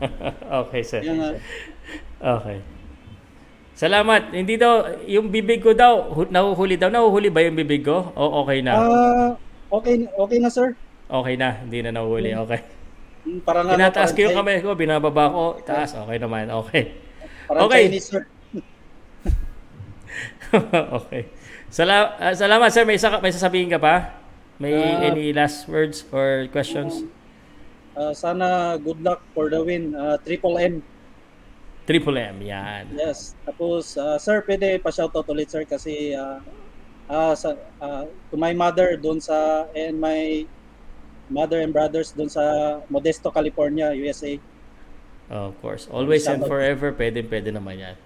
okay, 0.62 0.78
sir. 0.86 1.02
Kaya 1.02 1.14
nga, 1.18 1.30
Okay. 2.22 2.62
Salamat. 3.72 4.30
Hindi 4.30 4.54
daw, 4.54 4.84
yung 5.04 5.28
bibig 5.28 5.60
ko 5.60 5.72
daw, 5.72 6.12
hu- 6.12 6.28
nahuhuli 6.28 6.76
daw. 6.76 6.88
Nahuhuli 6.88 7.28
ba 7.28 7.40
yung 7.40 7.56
bibig 7.56 7.82
ko? 7.82 8.12
O 8.12 8.44
okay 8.44 8.60
na? 8.60 8.72
ah, 8.74 9.30
okay, 9.72 10.06
okay 10.06 10.38
na 10.38 10.48
sir. 10.48 10.76
Okay 11.08 11.34
na. 11.34 11.56
Hindi 11.58 11.78
na 11.80 11.90
nahuhuli. 11.90 12.36
Okay. 12.38 12.60
Hmm, 13.22 13.38
Parang 13.40 13.64
ano, 13.66 13.74
Tinataas 13.74 14.12
ko 14.12 14.20
yung 14.20 14.36
kamay 14.36 14.60
ko, 14.60 14.74
binababa 14.74 15.24
ko, 15.28 15.44
taas. 15.62 15.94
Okay 15.94 16.18
naman. 16.18 16.50
Okay. 16.62 16.82
Parang 17.46 17.64
Okay. 17.66 17.82
Chinese 17.88 18.08
sir. 18.08 18.22
okay. 21.00 21.22
Sala- 21.68 22.16
ah, 22.18 22.34
salamat 22.34 22.68
sir. 22.68 22.84
May, 22.84 23.00
isa, 23.00 23.08
may 23.18 23.32
sasabihin 23.32 23.72
ka 23.72 23.80
pa? 23.80 24.20
May 24.60 24.76
Ah. 24.76 25.08
any 25.08 25.32
last 25.32 25.64
words 25.66 26.04
or 26.12 26.44
questions? 26.52 27.08
Ah, 27.92 28.12
sana 28.12 28.76
good 28.76 29.00
luck 29.00 29.24
for 29.32 29.48
the 29.48 29.58
win. 29.58 29.92
Ah, 29.92 30.20
triple 30.20 30.56
M. 30.56 30.84
Triple 31.82 32.18
M, 32.18 32.36
yan. 32.46 32.94
Yes. 32.94 33.34
Tapos, 33.42 33.98
ah, 33.98 34.14
sir, 34.18 34.42
pwede 34.46 34.78
pa-shoutout 34.78 35.26
ulit, 35.26 35.50
sir, 35.50 35.66
kasi 35.66 36.14
ah, 36.14 36.38
ah, 37.10 37.34
sa, 37.34 37.58
ah, 37.82 38.06
to 38.30 38.38
my 38.38 38.54
mother 38.54 38.94
doon 38.94 39.18
sa, 39.18 39.66
and 39.74 39.98
my 39.98 40.46
mother 41.26 41.58
and 41.58 41.74
brothers 41.74 42.14
doon 42.14 42.30
sa 42.30 42.42
Modesto, 42.86 43.34
California, 43.34 43.90
USA. 43.98 44.38
Of 45.32 45.58
course. 45.58 45.88
Always 45.90 46.28
and 46.28 46.44
forever, 46.46 46.92
pwede, 46.94 47.24
pwede 47.26 47.50
naman 47.50 47.80
yan. 47.80 47.96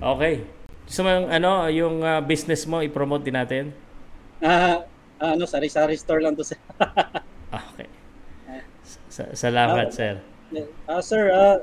Okay. 0.00 0.42
Gusto 0.88 1.00
mo 1.06 1.08
yung, 1.14 1.28
ano, 1.30 1.50
yung 1.70 1.96
ah, 2.02 2.18
business 2.18 2.66
mo, 2.66 2.82
i-promote 2.82 3.22
din 3.22 3.38
natin? 3.38 3.64
Ah, 4.42 4.82
ah, 5.22 5.38
ano, 5.38 5.46
sari-sari 5.46 5.94
store 5.94 6.18
lang 6.24 6.34
to, 6.34 6.42
sir. 6.42 6.58
Okay. 7.54 7.86
Sa- 9.06 9.30
salamat, 9.30 9.94
sir. 9.94 10.18
Ah, 10.90 10.98
sir, 10.98 11.30
ah, 11.30 11.62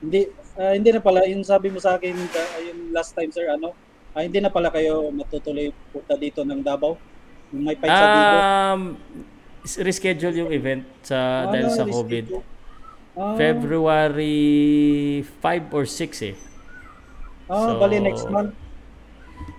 hindi 0.00 0.32
ah, 0.56 0.72
hindi 0.74 0.90
na 0.92 1.00
pala 1.00 1.24
yung 1.28 1.44
sabi 1.44 1.68
mo 1.68 1.78
sa 1.78 1.96
akin 1.96 2.16
ah, 2.16 2.60
yung 2.64 2.80
last 2.92 3.12
time 3.12 3.30
sir 3.32 3.48
ano, 3.48 3.72
ah, 4.16 4.22
hindi 4.24 4.40
na 4.40 4.48
pala 4.48 4.72
kayo 4.72 5.12
matutuloy 5.12 5.70
punta 5.92 6.16
dito 6.16 6.40
ng 6.42 6.60
Davao. 6.64 6.96
Yung 7.54 7.62
may 7.62 7.76
fight 7.78 7.92
sa 7.92 8.06
dito. 8.10 8.36
Um, 8.36 8.82
reschedule 9.66 10.36
yung 10.46 10.50
event 10.50 10.82
sa 11.02 11.50
dahil 11.50 11.68
sa 11.70 11.84
COVID. 11.84 12.24
Ah, 13.16 13.32
February 13.40 15.24
5 15.40 15.76
or 15.76 15.84
6 15.88 16.32
eh. 16.32 16.36
ah, 17.48 17.72
so- 17.72 17.80
bali 17.80 18.00
next 18.00 18.28
month. 18.28 18.52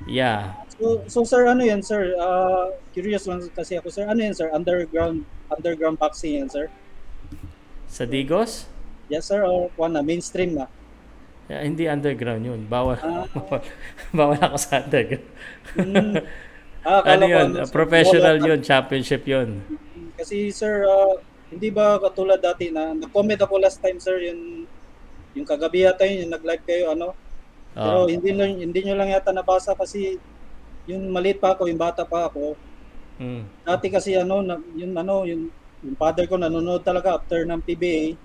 Yeah. 0.07 0.57
So, 0.77 1.01
so 1.09 1.19
sir, 1.25 1.49
ano 1.49 1.65
yan 1.65 1.81
sir? 1.81 2.13
Ah, 2.21 2.69
curious 2.93 3.25
lang 3.25 3.41
kasi 3.49 3.81
ako 3.81 3.89
sir. 3.89 4.05
Ano 4.05 4.21
yan 4.21 4.37
sir? 4.37 4.53
Underground 4.53 5.25
underground 5.49 5.97
boxing 5.97 6.37
yan 6.45 6.49
sir? 6.53 6.69
Sa 7.89 8.05
Digos? 8.05 8.69
Yes 9.09 9.25
sir, 9.31 9.41
or 9.41 9.71
kuha 9.73 9.89
na, 9.89 10.03
mainstream 10.03 10.53
na. 10.53 10.67
Yeah, 11.47 11.63
hindi 11.63 11.87
underground 11.87 12.43
yun. 12.43 12.61
Bawal. 12.67 12.99
Ah. 12.99 13.23
bawal 14.17 14.39
ako 14.39 14.57
sa 14.59 14.83
underground. 14.83 15.27
Hmm. 15.75 16.15
Ah, 16.87 17.03
ano 17.03 17.27
yun? 17.27 17.51
sir, 17.51 17.67
Professional 17.75 18.39
yun. 18.39 18.63
Championship 18.63 19.27
yun. 19.27 19.59
Kasi 20.15 20.55
sir, 20.55 20.87
ah, 20.87 21.19
hindi 21.51 21.67
ba 21.67 21.99
katulad 21.99 22.39
dati 22.39 22.71
na 22.71 22.95
nag-comment 22.95 23.43
ako 23.43 23.59
last 23.59 23.83
time 23.83 23.99
sir 23.99 24.15
yung 24.23 24.63
yung 25.35 25.43
kagabi 25.43 25.83
yata 25.83 26.07
yun, 26.07 26.23
yung 26.23 26.33
nag-live 26.39 26.63
kayo 26.63 26.95
ano. 26.95 27.11
Pero 27.75 28.03
Oh. 28.03 28.07
hindi 28.07 28.31
hindi 28.31 28.79
niyo 28.79 28.95
lang 28.95 29.11
yata 29.11 29.35
nabasa 29.35 29.75
kasi 29.75 30.15
yung 30.87 31.11
maliit 31.11 31.43
pa 31.43 31.59
ako, 31.59 31.67
yung 31.67 31.77
bata 31.77 32.07
pa 32.07 32.31
ako. 32.31 32.55
Mm. 33.19 33.43
Dati 33.67 33.91
kasi 33.91 34.15
ano, 34.15 34.39
yung 34.79 34.95
ano, 34.95 35.27
yung 35.27 35.51
yung 35.83 35.95
father 35.99 36.25
ko 36.25 36.39
nanonood 36.39 36.87
talaga 36.87 37.19
after 37.19 37.43
ng 37.43 37.61
PBA. 37.67 38.15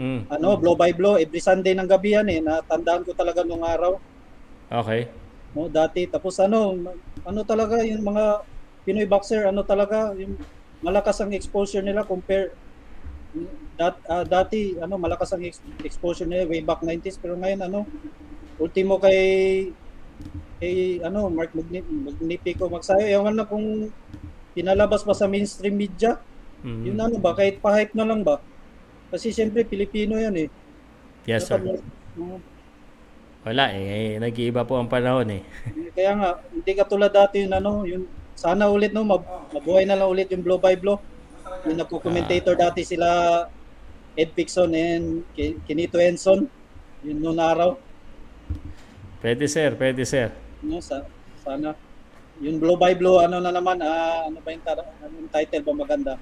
Mm. 0.00 0.32
Ano, 0.32 0.56
blow 0.56 0.72
by 0.72 0.96
blow 0.96 1.20
every 1.20 1.44
Sunday 1.44 1.76
ng 1.76 1.84
gabi 1.84 2.16
yan 2.16 2.28
eh. 2.32 2.40
Natandaan 2.40 3.04
ko 3.04 3.12
talaga 3.12 3.44
nung 3.44 3.60
araw. 3.60 4.00
Okay. 4.72 5.12
No, 5.52 5.68
dati 5.68 6.08
tapos 6.08 6.40
ano, 6.40 6.72
ano 7.20 7.40
talaga 7.44 7.84
yung 7.84 8.00
mga 8.00 8.40
Pinoy 8.80 9.04
boxer, 9.04 9.44
ano 9.44 9.60
talaga 9.60 10.16
yung 10.16 10.40
malakas 10.80 11.20
ang 11.20 11.36
exposure 11.36 11.84
nila 11.84 12.00
compare 12.08 12.56
dat, 13.76 14.00
ah, 14.08 14.24
dati 14.24 14.80
ano 14.80 14.96
malakas 14.96 15.36
ang 15.36 15.44
ex- 15.44 15.62
exposure 15.84 16.24
nila 16.24 16.48
way 16.48 16.64
back 16.64 16.80
90s 16.80 17.20
pero 17.20 17.36
ngayon 17.36 17.60
ano 17.68 17.84
ultimo 18.56 18.96
kay 18.96 19.20
kay 20.58 20.98
ano 21.04 21.28
Mark 21.28 21.52
Magni- 21.52 21.84
Magnifico 21.84 22.66
Magsayo 22.72 23.04
yung 23.06 23.28
ano 23.28 23.44
kung 23.44 23.92
pinalabas 24.56 25.04
pa 25.04 25.12
sa 25.12 25.28
mainstream 25.30 25.76
media 25.76 26.16
Mm. 26.60 26.92
yun 26.92 26.98
ano 27.00 27.16
ba 27.16 27.32
kahit 27.32 27.56
pa-hype 27.60 27.96
na 27.96 28.04
lang 28.04 28.20
ba 28.20 28.36
kasi 29.10 29.30
siyempre 29.30 29.62
Pilipino 29.62 30.14
yan 30.16 30.36
eh 30.38 30.48
Yes, 31.28 31.46
sir. 31.46 31.60
Oo. 31.60 32.40
Wala 33.40 33.72
eh. 33.72 34.16
Nag-iiba 34.16 34.64
po 34.64 34.76
ang 34.76 34.88
panahon 34.88 35.28
eh. 35.30 35.42
Kaya 35.92 36.12
nga, 36.16 36.30
hindi 36.48 36.72
katulad 36.72 37.12
dati 37.12 37.44
yung 37.44 37.54
ano, 37.54 37.84
yung 37.84 38.04
sana 38.36 38.68
ulit 38.68 38.92
no, 38.92 39.04
mab- 39.04 39.52
mabuhay 39.52 39.84
na 39.84 39.96
lang 39.96 40.08
ulit 40.08 40.32
yung 40.32 40.40
blow 40.40 40.56
by 40.56 40.76
blow. 40.76 40.96
Yung 41.68 41.76
nagko-commentator 41.76 42.56
dati 42.56 42.84
sila 42.84 43.44
Ed 44.16 44.32
Pixon 44.32 44.72
and 44.72 45.24
Ki- 45.36 45.60
Kinito 45.64 46.00
Enson. 46.00 46.48
Yun 47.04 47.20
noong 47.20 47.40
araw. 47.40 47.70
Pwede, 49.20 49.44
sir. 49.48 49.76
Pwede, 49.76 50.04
sir. 50.04 50.32
No, 50.64 50.80
sa, 50.80 51.04
sana. 51.44 51.76
Yung 52.40 52.56
blow 52.56 52.76
by 52.76 52.96
blow, 52.96 53.20
ano 53.20 53.40
na 53.40 53.52
naman, 53.52 53.76
ah, 53.84 54.24
ano 54.24 54.40
ba 54.40 54.48
yung, 54.52 54.64
tar- 54.64 54.88
anong 55.04 55.28
title 55.28 55.64
ba 55.64 55.72
maganda? 55.76 56.12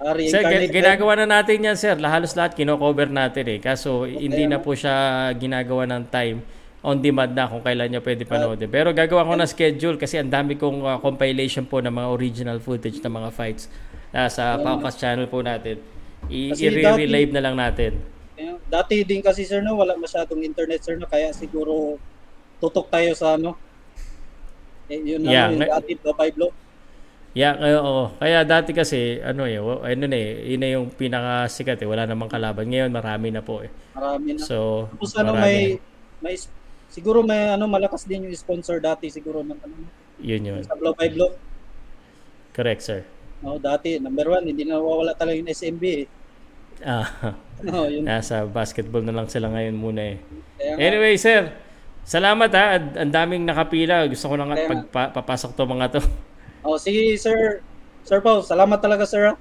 Ah, 0.00 0.10
Sir, 0.26 0.42
ginagawa 0.68 1.12
na 1.22 1.26
natin 1.38 1.62
yan, 1.62 1.76
sir. 1.78 1.94
Halos 1.96 2.34
lahat 2.34 2.58
kino-cover 2.58 3.06
natin 3.08 3.46
eh. 3.46 3.58
Kaso 3.62 4.04
hindi 4.04 4.44
na 4.44 4.58
po 4.58 4.74
siya 4.74 5.30
ginagawa 5.38 5.86
ng 5.86 6.04
time 6.10 6.38
on 6.84 7.00
demand 7.00 7.32
na 7.32 7.48
kung 7.48 7.62
kailan 7.64 7.88
niya 7.88 8.02
pwede 8.04 8.28
panoodin. 8.28 8.68
Pero 8.68 8.92
gagawa 8.92 9.24
ko 9.24 9.32
na 9.38 9.48
schedule 9.48 9.96
kasi 9.96 10.20
ang 10.20 10.28
dami 10.28 10.58
kong 10.60 10.84
uh, 10.84 10.98
compilation 11.00 11.64
po 11.64 11.80
ng 11.80 11.94
mga 11.94 12.08
original 12.12 12.58
footage 12.60 13.00
ng 13.00 13.08
mga 13.08 13.30
fights 13.32 13.70
uh, 14.12 14.28
sa 14.28 14.60
Paukas 14.60 15.00
channel 15.00 15.24
po 15.30 15.40
natin. 15.40 15.80
I- 16.28 16.52
Kasi 16.52 16.68
I-relive 16.68 17.30
na 17.32 17.40
lang 17.40 17.56
natin. 17.56 17.96
Dati 18.68 19.00
din 19.06 19.22
kasi 19.22 19.46
sir 19.46 19.62
no, 19.62 19.78
wala 19.78 19.94
masyadong 19.94 20.42
internet 20.42 20.82
sir 20.82 20.98
no, 20.98 21.06
kaya 21.06 21.30
siguro 21.30 21.96
tutok 22.58 22.90
tayo 22.90 23.14
sa 23.14 23.38
ano. 23.38 23.54
Eh, 24.90 25.00
yun 25.00 25.24
Yeah, 25.24 25.48
ano, 25.48 25.64
yung 25.64 25.64
dati. 25.70 25.92
Yeah, 27.34 27.58
kaya, 27.58 27.82
oo. 27.82 28.14
Kaya 28.14 28.46
dati 28.46 28.70
kasi, 28.70 29.18
ano 29.18 29.42
eh, 29.42 29.58
ano 29.58 30.04
na 30.06 30.14
eh, 30.14 30.54
yun 30.54 30.60
na 30.62 30.68
yung 30.70 30.86
pinakasikat 30.88 31.82
eh. 31.82 31.88
Wala 31.90 32.06
namang 32.06 32.30
kalaban. 32.30 32.70
Ngayon, 32.70 32.94
marami 32.94 33.34
na 33.34 33.42
po 33.42 33.58
eh. 33.58 33.70
Marami 33.90 34.38
na. 34.38 34.40
So, 34.40 34.86
Tapos 34.94 35.12
ano 35.18 35.34
may 35.34 35.82
may 36.22 36.38
siguro 36.86 37.26
may 37.26 37.50
ano 37.50 37.66
malakas 37.66 38.06
din 38.06 38.24
yung 38.24 38.34
sponsor 38.38 38.78
dati 38.78 39.10
siguro 39.10 39.42
ng 39.42 39.58
ano 39.58 39.74
Yun 40.22 40.46
yun. 40.46 40.62
sa 40.62 40.78
blow 40.78 40.94
by 40.94 41.10
blow. 41.10 41.34
Correct, 42.54 42.86
sir. 42.86 43.02
No, 43.42 43.58
dati 43.58 43.98
number 43.98 44.30
one 44.30 44.46
hindi 44.46 44.62
na 44.62 44.78
nawawala 44.78 45.12
talaga 45.12 45.34
yung 45.34 45.50
SMB 45.50 45.84
eh. 45.84 46.06
Ah, 46.80 47.34
No, 47.66 47.86
yun. 47.86 48.06
nasa 48.06 48.46
basketball 48.46 49.02
na 49.02 49.10
lang 49.10 49.26
sila 49.26 49.50
ngayon 49.50 49.74
muna 49.74 50.14
eh. 50.14 50.16
Kaya 50.54 50.70
nga, 50.70 50.80
Anyway, 50.80 51.18
sir. 51.18 51.50
Salamat 52.04 52.50
ha. 52.52 52.78
Ang 52.78 52.86
ang 52.94 53.10
daming 53.10 53.42
nakapila. 53.42 54.06
Gusto 54.06 54.30
ko 54.30 54.38
na 54.38 54.46
nga 54.46 54.56
Kaya 54.56 54.68
nga. 54.70 54.86
pagpapasok 55.10 55.50
to 55.52 55.64
mga 55.64 55.86
to. 55.90 56.00
oh, 56.64 56.76
sige 56.80 57.14
sir. 57.16 57.60
Sir 58.04 58.20
Paul, 58.20 58.44
salamat 58.44 58.80
talaga 58.80 59.04
sir. 59.08 59.32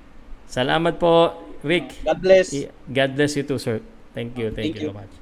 Salamat 0.48 0.96
po, 1.00 1.34
Rick. 1.64 2.04
God 2.04 2.20
bless. 2.20 2.48
God 2.88 3.12
bless 3.16 3.34
you 3.36 3.44
too, 3.44 3.60
sir. 3.60 3.80
Thank 4.14 4.38
you. 4.38 4.52
Thank, 4.54 4.76
Thank 4.76 4.84
you 4.84 4.88
you. 4.88 4.92
so 4.94 5.00
much. 5.00 5.14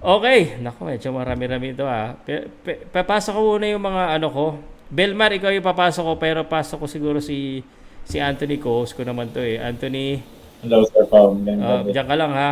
Okay. 0.00 0.56
Naku, 0.58 0.88
medyo 0.88 1.12
marami-rami 1.12 1.76
ito 1.76 1.84
ah. 1.84 2.16
Pe- 2.16 2.48
pe- 2.64 2.88
papasok 2.88 3.32
ko 3.36 3.40
muna 3.54 3.68
yung 3.68 3.84
mga 3.84 4.02
ano 4.16 4.26
ko. 4.32 4.46
Belmar, 4.90 5.30
ikaw 5.30 5.52
yung 5.52 5.62
papasok 5.62 6.02
ko. 6.02 6.12
Pero 6.16 6.40
pasok 6.48 6.82
ko 6.82 6.86
siguro 6.88 7.18
si 7.22 7.60
si 8.02 8.16
Anthony 8.18 8.56
ko. 8.58 8.82
Host 8.82 8.96
ko 8.96 9.04
naman 9.04 9.30
to 9.30 9.38
eh. 9.44 9.60
Anthony, 9.60 10.18
Hello, 10.64 10.84
Sir 10.88 11.04
Paul. 11.08 11.40
uh, 11.40 11.84
diyan 11.88 12.04
ka 12.08 12.16
lang 12.16 12.32
ha. 12.32 12.50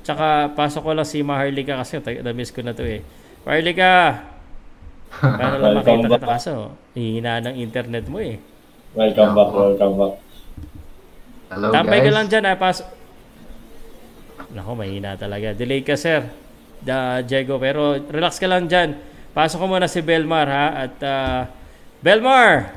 Tsaka 0.00 0.52
pasok 0.56 0.82
ko 0.88 0.90
lang 0.96 1.08
si 1.08 1.20
Maharlika 1.20 1.76
kasi 1.80 2.00
na-miss 2.00 2.48
ko 2.52 2.64
na 2.64 2.72
to 2.72 2.84
eh. 2.84 3.04
Maharlika! 3.44 3.92
Paano 5.20 5.56
lang 5.60 5.72
Welcome 5.76 5.84
makita 5.84 6.08
back. 6.08 6.14
kita 6.16 6.28
kaso? 6.32 6.54
Hihina 6.96 7.32
ng 7.44 7.54
internet 7.60 8.04
mo 8.08 8.18
eh. 8.22 8.40
Welcome 8.96 9.32
back, 9.36 9.50
welcome 9.52 9.94
back. 10.00 10.14
Hello 11.52 11.68
Tambay 11.68 12.00
guys. 12.00 12.06
ka 12.08 12.12
lang 12.16 12.26
dyan 12.32 12.44
ha. 12.48 12.54
Pasok. 12.56 12.88
Nako, 14.52 14.70
mahina 14.72 15.10
talaga. 15.20 15.52
Delay 15.52 15.84
ka 15.84 15.96
sir. 15.96 16.24
Da, 16.80 17.20
Diego. 17.20 17.60
Pero 17.60 18.00
relax 18.08 18.40
ka 18.40 18.48
lang 18.48 18.68
dyan. 18.68 18.96
Pasok 19.36 19.64
ko 19.64 19.66
muna 19.68 19.88
si 19.88 20.00
Belmar 20.00 20.48
ha. 20.48 20.66
At 20.88 20.96
ah, 21.04 21.40
Belmar! 22.00 22.72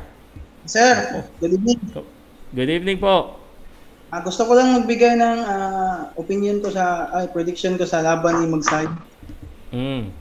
Sir, 0.65 1.23
good 1.39 1.55
evening. 1.55 1.79
Good 2.51 2.71
evening 2.71 2.99
po. 2.99 3.41
Ah, 4.13 4.21
gusto 4.21 4.45
ko 4.47 4.53
lang 4.53 4.75
magbigay 4.77 5.17
ng 5.17 5.39
ah, 5.43 6.13
opinion 6.15 6.61
ko 6.61 6.69
sa, 6.69 7.09
ay, 7.11 7.27
prediction 7.33 7.75
ko 7.75 7.83
sa 7.83 8.05
laban 8.05 8.39
ni 8.39 8.47
Magsay. 8.47 8.85
Mm. 9.73 10.13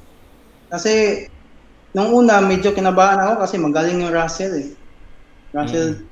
Kasi, 0.72 1.26
nung 1.94 2.10
una, 2.10 2.42
medyo 2.42 2.74
kinabahan 2.74 3.22
ako 3.22 3.46
kasi 3.46 3.54
magaling 3.56 4.02
yung 4.02 4.12
Russell 4.12 4.52
eh. 4.58 4.68
Russell, 5.54 6.02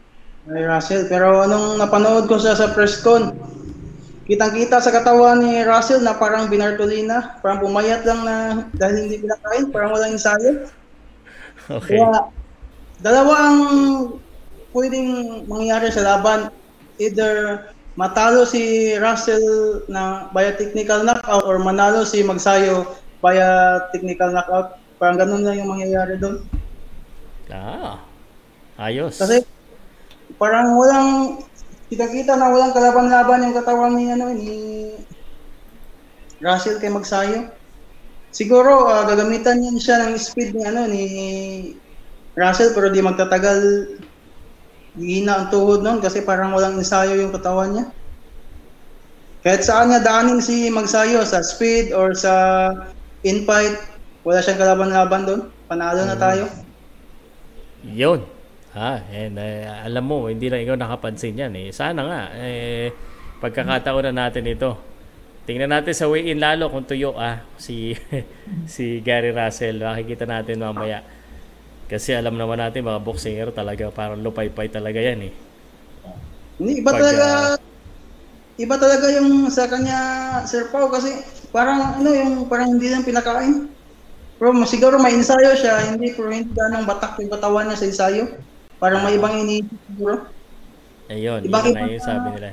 ay 0.55 0.63
Russell. 0.63 1.11
Pero 1.11 1.43
nung 1.51 1.77
napanood 1.77 2.31
ko 2.31 2.39
siya 2.39 2.55
sa 2.55 2.71
press 2.71 3.03
con, 3.03 3.35
kitang-kita 4.31 4.79
sa 4.79 4.95
katawan 4.95 5.43
ni 5.43 5.67
Russell 5.67 6.07
na 6.07 6.15
parang 6.15 6.47
binartolina, 6.47 7.43
parang 7.43 7.59
pumayat 7.59 8.07
lang 8.07 8.23
na 8.23 8.37
dahil 8.79 9.07
hindi 9.07 9.19
pinakain, 9.19 9.75
parang 9.75 9.91
walang 9.91 10.15
ensayo. 10.15 10.71
Okay. 11.67 11.99
Kaya, 11.99 12.31
dalawa 13.03 13.35
ang 13.51 13.59
pwedeng 14.71 15.43
mangyari 15.51 15.91
sa 15.91 16.07
laban. 16.07 16.51
Either 17.03 17.67
matalo 17.99 18.47
si 18.47 18.95
Russell 18.97 19.83
na 19.91 20.31
via 20.31 20.55
technical 20.55 21.03
knockout 21.03 21.45
or 21.45 21.59
manalo 21.59 22.07
si 22.07 22.23
Magsayo 22.23 22.87
via 23.19 23.83
technical 23.91 24.31
knockout. 24.31 24.82
Parang 25.03 25.19
ganun 25.19 25.43
lang 25.43 25.59
yung 25.59 25.75
mangyayari 25.75 26.15
doon. 26.15 26.47
Ah. 27.51 27.99
Ayos. 28.79 29.19
Kasi 29.19 29.43
parang 30.39 30.79
walang 30.79 31.43
kita-kita 31.91 32.39
na 32.39 32.55
walang 32.55 32.71
kalaban-laban 32.71 33.51
yung 33.51 33.59
katawan 33.59 33.99
ni 33.99 34.15
ano 34.15 34.31
ni 34.31 34.55
Russell 36.39 36.79
kay 36.79 36.87
Magsayo. 36.87 37.51
Siguro 38.31 38.87
ah, 38.87 39.03
gagamitan 39.03 39.59
niya 39.59 39.75
siya 39.83 39.97
ng 40.07 40.15
speed 40.15 40.55
ni 40.55 40.63
ano 40.71 40.87
ni 40.87 41.05
Russell 42.39 42.71
pero 42.71 42.87
di 42.87 43.03
magtatagal 43.03 43.59
hihina 44.95 45.35
ang 45.35 45.47
tuhod 45.51 45.83
noon 45.83 45.99
kasi 45.99 46.23
parang 46.23 46.55
walang 46.55 46.79
ensayo 46.79 47.19
yung 47.19 47.35
katawan 47.35 47.75
niya. 47.75 47.87
Kahit 49.43 49.67
saan 49.67 49.91
niya 49.91 50.07
daanin 50.07 50.39
si 50.39 50.71
Magsayo 50.71 51.27
sa 51.27 51.43
speed 51.43 51.91
or 51.91 52.15
sa 52.15 52.71
in-fight, 53.27 53.92
wala 54.23 54.39
siyang 54.39 54.61
kalaban-laban 54.63 55.23
doon. 55.27 55.41
Panalo 55.67 56.03
na 56.07 56.17
tayo. 56.19 56.47
Yun. 57.83 58.23
Ha, 58.73 59.05
and 59.13 59.37
eh, 59.37 59.69
alam 59.69 60.05
mo, 60.09 60.33
hindi 60.33 60.49
lang 60.49 60.65
ikaw 60.65 60.79
nakapansin 60.81 61.37
yan 61.37 61.53
eh. 61.59 61.69
Sana 61.77 62.01
nga, 62.09 62.21
eh, 62.41 62.89
pagkakataon 63.43 64.09
na 64.09 64.27
natin 64.27 64.49
ito. 64.49 64.81
Tingnan 65.45 65.75
natin 65.75 65.93
sa 65.93 66.09
weigh-in 66.09 66.41
lalo 66.41 66.71
kung 66.71 66.87
tuyo 66.87 67.13
ah, 67.19 67.43
si, 67.59 67.93
si 68.75 69.03
Gary 69.05 69.35
Russell. 69.35 69.83
Makikita 69.83 70.25
natin 70.25 70.63
mamaya. 70.63 71.05
Kasi 71.91 72.17
alam 72.17 72.39
naman 72.39 72.57
natin, 72.57 72.89
mga 72.89 73.05
boxinger 73.05 73.53
talaga, 73.53 73.93
parang 73.93 74.25
lupay-pay 74.25 74.73
talaga 74.73 74.97
yan 74.97 75.29
eh. 75.29 75.33
Hindi, 76.57 76.81
iba 76.81 76.89
Pag, 76.95 77.01
talaga, 77.05 77.27
ah, 77.29 77.55
iba 78.57 78.77
talaga 78.81 79.07
yung 79.13 79.53
sa 79.53 79.69
kanya, 79.69 79.99
Sir 80.49 80.73
Pao, 80.73 80.89
kasi 80.89 81.13
parang, 81.53 82.01
ano, 82.01 82.09
yung 82.09 82.49
parang 82.49 82.79
hindi 82.79 82.89
lang 82.89 83.05
pinakain. 83.05 83.69
Pero 84.43 84.59
siguro 84.67 84.99
may 84.99 85.15
ensayo 85.15 85.55
siya, 85.55 85.95
hindi, 85.95 86.11
pero 86.19 86.35
hindi 86.35 86.51
ganang 86.51 86.83
batak 86.83 87.15
yung 87.23 87.31
katawan 87.31 87.71
niya 87.71 87.79
sa 87.79 87.87
ensayo. 87.87 88.43
Parang 88.83 89.07
may 89.07 89.15
ibang 89.15 89.39
iniisip 89.39 89.79
siguro. 89.87 90.27
Ayun, 91.07 91.47
Ibang- 91.47 91.71
yun 91.71 91.79
na 91.79 91.95
yung 91.95 92.03
sabi 92.03 92.29
nila. 92.35 92.51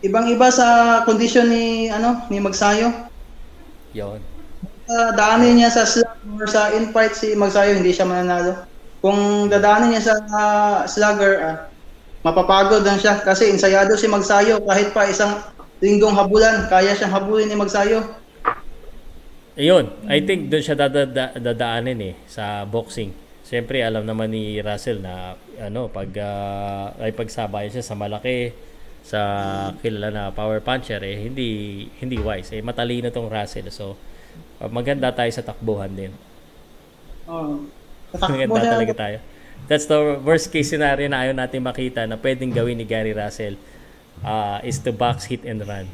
Ibang-iba 0.00 0.48
sa 0.48 0.66
kondisyon 1.04 1.52
ni, 1.52 1.92
ano, 1.92 2.24
ni 2.32 2.40
Magsayo. 2.40 3.12
Yun. 3.92 4.24
Uh, 4.88 5.10
daanin 5.12 5.60
niya 5.60 5.68
sa 5.68 5.84
slugger 5.84 6.40
or 6.40 6.48
sa 6.48 6.72
in-fight 6.72 7.12
si 7.12 7.36
Magsayo, 7.36 7.76
hindi 7.76 7.92
siya 7.92 8.08
mananalo. 8.08 8.64
Kung 9.04 9.52
dadaanin 9.52 9.92
niya 9.92 10.00
sa 10.00 10.14
ah, 10.32 10.78
slugger, 10.88 11.32
ah, 11.44 11.56
mapapagod 12.24 12.80
lang 12.88 12.96
siya 12.96 13.20
kasi 13.20 13.52
ensayado 13.52 13.92
si 14.00 14.08
Magsayo 14.08 14.64
kahit 14.64 14.96
pa 14.96 15.04
isang 15.04 15.44
linggong 15.84 16.16
habulan, 16.16 16.72
kaya 16.72 16.96
siyang 16.96 17.12
habulin 17.12 17.52
ni 17.52 17.56
Magsayo. 17.60 18.16
Ayun, 19.56 19.88
I 20.04 20.20
think 20.20 20.52
doon 20.52 20.60
siya 20.60 20.76
dadada, 20.76 21.32
dadaanin 21.32 21.96
eh 22.12 22.14
sa 22.28 22.68
boxing. 22.68 23.08
Siyempre 23.40 23.80
alam 23.80 24.04
naman 24.04 24.28
ni 24.28 24.60
Russell 24.60 25.00
na 25.00 25.32
ano 25.56 25.88
pag 25.88 26.12
ah, 26.20 26.92
ay 27.00 27.16
pagsabayan 27.16 27.72
siya 27.72 27.80
sa 27.80 27.96
malaki 27.96 28.52
sa 29.00 29.20
kilala 29.80 30.12
na 30.12 30.22
power 30.28 30.60
puncher 30.60 31.00
eh 31.00 31.30
hindi 31.30 31.86
hindi 32.02 32.18
wise 32.18 32.58
eh 32.58 32.60
matalino 32.60 33.08
tong 33.08 33.30
Russell 33.32 33.70
so 33.72 33.96
ah, 34.60 34.68
maganda 34.68 35.08
tayo 35.08 35.32
sa 35.32 35.40
takbuhan 35.40 35.88
din. 35.88 36.12
Oh. 37.24 37.64
Maganda 38.12 38.60
talaga 38.60 38.92
tayo. 38.92 39.18
That's 39.72 39.88
the 39.88 40.20
worst 40.20 40.52
case 40.52 40.68
scenario 40.68 41.08
na 41.08 41.24
ayaw 41.24 41.32
natin 41.32 41.64
makita 41.64 42.04
na 42.04 42.20
pwedeng 42.20 42.52
gawin 42.52 42.76
ni 42.76 42.84
Gary 42.84 43.16
Russell 43.16 43.56
ah, 44.20 44.60
is 44.60 44.76
to 44.84 44.92
box 44.92 45.32
hit 45.32 45.48
and 45.48 45.64
run. 45.64 45.88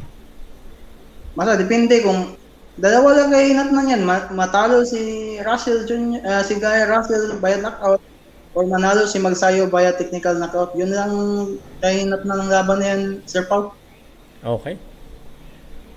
Masa 1.39 1.55
depende 1.55 2.03
kung 2.03 2.42
dalawa 2.81 3.09
lang 3.21 3.29
kay 3.33 3.53
hinat 3.53 3.69
na 3.69 3.83
yan, 3.85 4.03
ma- 4.05 4.33
matalo 4.33 4.85
si 4.87 5.37
Russell 5.45 5.85
Jr., 5.85 6.21
ah, 6.25 6.43
si 6.45 6.57
Guy 6.57 6.89
Russell 6.89 7.37
via 7.37 7.61
knockout 7.61 8.01
or 8.53 8.65
manalo 8.69 9.09
si 9.09 9.17
Magsayo 9.21 9.69
via 9.69 9.93
technical 9.97 10.37
knockout. 10.37 10.73
Yun 10.77 10.93
lang 10.93 11.13
kay 11.81 12.05
hinat 12.05 12.25
na 12.25 12.41
ng 12.41 12.53
laban 12.53 12.79
na 12.81 12.87
yan, 12.97 13.03
Sir 13.29 13.45
Pao. 13.49 13.73
Okay. 14.43 14.77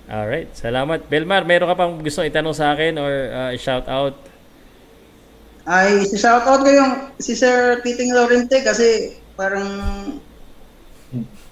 Alright. 0.06 0.54
Salamat. 0.54 1.10
Belmar, 1.10 1.42
meron 1.42 1.66
ka 1.66 1.76
pang 1.76 1.98
gusto 1.98 2.22
itanong 2.22 2.54
sa 2.54 2.72
akin 2.76 2.94
or 2.96 3.12
uh, 3.32 3.52
shout 3.58 3.90
out? 3.90 4.14
Ay, 5.66 6.06
si 6.06 6.14
shoutout 6.14 6.62
ko 6.62 6.70
yung 6.70 7.10
si 7.18 7.34
Sir 7.34 7.82
Titing 7.82 8.14
Lorente 8.14 8.62
kasi 8.62 9.18
parang 9.34 9.66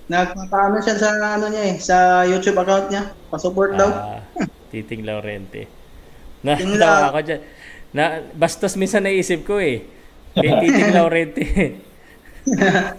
nagpapaano 0.06 0.78
siya 0.78 0.96
sa 1.02 1.10
ano 1.18 1.50
niya 1.50 1.74
eh, 1.74 1.76
sa 1.82 2.22
YouTube 2.22 2.62
account 2.62 2.94
niya. 2.94 3.10
Pa-support 3.34 3.74
daw. 3.74 3.90
Ah, 4.74 4.82
Titing 4.82 5.06
Laurente. 5.06 5.62
Na, 6.42 6.58
Tingla- 6.58 6.82
tawa 6.82 7.06
ako 7.08 7.20
dyan. 7.22 7.40
Na, 7.94 8.04
bastos 8.34 8.74
minsan 8.74 9.06
naisip 9.06 9.46
ko 9.46 9.62
eh. 9.62 9.86
Ti- 10.34 10.58
Titing 10.60 10.90
Laurente. 10.98 11.44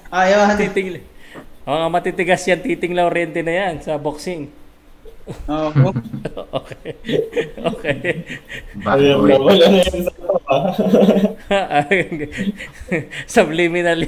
Ayaw. 0.07 0.56
titing, 0.56 1.03
mga 1.68 1.88
matitigas 1.91 2.47
yan, 2.47 2.64
Titing 2.64 2.95
Laurente 2.95 3.43
na 3.43 3.52
yan 3.52 3.84
sa 3.84 3.99
boxing. 3.99 4.47
Oo. 5.52 5.89
okay. 6.64 6.93
Okay. 7.57 7.97
Ayun, 8.80 9.26
wala 9.26 9.65
na 9.68 9.84
pa. 10.39 10.57
Subliminal. 13.27 14.06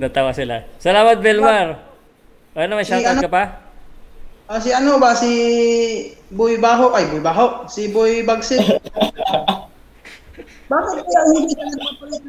Natawa 0.00 0.32
sila. 0.34 0.66
Salamat, 0.80 1.20
Belmar. 1.20 1.84
Ano, 2.52 2.74
may 2.74 2.84
shoutout 2.84 3.16
ano- 3.16 3.24
ka 3.24 3.30
pa? 3.30 3.44
Ah, 4.52 4.60
si 4.60 4.68
ano 4.68 5.00
ba 5.00 5.16
si 5.16 5.32
Boy 6.28 6.60
Baho 6.60 6.92
ay 6.92 7.08
Boy 7.08 7.24
Baho, 7.24 7.64
si 7.72 7.88
Boy 7.88 8.20
Bagsit. 8.20 8.60
Bakit 10.68 10.98
kaya 11.08 11.20
hindi 11.32 11.56
siya 11.56 11.72
napapalit? 11.72 12.20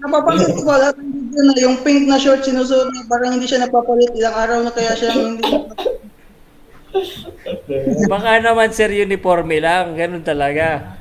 Napapalit 0.00 0.48
ko 0.56 0.64
lahat 0.64 0.96
ng 0.96 1.12
video 1.12 1.40
na 1.44 1.52
yung 1.60 1.76
pink 1.84 2.08
na 2.08 2.16
short 2.16 2.40
sinusuot 2.40 2.88
niya 2.88 3.04
parang 3.04 3.36
hindi 3.36 3.44
siya 3.44 3.68
napapalit 3.68 4.08
ilang 4.16 4.32
araw 4.32 4.64
na 4.64 4.72
kaya 4.72 4.96
siya 4.96 5.12
hindi 5.12 5.44
Baka 8.16 8.40
naman 8.40 8.72
sir 8.72 8.88
uniforme 8.88 9.60
lang. 9.60 9.92
Ganun 9.92 10.24
talaga. 10.24 10.96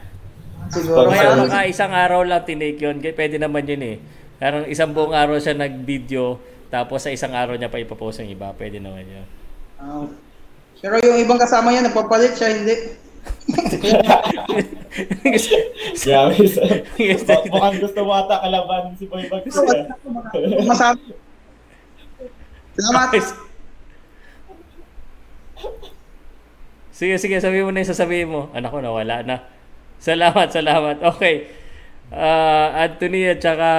siguro 0.68 1.08
Kaya 1.08 1.48
baka 1.48 1.72
isang 1.72 1.96
araw 1.96 2.28
lang 2.28 2.44
tinake 2.44 2.84
yun. 2.84 3.00
Kaya 3.00 3.16
Pwede 3.16 3.40
naman 3.40 3.64
yun 3.64 3.84
eh. 3.88 4.04
Parang 4.36 4.68
isang 4.68 4.92
buong 4.92 5.16
araw 5.16 5.40
siya 5.40 5.56
nag-video 5.56 6.44
tapos 6.68 7.08
sa 7.08 7.16
isang 7.16 7.32
araw 7.32 7.56
niya 7.56 7.72
pa 7.72 7.80
ipapost 7.80 8.20
yung 8.20 8.36
iba. 8.36 8.52
Pwede 8.52 8.84
naman 8.84 9.08
yun. 9.08 9.24
Ah, 9.80 10.27
pero 10.82 11.02
yung 11.02 11.18
ibang 11.22 11.42
kasama 11.42 11.74
niya 11.74 11.88
nagpapalit 11.88 12.38
siya 12.38 12.54
hindi. 12.54 12.76
Grabe. 16.04 16.36
Mukhang 17.52 17.78
gusto 17.80 18.00
mo 18.04 18.12
ata 18.16 18.44
kalaban 18.44 18.96
si 18.98 19.06
Boy 19.08 19.26
Bags. 19.30 19.56
Masabi. 20.64 21.16
Salamat. 22.78 23.10
Sige, 26.98 27.16
sige, 27.22 27.38
sabihin 27.38 27.70
mo 27.70 27.72
na 27.74 27.86
yung 27.86 27.94
sasabihin 27.94 28.30
mo. 28.30 28.50
Anak 28.58 28.74
ko, 28.74 28.82
nawala 28.82 29.22
na. 29.22 29.46
Salamat, 30.02 30.50
salamat. 30.50 30.98
Okay. 31.14 31.50
Ah, 32.08 32.88
Anthony 32.88 33.28
at 33.28 33.44
saka 33.44 33.70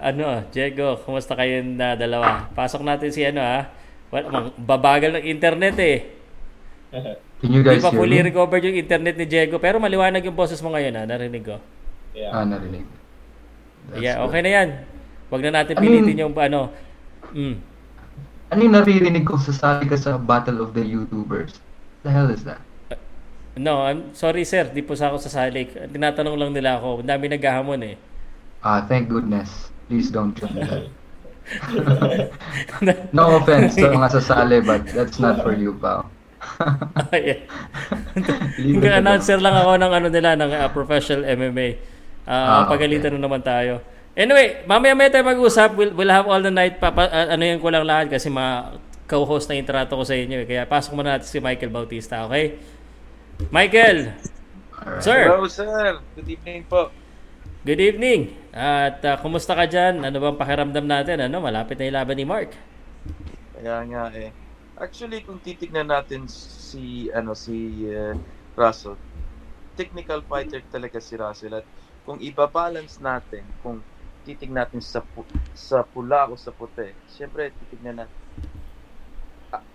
ano, 0.00 0.42
Diego, 0.50 0.98
kumusta 1.04 1.36
kayong 1.36 1.76
na 1.76 1.94
dalawa? 1.94 2.48
Pasok 2.56 2.82
natin 2.82 3.12
si 3.12 3.22
ano 3.22 3.44
ha. 3.44 3.68
Well, 4.08 4.26
mang- 4.32 4.56
babagal 4.56 5.20
ng 5.20 5.24
internet 5.28 5.76
eh. 5.78 6.17
Can 7.40 7.54
you 7.54 7.62
Hindi 7.62 7.68
guys 7.78 7.82
pa 7.84 7.90
hear 7.92 8.00
fully 8.00 8.18
me? 8.18 8.26
recovered 8.32 8.64
yung 8.64 8.78
internet 8.78 9.14
ni 9.14 9.26
Diego 9.28 9.60
pero 9.60 9.78
maliwanag 9.78 10.24
yung 10.24 10.34
boses 10.34 10.58
mo 10.58 10.72
ngayon 10.74 10.94
ha, 10.96 11.02
narinig 11.06 11.44
ko. 11.44 11.56
Yeah. 12.16 12.34
Ah, 12.34 12.42
narinig. 12.42 12.82
That's 13.88 14.02
Yeah, 14.02 14.16
good. 14.18 14.26
okay 14.32 14.40
na 14.42 14.50
yan. 14.50 14.68
Wag 15.28 15.40
na 15.44 15.50
natin 15.62 15.74
I 15.76 15.80
mean- 15.80 16.02
pilitin 16.02 16.18
yung 16.18 16.34
ano. 16.34 16.60
Mm. 17.30 17.56
Ano 18.48 18.58
yung 18.64 18.74
naririnig 18.74 19.24
ko 19.28 19.36
sasali 19.36 19.84
ka 19.84 19.94
sa 19.94 20.16
Battle 20.16 20.64
of 20.64 20.72
the 20.72 20.80
YouTubers? 20.80 21.60
The 22.02 22.10
hell 22.10 22.32
is 22.32 22.42
that? 22.48 22.64
No, 23.58 23.82
I'm 23.84 24.14
sorry 24.14 24.46
sir, 24.46 24.70
di 24.70 24.80
po 24.80 24.94
sa 24.94 25.10
ako 25.12 25.18
sasali. 25.20 25.66
Tinatanong 25.68 26.38
lang 26.38 26.50
nila 26.54 26.78
ako. 26.78 27.02
Ang 27.02 27.10
dami 27.10 27.26
naghahamon 27.28 27.80
eh. 27.84 27.96
Ah, 28.62 28.80
thank 28.86 29.10
goodness. 29.10 29.68
Please 29.86 30.08
don't 30.08 30.32
join 30.32 30.56
that. 30.62 30.88
no 33.16 33.40
offense 33.40 33.72
sa 33.76 33.88
mga 33.88 34.08
sasali, 34.20 34.58
but 34.60 34.84
that's 34.92 35.16
not 35.18 35.40
for 35.40 35.52
you, 35.56 35.72
pal. 35.76 36.06
yeah. 37.12 37.38
Hanggang 38.56 38.94
announcer 39.02 39.38
lang 39.38 39.54
ako 39.54 39.72
ng 39.76 39.92
ano 39.92 40.08
nila 40.08 40.30
ng 40.34 40.50
uh, 40.50 40.68
professional 40.70 41.26
MMA. 41.26 41.68
Ah, 42.28 42.62
Ah, 42.62 42.62
pagalitan 42.64 43.10
okay. 43.10 43.16
na 43.16 43.24
naman 43.24 43.40
tayo. 43.40 43.80
Anyway, 44.12 44.62
mamaya 44.64 44.92
may 44.92 45.08
tayo 45.08 45.24
mag-usap. 45.24 45.74
We'll, 45.74 45.94
we'll 45.94 46.10
have 46.10 46.26
all 46.26 46.42
the 46.42 46.50
night. 46.50 46.76
Papa, 46.76 47.06
uh, 47.06 47.26
ano 47.32 47.42
yan 47.42 47.58
ko 47.58 47.70
lang 47.70 47.86
lahat 47.86 48.10
kasi 48.10 48.28
mga 48.28 48.76
co-host 49.08 49.48
na 49.48 49.56
intrato 49.56 49.94
ko 49.94 50.04
sa 50.04 50.12
inyo. 50.12 50.42
eh. 50.42 50.46
Kaya 50.46 50.62
pasok 50.64 50.92
muna 50.94 51.16
natin 51.16 51.26
si 51.26 51.38
Michael 51.38 51.72
Bautista, 51.72 52.26
okay? 52.26 52.58
Michael, 53.48 54.12
Alright. 54.74 55.02
sir, 55.02 55.20
Hello, 55.24 55.46
sir. 55.48 56.02
Good 56.14 56.28
evening 56.28 56.62
po. 56.66 56.90
good 57.62 57.80
evening. 57.80 58.20
At 58.50 59.00
uh, 59.04 59.16
kumusta 59.16 59.54
ka 59.54 59.64
dyan? 59.64 60.02
Ano 60.02 60.18
bang 60.18 60.36
pakiramdam 60.36 60.84
natin? 60.84 61.22
Ano, 61.22 61.38
malapit 61.38 61.78
na 61.78 61.86
yung 61.86 61.96
laban 61.96 62.16
ni 62.18 62.26
Mark. 62.26 62.50
Kaya 63.54 63.82
nga 63.86 64.04
eh. 64.14 64.30
Actually, 64.78 65.26
kung 65.26 65.42
titignan 65.42 65.90
natin 65.90 66.30
si 66.30 67.10
ano 67.10 67.34
si 67.34 67.82
eh, 67.90 68.14
Russell, 68.54 68.96
technical 69.74 70.22
fighter 70.26 70.62
talaga 70.70 70.98
si 71.02 71.14
Russell 71.18 71.54
at 71.60 71.66
kung 72.06 72.18
iba-balance 72.22 73.02
natin, 73.02 73.50
kung 73.58 73.82
titignan 74.22 74.66
natin 74.66 74.80
sa 74.82 75.02
pu- 75.02 75.28
sa 75.54 75.82
pula 75.82 76.30
o 76.30 76.38
sa 76.38 76.54
puti, 76.54 76.94
syempre 77.10 77.50
titignan 77.58 77.98
natin 78.06 78.16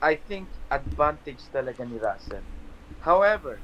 I 0.02 0.16
think 0.22 0.54
advantage 0.70 1.50
talaga 1.50 1.82
ni 1.88 1.98
Russell. 1.98 2.46
However, 3.02 3.64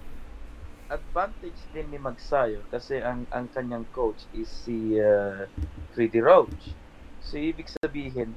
advantage 0.90 1.70
din 1.70 1.94
ni 1.94 2.00
Magsayo 2.02 2.66
kasi 2.68 2.98
ang 3.00 3.30
ang 3.30 3.48
kanyang 3.52 3.86
coach 3.94 4.26
is 4.34 4.50
si 4.50 4.98
uh, 4.98 5.46
Freddie 5.94 6.24
Roach. 6.26 6.76
So 7.22 7.38
ibig 7.38 7.70
sabihin 7.70 8.34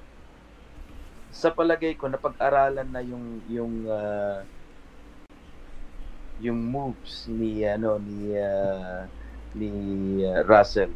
sa 1.32 1.48
palagay 1.48 1.96
ko 1.96 2.12
napag-aralan 2.12 2.92
na 2.92 3.00
yung 3.00 3.40
yung 3.48 3.88
uh, 3.88 4.44
yung 6.44 6.60
moves 6.60 7.24
ni 7.32 7.64
ano 7.64 7.96
ni 7.96 8.36
uh, 8.36 9.08
ni 9.56 9.70
uh, 10.28 10.44
Russell. 10.44 10.92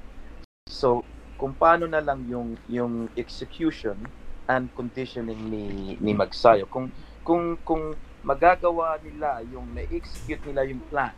So 0.69 1.09
kung 1.41 1.57
paano 1.57 1.89
na 1.89 2.05
lang 2.05 2.29
yung 2.29 2.61
yung 2.69 3.09
execution 3.17 3.97
and 4.45 4.69
conditioning 4.77 5.41
ni 5.49 5.97
ni 6.05 6.13
Magsayo. 6.13 6.69
Kung 6.69 6.93
kung 7.25 7.57
kung 7.65 7.97
magagawa 8.21 9.01
nila 9.01 9.41
yung 9.49 9.73
na-execute 9.73 10.45
nila 10.45 10.69
yung 10.69 10.85
plan 10.93 11.17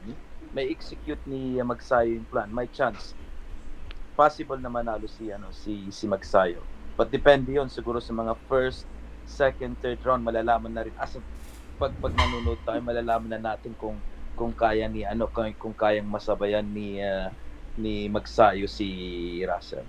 may 0.55 0.71
execute 0.71 1.21
ni 1.27 1.59
Magsayo 1.59 2.23
yung 2.23 2.29
plan 2.31 2.47
may 2.55 2.71
chance. 2.71 3.19
Possible 4.15 4.63
na 4.63 4.71
manalo 4.71 5.11
si 5.11 5.27
ano 5.35 5.51
si 5.51 5.91
si 5.91 6.07
Magsayo. 6.07 6.63
But 6.95 7.11
depende 7.11 7.51
yon 7.51 7.67
siguro 7.67 7.99
sa 7.99 8.15
mga 8.15 8.39
first 8.47 8.87
second 9.29 9.77
third 9.85 10.01
round 10.03 10.25
malalaman 10.25 10.73
na 10.73 10.83
rin 10.89 10.97
as 10.97 11.15
a, 11.15 11.21
pag 11.77 11.93
pag 12.01 12.17
nanonood 12.17 12.59
tayo 12.65 12.81
malalaman 12.81 13.37
na 13.37 13.55
natin 13.55 13.77
kung 13.77 14.01
kung 14.35 14.51
kaya 14.57 14.89
ni 14.89 15.05
ano 15.05 15.29
kung, 15.29 15.53
kung 15.61 15.77
kayang 15.77 16.09
masabayan 16.09 16.65
ni 16.65 16.99
uh, 17.05 17.29
ni 17.79 18.11
Magsayo 18.11 18.67
si 18.67 18.89
Russell 19.47 19.87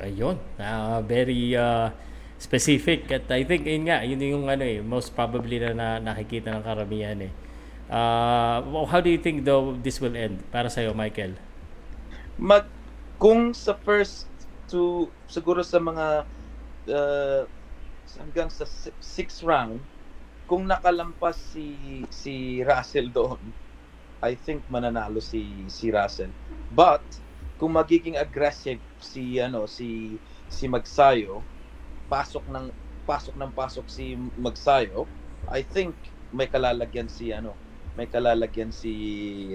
Ayun, 0.00 0.40
uh, 0.56 1.04
very 1.04 1.52
uh, 1.52 1.92
specific 2.40 3.04
at 3.12 3.28
I 3.28 3.44
think 3.44 3.68
yun 3.68 3.84
nga, 3.84 4.00
yun 4.00 4.16
yung 4.16 4.48
ano 4.48 4.64
eh, 4.64 4.80
most 4.80 5.12
probably 5.12 5.60
na, 5.60 5.76
na 5.76 5.88
nakikita 6.00 6.56
ng 6.56 6.64
karamihan 6.64 7.20
eh. 7.28 7.32
Uh, 7.92 8.64
how 8.88 9.04
do 9.04 9.12
you 9.12 9.20
think 9.20 9.44
though 9.44 9.76
this 9.76 10.00
will 10.00 10.16
end 10.16 10.40
para 10.48 10.72
sa 10.72 10.80
iyo, 10.80 10.96
Michael? 10.96 11.36
Mag 12.40 12.64
kung 13.20 13.52
sa 13.52 13.76
first 13.76 14.24
to 14.72 15.12
siguro 15.28 15.60
sa 15.60 15.76
mga 15.76 16.24
uh, 16.88 17.44
hanggang 18.16 18.48
sa 18.48 18.64
sixth 19.02 19.44
round 19.44 19.82
kung 20.48 20.66
nakalampas 20.66 21.36
si 21.52 22.02
si 22.10 22.64
Russell 22.64 23.12
doon 23.12 23.38
I 24.20 24.36
think 24.36 24.64
mananalo 24.72 25.20
si 25.20 25.68
si 25.68 25.92
Russell 25.92 26.32
but 26.72 27.02
kung 27.60 27.76
magiging 27.76 28.16
aggressive 28.16 28.80
si 29.04 29.36
ano 29.36 29.68
si 29.68 30.16
si 30.48 30.64
Magsayo, 30.64 31.44
pasok 32.08 32.48
ng 32.48 32.66
pasok 33.04 33.36
ng 33.36 33.52
pasok 33.52 33.86
si 33.92 34.16
Magsayo, 34.40 35.04
I 35.52 35.60
think 35.60 35.92
may 36.32 36.48
kalalagyan 36.48 37.12
si 37.12 37.36
ano, 37.36 37.52
may 37.94 38.08
kalalagyan 38.08 38.72
si 38.72 38.92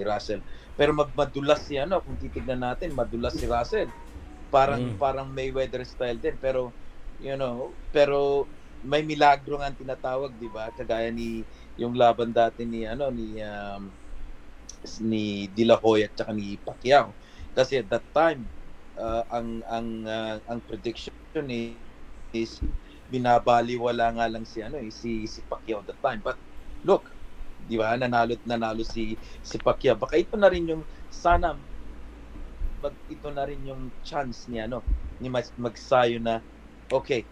Russell. 0.06 0.40
Pero 0.78 0.94
magmadulas 0.94 1.66
si 1.66 1.76
ano, 1.76 1.98
kung 1.98 2.14
titignan 2.14 2.62
natin, 2.62 2.94
madulas 2.94 3.34
si 3.34 3.50
Russell. 3.50 3.90
Parang 4.54 4.94
mm. 4.94 5.02
parang 5.02 5.26
Mayweather 5.26 5.82
style 5.82 6.22
din, 6.22 6.38
pero 6.38 6.70
you 7.18 7.36
know, 7.38 7.76
pero 7.92 8.48
may 8.84 9.02
milagro 9.02 9.58
nga 9.58 9.72
tinatawag, 9.72 10.36
'di 10.36 10.48
ba? 10.52 10.70
Kagaya 10.72 11.10
ni 11.10 11.44
yung 11.80 11.96
laban 11.96 12.30
dati 12.32 12.64
ni 12.68 12.84
ano 12.86 13.08
ni 13.10 13.40
um, 13.42 13.90
ni 15.02 15.48
De 15.50 15.64
La 15.66 15.76
at 15.80 16.12
saka 16.14 16.32
ni 16.32 16.56
Pacquiao. 16.60 17.16
Kasi 17.56 17.82
at 17.82 17.88
that 17.90 18.06
time 18.12 18.46
uh, 18.98 19.24
ang 19.32 19.64
ang 19.66 19.88
uh, 20.06 20.36
ang 20.46 20.60
prediction 20.62 21.12
ni 21.44 21.82
is 22.36 22.60
binabaliwala 23.08 24.12
nga 24.18 24.26
lang 24.28 24.44
si 24.44 24.60
ano 24.60 24.76
eh, 24.82 24.92
si 24.92 25.24
si 25.26 25.40
Pacquiao 25.46 25.82
at 25.82 25.88
that 25.94 26.00
time. 26.04 26.20
But 26.22 26.38
look 26.84 27.10
di 27.56 27.80
ba? 27.80 27.96
Nanalo 27.96 28.36
nanalo 28.44 28.84
si 28.84 29.16
si 29.40 29.56
Pacquiao. 29.58 29.96
Baka 29.96 30.20
ito 30.20 30.36
na 30.36 30.52
rin 30.52 30.68
yung 30.68 30.84
sana 31.08 31.56
pag 32.80 32.94
ito 33.08 33.28
na 33.32 33.44
rin 33.48 33.64
yung 33.64 33.88
chance 34.04 34.46
ni 34.52 34.60
ano 34.60 34.84
ni 35.16 35.32
mag, 35.32 35.48
magsayo 35.56 36.20
na 36.20 36.44
okay 36.92 37.22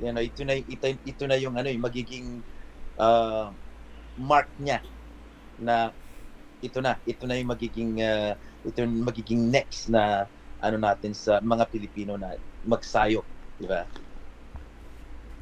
you 0.00 0.12
know 0.12 0.20
ito 0.20 0.42
na 0.44 0.54
ito, 0.56 0.86
ito 0.92 1.22
na 1.24 1.36
yung 1.40 1.54
ano 1.56 1.68
yung 1.72 1.84
magiging 1.84 2.40
uh, 3.00 3.48
mark 4.16 4.48
niya 4.60 4.80
na 5.60 5.92
ito 6.60 6.80
na 6.80 6.96
ito 7.04 7.24
na 7.28 7.36
yung 7.36 7.50
magiging 7.52 8.00
uh, 8.00 8.32
ito 8.64 8.76
yung 8.80 9.04
magiging 9.04 9.52
next 9.52 9.88
na 9.92 10.26
ano 10.60 10.76
natin 10.80 11.12
sa 11.12 11.38
mga 11.44 11.68
Pilipino 11.68 12.16
na 12.16 12.34
magsayo, 12.64 13.22
di 13.60 13.68
ba? 13.68 13.84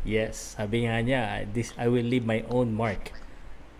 Yes, 0.05 0.59
sabi 0.59 0.85
nga 0.85 1.01
niya, 1.01 1.49
this 1.49 1.73
I 1.81 1.89
will 1.89 2.05
leave 2.05 2.29
my 2.29 2.45
own 2.53 2.77
mark. 2.77 3.15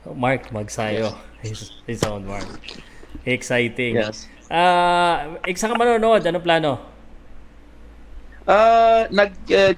Mark 0.09 0.49
magsayo, 0.55 1.13
yes. 1.13 1.45
his, 1.45 1.61
his 1.85 2.01
own 2.07 2.25
mark. 2.25 2.49
Exciting. 3.29 4.01
Yes. 4.01 4.29
Uh, 4.49 5.37
isa 5.45 5.69
ka 5.69 5.77
manonood, 5.77 6.25
ano 6.25 6.41
plano? 6.41 6.94
Uh, 8.45 9.09
nag 9.09 9.33
uh, 9.49 9.73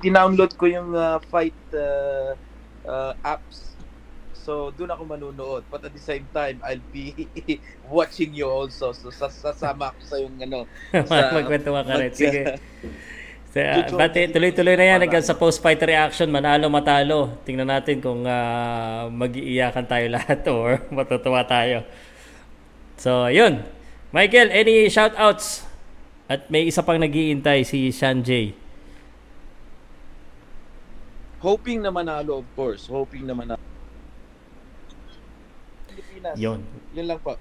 ko 0.58 0.64
yung 0.66 0.90
uh, 0.90 1.22
fight 1.30 1.54
uh, 1.70 2.34
uh, 2.82 3.14
apps 3.22 3.66
So, 4.46 4.70
doon 4.78 4.94
ako 4.94 5.02
manunood. 5.10 5.66
But 5.66 5.82
at 5.82 5.90
the 5.90 5.98
same 5.98 6.22
time, 6.30 6.62
I'll 6.62 6.86
be 6.94 7.26
watching 7.90 8.30
you 8.30 8.46
also. 8.46 8.94
So, 8.94 9.10
sasama 9.10 9.90
ako 9.90 10.00
sa 10.06 10.16
yung 10.22 10.38
ano. 10.38 10.70
Sa, 11.10 11.34
Magkwentuhan 11.34 11.82
ka 11.82 11.94
rin. 11.98 12.14
Sige. 12.14 12.54
So, 13.50 13.58
uh, 13.58 13.90
bati, 13.98 14.30
tuloy-tuloy 14.30 14.78
na 14.78 14.86
yan 14.86 14.98
hanggang 15.02 15.26
sa 15.26 15.34
post-fight 15.34 15.82
reaction, 15.82 16.30
manalo, 16.30 16.70
matalo. 16.70 17.42
Tingnan 17.42 17.66
natin 17.74 17.98
kung 17.98 18.22
uh, 18.22 19.10
mag-iiyakan 19.10 19.84
tayo 19.90 20.06
lahat 20.14 20.46
or 20.46 20.78
matutuwa 20.94 21.42
tayo. 21.42 21.82
So, 23.02 23.26
yun. 23.26 23.66
Michael, 24.14 24.54
any 24.54 24.86
shout-outs? 24.86 25.65
At 26.26 26.50
may 26.50 26.66
isa 26.66 26.82
pang 26.82 26.98
nag-iintay, 26.98 27.62
si 27.62 27.94
Sanjay. 27.94 28.50
Hoping 31.38 31.78
na 31.78 31.94
manalo, 31.94 32.42
of 32.42 32.48
course. 32.58 32.90
Hoping 32.90 33.22
na 33.22 33.34
manalo. 33.34 33.62
Pilipinas. 35.86 36.34
Yun. 36.34 36.66
Yun 36.96 37.06
lang 37.06 37.20
po. 37.22 37.38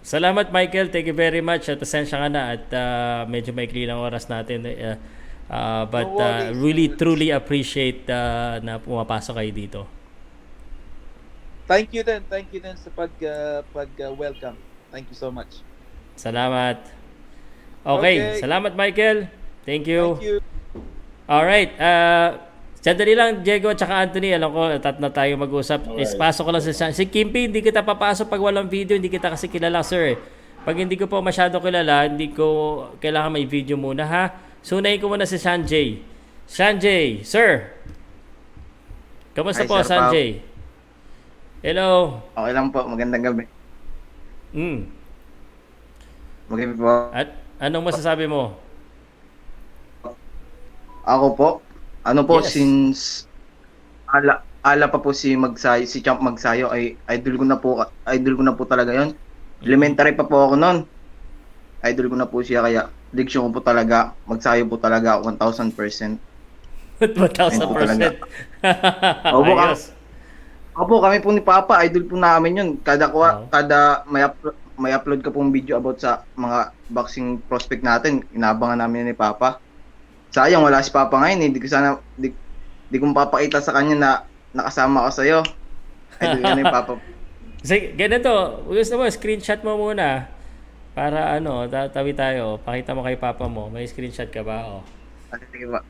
Salamat 0.00 0.48
Michael, 0.48 0.88
thank 0.88 1.04
you 1.04 1.12
very 1.12 1.44
much 1.44 1.68
at 1.68 1.76
asensya 1.76 2.24
ka 2.24 2.28
na 2.32 2.56
at 2.56 2.64
uh, 2.72 3.28
medyo 3.28 3.52
maikli 3.52 3.84
lang 3.84 4.00
oras 4.00 4.32
natin 4.32 4.64
uh, 4.64 4.96
uh, 5.52 5.84
but 5.84 6.08
uh, 6.16 6.48
really 6.56 6.88
truly 6.96 7.28
appreciate 7.28 8.08
uh, 8.08 8.56
na 8.64 8.80
pumapasok 8.80 9.44
kayo 9.44 9.52
dito. 9.52 9.80
Thank 11.68 11.92
you 11.92 12.00
din, 12.00 12.24
thank 12.32 12.48
you 12.48 12.64
din 12.64 12.74
sa 12.80 12.88
pag 12.96 13.12
uh, 13.20 13.60
pag 13.76 13.92
uh, 14.00 14.10
welcome. 14.16 14.56
Thank 14.88 15.12
you 15.12 15.18
so 15.20 15.28
much. 15.28 15.60
Salamat. 16.16 16.99
Okay, 17.80 18.14
okay. 18.20 18.40
salamat 18.44 18.72
Michael. 18.76 19.32
Thank 19.64 19.88
you. 19.88 20.20
Thank 20.20 20.26
you. 20.26 20.36
All 21.30 21.46
right. 21.46 21.70
Uh, 21.78 22.50
Sandali 22.80 23.12
lang, 23.12 23.44
Diego 23.44 23.68
at 23.68 23.76
saka 23.76 24.08
Anthony. 24.08 24.32
Alam 24.32 24.56
ko, 24.56 24.60
tat 24.80 24.96
na 24.96 25.12
tayo 25.12 25.36
mag-usap. 25.36 25.84
Right. 25.84 26.08
Ispasok 26.08 26.42
ko 26.48 26.50
lang 26.50 26.64
sa... 26.64 26.88
Si 26.96 27.04
Kimpi, 27.04 27.44
hindi 27.44 27.60
kita 27.60 27.84
papasok 27.84 28.32
pag 28.32 28.40
walang 28.40 28.72
video. 28.72 28.96
Hindi 28.96 29.12
kita 29.12 29.36
kasi 29.36 29.52
kilala, 29.52 29.84
sir. 29.84 30.16
Pag 30.64 30.80
hindi 30.80 30.96
ko 30.96 31.04
po 31.04 31.20
masyado 31.20 31.60
kilala, 31.60 32.08
hindi 32.08 32.32
ko 32.32 32.88
kailangan 33.04 33.36
may 33.36 33.44
video 33.44 33.76
muna, 33.76 34.08
ha? 34.08 34.24
Sunayin 34.64 34.96
ko 34.96 35.12
muna 35.12 35.28
si 35.28 35.36
Sanjay. 35.36 36.00
Sanjay, 36.48 37.20
sir. 37.20 37.68
Kamusta 39.36 39.64
Hi, 39.64 39.68
po, 39.68 39.76
sir, 39.84 39.88
Sanjay? 39.92 40.28
Pao. 40.40 40.48
Hello. 41.60 41.90
Okay 42.32 42.52
lang 42.56 42.72
po. 42.72 42.80
Magandang 42.88 43.22
gabi. 43.28 43.44
Mm. 44.56 44.88
Magabi 46.48 46.72
po. 46.80 47.12
At 47.12 47.39
anong 47.60 47.92
masasabi 47.92 48.24
mo? 48.24 48.56
Ako 51.04 51.26
po, 51.36 51.48
ano 52.02 52.24
po, 52.24 52.40
yes. 52.40 52.56
since 52.56 53.00
ala, 54.08 54.42
ala 54.64 54.88
pa 54.88 54.98
po 54.98 55.12
si 55.12 55.36
Magsayo, 55.36 55.84
si 55.84 56.00
Champ 56.00 56.24
Magsayo, 56.24 56.72
ay 56.72 56.96
idol 57.12 57.36
ko 57.40 57.44
na 57.44 57.60
po, 57.60 57.84
idol 58.08 58.40
ko 58.40 58.42
na 58.44 58.56
po 58.56 58.64
talaga 58.64 58.96
yon 58.96 59.12
Elementary 59.60 60.16
pa 60.16 60.24
po 60.24 60.40
ako 60.40 60.56
noon. 60.56 60.88
Idol 61.84 62.08
ko 62.08 62.16
na 62.16 62.24
po 62.24 62.40
siya, 62.40 62.64
kaya 62.64 62.88
diction 63.12 63.44
ko 63.48 63.60
po 63.60 63.64
talaga, 63.64 64.16
Magsayo 64.24 64.64
po 64.64 64.80
talaga 64.80 65.20
1,000%. 65.20 66.16
1,000%? 67.00 67.00
Opo, 69.36 69.52
kami, 69.56 69.74
opo, 70.76 70.94
kami 71.00 71.16
po 71.20 71.28
ni 71.32 71.42
Papa, 71.44 71.84
idol 71.84 72.04
po 72.08 72.16
namin 72.16 72.56
yun. 72.60 72.70
Kada, 72.80 73.08
kuha, 73.08 73.48
kada 73.52 74.04
may, 74.08 74.24
may 74.80 74.96
upload 74.96 75.20
ka 75.20 75.28
pong 75.28 75.52
video 75.52 75.76
about 75.76 76.00
sa 76.00 76.24
mga 76.40 76.72
boxing 76.88 77.38
prospect 77.44 77.84
natin, 77.84 78.24
inabangan 78.32 78.80
namin 78.80 79.12
ni 79.12 79.14
Papa 79.14 79.60
sayang 80.30 80.62
wala 80.62 80.80
si 80.80 80.94
Papa 80.94 81.18
ngayon, 81.18 81.50
hindi 81.50 81.58
eh. 81.58 81.62
ko 81.62 81.68
sana 81.68 81.98
di, 82.14 82.30
di 82.86 82.96
ko 82.96 83.10
papakita 83.10 83.58
sa 83.58 83.74
kanya 83.74 83.96
na 83.98 84.10
nakasama 84.54 85.06
ko 85.06 85.10
sa 85.10 85.26
iyo. 85.26 85.42
Ay, 86.22 86.38
di 86.38 86.42
yung 86.42 86.70
Papa. 86.70 86.98
Sige, 87.66 87.92
ganito, 87.92 88.64
gusto 88.64 88.96
mo 88.96 89.04
screenshot 89.10 89.60
mo 89.60 89.76
muna 89.76 90.32
para 90.96 91.36
ano, 91.36 91.68
tatawi 91.68 92.16
tayo. 92.16 92.56
Pakita 92.62 92.96
mo 92.96 93.04
kay 93.04 93.20
Papa 93.20 93.46
mo. 93.50 93.68
May 93.68 93.84
screenshot 93.84 94.32
ka 94.32 94.40
ba? 94.40 94.64
Oh. 94.64 94.82
Sige 95.52 95.68
ba? 95.68 95.84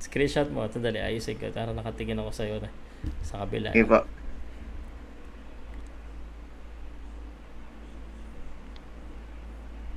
Screenshot 0.00 0.48
mo. 0.48 0.64
Ito 0.64 0.80
dali. 0.80 0.96
Ayusin 0.96 1.36
ko. 1.36 1.52
Tara 1.52 1.76
nakatingin 1.76 2.16
ako 2.16 2.32
sa'yo 2.32 2.56
na. 2.64 2.72
Sa 3.20 3.44
kabila. 3.44 3.76
Okay 3.76 3.84
po. 3.84 4.00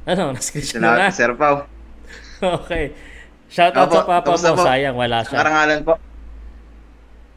Ano? 0.03 0.23
Na-screenshot 0.35 0.79
mo 0.83 0.91
na? 0.91 1.09
Sir 1.11 1.31
Pao. 1.35 1.67
okay. 2.63 2.91
Shoutout 3.53 3.87
Opo, 3.87 3.95
sa 3.95 4.03
papa 4.09 4.31
mo. 4.33 4.57
po. 4.57 4.63
Sayang, 4.65 4.95
wala 4.97 5.17
siya. 5.21 5.37
Karangalan 5.37 5.79
po. 5.85 5.93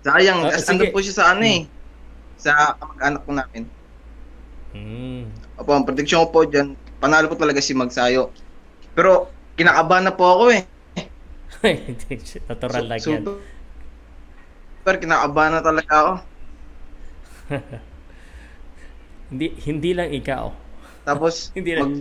Sayang, 0.06 0.38
kasi 0.48 0.62
sige. 0.64 0.70
andun 0.72 0.94
po 0.94 0.98
siya 1.04 1.14
sa 1.14 1.24
ano 1.36 1.44
eh. 1.44 1.60
Sa 2.40 2.50
kamag-anak 2.78 3.20
po 3.22 3.30
namin. 3.36 3.62
Hmm. 4.72 5.22
Opo, 5.60 5.70
ang 5.76 5.84
prediction 5.84 6.24
ko 6.24 6.28
po 6.32 6.40
dyan, 6.48 6.76
panalo 6.98 7.28
po 7.28 7.36
talaga 7.36 7.60
si 7.60 7.76
Magsayo. 7.76 8.32
Pero, 8.96 9.28
kinakabahan 9.60 10.08
na 10.08 10.14
po 10.16 10.24
ako 10.24 10.44
eh. 10.56 10.62
Natural 12.50 12.84
lang 12.86 13.00
yan. 13.00 13.22
Super, 14.80 14.94
kinakabahan 15.02 15.52
na 15.58 15.62
talaga 15.64 15.92
ako. 15.92 16.12
hindi, 19.32 19.46
hindi 19.64 19.90
lang 19.92 20.10
ikaw. 20.12 20.52
Tapos, 21.06 21.54
Hindi 21.54 21.70
mag, 21.78 21.92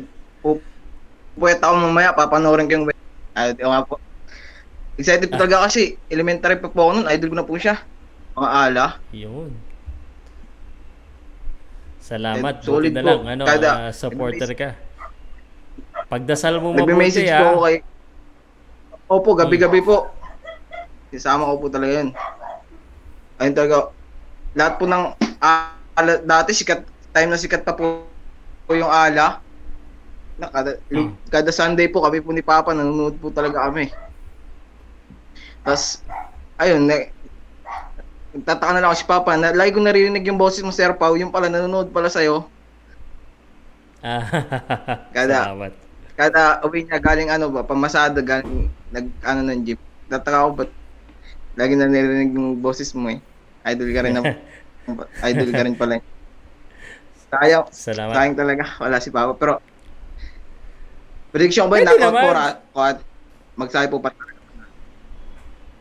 pu- 0.45 0.61
puwet 1.33 1.57
ako 1.57 1.73
mamaya, 1.81 2.13
papanoorin 2.13 2.69
ko 2.69 2.73
yung 2.77 2.87
Ay, 3.35 3.51
di 3.51 3.65
ko 3.65 3.73
nga 3.73 3.83
po. 3.83 3.99
Excited 4.95 5.27
po 5.27 5.35
talaga 5.35 5.67
kasi, 5.67 5.99
elementary 6.07 6.55
pa 6.55 6.71
po 6.71 6.87
ako 6.87 6.91
nun, 7.01 7.09
idol 7.11 7.33
ko 7.33 7.35
na 7.35 7.49
po 7.49 7.59
siya. 7.59 7.75
Mga 8.37 8.49
ala. 8.53 8.85
Yun. 9.11 9.51
Salamat. 11.99 12.61
Eh, 12.61 12.63
solid 12.63 12.93
Buti 12.93 12.95
na 12.95 13.03
po. 13.03 13.07
lang. 13.11 13.21
Ano, 13.27 13.43
Kada- 13.43 13.89
ah, 13.89 13.91
supporter 13.91 14.51
ka. 14.55 14.69
Pagdasal 16.07 16.61
mo 16.63 16.71
mabuti 16.71 17.27
po 17.27 17.43
ako 17.43 17.59
ah. 17.59 17.65
kay... 17.67 17.75
Opo, 19.11 19.29
gabi-gabi 19.35 19.83
po. 19.83 20.15
Isama 21.11 21.49
ko 21.49 21.59
po 21.59 21.67
talaga 21.67 21.99
yun. 21.99 22.09
Ayun 23.41 23.55
talaga. 23.57 23.91
Lahat 24.55 24.73
po 24.79 24.87
ng 24.87 25.03
ah, 25.43 25.75
ala, 25.99 26.23
dati 26.23 26.55
sikat, 26.55 26.87
time 27.11 27.29
na 27.35 27.41
sikat 27.41 27.67
pa 27.67 27.75
po, 27.75 28.07
po 28.63 28.71
yung 28.71 28.87
ala. 28.87 29.43
Na 30.35 30.51
kada, 30.51 30.71
Hmm. 30.91 31.15
kada 31.31 31.51
Sunday 31.55 31.87
po 31.87 32.03
kami 32.03 32.19
po 32.19 32.35
ni 32.35 32.43
Papa 32.43 32.75
nanonood 32.75 33.15
po 33.23 33.31
talaga 33.31 33.71
kami. 33.71 33.87
Tapos, 35.63 36.03
ayun, 36.59 36.83
na, 36.85 37.07
nagtataka 38.35 38.71
na 38.75 38.79
lang 38.83 38.89
ako 38.91 38.97
si 38.99 39.07
Papa, 39.07 39.31
na, 39.39 39.55
lagi 39.55 39.71
ko 39.71 39.79
naririnig 39.79 40.27
yung 40.27 40.35
boses 40.39 40.59
mo, 40.59 40.75
Sir 40.75 40.91
Pau, 40.99 41.15
yung 41.15 41.31
pala 41.31 41.47
nanonood 41.47 41.89
pala 41.95 42.11
sa'yo. 42.11 42.51
Ah, 44.03 44.21
Kada, 45.15 45.55
Salamat. 45.55 45.71
kada 46.19 46.41
uwi 46.67 46.83
niya 46.83 46.99
galing 46.99 47.31
ano 47.31 47.47
ba, 47.51 47.63
pamasada 47.63 48.19
galing 48.19 48.67
nag 48.91 49.07
ano 49.23 49.39
ng 49.47 49.59
jeep. 49.63 49.79
Tataka 50.11 50.43
ako 50.45 50.49
ba't 50.63 50.71
lagi 51.55 51.73
na 51.79 51.87
narinig 51.87 52.35
yung 52.35 52.59
boses 52.59 52.91
mo 52.91 53.07
eh. 53.07 53.19
Idol 53.65 53.89
ka 53.95 54.01
rin 54.03 54.13
na, 54.13 54.21
idol 55.31 55.49
ka 55.55 55.63
rin 55.63 55.75
pala. 55.79 55.97
Sayang, 57.31 57.65
Salamat. 57.73 58.13
sayang 58.15 58.37
talaga. 58.37 58.63
Wala 58.83 58.99
si 59.01 59.09
Papa. 59.09 59.33
Pero, 59.39 59.53
prediction 61.35 61.67
ba 61.67 61.75
Pwede 61.75 61.91
knockout 61.91 62.15
naman. 62.15 62.23
po? 62.71 62.79
at 62.79 62.97
magsabi 63.59 63.87
po 63.91 63.99
pa. 63.99 64.09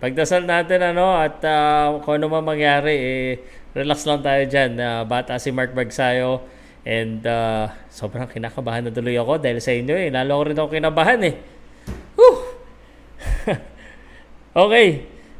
Pagdasal 0.03 0.43
natin 0.43 0.83
ano 0.83 1.15
at 1.15 1.39
ah, 1.47 1.95
kung 2.03 2.19
ano 2.19 2.27
man 2.27 2.43
mangyari 2.43 2.95
eh 2.99 3.29
relax 3.71 4.03
lang 4.03 4.19
tayo 4.21 4.43
diyan. 4.51 5.07
bata 5.07 5.39
si 5.39 5.55
Mark 5.55 5.71
Bagsayo 5.71 6.43
and 6.83 7.23
ah, 7.25 7.71
sobrang 7.87 8.27
kinakabahan 8.27 8.83
na 8.83 8.91
tuloy 8.91 9.15
ako 9.15 9.39
dahil 9.39 9.63
sa 9.63 9.71
inyo 9.71 9.95
eh. 9.95 10.11
Lalo 10.11 10.43
ko 10.43 10.43
rin 10.51 10.59
ako 10.59 10.69
kinabahan 10.75 11.21
eh. 11.23 11.35
Whew! 12.19 12.37
okay. 14.67 14.89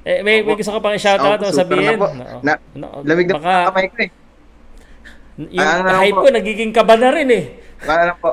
Eh, 0.05 0.21
may, 0.21 0.45
may 0.45 0.55
gusto 0.55 0.69
ka 0.69 0.85
pang 0.85 0.93
i-shoutout 0.93 1.41
Ako, 1.41 1.49
o 1.49 1.57
sabihin? 1.57 1.97
na 1.97 2.39
Na, 2.45 2.53
no, 2.77 3.01
lamig 3.09 3.25
na 3.25 3.41
baka, 3.41 3.73
kamay 3.73 3.87
ko 3.89 3.97
eh. 4.05 4.11
yung 5.49 5.65
Ano 5.65 5.97
hype 5.97 6.21
ko 6.21 6.29
nagiging 6.29 6.73
kaba 6.77 6.95
na 7.01 7.09
rin 7.09 7.29
eh. 7.33 7.45
Ano 7.89 8.13
po. 8.21 8.31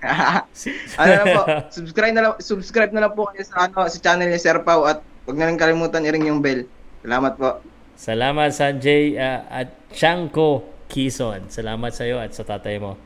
ano 1.00 1.10
lang 1.10 1.26
po, 1.32 1.42
subscribe 1.72 2.14
na 2.14 2.22
lang, 2.22 2.34
subscribe 2.38 2.92
na 2.92 3.00
lang 3.06 3.12
po 3.16 3.28
kayo 3.32 3.44
sa 3.44 3.66
ano 3.66 3.88
sa 3.88 3.98
channel 3.98 4.28
ni 4.28 4.38
Sir 4.38 4.60
Pau 4.62 4.84
at 4.84 5.00
huwag 5.24 5.36
na 5.36 5.48
rin 5.48 5.58
kalimutan 5.58 6.04
i-ring 6.06 6.28
yung 6.28 6.44
bell. 6.44 6.68
Salamat 7.02 7.32
po. 7.38 7.60
Salamat 7.96 8.52
Sanjay 8.52 9.16
ah, 9.16 9.48
at 9.48 9.72
Chanko 9.88 10.68
Kison. 10.86 11.48
Salamat 11.48 11.90
sa 11.96 12.04
iyo 12.04 12.20
at 12.20 12.36
sa 12.36 12.44
tatay 12.44 12.76
mo. 12.76 13.00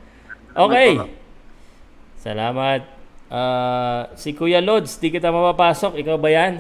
Okay. 0.53 0.99
Salamat. 2.19 2.83
Ah, 3.31 4.11
si 4.19 4.35
Kuya 4.35 4.59
Lods, 4.59 4.99
di 4.99 5.15
kita 5.15 5.31
mapapasok. 5.31 5.95
Ikaw 5.95 6.17
ba 6.19 6.29
yan? 6.35 6.55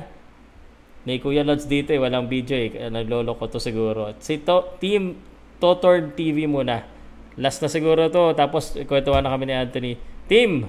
May 1.04 1.18
Kuya 1.18 1.42
Lods 1.42 1.66
dito 1.66 1.90
eh. 1.90 1.98
Walang 1.98 2.30
video 2.30 2.54
eh. 2.54 2.88
Naglolo 2.88 3.34
ko 3.34 3.50
to 3.50 3.58
siguro. 3.58 4.14
At 4.14 4.22
si 4.22 4.38
to, 4.40 4.78
Team 4.78 5.18
Totor 5.58 6.14
TV 6.14 6.46
muna. 6.46 6.86
Last 7.34 7.60
na 7.60 7.68
siguro 7.68 8.06
to. 8.08 8.32
Tapos 8.38 8.78
kwentuhan 8.86 9.26
na 9.26 9.34
kami 9.34 9.50
ni 9.50 9.54
Anthony. 9.58 9.92
Team! 10.30 10.62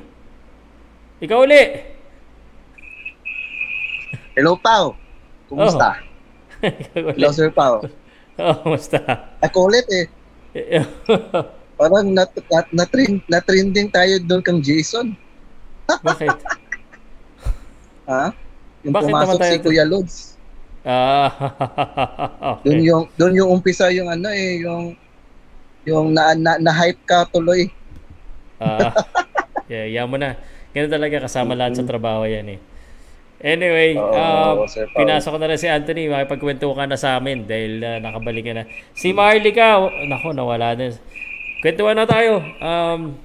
Ikaw 1.22 1.46
uli! 1.46 1.64
Hello, 4.34 4.58
Pao. 4.58 4.98
Kumusta? 5.46 6.02
Uli. 6.98 7.14
Hello, 7.14 7.30
Sir 7.30 7.54
Pao. 7.54 7.86
Oh, 8.42 8.56
kumusta? 8.66 8.98
Ako 9.38 9.70
ulit 9.70 9.86
eh. 9.94 10.10
Parang 11.78 12.10
nat, 12.10 12.34
nat, 12.50 12.66
natrend, 12.74 13.22
natrending 13.30 13.94
tayo 13.94 14.18
doon 14.26 14.42
kang 14.42 14.66
Jason. 14.66 15.14
Bakit? 16.10 16.42
Ha? 18.10 18.34
Yung 18.82 18.94
Bakit 18.98 19.06
pumasok 19.14 19.38
tayo 19.38 19.54
si 19.54 19.58
to- 19.62 19.66
Kuya 19.70 19.86
Lods. 19.86 20.16
Ah, 20.82 21.30
Doon 22.66 22.82
okay. 22.82 22.90
yung 22.90 23.04
doon 23.14 23.38
yung 23.38 23.50
umpisa 23.54 23.94
yung 23.94 24.10
ano 24.10 24.34
eh, 24.34 24.66
yung 24.66 24.98
yung 25.86 26.10
na, 26.10 26.34
na, 26.34 26.58
na 26.58 26.74
hype 26.74 27.06
ka 27.06 27.30
tuloy. 27.30 27.70
Ah, 28.58 28.90
yeah, 29.72 29.88
yan 29.88 30.12
mo 30.12 30.20
na. 30.20 30.36
Ganun 30.72 30.92
talaga 30.92 31.24
kasama 31.24 31.56
lahat 31.56 31.80
sa 31.80 31.88
trabaho 31.88 32.28
yan 32.28 32.48
eh. 32.52 32.60
Anyway, 33.42 33.98
Oo, 33.98 34.14
um, 34.14 34.70
Sir 34.70 34.86
pinasok 34.92 35.34
ko 35.34 35.38
na 35.40 35.50
rin 35.50 35.58
si 35.58 35.66
Anthony. 35.66 36.06
Makipagkwento 36.06 36.68
ka 36.70 36.86
na 36.86 36.94
sa 36.94 37.18
amin 37.18 37.48
dahil 37.48 37.80
uh, 37.80 37.98
nakabalik 37.98 38.46
ka 38.46 38.54
na. 38.54 38.64
Si 38.94 39.10
Marley 39.12 39.50
ka, 39.50 39.82
w- 39.82 40.06
nako, 40.06 40.30
nawala 40.30 40.76
din. 40.76 40.94
Kwentuhan 41.60 41.98
na 41.98 42.06
tayo. 42.06 42.38
Um, 42.60 43.18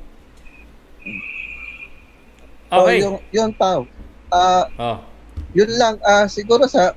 okay. 2.70 2.98
Oh, 2.98 3.12
yung 3.12 3.18
yun 3.28 3.50
Pao. 3.52 3.84
Ah, 4.28 4.66
Oh. 4.74 4.98
yun 5.52 5.70
lang 5.76 5.96
ah 6.02 6.26
siguro 6.26 6.66
sa 6.66 6.92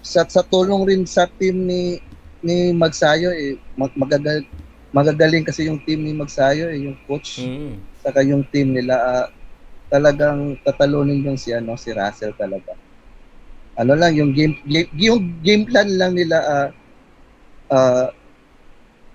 sa 0.00 0.24
sa 0.24 0.42
tulong 0.42 0.84
rin 0.84 1.02
sa 1.04 1.26
team 1.26 1.64
ni 1.64 1.98
ni 2.42 2.70
Magsayo 2.72 3.30
eh 3.30 3.54
mag, 3.74 3.90
magagal, 3.94 4.42
magagaling 4.92 5.42
kasi 5.42 5.66
yung 5.66 5.80
team 5.82 6.04
ni 6.04 6.12
Magsayo 6.12 6.68
eh 6.68 6.84
yung 6.86 6.96
coach 7.08 7.40
Mm. 7.40 7.80
saka 8.04 8.20
yung 8.22 8.44
team 8.52 8.76
nila 8.76 8.94
ah, 9.00 9.26
talagang 9.88 10.56
tatalunin 10.64 11.24
yung 11.24 11.36
si 11.40 11.52
ano 11.52 11.76
si 11.76 11.92
Russell 11.92 12.36
talaga 12.36 12.76
ano 13.72 13.92
lang 13.96 14.12
yung 14.12 14.36
game, 14.36 14.52
game 14.68 14.88
yung 15.00 15.20
game 15.40 15.64
plan 15.64 15.88
lang 15.88 16.12
nila 16.12 16.36
ah 16.44 16.68
ah, 17.72 18.08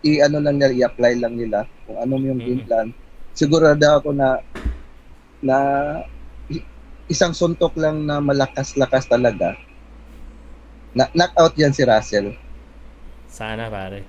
i 0.02 0.22
ano 0.22 0.42
lang 0.42 0.58
nila 0.58 0.74
i-apply 0.74 1.14
lang 1.18 1.34
nila 1.38 1.66
kung 1.86 1.98
ano 1.98 2.14
yung 2.22 2.42
game 2.42 2.62
plan 2.66 2.90
sigurado 3.34 3.86
ako 4.02 4.14
na 4.14 4.42
na 5.42 5.58
isang 7.08 7.32
suntok 7.32 7.78
lang 7.78 8.04
na 8.04 8.18
malakas-lakas 8.18 9.06
talaga 9.06 9.54
na 10.98 11.06
knockout 11.14 11.54
yan 11.56 11.72
si 11.72 11.86
Russell 11.86 12.34
Sana 13.28 13.68
pare. 13.70 14.02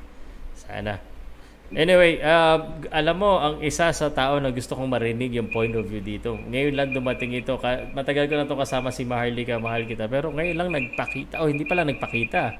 Sana. 0.54 1.07
Anyway, 1.68 2.16
uh, 2.24 2.80
alam 2.88 3.20
mo, 3.20 3.36
ang 3.36 3.60
isa 3.60 3.92
sa 3.92 4.08
tao 4.08 4.40
na 4.40 4.48
gusto 4.48 4.72
kong 4.72 4.88
marinig 4.88 5.36
yung 5.36 5.52
point 5.52 5.68
of 5.76 5.84
view 5.84 6.00
dito. 6.00 6.32
Ngayon 6.32 6.72
lang 6.72 6.96
dumating 6.96 7.36
ito. 7.36 7.60
Ka- 7.60 7.92
matagal 7.92 8.24
ko 8.24 8.40
na 8.40 8.48
to 8.48 8.56
kasama 8.56 8.88
si 8.88 9.04
Maharly 9.04 9.44
ka, 9.44 9.60
mahal 9.60 9.84
kita. 9.84 10.08
Pero 10.08 10.32
ngayon 10.32 10.56
lang 10.56 10.72
nagpakita. 10.72 11.44
Oh, 11.44 11.44
hindi 11.44 11.68
pala 11.68 11.84
nagpakita. 11.84 12.56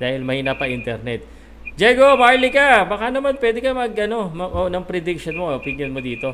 Dahil 0.00 0.24
mahina 0.24 0.56
pa 0.56 0.72
internet. 0.72 1.28
Diego, 1.76 2.16
Maharly 2.16 2.48
ka. 2.48 2.88
Baka 2.88 3.12
naman 3.12 3.36
pwede 3.36 3.60
ka 3.60 3.76
mag, 3.76 3.92
ano, 3.92 4.32
mag, 4.32 4.48
oh, 4.48 4.72
ng 4.72 4.88
prediction 4.88 5.36
mo, 5.36 5.52
opinion 5.52 5.92
mo 5.92 6.00
dito. 6.00 6.32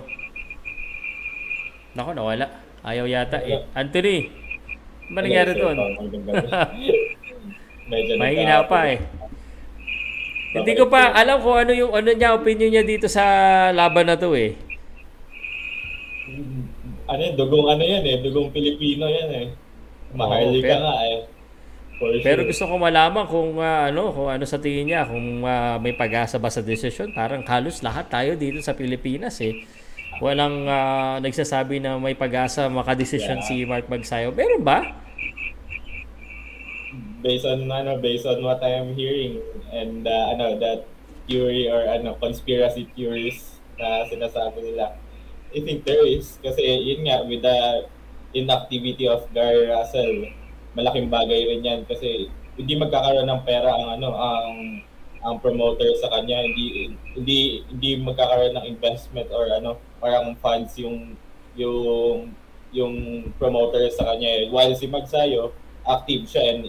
Nako, 1.98 2.14
nawala. 2.14 2.46
Ayaw 2.86 3.10
yata 3.10 3.42
eh. 3.42 3.66
Anthony, 3.74 4.30
ano 5.10 5.26
nangyari 5.26 5.58
doon? 5.58 5.74
Medyo 7.90 8.14
Mahina 8.14 8.62
pa 8.70 8.94
eh. 8.94 9.21
Hindi 10.52 10.72
ko 10.76 10.84
pa 10.86 11.16
alam 11.16 11.40
kung 11.40 11.56
ano 11.56 11.72
yung 11.72 11.92
ano 11.96 12.12
niya 12.12 12.36
opinion 12.36 12.68
niya 12.68 12.84
dito 12.84 13.08
sa 13.08 13.24
laban 13.72 14.04
na 14.04 14.20
to 14.20 14.36
eh. 14.36 14.52
Ano 17.08 17.20
yun, 17.20 17.34
dugong 17.36 17.66
ano 17.68 17.82
yan 17.82 18.04
eh, 18.04 18.16
dugong 18.22 18.52
Pilipino 18.52 19.08
yan 19.08 19.30
eh. 19.32 19.46
Maharli 20.12 20.60
Oo, 20.60 20.68
ka 20.68 20.76
nga 20.76 20.94
eh. 21.08 21.18
For 21.96 22.08
Pero 22.20 22.44
sure. 22.44 22.48
gusto 22.52 22.64
ko 22.68 22.74
malaman 22.76 23.24
kung 23.28 23.56
ah, 23.60 23.88
ano, 23.88 24.12
kung 24.12 24.28
ano 24.28 24.44
sa 24.44 24.60
tingin 24.60 24.92
niya, 24.92 25.08
kung 25.08 25.44
ah, 25.44 25.76
may 25.80 25.92
pag-asa 25.96 26.36
ba 26.36 26.48
sa 26.52 26.60
desisyon. 26.60 27.12
Parang 27.16 27.44
halos 27.44 27.80
lahat 27.80 28.08
tayo 28.12 28.36
dito 28.36 28.60
sa 28.60 28.76
Pilipinas 28.76 29.40
eh. 29.40 29.64
walang 30.20 30.68
ah, 30.68 31.16
nagsasabi 31.18 31.80
na 31.82 31.96
may 31.96 32.14
pag-asa 32.14 32.68
makadesisyon 32.68 33.40
Yeah. 33.42 33.46
si 33.48 33.54
Mark 33.64 33.88
Magsayo. 33.88 34.30
Meron 34.30 34.62
ba? 34.62 34.78
Based 37.22 37.46
on 37.46 37.70
ano 37.70 37.96
based 38.02 38.26
on 38.26 38.42
what 38.42 38.60
I 38.60 38.82
am 38.82 38.98
hearing 38.98 39.38
and 39.70 40.04
uh, 40.04 40.34
ano 40.34 40.58
that 40.58 40.84
theory 41.30 41.70
or 41.70 41.86
ano 41.86 42.18
conspiracy 42.18 42.90
theories 42.92 43.62
na 43.78 44.04
sinasabi 44.10 44.74
nila. 44.74 44.98
I 45.54 45.60
think 45.62 45.86
there 45.86 46.02
is 46.02 46.36
kasi 46.42 46.60
yun 46.60 47.06
nga 47.06 47.22
with 47.24 47.46
the 47.46 47.86
inactivity 48.34 49.06
of 49.06 49.24
Gary 49.30 49.70
Russell 49.70 50.28
malaking 50.72 51.12
bagay 51.12 51.46
rin 51.52 51.62
yan 51.64 51.80
kasi 51.84 52.32
hindi 52.56 52.74
magkakaroon 52.76 53.28
ng 53.28 53.42
pera 53.44 53.70
ang 53.70 54.00
ano 54.00 54.08
ang 54.12 54.52
ang 55.22 55.36
promoter 55.38 55.88
sa 56.02 56.10
kanya. 56.10 56.42
Hindi 56.42 56.96
hindi 57.14 57.38
hindi 57.70 57.90
magkakaroon 58.02 58.58
ng 58.58 58.66
investment 58.66 59.30
or 59.30 59.46
ano 59.48 59.78
parang 60.02 60.34
funds 60.42 60.74
yung 60.76 61.14
yung 61.54 62.32
yung 62.72 62.94
promoter 63.38 63.86
sa 63.92 64.12
kanya. 64.12 64.48
While 64.50 64.74
si 64.74 64.88
Magsayo 64.88 65.52
active 65.86 66.26
siya 66.26 66.42
and 66.56 66.62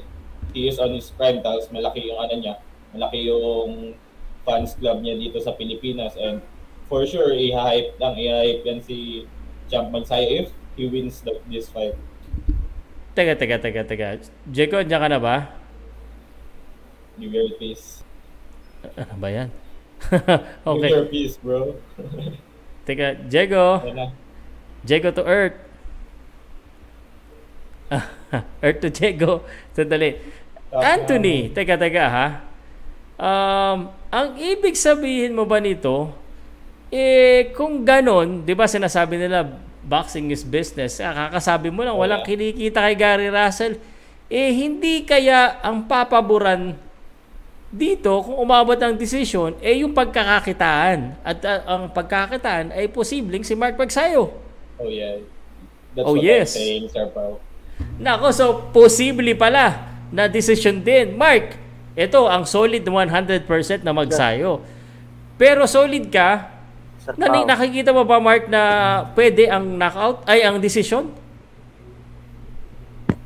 he 0.53 0.69
is 0.69 0.77
on 0.77 0.93
his 0.93 1.09
prime 1.13 1.41
tapos 1.41 1.67
malaki 1.73 2.07
yung 2.07 2.19
ano 2.21 2.33
niya 2.37 2.53
malaki 2.93 3.25
yung 3.27 3.97
fans 4.45 4.77
club 4.77 5.01
niya 5.01 5.17
dito 5.17 5.41
sa 5.41 5.57
Pilipinas 5.57 6.13
and 6.15 6.39
for 6.87 7.03
sure 7.03 7.33
i-hype 7.33 7.97
lang 7.97 8.13
i-hype 8.15 8.61
yan 8.63 8.79
si 8.79 9.25
Champ 9.67 9.89
Magsayo 9.89 10.45
if 10.45 10.47
he 10.77 10.85
wins 10.87 11.25
the, 11.25 11.37
this 11.49 11.67
fight 11.69 11.97
Teka, 13.13 13.37
teka, 13.37 13.61
teka, 13.61 13.85
teka. 13.85 14.07
Jeko, 14.49 14.81
andiyan 14.81 14.97
ka 15.05 15.09
na 15.13 15.21
ba? 15.21 15.53
New 17.13 17.29
Year 17.29 17.53
peace 17.61 18.01
Ano 18.97 19.21
ba 19.21 19.29
yan? 19.29 19.49
New 20.65 20.73
okay. 20.73 20.89
Year 20.89 21.05
peace 21.05 21.37
bro 21.37 21.77
Teka, 22.89 23.21
na. 23.93 24.11
Jego 24.83 25.15
to 25.15 25.23
Earth. 25.23 25.55
Earth 28.59 28.79
to 28.83 28.89
Jego. 28.91 29.47
Sandali. 29.71 30.19
Anthony, 30.81 31.53
teka, 31.53 31.77
teka 31.77 32.05
ha. 32.09 32.27
Um, 33.13 33.77
ang 34.09 34.27
ibig 34.41 34.73
sabihin 34.73 35.37
mo 35.37 35.45
ba 35.45 35.61
nito, 35.61 36.09
eh, 36.89 37.53
kung 37.53 37.85
ganon, 37.85 38.41
di 38.41 38.53
ba 38.53 38.65
sinasabi 38.65 39.17
nila, 39.17 39.45
boxing 39.83 40.33
is 40.33 40.41
business. 40.41 40.97
Ah, 40.97 41.29
kakasabi 41.29 41.69
mo 41.69 41.85
lang, 41.85 41.93
walang 41.93 42.25
kinikita 42.25 42.81
kay 42.85 42.95
Gary 42.95 43.29
Russell. 43.29 43.77
Eh, 44.29 44.49
hindi 44.49 45.05
kaya 45.05 45.61
ang 45.61 45.85
papaboran 45.85 46.73
dito, 47.73 48.21
kung 48.21 48.37
umabot 48.37 48.77
ng 48.77 48.93
desisyon, 48.97 49.57
eh 49.57 49.81
yung 49.81 49.93
pagkakakitaan. 49.93 51.17
At 51.25 51.41
ah, 51.45 51.61
ang 51.65 51.89
pagkakakitaan 51.89 52.73
ay 52.73 52.89
posibleng 52.89 53.41
si 53.41 53.53
Mark 53.53 53.77
Magsayo. 53.77 54.29
oh 54.77 54.89
yeah 54.89 55.21
that's 55.93 56.05
Oh, 56.09 56.17
what 56.17 56.25
yes. 56.25 56.57
I'm 56.57 56.61
saying 56.65 56.85
Sir 56.89 57.05
Pao 57.13 57.37
Nako, 58.01 58.33
so 58.33 58.45
posible 58.73 59.37
pala 59.37 59.92
na 60.13 60.29
decision 60.29 60.77
din. 60.77 61.17
Mark, 61.17 61.57
ito 61.97 62.29
ang 62.29 62.45
solid 62.45 62.85
100% 62.85 63.81
na 63.81 63.91
magsayo. 63.97 64.61
Pero 65.41 65.65
solid 65.65 66.13
ka, 66.13 66.53
na, 67.17 67.27
nakikita 67.43 67.91
mo 67.91 68.05
ba 68.07 68.21
Mark 68.21 68.47
na 68.47 68.61
pwede 69.17 69.49
ang 69.49 69.75
knockout 69.75 70.23
ay 70.23 70.45
ang 70.45 70.61
decision? 70.61 71.11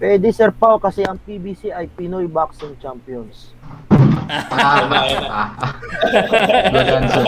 Pwede 0.02 0.30
Sir 0.34 0.50
Pao 0.56 0.80
kasi 0.82 1.06
ang 1.06 1.20
PBC 1.22 1.70
ay 1.74 1.86
Pinoy 1.92 2.26
Boxing 2.26 2.74
Champions. 2.82 3.54
Good 6.74 6.90
answer. 6.90 7.24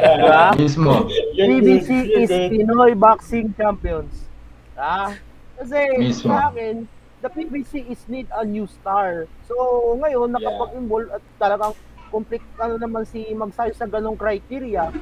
Diba? 0.00 0.44
Mismo. 0.62 1.06
PBC 1.34 1.88
is 2.18 2.30
Pinoy 2.50 2.94
Boxing 2.98 3.54
Champions. 3.54 4.26
Ah, 4.74 5.14
kasi 5.54 5.78
Mismo. 6.02 6.34
sa 6.34 6.50
akin, 6.50 6.86
the 7.24 7.32
PBC 7.32 7.88
is 7.88 8.04
need 8.04 8.28
a 8.36 8.44
new 8.44 8.68
star. 8.68 9.24
So, 9.48 9.56
ngayon, 9.96 10.36
nakapag-involve 10.36 11.08
at 11.08 11.24
talagang 11.40 11.72
complete 12.12 12.44
ano 12.60 12.76
naman 12.76 13.08
si 13.08 13.24
Magsayo 13.32 13.72
sa 13.72 13.88
ganong 13.88 14.20
criteria, 14.20 14.92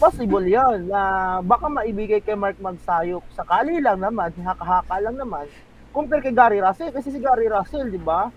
possible 0.00 0.48
yan 0.48 0.88
na 0.88 1.00
baka 1.44 1.68
maibigay 1.68 2.24
kay 2.24 2.34
Mark 2.34 2.56
Magsayo 2.56 3.20
sakali 3.36 3.84
lang 3.84 4.00
naman, 4.00 4.32
haka-haka 4.32 4.96
lang 5.04 5.20
naman, 5.20 5.44
compare 5.92 6.24
kay 6.24 6.32
Gary 6.32 6.64
Russell. 6.64 6.88
Kasi 6.88 7.12
si 7.12 7.20
Gary 7.20 7.52
Russell, 7.52 7.92
di 7.92 8.00
ba? 8.00 8.32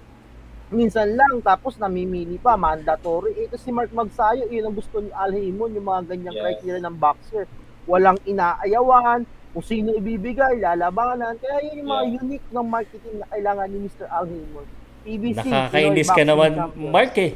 Minsan 0.68 1.16
lang, 1.16 1.40
tapos 1.40 1.80
namimili 1.80 2.36
pa, 2.36 2.60
mandatory. 2.60 3.48
Ito 3.48 3.56
si 3.56 3.72
Mark 3.72 3.96
Magsayo, 3.96 4.52
yun 4.52 4.68
ang 4.68 4.76
gusto 4.76 5.00
ni 5.00 5.12
Al 5.16 5.32
Haymon, 5.32 5.72
yung 5.72 5.88
mga 5.88 6.04
ganyang 6.12 6.36
Yes. 6.36 6.44
criteria 6.44 6.84
ng 6.84 6.96
boxer. 7.00 7.48
Walang 7.88 8.20
inaayawan, 8.28 9.24
kung 9.52 9.66
sino 9.68 9.92
ibibigay, 9.92 10.64
lalabanan. 10.64 11.36
Kaya 11.44 11.60
yun 11.68 11.84
yung 11.84 11.90
mga 11.92 12.04
unique 12.24 12.48
ng 12.56 12.68
marketing 12.72 13.16
na 13.20 13.28
kailangan 13.28 13.68
ni 13.68 13.78
Mr. 13.84 14.08
Al 14.08 14.26
Haymon. 14.28 14.68
PBC, 15.02 15.46
Nakakainis 15.50 16.08
Pinoy 16.08 16.18
ka 16.18 16.24
naman. 16.24 16.52
Mark 16.78 17.16
eh. 17.20 17.32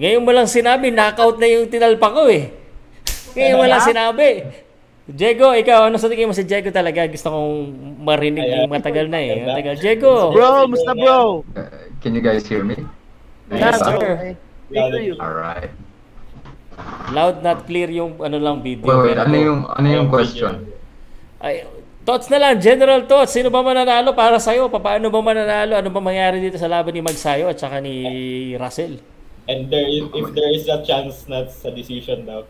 Ngayon 0.00 0.22
mo 0.24 0.30
lang 0.32 0.48
sinabi, 0.48 0.90
knockout 0.90 1.36
na 1.38 1.46
yung 1.46 1.70
tinalpa 1.70 2.08
ko 2.10 2.26
eh. 2.26 2.50
Ngayon 3.36 3.56
mo 3.62 3.64
lang 3.68 3.82
sinabi. 3.84 4.28
Diego, 5.10 5.54
ikaw, 5.54 5.90
ano 5.90 5.98
sa 5.98 6.06
tingin 6.06 6.30
mo 6.30 6.34
si 6.34 6.46
Diego 6.46 6.70
talaga? 6.70 7.02
Gusto 7.06 7.34
kong 7.34 7.54
marinig 8.02 8.46
Ayan. 8.46 8.54
yung 8.66 8.70
matagal 8.70 9.06
na 9.10 9.18
eh. 9.18 9.42
Matagal. 9.42 9.74
Diego! 9.82 10.30
Bro, 10.30 10.70
musta 10.70 10.94
bro? 10.94 11.42
Can 11.98 12.14
you 12.14 12.22
guys 12.22 12.46
hear 12.46 12.62
me? 12.62 12.78
Yes, 13.50 13.82
Diba? 13.82 13.98
sir. 13.98 14.10
Alright. 15.18 15.74
Loud, 17.10 17.42
not 17.42 17.66
clear 17.66 17.90
yung 17.90 18.22
ano 18.22 18.38
lang 18.38 18.62
video. 18.62 18.86
Wait, 18.86 19.14
wait. 19.14 19.18
Ano 19.18 19.34
yung, 19.34 19.60
ano 19.66 19.86
yung 19.90 20.08
question? 20.08 20.79
Ay, 21.40 21.64
thoughts 22.04 22.28
na 22.28 22.36
lang, 22.36 22.60
general 22.60 23.08
thoughts. 23.08 23.32
Sino 23.32 23.48
ba 23.48 23.64
mananalo 23.64 24.12
para 24.12 24.36
sa'yo? 24.36 24.68
Paano 24.68 25.08
ba 25.08 25.20
mananalo? 25.24 25.72
Ano 25.80 25.88
ba 25.88 26.00
mangyari 26.04 26.38
dito 26.40 26.60
sa 26.60 26.68
laban 26.68 26.92
ni 26.92 27.00
Magsayo 27.00 27.48
at 27.48 27.56
saka 27.56 27.80
ni 27.80 28.52
Russell? 28.60 29.00
and 29.50 29.66
there 29.66 29.88
is, 29.88 30.06
if 30.14 30.26
there 30.34 30.52
is 30.54 30.68
a 30.70 30.78
chance 30.86 31.26
na 31.26 31.46
sa 31.50 31.74
decision 31.74 32.22
daw 32.22 32.46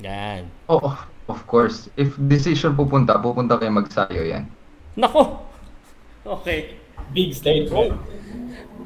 Yan. 0.00 0.48
Oh, 0.64 0.80
of 1.28 1.44
course. 1.44 1.92
If 1.92 2.16
decision 2.16 2.72
pupunta, 2.72 3.20
pupunta 3.20 3.60
kay 3.60 3.68
Magsayo 3.68 4.24
yan. 4.24 4.48
Nako! 4.96 5.44
Okay. 6.24 6.80
big 7.12 7.36
statement 7.36 7.96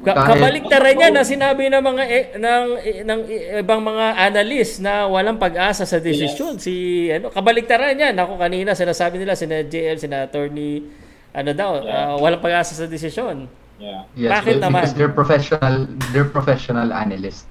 Ka- 0.05 0.29
kabaliktaran 0.29 0.93
niya 0.93 1.09
na 1.09 1.23
sinabi 1.23 1.65
ng 1.65 1.81
mga 1.81 2.03
eh, 2.05 2.25
ng 2.35 2.65
eh, 2.77 2.97
ng 3.01 3.19
i- 3.25 3.45
ibang 3.57 3.81
mga 3.81 4.05
analyst 4.23 4.77
na 4.77 5.05
walang 5.05 5.35
pag-asa 5.35 5.83
sa 5.83 5.97
desisyon. 5.97 6.55
Si 6.57 6.73
ano, 7.09 7.27
kabaliktaran 7.27 7.91
niya. 7.91 8.09
Nako 8.11 8.37
kanina 8.37 8.71
sinasabi 8.71 9.17
nila 9.17 9.33
sina 9.33 9.61
JL, 9.61 9.97
sina 9.97 10.23
attorney 10.23 10.85
ano 11.31 11.51
daw, 11.51 11.71
ah, 11.83 12.15
walang 12.15 12.39
pag-asa 12.39 12.71
sa 12.73 12.85
desisyon. 12.85 13.49
yeah 13.75 14.07
Yes, 14.15 14.31
Bakit 14.31 14.55
naman? 14.61 14.79
because 14.79 14.93
they're 14.93 15.11
professional, 15.11 15.75
they're 16.09 16.29
professional 16.29 16.89
analysts. 16.89 17.43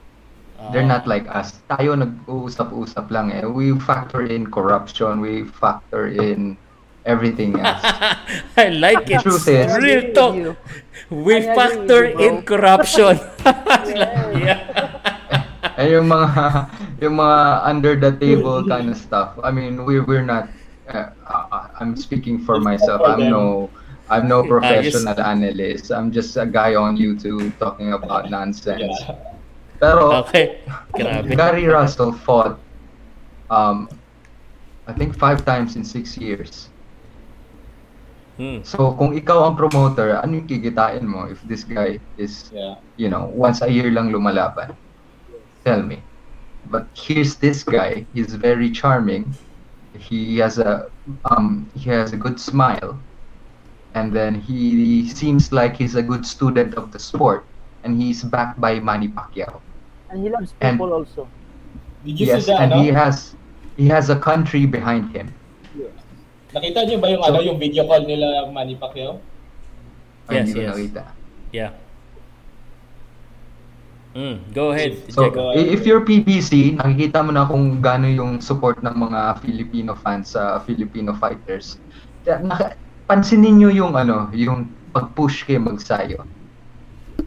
They're 0.73 0.81
Ah. 0.81 0.95
not 0.95 1.05
like 1.05 1.29
us. 1.29 1.61
Tayo 1.69 1.93
nag-uusap-usap 1.95 3.13
lang 3.13 3.29
eh. 3.29 3.45
We 3.45 3.77
factor 3.77 4.25
in 4.25 4.49
corruption, 4.49 5.21
we 5.21 5.45
factor 5.45 6.09
in 6.09 6.57
everything 7.07 7.59
else. 7.61 7.81
I 8.57 8.69
like 8.69 9.09
it. 9.11 9.23
The 9.23 9.31
truth 9.31 9.49
is- 9.49 9.77
Real 9.79 10.13
talk. 10.13 10.57
We 11.11 11.43
factor 11.43 12.05
in 12.17 12.43
corruption. 12.43 13.21
yeah. 14.41 15.01
And 15.77 15.91
yung 15.91 16.09
mga 16.09 16.71
yung 17.03 17.15
mga 17.21 17.39
under 17.67 17.93
the 17.99 18.13
table 18.17 18.65
kind 18.65 18.89
of 18.89 18.97
stuff. 18.97 19.37
I 19.43 19.51
mean, 19.51 19.85
we 19.85 20.01
we're 20.01 20.25
not 20.25 20.49
uh, 20.89 21.11
uh, 21.27 21.69
I'm 21.79 21.95
speaking 21.97 22.39
for 22.41 22.59
myself. 22.61 23.03
I'm 23.05 23.29
no 23.29 23.69
I'm 24.09 24.29
no 24.29 24.43
professional 24.49 25.19
analyst. 25.21 25.91
I'm 25.93 26.11
just 26.13 26.37
a 26.37 26.47
guy 26.47 26.75
on 26.75 26.97
YouTube 26.97 27.53
talking 27.59 27.93
about 27.93 28.31
nonsense. 28.31 28.97
Pero 29.81 30.25
Okay. 30.25 30.63
Grabe. 30.95 31.37
Gary 31.37 31.67
Russell 31.69 32.13
fought 32.15 32.57
um 33.51 33.91
I 34.89 34.93
think 34.97 35.17
five 35.19 35.45
times 35.45 35.77
in 35.77 35.85
six 35.85 36.17
years. 36.17 36.71
Hmm. 38.35 38.67
So 38.67 38.93
kung 38.99 39.15
ikaw 39.15 39.47
ang 39.47 39.55
promoter, 39.55 40.19
ano 40.19 40.43
yung 40.43 40.49
kikitain 40.51 41.07
mo 41.07 41.31
if 41.31 41.39
this 41.47 41.63
guy 41.63 42.03
is 42.19 42.51
yeah 42.51 42.75
you 42.99 43.07
know, 43.07 43.31
once 43.31 43.63
a 43.63 43.71
year 43.71 43.91
lang 43.95 44.11
lumalaban. 44.11 44.75
Tell 45.65 45.83
me. 45.83 46.03
But 46.71 46.89
here's 46.99 47.37
this 47.37 47.63
guy. 47.63 48.07
He's 48.15 48.35
very 48.35 48.71
charming. 48.71 49.31
He 49.95 50.39
has 50.43 50.59
a 50.59 50.91
um 51.31 51.71
he 51.79 51.91
has 51.91 52.11
a 52.13 52.19
good 52.19 52.41
smile. 52.41 52.99
And 53.95 54.11
then 54.11 54.35
he 54.35 55.07
seems 55.07 55.55
like 55.55 55.79
he's 55.79 55.95
a 55.95 56.03
good 56.03 56.27
student 56.27 56.75
of 56.75 56.91
the 56.91 56.99
sport. 56.99 57.47
And 57.87 57.95
he's 58.01 58.27
backed 58.27 58.59
by 58.59 58.81
Manny 58.83 59.07
Pacquiao. 59.07 59.63
And 60.11 60.23
he 60.27 60.29
loves 60.31 60.51
And- 60.61 60.75
people 60.79 60.91
also. 60.93 61.29
did 62.05 62.21
you 62.21 62.27
Yes, 62.27 62.45
see 62.45 62.53
that 62.53 62.61
and 62.61 62.71
no? 62.75 62.83
he 62.83 62.89
has 62.93 63.33
he 63.79 63.87
has 63.89 64.11
a 64.11 64.19
country 64.19 64.67
behind 64.67 65.15
him. 65.15 65.31
Nakita 66.55 66.87
niyo 66.87 66.97
ba 66.99 67.09
yung 67.11 67.21
ano 67.21 67.39
yung 67.43 67.59
video 67.59 67.85
call 67.85 68.07
nila 68.07 68.47
Manny 68.49 68.75
Pacquiao 68.75 69.19
Ay, 70.25 70.41
Yes, 70.41 70.57
yes. 70.57 70.69
nakita. 70.73 71.03
Yeah. 71.53 71.73
Mm, 74.15 74.55
go 74.55 74.71
ahead, 74.71 74.95
So, 75.11 75.27
i- 75.53 75.75
if 75.75 75.83
you're 75.83 76.01
PBC, 76.01 76.79
nakikita 76.79 77.19
mo 77.21 77.35
na 77.35 77.45
kung 77.45 77.83
gaano 77.83 78.07
yung 78.07 78.39
support 78.39 78.79
ng 78.79 78.95
mga 78.95 79.43
Filipino 79.43 79.93
fans 79.93 80.33
sa 80.33 80.63
Filipino 80.63 81.11
fighters. 81.13 81.83
Naka- 82.25 82.79
pansinin 83.05 83.59
nyo 83.59 83.69
yung 83.69 83.99
ano, 83.99 84.31
yung 84.31 84.71
pag-push 84.95 85.43
kay 85.45 85.59
Magsayo. 85.59 86.23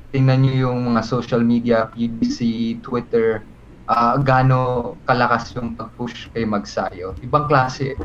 Tingnan 0.10 0.42
nyo 0.42 0.72
yung 0.72 0.80
mga 0.88 1.04
social 1.04 1.44
media, 1.44 1.92
PBC, 1.92 2.40
Twitter, 2.80 3.44
ah 3.86 4.16
gaano 4.18 4.96
kalakas 5.04 5.52
yung 5.54 5.76
pag-push 5.76 6.32
kay 6.32 6.48
Magsayo. 6.48 7.14
Ibang 7.20 7.46
klase. 7.46 8.00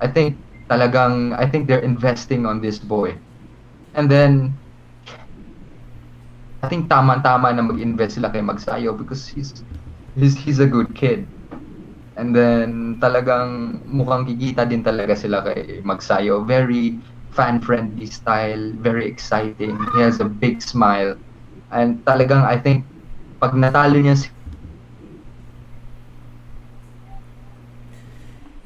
I 0.00 0.08
think 0.08 0.40
talagang, 0.68 1.34
I 1.38 1.46
think 1.48 1.66
they're 1.68 1.84
investing 1.84 2.46
on 2.46 2.60
this 2.60 2.78
boy. 2.78 3.18
And 3.94 4.10
then, 4.10 4.60
I 6.62 6.68
think 6.68 6.90
tama-tama 6.90 7.52
na 7.54 7.62
mag-invest 7.62 8.18
sila 8.18 8.32
kay 8.32 8.42
Magsayo 8.42 8.96
because 8.98 9.28
he's 9.28 9.54
he's 10.18 10.34
he's 10.34 10.58
a 10.58 10.66
good 10.66 10.92
kid. 10.98 11.30
And 12.16 12.32
then 12.34 12.96
talagang 13.00 13.84
mukhang 13.86 14.24
kikita 14.26 14.64
din 14.68 14.82
talaga 14.82 15.14
sila 15.16 15.44
kay 15.44 15.84
Magsayo. 15.84 16.48
Very 16.48 17.00
fan-friendly 17.30 18.08
style, 18.08 18.72
very 18.80 19.04
exciting. 19.06 19.76
He 19.94 19.98
has 20.00 20.18
a 20.20 20.28
big 20.28 20.64
smile. 20.64 21.20
And 21.70 22.00
talagang 22.08 22.44
I 22.44 22.56
think 22.56 22.88
pag 23.38 23.52
natalo 23.52 24.00
niya 24.00 24.16
si 24.16 24.32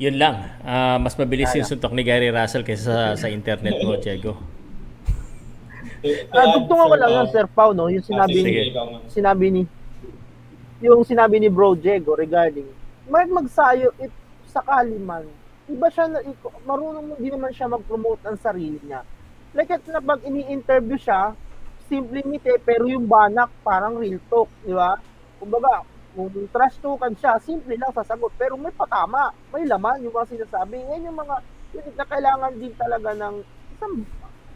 Yun 0.01 0.16
lang. 0.16 0.48
Ah, 0.64 0.97
mas 0.97 1.12
mabilis 1.12 1.52
yung 1.52 1.68
suntok 1.68 1.93
ni 1.93 2.01
Gary 2.01 2.32
Russell 2.32 2.64
kaysa 2.64 2.89
sa, 2.89 2.97
sa 3.20 3.28
internet 3.28 3.85
mo, 3.85 3.93
Diego. 4.01 4.32
Ah, 6.32 6.56
tugtungan 6.56 6.89
ko 6.89 6.97
lang 6.97 7.12
yan, 7.12 7.28
Sir 7.28 7.44
Pau, 7.44 7.77
no? 7.77 7.93
Yung 7.93 8.01
sinabi, 8.01 8.40
Ah, 8.40 8.44
sige. 8.48 8.62
sinabi 9.12 9.47
ni, 9.52 9.62
yung 10.81 11.05
sinabi 11.05 11.36
ni 11.36 11.52
Bro 11.52 11.77
Diego 11.77 12.16
regarding, 12.16 12.64
Mark 13.12 13.28
Magsayo, 13.28 13.93
if 14.01 14.09
sakali 14.48 14.97
man, 14.97 15.28
iba 15.68 15.93
siya, 15.93 16.09
na, 16.09 16.24
marunong 16.64 17.20
din 17.20 17.36
naman 17.36 17.52
siya 17.52 17.68
mag-promote 17.68 18.24
ang 18.24 18.40
sarili 18.40 18.81
niya. 18.81 19.05
Like, 19.52 19.68
at 19.68 19.85
na 19.85 20.01
pag 20.01 20.24
ini-interview 20.24 20.97
siya, 20.97 21.36
simple 21.93 22.24
ngiti, 22.24 22.56
pero 22.64 22.89
yung 22.89 23.05
banak, 23.05 23.52
parang 23.60 24.01
real 24.01 24.16
talk, 24.32 24.48
di 24.64 24.72
ba? 24.72 24.97
Kumbaga, 25.36 25.85
kung 26.15 26.31
trash 26.51 26.77
talkan 26.82 27.15
siya, 27.15 27.39
simple 27.39 27.74
lang 27.78 27.95
sasagot, 27.95 28.35
pero 28.35 28.59
may 28.59 28.74
patama, 28.74 29.31
may 29.55 29.62
laman 29.66 30.03
yung 30.03 30.15
mga 30.15 30.31
sinasabi. 30.35 30.82
Yan 30.82 31.07
yung 31.07 31.19
mga, 31.19 31.37
yun 31.77 31.95
na 31.95 32.07
kailangan 32.07 32.53
din 32.59 32.74
talaga 32.74 33.11
ng 33.15 33.35
isang 33.77 33.95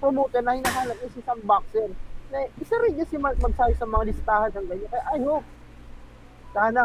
promoter 0.03 0.43
na 0.43 0.59
hinahanap 0.59 0.99
is 1.07 1.15
isang 1.15 1.41
boxer. 1.47 1.89
Na 2.35 2.43
isa 2.59 2.75
rin 2.83 2.99
niya 2.99 3.07
si 3.07 3.17
Mark 3.17 3.39
Magsayo 3.39 3.75
sa 3.79 3.87
mga 3.87 4.05
listahan 4.11 4.51
ng 4.51 4.67
ganyan. 4.67 4.91
Kaya 4.91 5.05
I 5.15 5.19
hope, 5.23 5.47
sana, 6.51 6.85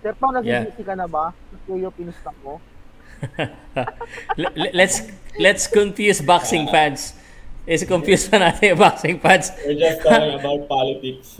Sir 0.00 0.14
Pao, 0.16 0.30
nagsisisi 0.32 0.82
ka 0.86 0.94
na 0.96 1.10
ba? 1.10 1.34
Kuya, 1.66 1.90
pinusta 1.92 2.32
mo? 2.40 2.62
L- 4.38 4.54
l- 4.64 4.72
let's 4.72 5.04
let's 5.36 5.68
confuse 5.68 6.24
boxing 6.24 6.64
fans. 6.72 7.12
Is 7.68 7.84
confuse 7.84 8.32
na 8.32 8.48
natin 8.48 8.72
yung 8.72 8.80
boxing 8.80 9.20
fans. 9.20 9.52
We're 9.60 9.76
just 9.76 10.00
talking 10.00 10.32
about 10.32 10.64
politics. 10.64 11.36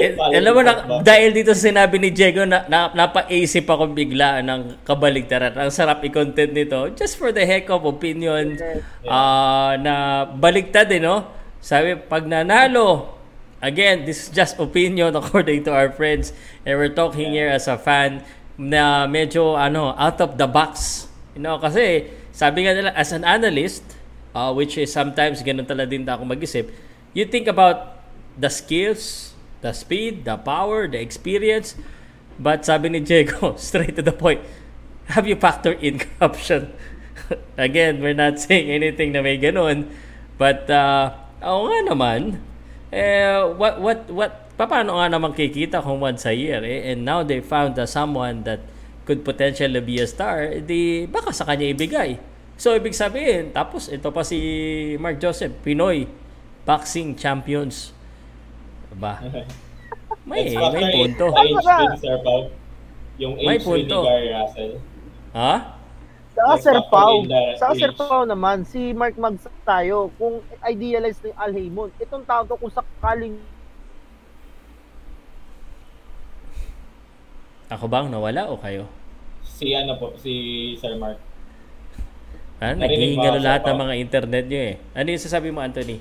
Eh, 0.00 0.12
alam 0.12 0.52
mo 0.52 0.60
na, 0.60 1.00
dahil 1.00 1.32
dito 1.32 1.56
sa 1.56 1.72
sinabi 1.72 1.96
ni 1.96 2.12
Diego, 2.12 2.44
na, 2.44 2.68
na, 2.68 2.92
napaisip 2.92 3.64
ako 3.64 3.96
bigla 3.96 4.44
ng 4.44 4.84
kabaligtaran. 4.84 5.56
Ang 5.56 5.72
sarap 5.72 6.04
i-content 6.04 6.52
nito. 6.52 6.92
Just 6.92 7.16
for 7.16 7.32
the 7.32 7.42
heck 7.48 7.72
of 7.72 7.88
opinion 7.88 8.60
ah, 9.08 9.74
na 9.80 10.28
baligtad 10.28 10.92
eh, 10.92 11.00
no? 11.00 11.24
Sabi, 11.64 11.96
pag 11.96 12.28
nanalo, 12.28 13.16
again, 13.64 14.04
this 14.04 14.28
is 14.28 14.28
just 14.32 14.60
opinion 14.60 15.16
according 15.20 15.64
to 15.64 15.72
our 15.72 15.88
friends. 15.92 16.36
And 16.64 16.76
we're 16.76 16.92
talking 16.92 17.32
here 17.32 17.48
as 17.48 17.68
a 17.68 17.80
fan 17.80 18.20
na 18.60 19.08
medyo 19.08 19.56
ano 19.56 19.96
out 19.96 20.20
of 20.20 20.36
the 20.36 20.44
box. 20.44 21.08
You 21.32 21.40
know, 21.40 21.56
kasi 21.56 22.12
sabi 22.36 22.68
nga 22.68 22.76
nila 22.76 22.92
as 22.92 23.16
an 23.16 23.24
analyst, 23.24 23.99
uh, 24.34 24.52
which 24.52 24.78
is 24.78 24.92
sometimes 24.92 25.42
ganun 25.42 25.66
talaga 25.66 25.90
din 25.90 26.06
ako 26.06 26.24
mag-isip, 26.26 26.70
you 27.12 27.26
think 27.26 27.50
about 27.50 28.00
the 28.38 28.48
skills, 28.48 29.34
the 29.60 29.72
speed, 29.74 30.24
the 30.24 30.36
power, 30.40 30.86
the 30.86 31.00
experience. 31.00 31.74
But 32.40 32.64
sabi 32.64 32.88
ni 32.88 33.00
Diego, 33.04 33.54
straight 33.60 33.96
to 34.00 34.02
the 34.02 34.14
point, 34.14 34.40
have 35.12 35.26
you 35.28 35.36
factored 35.36 35.82
in 35.82 36.00
corruption? 36.00 36.72
Again, 37.60 38.00
we're 38.00 38.16
not 38.16 38.40
saying 38.40 38.70
anything 38.70 39.12
na 39.12 39.20
may 39.20 39.36
ganun. 39.36 39.90
But, 40.40 40.70
uh, 40.72 41.12
oo 41.44 41.68
nga 41.68 41.92
naman, 41.92 42.40
eh, 42.88 43.44
what, 43.60 43.76
what, 43.76 44.08
what, 44.08 44.32
paano 44.56 44.96
nga 44.96 45.12
naman 45.12 45.36
kikita 45.36 45.84
kung 45.84 46.00
once 46.00 46.24
a 46.24 46.32
year, 46.32 46.64
eh? 46.64 46.92
And 46.92 47.04
now 47.04 47.20
they 47.20 47.44
found 47.44 47.76
uh, 47.76 47.84
someone 47.84 48.44
that 48.48 48.64
could 49.04 49.24
potentially 49.24 49.80
be 49.80 50.00
a 50.00 50.06
star, 50.08 50.60
di 50.64 51.04
baka 51.08 51.32
sa 51.32 51.44
kanya 51.48 51.68
ibigay. 51.72 52.29
So, 52.60 52.76
ibig 52.76 52.92
sabihin, 52.92 53.56
tapos 53.56 53.88
ito 53.88 54.12
pa 54.12 54.20
si 54.20 54.36
Mark 55.00 55.16
Joseph, 55.16 55.64
Pinoy, 55.64 56.04
boxing 56.68 57.16
champions. 57.16 57.96
Diba? 58.92 59.16
May, 60.28 60.52
may 60.52 60.84
punto. 60.92 61.32
age 61.32 61.56
din, 61.56 61.90
Sir 61.96 62.20
Pao. 62.20 62.52
Yung 63.16 63.40
May 63.40 63.56
age 63.56 63.64
ni 63.64 63.64
punto. 63.64 64.04
Gary 64.04 64.28
Russell. 64.36 64.72
Ha? 65.32 65.80
Like, 66.36 66.60
Sir 66.60 66.76
the 66.76 67.42
saka 67.56 67.72
Sir. 67.80 67.92
Pau 67.96 68.28
naman, 68.28 68.68
si 68.68 68.92
Mark 68.92 69.16
Magsayo, 69.16 70.12
kung 70.20 70.44
idealize 70.60 71.16
ni 71.24 71.32
Al 71.40 71.56
Haymon, 71.56 71.88
itong 71.96 72.28
tao 72.28 72.44
to 72.44 72.60
kung 72.60 72.68
sakaling 72.68 73.40
Ako 77.72 77.86
bang 77.86 78.12
nawala 78.12 78.50
o 78.52 78.60
kayo? 78.60 78.84
Si 79.46 79.72
ano 79.72 79.96
po, 79.96 80.12
si 80.20 80.74
Sir 80.76 80.98
Mark. 81.00 81.29
Ah, 82.60 82.76
mo 82.76 82.84
naghihingalo 82.84 83.40
lahat 83.40 83.64
ng 83.72 83.78
mga 83.80 83.94
internet 83.96 84.44
nyo 84.44 84.60
eh. 84.60 84.74
Ano 84.92 85.08
yung 85.08 85.24
sasabi 85.24 85.48
mo, 85.48 85.64
Anthony? 85.64 85.96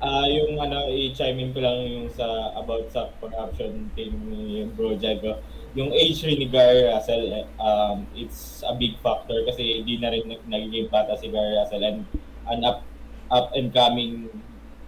Ah, 0.00 0.24
yung 0.24 0.56
ano, 0.56 0.88
i-chime 0.88 1.44
in 1.44 1.52
ko 1.52 1.60
lang 1.60 1.84
yung 1.84 2.08
sa 2.08 2.56
about 2.56 2.88
sa 2.88 3.12
corruption 3.20 3.92
thing 3.92 4.16
ni 4.32 4.64
Bro 4.72 4.96
Jago. 4.96 5.44
Yung 5.76 5.92
age 5.92 6.24
rin 6.24 6.40
ni 6.40 6.48
Gary 6.48 6.88
Russell, 6.88 7.28
eh, 7.28 7.44
um, 7.60 8.08
it's 8.16 8.64
a 8.64 8.72
big 8.72 8.96
factor 9.04 9.44
kasi 9.44 9.84
hindi 9.84 10.00
na 10.00 10.08
rin 10.08 10.24
nag- 10.24 10.48
nagiging 10.48 10.88
bata 10.88 11.12
si 11.20 11.28
Gary 11.28 11.60
Russell 11.60 11.84
and 11.84 12.08
an 12.48 12.64
up 12.64 12.80
up 13.28 13.52
and 13.52 13.68
coming 13.68 14.32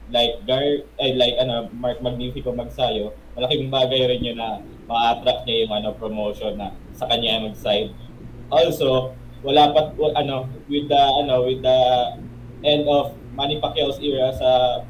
like 0.09 0.40
Gar 0.48 0.89
ay 0.97 1.12
like 1.12 1.36
ano 1.36 1.69
Mark 1.77 2.01
Magnifico 2.01 2.57
Magsayo, 2.57 3.12
malaking 3.36 3.69
bagay 3.69 4.09
rin 4.09 4.32
yun 4.32 4.40
na 4.40 4.65
ma-attract 4.89 5.44
niya 5.44 5.69
yung 5.69 5.73
ano 5.77 5.93
promotion 5.93 6.57
na 6.57 6.73
sa 6.97 7.05
kanya 7.05 7.44
mag-side. 7.44 7.93
Also, 8.48 9.12
wala 9.41 9.73
pa 9.73 9.81
wa- 9.97 10.15
ano 10.15 10.45
with 10.69 10.87
the 10.87 11.03
ano 11.21 11.45
with 11.45 11.61
the 11.61 11.79
end 12.61 12.85
of 12.87 13.17
Manny 13.33 13.57
Pacquiao's 13.57 13.97
era 14.03 14.29
sa 14.37 14.83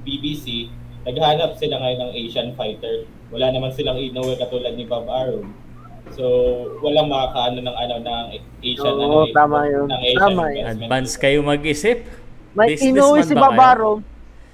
BBC, 0.00 0.72
naghahanap 1.04 1.60
sila 1.60 1.76
ngayon 1.76 2.08
ng 2.08 2.12
Asian 2.16 2.48
fighter. 2.56 3.04
Wala 3.28 3.52
naman 3.52 3.70
silang 3.70 4.00
Inoue 4.00 4.40
katulad 4.40 4.72
ni 4.72 4.88
Bob 4.88 5.04
Arum. 5.06 5.52
So, 6.10 6.24
walang 6.80 7.12
makakaano 7.12 7.60
ng 7.60 7.76
ano 7.76 7.94
ng 8.00 8.24
Asian 8.64 8.94
Oo, 8.96 9.28
ano, 9.28 9.36
tama 9.36 9.68
yun. 9.68 9.86
ng 9.86 10.00
Asian 10.02 10.18
Tama 10.18 10.42
yun. 10.48 10.56
investment. 10.56 10.80
Advance 10.80 11.12
kayo 11.20 11.38
mag-isip? 11.44 11.98
may 12.50 12.74
inuwi 12.74 13.22
si 13.22 13.34
ba? 13.36 13.52
Babaro, 13.52 14.02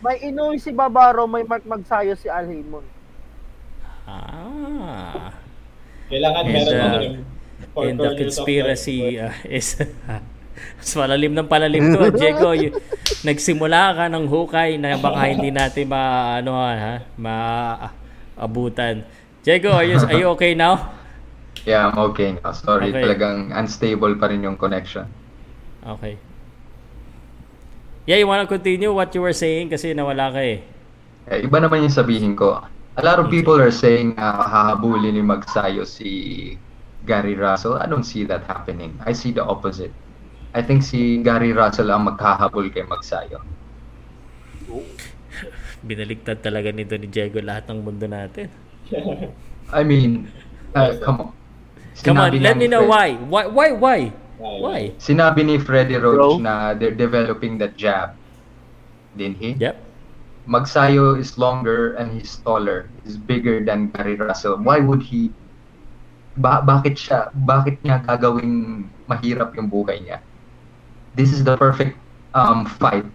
may 0.04 0.20
inuwi 0.20 0.60
si 0.60 0.68
Babaro, 0.68 1.24
may 1.24 1.46
Mark 1.46 1.64
Magsayo 1.64 2.12
si 2.12 2.28
Al 2.28 2.44
Haymon. 2.44 2.84
Ah. 4.04 5.32
Kailangan 6.06 6.42
And, 6.44 6.52
meron 6.52 6.74
uh, 6.76 7.25
and 7.76 8.00
the 8.00 8.16
conspiracy 8.16 9.20
uh, 9.20 9.32
is 9.44 9.76
mas 10.80 10.92
malalim 10.96 11.36
ng 11.36 11.48
palalim 11.48 11.92
to, 11.92 12.08
Diego. 12.20 12.56
Y- 12.56 12.72
nagsimula 13.22 13.92
ka 13.92 14.04
ng 14.08 14.24
hukay 14.24 14.80
na 14.80 14.96
baka 14.96 15.28
hindi 15.28 15.52
natin 15.52 15.84
ma 15.88 16.36
ano 16.40 16.56
ha, 16.56 17.04
maabutan. 17.20 19.04
Diego, 19.44 19.70
are 19.70 19.86
you, 19.86 19.96
are 20.00 20.18
you 20.18 20.28
okay 20.34 20.56
now? 20.56 20.96
Yeah, 21.66 21.86
I'm 21.86 21.98
okay 22.10 22.34
now. 22.38 22.50
Sorry, 22.54 22.90
Okay. 22.90 23.02
talagang 23.02 23.50
unstable 23.54 24.14
pa 24.18 24.30
rin 24.30 24.42
yung 24.42 24.58
connection. 24.58 25.06
Okay. 25.82 26.18
Yeah, 28.06 28.22
you 28.22 28.26
wanna 28.26 28.46
continue 28.46 28.90
what 28.94 29.10
you 29.14 29.22
were 29.22 29.34
saying 29.34 29.70
kasi 29.70 29.90
nawala 29.94 30.30
ka 30.30 30.40
eh. 30.42 30.62
Eh, 31.26 31.42
iba 31.42 31.58
naman 31.58 31.82
yung 31.82 31.94
sabihin 31.94 32.38
ko. 32.38 32.62
A 32.96 33.02
lot 33.02 33.18
of 33.18 33.26
people 33.28 33.58
are 33.58 33.74
saying 33.74 34.14
uh, 34.16 34.46
hahabulin 34.46 35.18
ni 35.18 35.22
Magsayo 35.26 35.82
si 35.84 36.54
Gary 37.06 37.38
Russell. 37.38 37.78
I 37.78 37.86
don't 37.86 38.04
see 38.04 38.26
that 38.26 38.44
happening. 38.50 38.98
I 39.06 39.14
see 39.14 39.30
the 39.30 39.46
opposite. 39.46 39.94
I 40.52 40.60
think 40.60 40.82
si 40.82 41.22
Gary 41.22 41.54
Russell 41.54 41.94
ang 41.94 42.10
maghahabol 42.10 42.68
kay 42.74 42.82
Magsayo. 42.82 43.40
Binaligtad 45.86 46.42
talaga 46.42 46.74
nito 46.74 46.98
ni 46.98 47.06
Diego 47.06 47.38
lahat 47.38 47.70
ng 47.70 47.78
mundo 47.86 48.10
natin. 48.10 48.50
I 49.70 49.82
mean, 49.86 50.26
uh, 50.74 50.98
come 51.02 51.30
on. 51.30 51.30
Come 52.04 52.20
on, 52.20 52.28
Sinabi 52.28 52.42
let 52.42 52.56
me 52.60 52.66
know 52.68 52.84
Fred- 52.84 52.92
why. 52.92 53.08
Why 53.30 53.44
why 53.48 53.68
why? 53.72 53.98
Why? 54.36 54.80
Sinabi 55.00 55.48
ni 55.48 55.56
Freddie 55.56 55.96
Roach 55.96 56.36
Bro? 56.36 56.44
na 56.44 56.76
they're 56.76 56.92
developing 56.92 57.56
that 57.56 57.76
jab. 57.80 58.12
Didn't 59.16 59.40
he? 59.40 59.56
Yep. 59.56 59.80
Magsayo 60.46 61.16
is 61.18 61.40
longer 61.40 61.96
and 61.96 62.12
he's 62.12 62.36
taller. 62.44 62.92
He's 63.02 63.16
bigger 63.16 63.64
than 63.64 63.90
Gary 63.96 64.14
Russell. 64.14 64.60
Why 64.60 64.78
would 64.78 65.02
he 65.02 65.32
ba 66.36 66.60
bakit 66.60 67.00
siya 67.00 67.32
bakit 67.32 67.80
niya 67.80 68.04
gagawing 68.04 68.86
mahirap 69.08 69.56
yung 69.56 69.72
buhay 69.72 70.04
niya? 70.04 70.20
This 71.16 71.32
is 71.32 71.42
the 71.44 71.56
perfect 71.56 71.96
um, 72.36 72.68
fight 72.68 73.08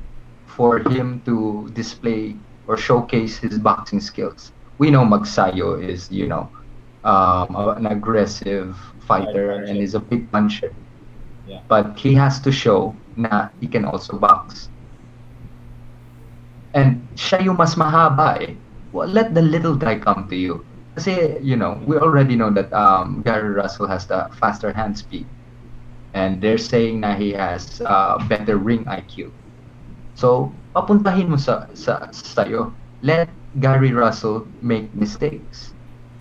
for 0.50 0.82
him 0.90 1.22
to 1.30 1.70
display 1.78 2.36
or 2.66 2.76
showcase 2.78 3.38
his 3.38 3.62
boxing 3.62 4.02
skills. 4.02 4.52
We 4.82 4.90
know 4.90 5.06
Magsayo 5.06 5.78
is, 5.78 6.10
you 6.10 6.26
know, 6.26 6.50
um, 7.04 7.54
an 7.78 7.86
aggressive 7.86 8.76
fighter 9.06 9.52
and 9.52 9.78
is 9.78 9.94
a 9.94 10.00
big 10.00 10.32
puncher. 10.32 10.74
Yeah. 11.48 11.62
But 11.68 11.98
he 11.98 12.14
has 12.16 12.40
to 12.42 12.52
show 12.52 12.96
na 13.16 13.50
he 13.62 13.68
can 13.68 13.86
also 13.86 14.18
box. 14.18 14.70
And 16.74 17.06
siya 17.16 17.46
yung 17.46 17.58
mas 17.58 17.76
mahaba 17.76 18.42
eh. 18.42 18.56
Well, 18.92 19.08
let 19.08 19.36
the 19.36 19.42
little 19.42 19.76
guy 19.76 20.00
come 20.00 20.28
to 20.30 20.36
you. 20.36 20.66
Kasi, 20.96 21.40
you 21.40 21.56
know, 21.56 21.80
we 21.88 21.98
already 21.98 22.36
know 22.36 22.50
that 22.52 22.72
um, 22.74 23.22
Gary 23.24 23.50
Russell 23.50 23.88
has 23.88 24.06
the 24.06 24.30
faster 24.40 24.74
hand 24.74 24.98
speed. 24.98 25.26
And 26.14 26.42
they're 26.42 26.60
saying 26.60 27.00
na 27.00 27.16
he 27.16 27.32
has 27.32 27.82
uh, 27.86 28.20
better 28.28 28.58
ring 28.58 28.84
IQ. 28.84 29.32
So, 30.16 30.52
papuntahin 30.76 31.32
mo 31.32 31.40
sa, 31.40 31.72
sa 31.74 32.12
sa'yo. 32.12 32.76
Let 33.02 33.32
Gary 33.64 33.96
Russell 33.96 34.48
make 34.62 34.92
mistakes. 34.94 35.72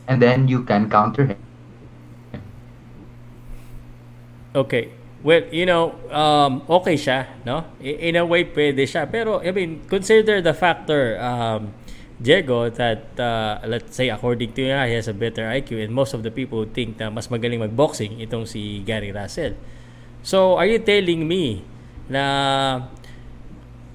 And 0.07 0.23
then 0.23 0.47
you 0.47 0.63
can 0.63 0.89
counter 0.89 1.27
him. 1.27 1.43
Okay. 4.55 4.91
Well, 5.23 5.45
you 5.53 5.67
know, 5.67 5.93
um, 6.09 6.65
okay 6.65 6.97
siya, 6.97 7.29
no? 7.45 7.69
In 7.83 8.17
a 8.17 8.25
way, 8.25 8.49
pwede 8.49 8.89
siya. 8.89 9.05
Pero, 9.05 9.45
I 9.45 9.53
mean, 9.53 9.85
consider 9.85 10.41
the 10.41 10.57
factor, 10.57 11.21
um, 11.21 11.77
Diego, 12.21 12.69
that, 12.69 13.17
uh, 13.17 13.65
let's 13.65 13.97
say, 13.97 14.13
according 14.13 14.53
to 14.53 14.61
him, 14.61 14.77
he 14.87 14.95
has 14.95 15.09
a 15.09 15.17
better 15.17 15.49
IQ 15.49 15.81
and 15.81 15.89
most 15.89 16.13
of 16.13 16.21
the 16.21 16.31
people 16.31 16.69
think 16.69 17.01
na 17.01 17.09
mas 17.09 17.33
magaling 17.33 17.65
magboxing 17.65 18.21
itong 18.21 18.45
si 18.45 18.85
Gary 18.85 19.09
Russell. 19.09 19.57
So, 20.21 20.61
are 20.61 20.69
you 20.69 20.85
telling 20.85 21.25
me 21.25 21.65
na 22.13 22.85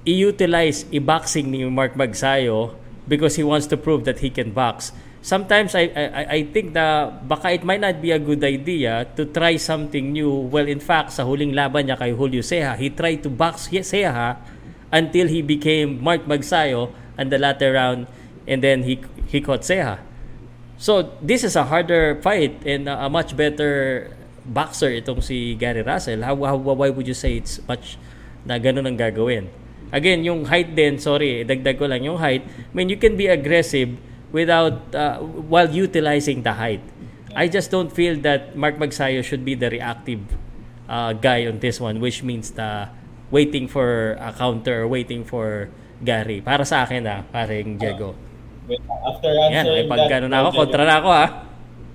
i-utilize 0.06 0.86
i-boxing 0.94 1.50
ni 1.50 1.66
Mark 1.66 1.98
Magsayo 1.98 2.74
because 3.10 3.34
he 3.34 3.42
wants 3.42 3.66
to 3.66 3.76
prove 3.76 4.06
that 4.06 4.22
he 4.22 4.30
can 4.30 4.50
box. 4.54 4.90
Sometimes 5.20 5.74
I, 5.74 5.90
I 5.90 6.22
I 6.38 6.40
think 6.54 6.70
na 6.70 7.10
baka 7.10 7.50
it 7.50 7.66
might 7.66 7.82
not 7.82 7.98
be 7.98 8.14
a 8.14 8.18
good 8.22 8.42
idea 8.46 9.10
to 9.18 9.26
try 9.26 9.58
something 9.58 10.14
new. 10.14 10.30
Well, 10.30 10.70
in 10.70 10.78
fact, 10.78 11.18
sa 11.18 11.26
huling 11.26 11.50
laban 11.50 11.90
niya 11.90 11.98
kay 11.98 12.14
Julio 12.14 12.46
Ceja, 12.46 12.78
he 12.78 12.94
tried 12.94 13.26
to 13.26 13.30
box 13.30 13.66
Ceja 13.66 14.38
until 14.94 15.26
he 15.26 15.42
became 15.42 15.98
Mark 15.98 16.30
Magsayo 16.30 16.94
and 17.16 17.32
the 17.32 17.38
latter 17.38 17.72
round 17.72 18.06
and 18.46 18.62
then 18.62 18.84
he 18.84 19.00
he 19.26 19.40
caught 19.40 19.66
Ceja. 19.66 19.98
So, 20.76 21.16
this 21.24 21.42
is 21.42 21.56
a 21.56 21.64
harder 21.64 22.20
fight 22.20 22.60
and 22.68 22.84
a, 22.84 23.08
much 23.08 23.32
better 23.32 24.12
boxer 24.44 24.92
itong 24.92 25.24
si 25.24 25.56
Gary 25.56 25.80
Russell. 25.80 26.20
How, 26.20 26.36
how, 26.44 26.56
why 26.56 26.92
would 26.92 27.08
you 27.08 27.16
say 27.16 27.40
it's 27.40 27.64
much 27.64 27.96
na 28.44 28.60
ganun 28.60 28.84
ang 28.84 29.00
gagawin? 29.00 29.48
Again, 29.88 30.20
yung 30.20 30.44
height 30.44 30.76
din, 30.76 31.00
sorry, 31.00 31.48
dagdag 31.48 31.80
ko 31.80 31.88
lang 31.88 32.04
yung 32.04 32.20
height. 32.20 32.44
I 32.44 32.72
mean, 32.76 32.92
you 32.92 33.00
can 33.00 33.16
be 33.16 33.24
aggressive 33.24 33.96
without, 34.32 34.92
uh, 34.94 35.16
while 35.24 35.70
utilizing 35.72 36.44
the 36.44 36.52
height. 36.52 36.84
I 37.32 37.48
just 37.48 37.70
don't 37.70 37.88
feel 37.88 38.20
that 38.20 38.56
Mark 38.56 38.76
Magsayo 38.76 39.24
should 39.24 39.44
be 39.48 39.54
the 39.56 39.70
reactive 39.70 40.20
uh, 40.88 41.14
guy 41.14 41.46
on 41.46 41.60
this 41.60 41.80
one, 41.80 42.00
which 42.00 42.22
means 42.22 42.52
the 42.52 42.88
waiting 43.30 43.66
for 43.66 44.12
a 44.20 44.32
counter 44.36 44.86
waiting 44.86 45.24
for 45.24 45.68
Gary. 46.02 46.44
Para 46.44 46.64
sa 46.68 46.84
akin 46.84 47.02
ah, 47.08 47.20
paring 47.24 47.80
Diego. 47.80 48.12
Wait, 48.66 48.82
after 49.06 49.30
Yan, 49.30 49.62
answering 49.62 49.86
ay 49.86 49.92
pag 49.92 50.04
gano'n 50.10 50.34
ako, 50.34 50.48
Diego, 50.50 50.60
kontra 50.60 50.82
na 50.84 50.96
ako 51.00 51.08
ah. 51.12 51.28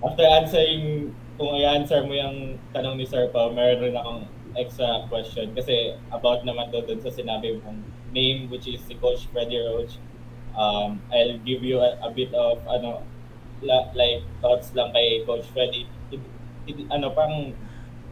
After 0.02 0.26
answering, 0.26 1.14
kung 1.38 1.52
i-answer 1.57 2.02
mo 2.06 2.14
yung 2.14 2.57
tanong 2.73 2.95
ni 2.98 3.06
Sir 3.06 3.30
Pao, 3.30 3.53
meron 3.53 3.82
rin 3.82 3.95
akong 3.98 4.26
extra 4.60 5.07
question 5.07 5.56
kasi 5.56 5.95
about 6.11 6.44
naman 6.44 6.68
doon 6.69 6.99
sa 6.99 7.07
sinabi 7.07 7.56
mong 7.64 7.80
name 8.11 8.52
which 8.52 8.68
is 8.68 8.84
si 8.84 8.95
Coach 8.99 9.28
Freddy 9.32 9.57
Roach. 9.57 9.95
Um, 10.52 10.99
I'll 11.07 11.40
give 11.48 11.64
you 11.64 11.80
a, 11.80 11.95
a 12.03 12.11
bit 12.11 12.36
of 12.36 12.60
ano 12.68 12.99
la, 13.64 13.88
like 13.95 14.28
thoughts 14.44 14.76
lang 14.76 14.91
kay 14.91 15.23
Coach 15.23 15.48
Freddy. 15.56 15.88
It, 16.11 16.19
it, 16.68 16.78
ano 16.91 17.15
pang 17.15 17.56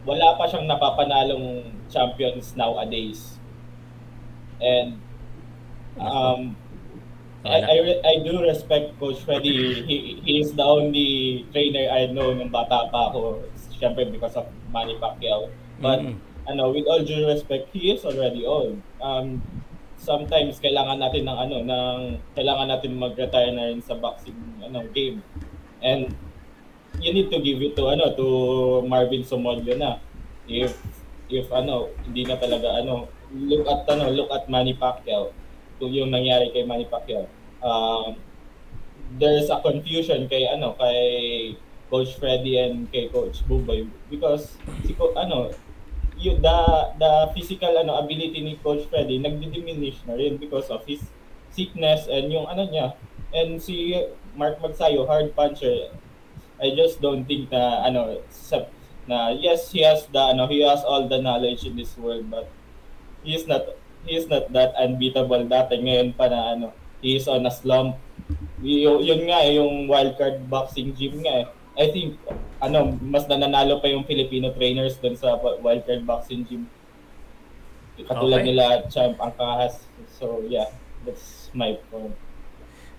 wala 0.08 0.40
pa 0.40 0.48
siyang 0.48 0.64
napapanalong 0.64 1.68
champions 1.92 2.56
nowadays. 2.56 3.36
And 4.60 5.00
um 5.98 6.54
I, 7.40 7.56
I, 7.64 7.76
I 8.04 8.14
do 8.20 8.44
respect 8.44 9.00
Coach 9.00 9.24
Freddy. 9.24 9.80
He, 9.80 10.20
he 10.20 10.32
is 10.44 10.52
the 10.52 10.62
only 10.62 11.48
trainer 11.56 11.88
I 11.88 12.04
know 12.12 12.36
nung 12.36 12.52
bata 12.52 12.92
pa 12.92 13.08
ako. 13.08 13.40
Siyempre 13.80 14.12
because 14.12 14.36
of 14.36 14.44
Manny 14.68 15.00
Pacquiao. 15.00 15.48
But 15.80 16.04
Mm. 16.04 16.20
ano, 16.44 16.68
with 16.68 16.84
all 16.84 17.00
due 17.00 17.24
respect, 17.24 17.72
he 17.72 17.96
is 17.96 18.04
already 18.04 18.44
old. 18.44 18.76
Um, 19.00 19.40
sometimes 19.96 20.60
kailangan 20.60 21.00
natin 21.00 21.24
ng 21.24 21.38
ano, 21.40 21.56
ng 21.64 21.96
kailangan 22.36 22.68
natin 22.76 23.00
mag-retire 23.00 23.56
na 23.56 23.72
rin 23.72 23.80
sa 23.80 23.96
boxing 23.96 24.36
ano, 24.60 24.84
game. 24.92 25.24
And 25.80 26.12
you 27.00 27.16
need 27.16 27.32
to 27.32 27.40
give 27.40 27.64
it 27.64 27.72
to 27.80 27.88
ano 27.88 28.12
to 28.20 28.26
Marvin 28.84 29.24
Somolyo 29.24 29.80
na. 29.80 29.96
If 30.44 30.76
if 31.32 31.48
ano, 31.48 31.88
hindi 32.04 32.28
na 32.28 32.36
talaga 32.36 32.84
ano, 32.84 33.08
look 33.32 33.64
at 33.64 33.88
ano, 33.88 34.12
look 34.12 34.28
at 34.28 34.44
Manny 34.52 34.76
Pacquiao. 34.76 35.32
Yung 35.88 36.12
nangyari 36.12 36.52
kay 36.52 36.68
Manny 36.68 36.84
Pacquiao. 36.84 37.24
Um, 37.64 38.20
there's 39.16 39.48
a 39.48 39.58
confusion 39.64 40.28
kay 40.28 40.44
ano, 40.46 40.76
kay 40.76 41.56
Coach 41.90 42.14
Freddy 42.20 42.60
and 42.60 42.86
kay 42.92 43.10
Coach 43.10 43.42
Buboy 43.48 43.88
because 44.12 44.54
si 44.86 44.94
ano, 44.94 45.50
yung 46.20 46.38
the 46.44 46.58
the 47.00 47.12
physical 47.34 47.74
ano 47.74 47.98
ability 47.98 48.44
ni 48.44 48.54
Coach 48.60 48.86
Freddy 48.86 49.18
nagdi-diminish 49.18 50.04
na 50.06 50.14
rin 50.14 50.36
because 50.36 50.68
of 50.70 50.84
his 50.86 51.02
sickness 51.50 52.06
and 52.06 52.30
yung 52.30 52.46
ano 52.46 52.68
niya. 52.68 52.94
And 53.34 53.58
si 53.58 53.96
Mark 54.38 54.62
Magsayo, 54.62 55.06
hard 55.06 55.34
puncher. 55.34 55.90
I 56.60 56.76
just 56.76 57.00
don't 57.00 57.24
think 57.24 57.50
na 57.50 57.88
ano 57.88 58.20
na 59.08 59.34
yes, 59.34 59.72
he 59.72 59.82
has 59.82 60.06
the 60.12 60.20
ano, 60.20 60.46
he 60.46 60.62
has 60.62 60.84
all 60.86 61.08
the 61.08 61.18
knowledge 61.18 61.66
in 61.66 61.74
this 61.74 61.96
world 61.98 62.30
but 62.30 62.46
he 63.26 63.34
is 63.34 63.48
not 63.48 63.79
he 64.04 64.16
is 64.18 64.26
not 64.32 64.44
that 64.52 64.72
unbeatable 64.80 65.44
dati 65.48 65.74
ngayon 65.80 66.16
pa 66.16 66.26
na 66.32 66.40
ano 66.56 66.66
he 67.04 67.16
is 67.16 67.26
on 67.28 67.44
a 67.46 67.52
slump 67.52 68.00
y- 68.60 68.84
yun 68.84 69.22
nga 69.28 69.40
eh, 69.46 69.56
yung 69.60 69.88
wildcard 69.90 70.46
boxing 70.48 70.92
gym 70.96 71.20
nga 71.24 71.34
eh. 71.44 71.46
I 71.80 71.86
think 71.94 72.20
ano 72.60 72.98
mas 73.00 73.24
nananalo 73.30 73.80
pa 73.80 73.88
yung 73.88 74.04
Filipino 74.04 74.52
trainers 74.52 75.00
doon 75.00 75.16
sa 75.16 75.36
wildcard 75.40 76.04
boxing 76.04 76.44
gym 76.48 76.62
katulad 78.08 78.40
Okay. 78.40 78.48
nila 78.48 78.88
Champ 78.88 79.20
Angkahas 79.20 79.92
so 80.08 80.40
yeah 80.48 80.68
that's 81.04 81.50
my 81.52 81.76
point 81.92 82.16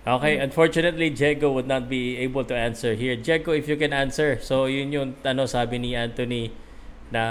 Okay, 0.02 0.34
unfortunately, 0.38 1.10
Diego 1.10 1.52
would 1.52 1.68
not 1.70 1.86
be 1.88 2.18
able 2.18 2.42
to 2.50 2.54
answer 2.58 2.94
here. 2.98 3.14
Diego, 3.14 3.52
if 3.54 3.68
you 3.70 3.76
can 3.78 3.92
answer. 3.94 4.34
So, 4.42 4.66
yun 4.66 4.90
yung 4.90 5.14
ano 5.22 5.46
sabi 5.46 5.78
ni 5.78 5.94
Anthony 5.94 6.50
na 7.12 7.24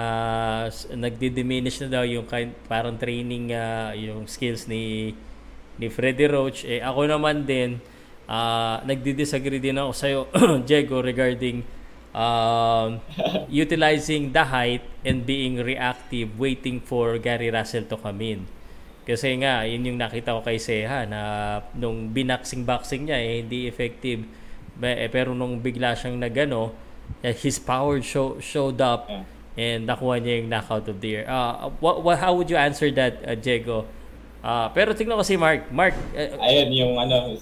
nagdi-diminish 0.94 1.82
na 1.82 1.90
daw 1.90 2.04
yung 2.06 2.30
kind, 2.30 2.54
parang 2.70 3.02
training 3.02 3.50
ah, 3.58 3.98
yung 3.98 4.30
skills 4.30 4.70
ni 4.70 5.18
ni 5.82 5.90
Freddy 5.90 6.30
Roach. 6.30 6.62
Eh, 6.62 6.78
ako 6.78 7.10
naman 7.10 7.50
din, 7.50 7.82
ah 8.30 8.78
nagdi-disagree 8.86 9.58
din 9.58 9.82
ako 9.82 9.92
sa'yo, 9.98 10.22
Diego, 10.70 11.02
regarding 11.02 11.66
um, 12.14 13.02
utilizing 13.50 14.30
the 14.30 14.46
height 14.46 14.86
and 15.02 15.26
being 15.26 15.58
reactive, 15.58 16.38
waiting 16.38 16.78
for 16.78 17.18
Gary 17.18 17.50
Russell 17.50 17.90
to 17.90 17.98
come 17.98 18.22
in. 18.22 18.46
Kasi 19.02 19.34
nga, 19.42 19.66
yun 19.66 19.82
yung 19.82 19.98
nakita 19.98 20.38
ko 20.38 20.46
kay 20.46 20.62
Seha 20.62 21.10
na 21.10 21.22
nung 21.74 22.14
binaxing-boxing 22.14 23.10
niya 23.10 23.18
eh, 23.18 23.42
hindi 23.42 23.66
effective. 23.66 24.30
Eh, 24.78 25.10
pero 25.10 25.34
nung 25.34 25.58
bigla 25.58 25.98
siyang 25.98 26.22
nagano, 26.22 26.70
eh, 27.26 27.34
his 27.34 27.58
power 27.58 27.98
show, 28.06 28.38
showed 28.38 28.78
up 28.78 29.10
and 29.58 29.88
nakuha 29.88 30.22
niya 30.24 30.44
yung 30.44 30.50
knockout 30.50 30.88
of 30.88 31.00
the 31.04 31.10
year. 31.20 31.26
Uh, 31.28 31.70
what, 31.80 32.04
what, 32.04 32.20
how 32.20 32.34
would 32.34 32.50
you 32.50 32.56
answer 32.56 32.92
that, 32.92 33.20
uh, 33.28 33.36
Diego? 33.36 33.88
Uh, 34.42 34.70
pero 34.74 34.96
tingnan 34.96 35.20
ko 35.20 35.24
si 35.24 35.36
Mark. 35.38 35.70
Mark, 35.70 35.94
uh, 36.16 36.40
ayun 36.42 36.70
yung 36.74 36.94
ano 36.98 37.38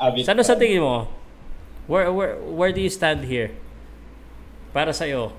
Abit 0.00 0.24
Saan 0.24 0.40
sa 0.40 0.56
tingin 0.56 0.80
mo? 0.80 1.12
Where, 1.84 2.08
where, 2.08 2.40
where 2.40 2.72
do 2.72 2.80
you 2.80 2.88
stand 2.88 3.28
here? 3.28 3.52
Para 4.72 4.96
sa'yo. 4.96 5.36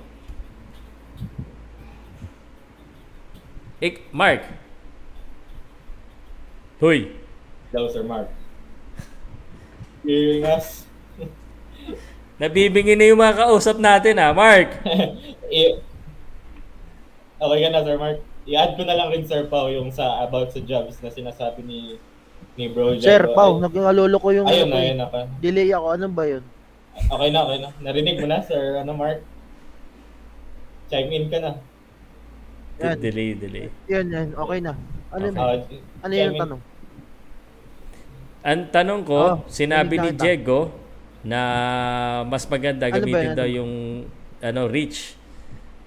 Ik, 3.81 4.05
Mark. 4.13 4.45
Hoy. 6.77 7.17
Hello, 7.73 7.89
Sir 7.89 8.05
Mark. 8.05 8.29
Hearing 10.05 10.45
us? 10.45 10.85
Nabibingin 12.41 12.97
na 13.01 13.09
yung 13.09 13.21
mga 13.21 13.49
kausap 13.49 13.81
natin 13.81 14.21
ah, 14.21 14.29
Mark. 14.29 14.77
Okay 17.41 17.59
ka 17.59 17.69
na, 17.69 17.81
Sir 17.81 17.97
Mark. 17.97 18.17
I-add 18.45 18.73
ko 18.73 18.83
na 18.85 18.93
lang 18.93 19.09
rin, 19.09 19.25
Sir 19.25 19.45
Pao, 19.45 19.65
yung 19.67 19.89
sa 19.89 20.21
about 20.21 20.53
sa 20.53 20.61
jobs 20.61 21.01
na 21.01 21.09
sinasabi 21.09 21.61
ni 21.61 21.79
ni 22.53 22.67
Bro 22.67 22.97
Sir 22.97 23.25
Jago 23.25 23.33
Pau, 23.33 23.51
ay- 23.57 23.61
naging 23.63 23.85
alolo 23.85 24.17
ko 24.17 24.29
yung 24.29 24.45
Ayun, 24.45 24.67
ano 24.67 24.75
ayun 24.77 24.99
ako. 24.99 25.17
delay 25.39 25.69
ako. 25.71 25.87
Ano 25.89 26.05
ba 26.09 26.23
yun? 26.27 26.43
Okay 26.91 27.29
na, 27.31 27.39
okay 27.41 27.57
na. 27.59 27.69
Narinig 27.79 28.17
mo 28.19 28.27
na, 28.27 28.39
Sir, 28.41 28.77
ano, 28.77 28.91
Mark? 28.93 29.19
Chime 30.87 31.09
in 31.11 31.25
ka 31.27 31.39
na. 31.39 31.51
Yan. 32.77 32.97
Delay, 32.97 33.29
delay. 33.33 33.65
Yan, 33.87 34.05
yan. 34.09 34.27
Okay 34.33 34.59
na. 34.59 34.73
Ano, 35.11 35.25
Okay. 35.27 35.37
ba? 35.37 35.53
ano 36.01 36.13
yung 36.13 36.37
tanong? 36.37 36.61
Ang 38.41 38.61
tanong 38.69 39.01
ko, 39.05 39.19
Oh, 39.21 39.35
sinabi 39.47 39.95
ni 39.97 40.09
na. 40.09 40.17
Diego 40.17 40.59
na 41.21 41.39
mas 42.25 42.41
maganda 42.43 42.89
Ano 42.89 42.93
ba 42.93 42.99
gamitin 42.99 43.31
daw 43.37 43.45
yung 43.45 43.71
ano 44.41 44.61
reach 44.65 45.13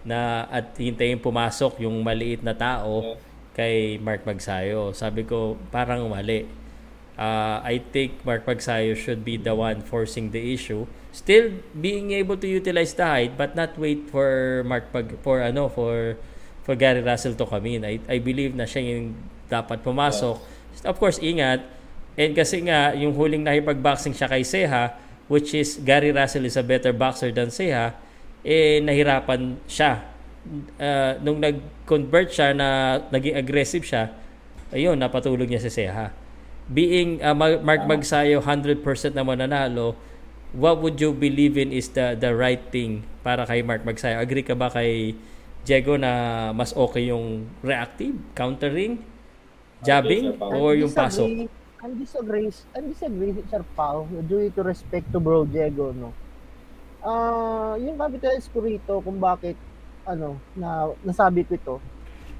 na 0.04 0.44
at 0.52 0.76
hintayin 0.76 1.18
pumasok 1.18 1.80
yung 1.80 2.04
maliit 2.04 2.44
na 2.44 2.52
tao 2.52 3.16
kay 3.56 3.96
Mark 3.98 4.28
Magsayo. 4.28 4.92
Sabi 4.92 5.24
ko, 5.24 5.56
parang 5.72 6.06
mali. 6.12 6.44
Uh, 7.14 7.62
I 7.62 7.78
think 7.78 8.20
Mark 8.26 8.44
Magsayo 8.44 8.92
should 8.98 9.22
be 9.22 9.38
the 9.38 9.54
one 9.54 9.80
forcing 9.80 10.34
the 10.34 10.42
issue. 10.52 10.84
Still 11.14 11.62
being 11.72 12.10
able 12.10 12.34
to 12.36 12.48
utilize 12.50 12.92
the 12.92 13.06
height 13.06 13.38
but 13.38 13.54
not 13.54 13.78
wait 13.78 14.10
for 14.10 14.60
Mark 14.66 14.90
Mag 14.90 15.14
for 15.22 15.38
ano 15.38 15.70
for 15.70 16.18
for 16.66 16.74
Gary 16.74 17.06
Russell 17.06 17.38
to 17.38 17.46
come 17.46 17.70
in. 17.70 17.86
I, 17.86 18.02
I 18.10 18.18
believe 18.18 18.58
na 18.58 18.66
siya 18.66 18.82
yung 18.82 19.14
dapat 19.46 19.84
pumasok. 19.86 20.40
Of 20.82 20.96
course, 20.98 21.22
ingat. 21.22 21.62
And 22.18 22.34
kasi 22.34 22.64
nga, 22.66 22.96
yung 22.96 23.14
huling 23.14 23.46
nakipag-boxing 23.46 24.16
siya 24.16 24.26
kay 24.26 24.42
Seha, 24.42 24.96
which 25.28 25.54
is 25.54 25.78
Gary 25.78 26.10
Russell 26.10 26.48
is 26.48 26.56
a 26.56 26.64
better 26.64 26.90
boxer 26.90 27.30
than 27.30 27.52
Seha, 27.52 27.94
eh 28.44 28.78
nahirapan 28.84 29.56
siya. 29.64 30.04
Uh, 30.76 31.16
nung 31.24 31.40
nag-convert 31.40 32.28
siya 32.28 32.52
na 32.52 33.00
naging 33.08 33.32
aggressive 33.32 33.80
siya, 33.80 34.12
ayun, 34.68 35.00
napatulog 35.00 35.48
niya 35.48 35.64
si 35.64 35.72
Seha. 35.72 36.12
Being 36.68 37.24
uh, 37.24 37.32
Ma- 37.32 37.60
Mark 37.64 37.88
Magsayo 37.88 38.44
100% 38.44 38.84
na 39.16 39.24
mananalo, 39.24 39.96
what 40.52 40.84
would 40.84 41.00
you 41.00 41.16
believe 41.16 41.56
in 41.56 41.72
is 41.72 41.90
the 41.96 42.14
the 42.14 42.30
right 42.30 42.70
thing 42.70 43.02
para 43.24 43.48
kay 43.48 43.64
Mark 43.64 43.82
Magsayo? 43.88 44.20
Agree 44.20 44.44
ka 44.44 44.52
ba 44.52 44.68
kay 44.68 45.16
Diego 45.64 45.96
na 45.96 46.52
mas 46.52 46.76
okay 46.76 47.08
yung 47.08 47.48
reactive, 47.64 48.12
countering, 48.36 49.00
jabbing, 49.80 50.36
or 50.40 50.76
yung 50.76 50.92
pasok? 50.92 51.48
Ang 51.84 52.00
disagree, 52.00 52.48
ang 52.76 52.84
disagree 52.88 53.32
Sir 53.48 53.64
Pao, 53.76 54.04
due 54.28 54.52
to 54.52 54.60
respect 54.60 55.08
to 55.08 55.20
Bro 55.20 55.48
Diego, 55.48 55.92
no. 55.96 56.12
Ah, 57.04 57.76
yung 57.76 58.00
capitalize 58.00 58.48
ko 58.48 58.64
rito 58.64 58.96
kung 59.04 59.20
bakit 59.20 59.60
ano, 60.08 60.40
na 60.56 60.88
nasabi 61.04 61.44
ko 61.44 61.52
ito. 61.52 61.76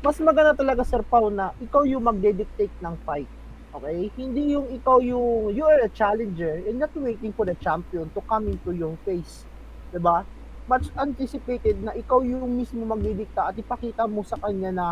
Mas 0.01 0.17
maganda 0.25 0.57
talaga 0.57 0.81
Sir 0.89 1.05
Pao 1.05 1.29
na 1.29 1.53
ikaw 1.61 1.85
yung 1.85 2.01
magde-dictate 2.01 2.73
ng 2.81 2.97
fight. 3.05 3.29
Okay? 3.77 4.09
Hindi 4.17 4.57
yung 4.57 4.73
ikaw 4.73 5.05
yung 5.05 5.53
you 5.53 5.69
are 5.69 5.85
a 5.85 5.93
challenger 5.93 6.65
and 6.65 6.81
not 6.81 6.97
waiting 6.97 7.37
for 7.37 7.45
the 7.45 7.53
champion 7.61 8.09
to 8.17 8.25
come 8.25 8.49
into 8.49 8.73
your 8.73 8.97
face. 9.05 9.45
'Di 9.93 10.01
ba? 10.01 10.25
Much 10.65 10.89
anticipated 10.97 11.85
na 11.85 11.93
ikaw 11.93 12.25
yung 12.25 12.49
mismo 12.57 12.89
magdidikta 12.89 13.53
at 13.53 13.57
ipakita 13.61 14.09
mo 14.09 14.25
sa 14.25 14.41
kanya 14.41 14.73
na 14.73 14.87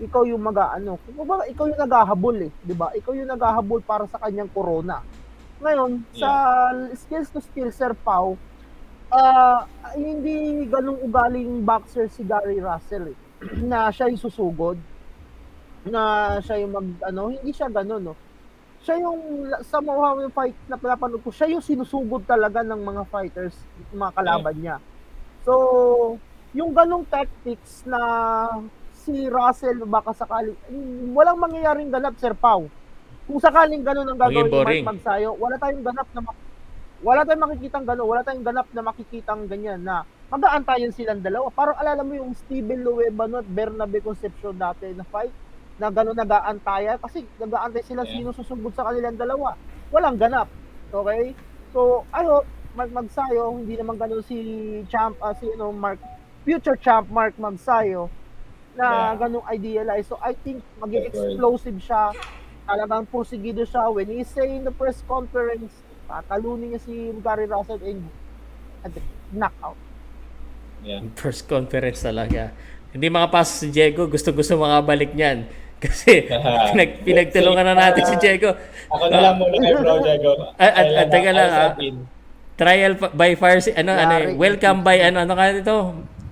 ikaw 0.00 0.24
yung 0.24 0.40
mag-ano. 0.40 0.96
Kumbaga, 1.04 1.44
ikaw 1.52 1.68
yung 1.68 1.80
naghahabol 1.84 2.48
eh, 2.48 2.52
'di 2.64 2.72
ba? 2.72 2.96
Ikaw 2.96 3.12
yung 3.12 3.28
naghahabol 3.28 3.84
para 3.84 4.08
sa 4.08 4.16
kanyang 4.24 4.48
corona. 4.48 5.04
Ngayon, 5.60 6.00
sa 6.16 6.30
skills 6.96 7.28
to 7.28 7.44
skills 7.44 7.76
Sir 7.76 7.92
Pau, 7.92 8.40
ah 9.08 9.64
hindi 9.96 10.68
ganung 10.68 11.00
ugaling 11.00 11.64
boxer 11.64 12.12
si 12.12 12.20
Gary 12.24 12.60
Russell 12.60 13.12
eh, 13.12 13.18
na 13.70 13.88
siya 13.88 14.12
yung 14.12 14.20
susugod. 14.20 14.76
Na 15.88 16.36
siya 16.44 16.60
yung 16.60 16.72
mag 16.76 16.88
ano 17.08 17.32
hindi 17.32 17.50
siya 17.54 17.72
ganun 17.72 18.12
no? 18.12 18.14
Siya 18.84 19.00
yung 19.00 19.48
sa 19.64 19.80
mga 19.80 20.28
fight 20.30 20.56
na 20.68 20.76
pinapanood 20.76 21.24
ko 21.24 21.32
siya 21.32 21.48
yung 21.50 21.64
sinusugod 21.64 22.28
talaga 22.28 22.60
ng 22.60 22.78
mga 22.78 23.02
fighters 23.08 23.56
mga 23.90 24.12
kalaban 24.12 24.56
niya. 24.60 24.76
So 25.42 25.52
yung 26.52 26.76
ganong 26.76 27.08
tactics 27.08 27.84
na 27.88 28.00
si 28.92 29.28
Russell 29.28 29.88
baka 29.88 30.12
sakali 30.12 30.52
walang 31.16 31.40
mangyayaring 31.40 31.88
ganap 31.88 32.16
Sir 32.20 32.36
Pau. 32.36 32.68
Kung 33.28 33.40
sakaling 33.40 33.84
ganun 33.84 34.08
ang 34.08 34.20
gagawin 34.20 34.48
ni 34.48 34.52
boring. 34.52 34.84
Mark 34.84 35.00
Magsayo 35.00 35.32
wala 35.40 35.56
tayong 35.56 35.84
ganap 35.84 36.08
na 36.12 36.20
mak- 36.20 36.47
wala 36.98 37.22
tayong 37.22 37.44
makikitang 37.46 37.86
gano'n, 37.86 38.08
wala 38.08 38.22
tayong 38.26 38.46
ganap 38.46 38.66
na 38.74 38.82
makikitang 38.82 39.46
ganyan 39.46 39.78
na 39.82 40.02
mag-aantayan 40.28 40.92
silang 40.92 41.22
dalawa. 41.22 41.48
Parang 41.54 41.78
alala 41.78 42.02
mo 42.02 42.12
yung 42.12 42.34
Steven 42.34 42.82
Luebanot, 42.82 43.46
Bernabe 43.46 44.02
Concepcion 44.02 44.52
dati 44.58 44.90
na 44.92 45.06
fight, 45.06 45.32
na 45.78 45.88
gano'n 45.94 46.18
nag-aantayan 46.18 46.98
kasi 46.98 47.22
nag-aantay 47.38 47.86
sila 47.86 48.02
sino 48.02 48.34
susugod 48.34 48.74
sa 48.74 48.90
kanilang 48.90 49.14
dalawa. 49.14 49.54
Walang 49.94 50.18
ganap. 50.18 50.50
Okay? 50.90 51.32
So, 51.70 52.02
I 52.10 52.26
hope 52.26 52.50
Mark 52.74 52.90
Magsayo, 52.90 53.54
hindi 53.54 53.78
naman 53.78 53.94
gano'n 53.94 54.26
si 54.26 54.36
champ, 54.90 55.14
ah, 55.22 55.32
si 55.38 55.46
ano, 55.48 55.70
Mark, 55.70 56.02
future 56.42 56.76
champ 56.76 57.06
Mark 57.08 57.38
Magsayo, 57.38 58.10
na 58.74 59.14
ganong 59.14 59.46
idealize. 59.50 60.06
So, 60.10 60.18
I 60.18 60.34
think 60.34 60.62
maging 60.82 61.10
explosive 61.10 61.78
siya. 61.78 62.14
Talagang 62.68 63.08
porsigido 63.08 63.64
siya. 63.64 63.88
When 63.90 64.12
he 64.12 64.22
say 64.22 64.54
in 64.54 64.62
the 64.62 64.74
press 64.74 65.00
conference, 65.08 65.72
tatalunin 66.08 66.72
niya 66.72 66.80
si 66.80 67.12
Gary 67.20 67.44
Russell 67.44 67.78
and 67.84 68.02
at 68.82 68.94
knockout. 69.30 69.78
Yeah. 70.82 71.04
First 71.20 71.44
conference 71.46 72.00
talaga. 72.02 72.56
Hindi 72.90 73.06
makapasok 73.12 73.54
si 73.54 73.68
Diego. 73.68 74.08
Gusto-gusto 74.08 74.56
makabalik 74.56 75.12
niyan. 75.12 75.44
Kasi 75.84 76.26
pinag, 76.74 77.06
pinagtulungan 77.06 77.62
na 77.62 77.74
natin 77.76 78.02
si 78.02 78.16
Diego. 78.18 78.50
Ako 78.90 79.04
na 79.12 79.18
lang 79.22 79.34
muna 79.38 79.56
kay 79.62 79.74
Bro 79.78 79.94
Jago. 80.02 80.32
At, 80.58 80.72
at, 80.74 80.86
at, 80.90 81.06
teka 81.12 81.30
lang, 81.30 81.50
I'll 81.54 81.70
ah. 81.70 81.74
trial 82.58 82.92
by 83.14 83.38
fire, 83.38 83.62
si- 83.62 83.76
ano, 83.76 83.94
ano, 83.94 84.14
eh, 84.18 84.34
welcome 84.34 84.82
by, 84.82 84.98
ano, 84.98 85.22
ano 85.22 85.32
ka 85.38 85.44
dito? 85.54 85.76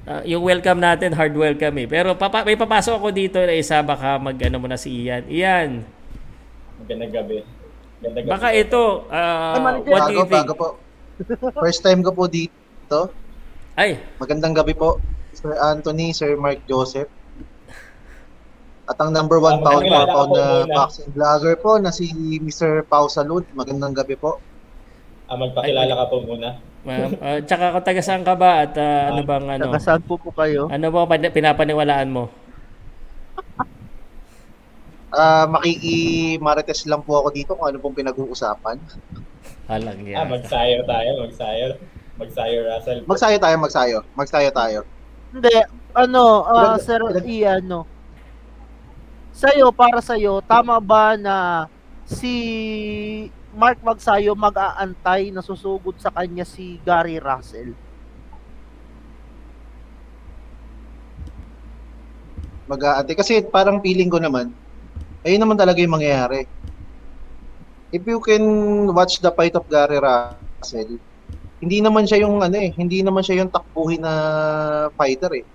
Ah, 0.06 0.22
yung 0.26 0.42
welcome 0.42 0.82
natin, 0.82 1.14
hard 1.14 1.34
welcome 1.34 1.76
eh. 1.78 1.86
Pero 1.86 2.18
papa, 2.18 2.42
may 2.42 2.58
papasok 2.58 2.98
ako 2.98 3.08
dito 3.14 3.38
na 3.38 3.54
isa, 3.54 3.78
baka 3.86 4.18
mag, 4.18 4.34
ano 4.34 4.56
muna 4.58 4.74
si 4.74 5.06
Ian. 5.06 5.26
Ian, 5.30 5.86
Magandang 6.82 7.12
gabi. 7.14 7.42
Gabi. 7.96 8.24
baka 8.24 8.48
ito, 8.52 9.08
ah, 9.08 9.56
manager. 9.56 9.88
what 9.88 10.00
do 10.04 10.14
you 10.14 10.22
think? 10.22 10.44
bago 10.44 10.52
po. 10.52 10.68
First 11.56 11.80
time 11.80 12.00
ko 12.00 12.12
po 12.12 12.28
dito. 12.28 13.08
Ay, 13.72 13.96
Magandang 14.16 14.52
gabi 14.52 14.72
po, 14.72 15.00
Sir 15.32 15.52
Anthony, 15.54 16.12
Sir 16.12 16.34
Mark 16.34 16.60
Joseph. 16.64 17.08
At 18.86 18.96
ang 18.96 19.10
number 19.10 19.36
one 19.38 19.58
Ah, 19.58 19.64
pound 19.64 19.82
magkakilala 19.82 20.06
pound 20.06 20.30
na 20.30 20.44
muna. 20.62 20.74
boxing 20.76 21.10
vlogger 21.10 21.54
po 21.58 21.72
na 21.76 21.90
si 21.90 22.06
Mr. 22.38 22.84
Pau 22.84 23.06
Salud. 23.06 23.42
Magandang 23.50 23.90
gabi 23.92 24.14
po. 24.14 24.38
Ah, 25.26 25.34
magpakilala 25.34 25.90
ka 25.90 26.04
po 26.06 26.22
muna. 26.22 26.62
ma'am, 26.86 27.18
ah, 27.18 27.42
tsaka 27.42 27.74
kung 27.74 27.82
taga 27.82 27.98
saan 27.98 28.22
ka 28.22 28.38
ba 28.38 28.62
at 28.62 28.78
ah, 28.78 29.10
ano 29.10 29.26
bang 29.26 29.46
ano? 29.50 29.64
Taga 29.66 29.80
saan 29.82 30.00
po 30.00 30.14
po 30.14 30.30
kayo? 30.30 30.70
Ano 30.70 30.86
ba 30.88 31.02
pan- 31.04 31.34
pinapaniwalaan 31.34 32.06
mo? 32.08 32.30
Ah, 35.10 35.46
makiki-marites 35.46 36.82
lang 36.84 37.00
po 37.00 37.22
ako 37.22 37.28
dito 37.30 37.52
kung 37.54 37.66
ano 37.70 37.78
pong 37.78 37.94
pinag-uusapan. 37.94 38.76
Halang 39.66 40.00
Ah, 40.02 40.22
yan. 40.22 40.26
magsayo 40.30 40.78
tayo, 40.82 41.10
magsayo. 41.22 41.66
Magsayo, 42.16 42.56
Russell. 42.64 43.00
Magsayo 43.04 43.36
tayo, 43.36 43.56
magsayo. 43.60 43.98
Magsayo 44.16 44.50
tayo. 44.50 44.80
Hindi, 45.30 45.52
ano, 45.92 46.24
ah, 46.42 46.74
Pinag- 46.74 46.82
Sir 46.82 47.00
Ian, 47.22 47.62
no. 47.66 47.82
Sa'yo, 49.36 49.68
para 49.68 50.00
sa'yo, 50.00 50.40
tama 50.40 50.80
ba 50.80 51.12
na 51.14 51.68
si 52.08 52.32
Mark 53.52 53.76
Magsayo 53.84 54.32
mag-aantay 54.32 55.28
na 55.28 55.44
susugod 55.44 55.96
sa 56.00 56.08
kanya 56.08 56.44
si 56.44 56.80
Gary 56.82 57.20
Russell? 57.20 57.76
mag-aante. 62.66 63.14
Kasi 63.14 63.46
parang 63.46 63.78
feeling 63.78 64.10
ko 64.10 64.18
naman, 64.18 64.50
ayun 65.26 65.42
naman 65.42 65.58
talaga 65.58 65.82
yung 65.82 65.94
mangyayari. 65.98 66.46
If 67.90 68.02
you 68.06 68.18
can 68.22 68.44
watch 68.94 69.18
the 69.22 69.30
fight 69.34 69.54
of 69.54 69.66
Gary 69.70 69.98
Russell, 69.98 70.98
hindi 71.62 71.78
naman 71.80 72.04
siya 72.06 72.26
yung 72.26 72.42
ano 72.42 72.56
eh, 72.58 72.70
hindi 72.76 73.00
naman 73.02 73.22
siya 73.22 73.42
yung 73.42 73.50
takbuhin 73.50 74.02
na 74.02 74.14
fighter 74.94 75.32
eh. 75.34 75.46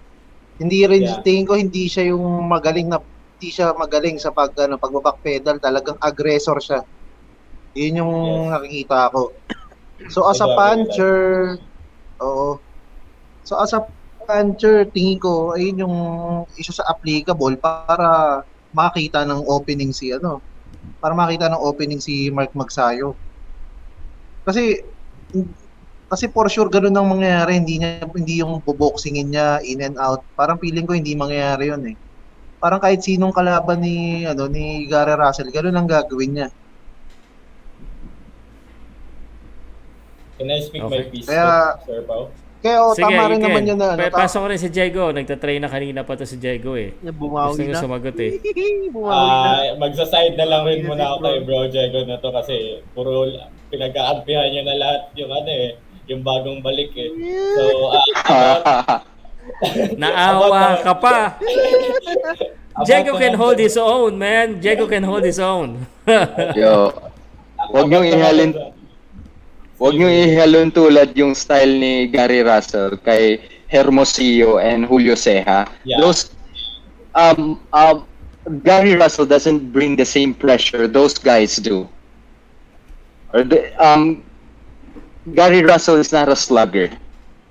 Hindi 0.59 0.85
rin 0.87 1.03
Yeah. 1.05 1.21
tingin 1.25 1.45
ko 1.47 1.53
hindi 1.57 1.87
siya 1.91 2.11
yung 2.15 2.23
magaling 2.47 2.87
na 2.91 2.99
hindi 3.37 3.49
siya 3.51 3.73
magaling 3.75 4.17
sa 4.21 4.29
pag 4.35 4.53
ano, 4.59 4.77
pagbaback 4.77 5.17
pedal, 5.25 5.57
talagang 5.59 5.97
aggressor 6.01 6.57
siya. 6.61 6.81
Yun 7.75 7.99
yung 8.03 8.13
Yes. 8.13 8.49
nakikita 8.55 8.99
ko. 9.13 9.21
So 10.11 10.27
as 10.29 10.41
a 10.41 10.47
puncher, 10.55 11.57
oo. 12.21 12.59
So 13.45 13.57
as 13.61 13.73
a 13.73 13.81
puncher, 14.27 14.85
tingin 14.93 15.17
ko 15.21 15.53
ayun 15.57 15.83
yung 15.85 15.95
isa 16.57 16.73
sa 16.73 16.85
applicable 16.91 17.57
para 17.61 18.41
makita 18.71 19.23
ng 19.27 19.43
opening 19.47 19.91
si 19.91 20.11
ano, 20.11 20.39
para 20.99 21.15
makita 21.15 21.51
ng 21.51 21.61
opening 21.61 22.01
si 22.01 22.31
Mark 22.31 22.51
Magsayo. 22.55 23.13
Kasi 24.47 24.81
kasi 26.11 26.27
for 26.27 26.51
sure 26.51 26.67
ganun 26.67 26.95
ang 26.95 27.07
mangyayari, 27.07 27.55
hindi 27.55 27.79
niya 27.79 28.03
hindi 28.03 28.43
yung 28.43 28.59
boboxingin 28.63 29.31
niya 29.31 29.63
in 29.63 29.79
and 29.79 29.95
out. 29.95 30.25
Parang 30.35 30.59
feeling 30.59 30.83
ko 30.83 30.91
hindi 30.91 31.15
mangyayari 31.15 31.71
'yon 31.71 31.83
eh. 31.91 31.95
Parang 32.61 32.83
kahit 32.83 33.01
sinong 33.01 33.33
kalaban 33.33 33.81
ni 33.81 34.27
ano 34.27 34.45
ni 34.45 34.85
Gary 34.85 35.15
Russell, 35.15 35.49
ganun 35.49 35.77
ang 35.77 35.87
gagawin 35.87 36.31
niya. 36.35 36.49
Can 40.41 40.49
I 40.49 40.59
speak 40.65 40.81
okay. 40.81 40.89
my 40.89 41.03
piece, 41.05 41.29
Kaya, 41.29 41.77
Sir 41.85 42.01
Pao? 42.01 42.33
Kaya 42.61 42.77
oh, 42.85 42.93
Sige, 42.93 43.09
tama 43.09 43.25
rin 43.33 43.41
naman 43.41 43.65
yun 43.65 43.77
na 43.81 43.97
ano. 43.97 44.01
Pa- 44.05 44.21
pasok 44.21 44.45
ko 44.45 44.47
rin 44.53 44.61
si 44.61 44.69
Diego. 44.69 45.09
Nagtatry 45.09 45.57
na 45.57 45.65
kanina 45.65 46.05
pa 46.05 46.13
to 46.13 46.29
si 46.29 46.37
Diego 46.37 46.77
eh. 46.77 46.93
Bumawi 47.01 47.57
Gusto 47.57 47.73
na. 47.73 47.81
sumagot 47.81 48.17
eh. 48.21 48.37
bumawi 48.93 49.25
na. 49.25 49.49
Ah, 49.49 49.61
magsa-side 49.81 50.37
na 50.37 50.45
lang 50.45 50.69
rin 50.69 50.85
muna 50.85 51.09
ako 51.09 51.17
kay 51.25 51.37
Bro 51.41 51.73
Jego 51.73 52.05
na 52.05 52.21
to 52.21 52.29
kasi 52.29 52.85
puro 52.93 53.25
pinagkakampihan 53.73 54.53
niya 54.53 54.61
na 54.61 54.75
lahat 54.77 55.01
yung 55.17 55.31
ano 55.33 55.49
eh, 55.49 55.73
yung 56.05 56.21
bagong 56.21 56.61
balik 56.61 56.93
eh. 56.93 57.09
So, 57.57 57.63
ah, 58.29 59.01
Naawa 60.01 60.85
ka 60.85 60.93
pa. 61.01 61.17
Diego 62.85 63.17
can 63.17 63.35
hold 63.35 63.57
his 63.57 63.75
own, 63.75 64.21
man. 64.21 64.61
Diego 64.61 64.85
can 64.85 65.03
hold 65.03 65.25
his 65.25 65.41
own. 65.41 65.85
Yo, 66.53 66.93
huwag 67.73 67.85
niyong 67.89 68.05
ihalin 68.05 68.51
Huwag 69.81 69.97
niyong 69.97 70.13
ihalon 70.13 70.69
tulad 70.69 71.09
yung 71.17 71.33
style 71.33 71.73
ni 71.73 72.05
Gary 72.05 72.45
Russell 72.45 73.01
kay 73.01 73.41
Hermosillo 73.65 74.61
and 74.61 74.85
Julio 74.85 75.17
Ceja. 75.17 75.65
Yeah. 75.81 75.97
Those 75.97 76.29
um 77.17 77.57
um 77.73 78.05
Gary 78.61 78.93
Russell 78.93 79.25
doesn't 79.25 79.73
bring 79.73 79.97
the 79.97 80.05
same 80.05 80.37
pressure 80.37 80.85
those 80.85 81.17
guys 81.17 81.57
do. 81.57 81.89
Or 83.33 83.41
the, 83.41 83.73
um 83.81 84.21
Gary 85.33 85.65
Russell 85.65 85.97
is 85.97 86.13
not 86.13 86.29
a 86.29 86.37
slugger. 86.37 86.93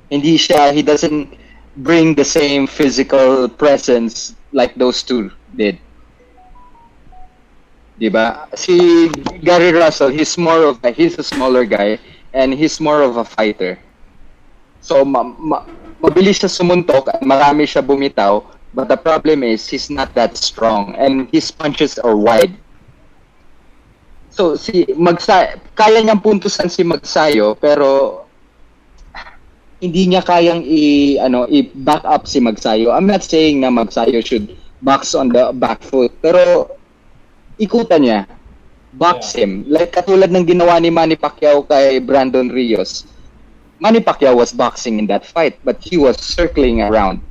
Hindi 0.06 0.38
siya 0.38 0.70
he 0.70 0.86
doesn't 0.86 1.34
bring 1.82 2.14
the 2.14 2.22
same 2.22 2.70
physical 2.70 3.50
presence 3.50 4.38
like 4.54 4.78
those 4.78 5.02
two 5.02 5.34
did. 5.58 5.82
Diba? 7.98 8.46
Si 8.54 9.10
Gary 9.42 9.74
Russell, 9.74 10.14
he's 10.14 10.38
more 10.38 10.70
of 10.70 10.78
a, 10.86 10.94
he's 10.94 11.18
a 11.18 11.26
smaller 11.26 11.66
guy 11.66 11.98
and 12.32 12.54
he's 12.54 12.80
more 12.80 13.02
of 13.02 13.16
a 13.16 13.24
fighter. 13.24 13.78
So 14.80 15.04
ma, 15.04 15.22
ma, 15.22 15.64
mabilis 16.00 16.40
siya 16.40 16.50
sumuntok 16.50 17.12
at 17.12 17.20
marami 17.20 17.68
siya 17.68 17.84
bumitaw, 17.84 18.44
but 18.72 18.88
the 18.88 18.96
problem 18.96 19.42
is 19.42 19.68
he's 19.68 19.90
not 19.90 20.14
that 20.14 20.36
strong 20.36 20.94
and 20.96 21.28
his 21.28 21.50
punches 21.50 21.98
are 22.00 22.16
wide. 22.16 22.56
So 24.30 24.54
si 24.56 24.86
Magsa 24.94 25.58
kaya 25.74 26.00
niyang 26.00 26.22
puntusan 26.22 26.70
si 26.70 26.86
Magsayo 26.86 27.58
pero 27.58 28.24
hindi 29.82 30.06
niya 30.06 30.22
kayang 30.22 30.62
i 30.62 31.16
ano 31.18 31.44
i-back 31.50 32.06
up 32.06 32.24
si 32.30 32.38
Magsayo. 32.38 32.94
I'm 32.94 33.10
not 33.10 33.26
saying 33.26 33.60
na 33.60 33.74
Magsayo 33.74 34.22
should 34.24 34.54
box 34.80 35.12
on 35.12 35.34
the 35.34 35.52
back 35.52 35.82
foot 35.82 36.14
pero 36.22 36.72
ikutan 37.60 38.00
niya. 38.06 38.20
Box 38.98 39.34
him. 39.34 39.62
Like 39.70 39.94
katulad 39.94 40.34
ng 40.34 40.46
ginawa 40.46 40.82
ni 40.82 40.90
Manny 40.90 41.14
Pacquiao 41.14 41.62
kay 41.62 42.02
Brandon 42.02 42.50
Rios. 42.50 43.06
Manny 43.78 44.02
Pacquiao 44.02 44.34
was 44.34 44.50
boxing 44.50 44.98
in 44.98 45.06
that 45.06 45.22
fight 45.22 45.54
but 45.62 45.78
he 45.78 45.94
was 45.94 46.18
circling 46.18 46.82
around. 46.82 47.22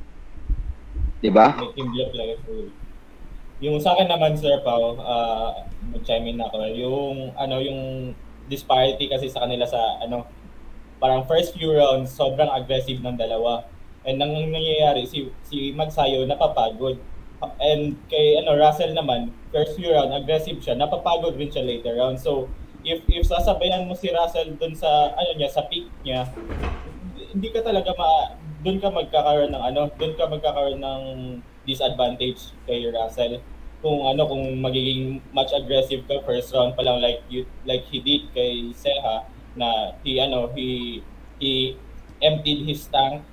'Di 1.20 1.28
ba? 1.28 1.52
Make 1.60 1.76
him 1.76 1.92
look 1.92 2.12
like 2.16 2.32
a 2.34 2.38
fool. 2.48 2.72
Yung 3.60 3.76
sa 3.76 3.92
akin 3.92 4.08
naman, 4.08 4.40
Sir 4.40 4.56
Pao, 4.64 4.96
uh, 4.96 5.68
mag-chime 5.92 6.32
in 6.32 6.40
ako. 6.40 6.64
Yung, 6.72 7.36
ano, 7.36 7.60
yung 7.60 8.12
disparity 8.48 9.04
kasi 9.04 9.28
sa 9.28 9.44
kanila 9.44 9.68
sa, 9.68 10.00
ano, 10.00 10.24
parang 10.96 11.28
first 11.28 11.52
few 11.52 11.68
rounds, 11.76 12.08
sobrang 12.08 12.48
aggressive 12.48 13.04
ng 13.04 13.20
dalawa. 13.20 13.68
And 14.08 14.16
nang 14.16 14.32
nangyayari, 14.32 15.04
si, 15.04 15.28
si 15.44 15.76
Magsayo 15.76 16.24
napapagod. 16.24 16.96
And 17.40 17.96
kay, 18.12 18.36
ano, 18.36 18.56
Russell 18.60 18.92
naman, 18.92 19.32
first 19.48 19.80
few 19.80 19.88
round, 19.88 20.12
aggressive 20.12 20.60
siya, 20.60 20.76
napapagod 20.76 21.40
rin 21.40 21.48
siya 21.48 21.64
later 21.64 21.96
round. 21.96 22.20
So, 22.20 22.52
if 22.84 23.00
if 23.08 23.24
sasabayan 23.24 23.88
mo 23.88 23.96
si 23.96 24.12
Russell 24.12 24.56
dun 24.60 24.76
sa, 24.76 25.16
ano 25.16 25.30
niya, 25.36 25.48
sa 25.48 25.64
peak 25.64 25.88
niya, 26.04 26.28
hindi 27.32 27.48
ka 27.48 27.64
talaga 27.64 27.96
ma 27.96 28.36
doon 28.60 28.76
ka 28.76 28.92
magkakaroon 28.92 29.52
ng 29.56 29.64
ano, 29.72 29.88
doon 29.96 30.14
ka 30.20 30.28
magkakaroon 30.28 30.80
ng 30.84 31.02
disadvantage 31.64 32.52
kay 32.68 32.84
Russell. 32.92 33.40
Kung 33.80 34.04
ano 34.04 34.28
kung 34.28 34.44
magiging 34.60 35.24
much 35.32 35.56
aggressive 35.56 36.04
ka 36.04 36.20
first 36.28 36.52
round 36.52 36.76
pa 36.76 36.84
lang 36.84 37.00
like 37.00 37.24
you 37.32 37.48
like 37.64 37.88
he 37.88 38.04
did 38.04 38.28
kay 38.36 38.68
Seha 38.76 39.24
na 39.56 39.96
he 40.04 40.20
ano 40.20 40.52
he 40.52 41.00
he 41.40 41.80
emptied 42.20 42.68
his 42.68 42.84
tank 42.92 43.24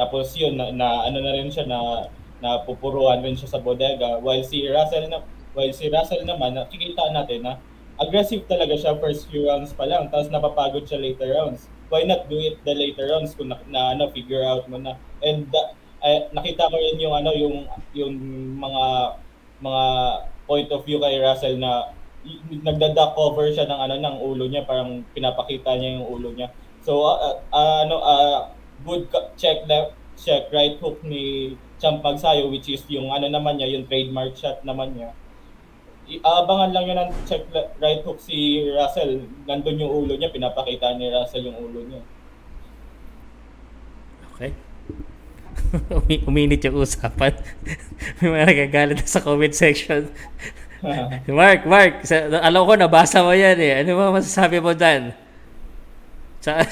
tapos 0.00 0.32
yun 0.40 0.56
na, 0.56 0.72
na 0.72 1.04
ano 1.04 1.20
na 1.20 1.36
rin 1.36 1.52
siya 1.52 1.68
na 1.68 2.08
napupuruan 2.40 3.20
rin 3.24 3.36
siya 3.36 3.56
sa 3.56 3.62
bodega. 3.62 4.18
While 4.20 4.44
si 4.44 4.64
Russell 4.68 5.08
na 5.08 5.24
while 5.52 5.72
si 5.72 5.88
Russell 5.92 6.24
naman 6.24 6.56
nakikita 6.56 7.12
natin 7.12 7.44
na 7.44 7.60
aggressive 8.00 8.48
talaga 8.48 8.74
siya 8.74 8.96
first 8.96 9.28
few 9.28 9.44
rounds 9.44 9.76
pa 9.76 9.84
lang 9.84 10.08
tapos 10.08 10.32
napapagod 10.32 10.88
siya 10.88 11.00
later 11.00 11.28
rounds. 11.30 11.68
Why 11.92 12.08
not 12.08 12.30
do 12.32 12.38
it 12.40 12.62
the 12.64 12.72
later 12.72 13.12
rounds 13.12 13.36
kung 13.36 13.52
na, 13.52 13.60
na 13.68 13.92
ano 13.92 14.08
figure 14.10 14.42
out 14.42 14.66
mo 14.66 14.80
na? 14.80 14.96
And 15.20 15.46
uh, 15.52 15.76
eh, 16.00 16.32
nakita 16.32 16.72
ko 16.72 16.76
rin 16.76 16.96
yung 16.96 17.14
ano 17.14 17.30
yung 17.36 17.56
yung 17.92 18.14
mga 18.56 18.84
mga 19.60 19.84
point 20.48 20.68
of 20.72 20.82
view 20.88 20.96
kay 20.96 21.20
Russell 21.20 21.60
na 21.60 21.92
nagda-duck 22.50 23.16
cover 23.16 23.48
siya 23.52 23.68
ng 23.68 23.80
ano 23.80 23.94
ng 24.00 24.16
ulo 24.24 24.48
niya. 24.48 24.64
Parang 24.64 25.04
pinapakita 25.12 25.76
niya 25.76 26.00
yung 26.00 26.08
ulo 26.08 26.32
niya. 26.32 26.48
So 26.80 27.04
uh, 27.04 27.44
uh, 27.52 27.76
ano 27.84 27.96
uh, 28.00 28.38
good 28.84 29.12
check 29.36 29.68
left 29.68 29.92
check 30.16 30.48
right 30.52 30.76
hook 30.80 31.00
ni 31.04 31.56
Champ 31.80 32.04
Magsayo 32.04 32.52
which 32.52 32.68
is 32.68 32.84
yung 32.92 33.08
ano 33.08 33.26
naman 33.26 33.56
niya 33.56 33.72
yung 33.72 33.88
trademark 33.88 34.36
shot 34.36 34.60
naman 34.62 34.92
niya 34.94 35.10
aabangan 36.10 36.74
lang 36.74 36.84
yun 36.90 36.98
ng 36.98 37.10
check 37.24 37.46
right 37.80 38.02
hook 38.02 38.18
si 38.20 38.66
Russell 38.70 39.24
nandun 39.46 39.80
yung 39.80 39.90
ulo 39.90 40.12
niya 40.14 40.28
pinapakita 40.28 40.94
ni 40.94 41.08
Russell 41.08 41.48
yung 41.48 41.58
ulo 41.58 41.80
niya 41.86 42.02
Okay. 44.40 44.56
Umi- 46.00 46.24
uminit 46.24 46.64
yung 46.64 46.80
usapan. 46.80 47.36
May 48.24 48.32
mga 48.32 48.46
nagagalit 48.48 48.96
na 48.96 49.04
sa 49.04 49.20
comment 49.20 49.52
section. 49.52 50.08
Mark, 51.28 51.68
Mark, 51.68 52.08
sa, 52.08 52.24
alam 52.40 52.64
ko 52.64 52.72
nabasa 52.72 53.20
mo 53.20 53.36
yan 53.36 53.60
eh. 53.60 53.84
Ano 53.84 54.00
ba 54.00 54.16
masasabi 54.16 54.64
mo 54.64 54.72
dan? 54.72 55.12
Sa, 56.40 56.64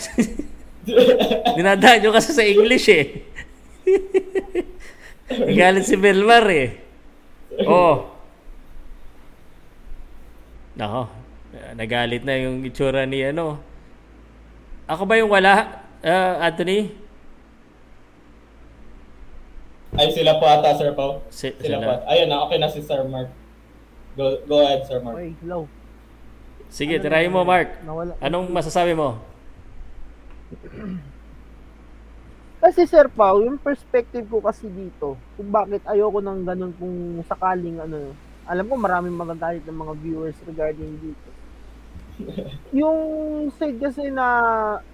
dinadaan 1.53 2.01
nyo 2.01 2.17
kasi 2.17 2.33
sa 2.33 2.41
English 2.41 2.89
eh. 2.89 3.29
Nagalit 5.29 5.85
si 5.85 5.97
Belmar 5.97 6.45
eh. 6.49 6.69
Oh. 7.65 8.09
Nako, 10.75 11.11
nagalit 11.75 12.23
na 12.23 12.39
yung 12.39 12.65
itsura 12.65 13.05
ni 13.05 13.21
ano. 13.23 13.61
Ako 14.89 15.05
ba 15.05 15.19
yung 15.19 15.29
wala, 15.29 15.85
Ah, 15.99 16.47
Anthony? 16.47 16.95
Ay, 19.99 20.15
sila 20.15 20.39
po 20.39 20.47
ata, 20.47 20.79
Sir 20.79 20.95
Pao. 20.95 21.27
Si- 21.27 21.51
sila, 21.59 21.83
sila. 21.83 21.87
po. 21.91 21.93
Ayun 22.07 22.31
na, 22.31 22.47
okay 22.47 22.59
na 22.63 22.71
si 22.71 22.79
Sir 22.79 23.03
Mark. 23.03 23.35
Go, 24.15 24.39
go 24.47 24.63
ahead, 24.63 24.87
Sir 24.87 25.03
Mark. 25.03 25.19
Okay, 25.19 25.35
hello. 25.43 25.67
Sige, 26.71 26.95
Ano 26.95 27.03
tirahin 27.03 27.35
mo, 27.35 27.43
Mark. 27.43 27.83
nawala- 27.83 28.15
Anong 28.23 28.47
masasabi 28.55 28.95
mo? 28.95 29.19
Kasi 32.59 32.91
Sir 32.91 33.07
Pao, 33.07 33.39
yung 33.39 33.55
perspective 33.55 34.27
ko 34.27 34.43
kasi 34.43 34.67
dito, 34.67 35.15
kung 35.39 35.49
bakit 35.51 35.79
ayoko 35.87 36.19
ng 36.19 36.43
ganun 36.43 36.75
kung 36.75 37.23
sakaling 37.23 37.79
ano, 37.79 38.11
alam 38.51 38.67
ko 38.67 38.75
maraming 38.75 39.15
magagalit 39.15 39.63
ng 39.63 39.79
mga 39.79 39.95
viewers 40.03 40.39
regarding 40.43 40.99
dito. 40.99 41.29
yung 42.83 42.99
side 43.55 43.79
kasi 43.79 44.11
na 44.11 44.27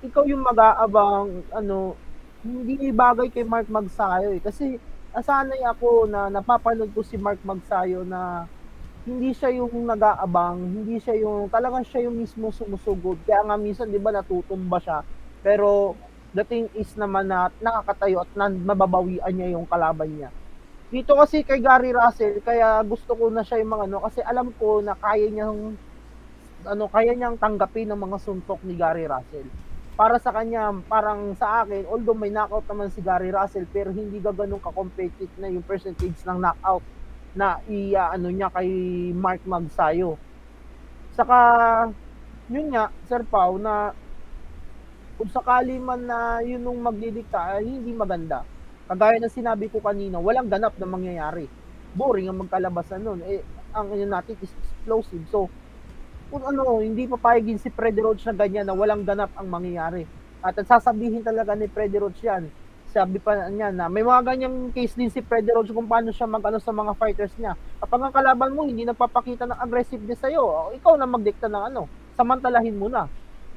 ikaw 0.04 0.28
yung 0.28 0.44
mag-aabang 0.44 1.40
ano, 1.56 1.96
hindi 2.44 2.92
bagay 2.92 3.32
kay 3.32 3.48
Mark 3.48 3.64
Magsayo 3.72 4.36
eh. 4.36 4.44
Kasi 4.44 4.76
nasanay 5.16 5.64
ako 5.64 6.04
na 6.04 6.28
napapanood 6.28 6.92
ko 6.92 7.00
si 7.00 7.16
Mark 7.16 7.40
Magsayo 7.48 8.04
na 8.04 8.44
hindi 9.08 9.32
siya 9.32 9.52
yung 9.56 9.72
nag-aabang, 9.88 10.60
hindi 10.60 10.96
siya 10.96 11.16
yung, 11.16 11.48
talagang 11.52 11.84
siya 11.84 12.08
yung 12.08 12.16
mismo 12.20 12.48
sumusugod. 12.52 13.20
Kaya 13.28 13.44
nga 13.44 13.56
minsan, 13.60 13.92
di 13.92 14.00
ba, 14.00 14.08
natutumba 14.12 14.80
siya. 14.80 15.04
Pero, 15.44 15.92
the 16.36 16.44
thing 16.46 16.66
is 16.74 16.90
naman 16.98 17.30
na 17.30 17.48
nakakatayo 17.62 18.24
at 18.26 18.30
nan- 18.36 18.62
mababawian 18.66 19.32
niya 19.34 19.54
yung 19.56 19.66
kalaban 19.70 20.10
niya. 20.14 20.30
Dito 20.92 21.16
kasi 21.18 21.42
kay 21.48 21.60
Gary 21.64 21.90
Russell, 21.94 22.38
kaya 22.44 22.80
gusto 22.86 23.14
ko 23.18 23.28
na 23.32 23.42
siya 23.46 23.60
yung 23.62 23.72
mga 23.74 23.84
ano, 23.90 23.98
kasi 24.06 24.20
alam 24.24 24.48
ko 24.56 24.80
na 24.84 24.94
kaya 24.98 25.26
niyang, 25.32 25.76
ano, 26.66 26.84
kaya 26.92 27.12
niyang 27.16 27.36
tanggapin 27.40 27.88
ng 27.92 28.00
mga 28.00 28.18
suntok 28.22 28.60
ni 28.66 28.74
Gary 28.78 29.06
Russell. 29.08 29.48
Para 29.98 30.18
sa 30.22 30.30
kanya, 30.34 30.74
parang 30.90 31.34
sa 31.38 31.62
akin, 31.64 31.86
although 31.86 32.18
may 32.18 32.30
knockout 32.34 32.66
naman 32.70 32.90
si 32.94 33.00
Gary 33.04 33.30
Russell, 33.34 33.66
pero 33.70 33.90
hindi 33.94 34.18
gaganong 34.22 34.62
ka-competitive 34.62 35.32
na 35.38 35.50
yung 35.52 35.62
percentage 35.66 36.18
ng 36.26 36.38
knockout 36.42 36.84
na 37.36 37.58
i 37.68 37.94
ano 37.98 38.28
niya 38.32 38.48
kay 38.54 38.68
Mark 39.14 39.42
Magsayo. 39.46 40.18
Saka 41.14 41.38
yun 42.50 42.68
nga 42.74 42.90
Sir 43.06 43.22
Pau 43.28 43.56
na 43.60 43.92
kung 45.14 45.30
sakali 45.30 45.78
man 45.78 46.02
na 46.10 46.42
yun 46.42 46.62
nung 46.62 46.82
magdidikta 46.82 47.62
hindi 47.62 47.94
maganda. 47.94 48.42
Kagaya 48.84 49.16
ng 49.22 49.32
sinabi 49.32 49.70
ko 49.70 49.80
kanina, 49.80 50.20
walang 50.20 50.50
ganap 50.50 50.74
na 50.76 50.84
mangyayari. 50.84 51.48
Boring 51.94 52.28
ang 52.28 52.44
magkalabasan 52.44 53.00
nun. 53.00 53.22
Eh, 53.24 53.40
ang 53.72 53.94
ano 53.94 54.04
natin 54.04 54.36
is 54.42 54.52
explosive. 54.52 55.24
So, 55.30 55.48
kung 56.28 56.44
ano, 56.44 56.82
hindi 56.82 57.06
papayagin 57.06 57.62
si 57.62 57.70
Freddy 57.70 58.02
Roach 58.02 58.26
na 58.26 58.34
ganyan 58.34 58.66
na 58.66 58.74
walang 58.74 59.06
ganap 59.06 59.30
ang 59.38 59.46
mangyayari. 59.48 60.04
At 60.42 60.58
ang 60.58 60.68
sasabihin 60.68 61.22
talaga 61.24 61.54
ni 61.56 61.70
Freddy 61.70 61.96
Roach 61.96 62.20
yan, 62.20 62.50
sabi 62.90 63.18
pa 63.18 63.48
niya 63.50 63.74
na 63.74 63.90
may 63.90 64.04
mga 64.06 64.22
ganyang 64.22 64.70
case 64.70 64.94
din 64.94 65.08
si 65.10 65.22
Freddy 65.24 65.50
Roach 65.54 65.72
kung 65.72 65.88
paano 65.88 66.12
siya 66.12 66.28
mag-ano 66.28 66.58
sa 66.60 66.74
mga 66.74 66.92
fighters 66.98 67.34
niya. 67.40 67.56
Kapag 67.80 68.00
ang 68.04 68.14
kalaban 68.14 68.52
mo 68.54 68.66
hindi 68.68 68.84
nagpapakita 68.84 69.48
ng 69.48 69.58
aggressiveness 69.62 70.20
sa'yo, 70.22 70.74
ikaw 70.76 70.94
na 70.98 71.08
magdikta 71.08 71.48
ng 71.48 71.64
ano, 71.72 71.88
samantalahin 72.14 72.76
mo 72.76 72.86
na. 72.92 73.08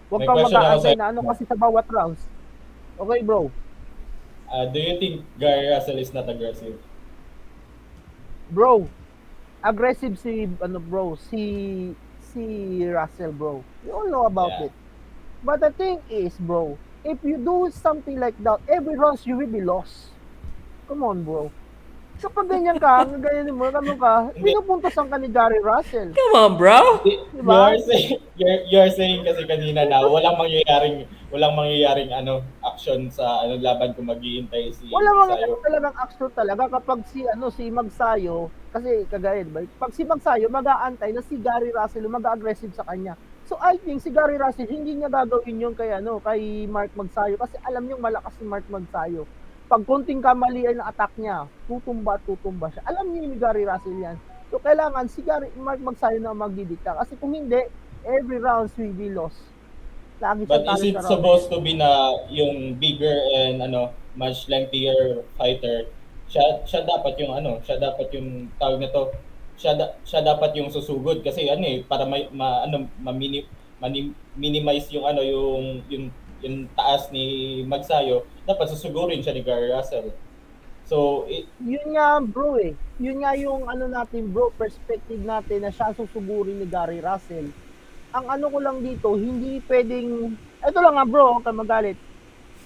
Huwag 0.07 0.23
kang 0.23 0.39
mag-aantay 0.39 0.95
na 0.95 1.11
ano 1.11 1.19
kasi 1.27 1.43
sa 1.43 1.55
bawat 1.59 1.85
rounds. 1.91 2.21
Okay, 2.97 3.21
bro. 3.21 3.51
Uh, 4.47 4.65
do 4.71 4.79
you 4.79 4.95
think 4.99 5.15
Gary 5.37 5.67
Russell 5.67 5.99
is 5.99 6.13
not 6.15 6.29
aggressive? 6.31 6.79
Bro, 8.47 8.87
aggressive 9.59 10.15
si 10.15 10.47
ano 10.63 10.79
bro, 10.79 11.19
si 11.19 11.91
si 12.31 12.43
Russell 12.87 13.35
bro. 13.35 13.59
You 13.83 13.91
all 13.91 14.07
know 14.07 14.23
about 14.25 14.51
Yeah. 14.55 14.65
it. 14.71 14.73
But 15.43 15.59
the 15.59 15.71
thing 15.75 15.99
is, 16.09 16.33
bro, 16.39 16.79
if 17.03 17.19
you 17.23 17.37
do 17.37 17.69
something 17.75 18.17
like 18.19 18.39
that, 18.47 18.63
every 18.71 18.95
round 18.95 19.19
you 19.27 19.35
will 19.37 19.51
be 19.51 19.61
lost. 19.61 20.15
Come 20.87 21.03
on, 21.03 21.23
bro. 21.27 21.51
Kapag 22.17 22.49
ganyan 22.49 22.77
ka, 22.81 23.05
ganyan 23.05 23.53
mo, 23.53 23.69
ano 23.69 23.93
ka, 23.93 24.33
pinupuntasan 24.33 25.05
ka 25.05 25.21
ni 25.21 25.29
Gary 25.29 25.61
Russell. 25.61 26.17
Come 26.17 26.33
on, 26.33 26.51
bro. 26.57 26.97
Diba? 27.29 27.77
You're 27.77 27.85
saying, 27.85 28.17
you're, 28.33 28.59
you're 28.73 28.91
saying 28.93 29.21
kasi 29.21 29.45
kanina 29.45 29.85
na 29.85 30.01
walang 30.01 30.33
mangyayaring 30.37 31.05
walang 31.27 31.53
mangyayaring 31.59 32.09
ano 32.15 32.39
action 32.63 33.11
sa 33.11 33.43
ano 33.43 33.59
laban 33.59 33.91
kung 33.93 34.07
maghihintay 34.07 34.71
si 34.71 34.87
Wala 34.87 35.27
Sayo. 35.27 35.59
talagang 35.59 35.95
action 35.99 36.29
talaga 36.31 36.63
kapag 36.79 37.03
si 37.11 37.27
ano 37.27 37.51
si 37.51 37.67
Magsayo 37.67 38.47
kasi 38.71 39.03
kagaya 39.11 39.43
ba 39.43 39.59
pag 39.75 39.91
si 39.91 40.07
Magsayo 40.07 40.47
mag-aantay 40.47 41.11
na 41.11 41.19
si 41.19 41.35
Gary 41.35 41.75
Russell 41.75 42.07
mag-aggressive 42.07 42.71
sa 42.71 42.87
kanya. 42.87 43.19
So 43.43 43.59
I 43.59 43.75
think 43.75 43.99
si 43.99 44.09
Gary 44.09 44.39
Russell 44.39 44.71
hindi 44.71 44.95
niya 44.95 45.11
gagawin 45.11 45.59
yun 45.59 45.75
kay 45.75 45.91
ano 45.91 46.23
kay 46.23 46.63
Mark 46.65 46.95
Magsayo 46.95 47.35
kasi 47.35 47.59
alam 47.67 47.83
niyo 47.83 47.99
malakas 47.99 48.31
si 48.39 48.47
Mark 48.47 48.63
Magsayo. 48.71 49.27
Pag 49.67 49.83
konting 49.83 50.23
kamalian 50.23 50.79
ng 50.79 50.87
attack 50.87 51.11
niya, 51.19 51.43
tutumba 51.67 52.15
at 52.15 52.23
tutumba 52.23 52.71
siya. 52.71 52.87
Alam 52.87 53.11
niyo 53.11 53.27
ni 53.27 53.35
Gary 53.35 53.67
Russell 53.67 53.99
yan. 53.99 54.17
So 54.47 54.63
kailangan 54.63 55.11
si 55.11 55.19
Gary 55.27 55.51
Mark 55.59 55.83
Magsayo 55.83 56.23
na 56.23 56.31
magdidikta 56.31 56.95
kasi 56.95 57.19
kung 57.19 57.35
hindi 57.35 57.67
every 58.07 58.39
round 58.39 58.71
will 58.79 58.95
be 58.95 59.11
lost. 59.11 59.43
Lagi 60.23 60.47
But 60.47 60.65
is 60.79 60.95
it 60.95 60.97
supposed 61.03 61.51
to 61.51 61.59
be 61.59 61.75
na 61.75 62.15
yung 62.31 62.79
bigger 62.79 63.19
and 63.37 63.61
ano 63.61 63.93
much 64.17 64.49
lengthier 64.49 65.21
fighter 65.37 65.91
siya 66.27 66.65
siya 66.67 66.81
dapat 66.83 67.15
yung 67.21 67.37
ano 67.37 67.61
siya 67.63 67.79
dapat 67.79 68.11
yung 68.17 68.51
tawag 68.59 68.83
na 68.83 68.89
to 68.91 69.13
siya 69.57 69.73
da, 69.73 69.95
siya 70.03 70.21
dapat 70.21 70.53
yung 70.59 70.69
susugod 70.69 71.21
kasi 71.21 71.49
ano 71.49 71.65
eh 71.65 71.81
para 71.81 72.05
may 72.05 72.29
ma, 72.29 72.67
ano 72.67 72.85
ma-mini, 73.01 73.47
mani- 73.81 74.13
minimize 74.37 74.89
yung 74.93 75.05
ano 75.07 75.21
yung 75.23 75.81
yung 75.89 76.05
yung 76.45 76.69
taas 76.77 77.09
ni 77.09 77.61
Magsayo 77.65 78.25
dapat 78.45 78.69
susugurin 78.69 79.21
siya 79.21 79.33
ni 79.33 79.41
Gary 79.41 79.73
Russell 79.73 80.13
so 80.87 81.27
it, 81.27 81.43
yun 81.59 81.83
nga 81.91 82.23
bro 82.23 82.55
eh. 82.55 82.71
Yun 82.97 83.21
nga 83.21 83.37
yung 83.37 83.69
ano 83.69 83.85
natin 83.85 84.33
bro, 84.33 84.49
perspective 84.57 85.21
natin 85.21 85.67
na 85.67 85.71
siya 85.71 85.93
susugurin 85.93 86.57
ni 86.57 86.65
Gary 86.65 86.97
Russell. 87.03 87.51
Ang 88.15 88.25
ano 88.25 88.45
ko 88.49 88.57
lang 88.57 88.81
dito, 88.81 89.13
hindi 89.13 89.61
pwedeng, 89.69 90.33
eto 90.63 90.79
lang 90.81 90.97
nga 90.97 91.05
bro, 91.05 91.37
huwag 91.37 91.45
ka 91.45 91.53
magalit. 91.53 91.99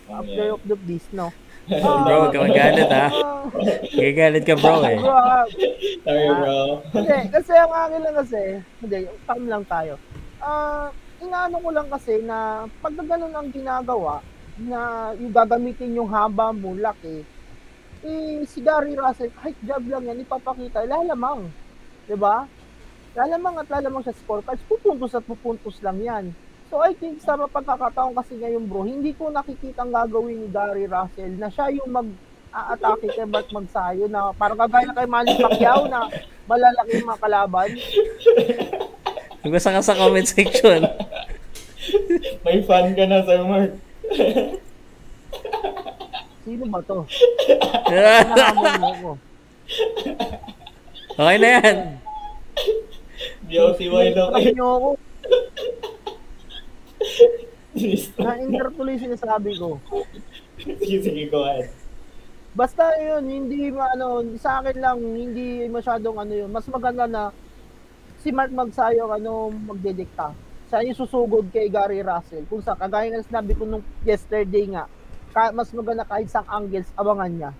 After 0.07 0.56
of 0.56 0.64
the 0.64 0.77
beast, 0.77 1.11
no? 1.11 1.35
bro, 1.81 2.30
huwag 2.30 2.31
ka 2.31 2.39
magalit 2.48 2.88
ha. 2.88 3.07
Gagalit 3.91 4.43
ka 4.48 4.56
bro 4.56 4.85
eh. 4.88 4.98
Bro, 5.02 5.11
ah, 5.11 5.43
sorry 6.06 6.26
ah, 6.30 6.35
bro 6.38 6.60
hindi, 6.95 7.19
kasi 7.27 7.52
ang 7.57 7.73
akin 7.76 7.99
lang 7.99 8.15
kasi, 8.15 8.41
hindi, 8.80 8.98
calm 9.27 9.45
lang 9.52 9.64
tayo. 9.68 9.93
Ah, 10.39 10.93
inaano 11.22 11.56
ko 11.61 11.69
lang 11.69 11.88
kasi 11.88 12.19
na 12.26 12.65
pag 12.81 12.98
ganun 12.98 13.31
ang 13.31 13.49
ginagawa, 13.53 14.19
na 14.57 15.11
yung 15.15 15.31
gagamitin 15.31 15.95
yung 15.95 16.10
haba 16.11 16.52
mo, 16.52 16.76
laki, 16.76 17.23
eh, 18.02 18.41
si 18.49 18.60
Gary 18.61 18.98
Russell, 18.98 19.31
kahit 19.38 19.56
jab 19.61 19.85
lang 19.85 20.10
yan, 20.10 20.26
ipapakita, 20.26 20.84
lalamang. 20.85 21.48
ba? 22.18 22.49
Lalamang 23.14 23.61
at 23.61 23.68
lalamang 23.69 24.03
sa 24.03 24.15
scorecards, 24.15 24.65
pupuntos 24.65 25.14
at 25.14 25.23
pupuntos 25.23 25.77
lang 25.85 26.02
yan. 26.02 26.26
So 26.72 26.80
I 26.80 26.95
think 26.95 27.19
sa 27.19 27.35
pagkakataon 27.35 28.15
kasi 28.15 28.39
ngayon 28.39 28.64
bro, 28.64 28.88
hindi 28.88 29.11
ko 29.11 29.27
nakikita 29.27 29.84
ang 29.84 29.91
gagawin 29.91 30.39
ni 30.39 30.48
Gary 30.48 30.88
Russell 30.88 31.35
na 31.35 31.52
siya 31.52 31.68
yung 31.68 31.91
mag 31.91 32.07
aatake 32.52 33.11
kay 33.11 33.27
Bart 33.27 33.48
Magsayo 33.52 34.07
na 34.07 34.31
parang 34.35 34.60
kagaya 34.60 34.91
kay 34.95 35.07
Manny 35.07 35.35
Pacquiao 35.35 35.88
na 35.91 36.07
malalaki 36.48 36.99
yung 36.99 37.11
mga 37.11 37.23
kalaban. 37.23 37.69
Magbasa 39.43 39.76
ka 39.76 39.81
sa 39.84 39.99
comment 39.99 40.27
section. 40.27 40.88
May 42.43 42.59
fan 42.65 42.93
ka 42.95 43.03
na 43.05 43.23
Sir 43.23 43.41
Mark 43.45 43.72
Sino 46.41 46.65
ba 46.73 46.81
to? 46.81 47.05
Hinahamon 47.85 48.73
mo 48.81 48.91
ko. 48.97 49.11
Okay 51.13 51.38
na 51.38 51.49
yan. 51.61 51.77
DOTY 53.45 54.09
daw 54.18 54.34
Trap 54.34 54.47
niyo 54.49 54.68
ako. 54.73 54.89
Na-enter 58.26 58.68
tuloy 58.73 58.97
yung 58.97 59.05
sinasabi 59.05 59.51
ko. 59.55 59.77
sige 60.61 60.97
sige 61.01 61.23
go 61.30 61.45
ahead 61.45 61.69
Basta 62.51 62.84
yun, 62.99 63.23
hindi 63.31 63.72
ano, 63.72 64.27
sa 64.35 64.59
akin 64.59 64.77
lang 64.84 64.99
hindi 64.99 65.72
masyadong 65.72 66.19
ano 66.19 66.34
yun. 66.35 66.51
Mas 66.51 66.68
maganda 66.68 67.07
na 67.07 67.31
si 68.19 68.27
Mark 68.35 68.51
Magsayo 68.51 69.07
ano 69.07 69.53
magdedikta. 69.55 70.35
Siya 70.72 70.88
yung 70.88 70.95
susugod 70.95 71.52
kay 71.52 71.68
Gary 71.68 71.99
Russell. 71.99 72.48
Kung 72.48 72.64
sa 72.64 72.80
kagaya 72.80 73.11
ng 73.11 73.27
sinabi 73.27 73.52
ko 73.60 73.68
nung 73.68 73.84
yesterday 74.07 74.72
nga, 74.72 74.88
mas 75.52 75.68
maganda 75.76 76.07
kahit 76.07 76.31
sa 76.31 76.48
angles 76.48 76.88
abangan 76.95 77.27
niya 77.27 77.52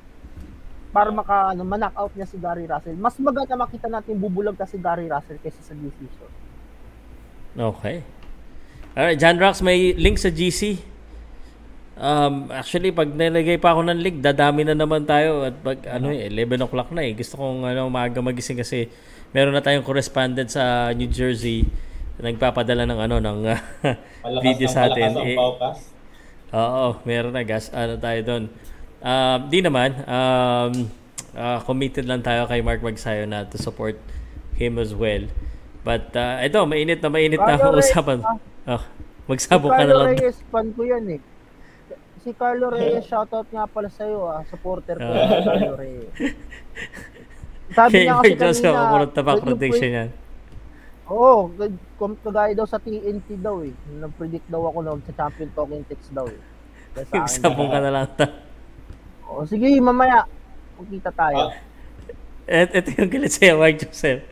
para 0.96 1.12
maka 1.12 1.52
ano, 1.52 1.68
ma-knock 1.68 1.92
out 2.00 2.12
niya 2.16 2.24
si 2.24 2.40
Gary 2.40 2.64
Russell. 2.72 2.96
Mas 2.96 3.20
maganda 3.20 3.60
makita 3.60 3.92
natin 3.92 4.16
bubulag 4.16 4.56
ka 4.56 4.64
si 4.64 4.80
Gary 4.80 5.12
Russell 5.12 5.44
kaysa 5.44 5.60
sa 5.60 5.76
decision. 5.76 6.32
Okay. 7.52 8.00
Alright, 8.96 9.20
John 9.20 9.36
Rox, 9.36 9.60
may 9.60 9.92
link 9.92 10.16
sa 10.16 10.32
GC. 10.32 10.80
Um, 12.00 12.48
actually, 12.48 12.96
pag 12.96 13.12
nilagay 13.12 13.60
pa 13.60 13.76
ako 13.76 13.92
ng 13.92 14.00
link, 14.00 14.24
dadami 14.24 14.64
na 14.64 14.76
naman 14.76 15.04
tayo. 15.04 15.52
At 15.52 15.60
pag, 15.60 15.84
ano 15.84 16.16
eh, 16.16 16.32
11 16.32 16.64
o'clock 16.64 16.96
na 16.96 17.04
eh. 17.04 17.12
Gusto 17.12 17.36
kong 17.36 17.68
ano, 17.68 17.92
maaga 17.92 18.24
magising 18.24 18.64
kasi 18.64 18.88
meron 19.36 19.52
na 19.52 19.60
tayong 19.60 19.84
correspondent 19.84 20.48
sa 20.48 20.96
New 20.96 21.12
Jersey 21.12 21.91
nagpapadala 22.22 22.86
ng 22.86 23.00
ano 23.02 23.16
ng 23.18 23.40
uh, 23.44 23.58
Malakas 24.24 24.42
video 24.42 24.68
sa 24.70 24.88
atin. 24.88 25.12
Eh. 25.20 25.38
Oo, 26.52 26.86
meron 27.04 27.34
na 27.34 27.42
gas. 27.42 27.72
Ano 27.72 27.98
tayo 27.98 28.20
doon? 28.22 28.44
Um, 29.02 29.40
di 29.50 29.60
naman. 29.60 29.98
Um, 30.06 30.72
uh, 31.34 31.60
committed 31.64 32.06
lang 32.06 32.22
tayo 32.22 32.46
kay 32.46 32.62
Mark 32.62 32.80
Magsayo 32.80 33.26
na 33.26 33.44
to 33.44 33.58
support 33.58 33.98
him 34.54 34.78
as 34.78 34.94
well. 34.94 35.26
But 35.82 36.14
uh, 36.14 36.38
ito, 36.40 36.62
mainit 36.64 37.02
na 37.02 37.10
mainit 37.10 37.42
na 37.42 37.58
Carlo 37.58 37.74
Reyes, 37.74 37.90
usapan. 37.90 38.20
ah. 38.22 38.38
Oh, 38.70 38.84
Si 39.22 39.28
magsabog 39.28 39.72
ka 39.72 39.82
na 39.82 39.86
Carlo 39.88 39.98
lang. 39.98 40.08
Reyes, 40.14 40.38
fan 40.52 40.68
ko 40.76 40.82
yan 40.84 41.06
eh. 41.10 41.20
Si 42.22 42.30
Carlo 42.38 42.70
Reyes, 42.70 43.02
shoutout 43.08 43.50
nga 43.50 43.66
pala 43.66 43.90
sa'yo 43.90 44.30
ah. 44.30 44.46
Supporter 44.46 44.94
ko 44.94 45.08
Ah. 45.08 45.18
yan, 45.18 45.42
Carlo 45.42 45.74
Reyes. 45.74 46.10
Sabi 47.72 47.94
niya 48.04 48.14
Mark 48.20 48.28
kasi 48.28 48.38
Joseph, 48.38 48.76
kanina, 48.76 48.92
na 49.16 49.32
yung 49.32 49.42
prediction 49.42 49.90
pre- 49.90 49.98
yan. 49.98 50.10
Oo, 51.12 51.52
oh, 51.52 51.68
kagaya 52.24 52.56
daw 52.56 52.64
sa 52.64 52.80
TNT 52.80 53.36
daw 53.44 53.60
eh. 53.68 53.76
Nag-predict 54.00 54.48
daw 54.48 54.72
ako 54.72 54.80
na 54.80 54.96
sa 55.04 55.28
champion 55.28 55.52
talking 55.52 55.84
text 55.92 56.08
daw 56.16 56.24
eh. 56.24 56.40
Kaya 56.96 57.28
sa 57.28 57.48
akin 57.52 57.68
ka 57.68 57.80
na 57.84 57.92
lang. 57.92 58.08
Oo, 59.28 59.44
sige, 59.44 59.68
mamaya. 59.84 60.24
Magkita 60.80 61.12
tayo. 61.12 61.52
Et, 62.48 62.72
ito 62.72 62.96
yung 62.96 63.12
galit 63.12 63.36
sa'yo, 63.36 63.60
Mark 63.60 63.76
Joseph. 63.76 64.24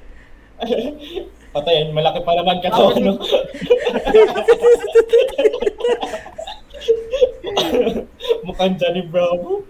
Patayin, 1.55 1.91
malaki 1.91 2.23
pa 2.23 2.31
naman 2.39 2.63
katawan, 2.63 2.95
no? 3.03 3.19
Mukhang 8.47 8.79
Johnny 8.79 9.03
Bravo. 9.03 9.67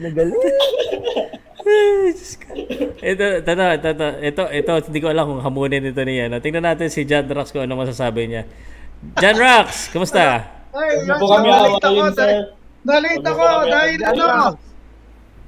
Nagaling. 0.00 0.40
Ito, 2.98 3.24
ito, 3.40 3.52
ito, 3.52 3.88
ito, 3.88 4.06
ito, 4.22 4.42
ito, 4.50 4.72
hindi 4.88 5.00
ko 5.00 5.08
alam 5.12 5.24
kung 5.28 5.42
hamunin 5.44 5.88
ito 5.88 6.02
niya. 6.02 6.32
No? 6.32 6.40
Tingnan 6.40 6.64
natin 6.64 6.88
si 6.88 7.04
John 7.04 7.28
Rox 7.28 7.52
kung 7.52 7.64
ano 7.64 7.78
masasabi 7.78 8.28
niya. 8.28 8.42
John 9.20 9.36
Rox, 9.38 9.92
kumusta? 9.92 10.48
Ay, 10.74 11.04
Rox, 11.06 11.20
kami 11.20 11.48
nalate 12.88 13.20
ako. 13.20 13.44
Huwag 13.44 13.60
ako 13.60 13.66
dahil 13.68 13.98
ano. 14.04 14.24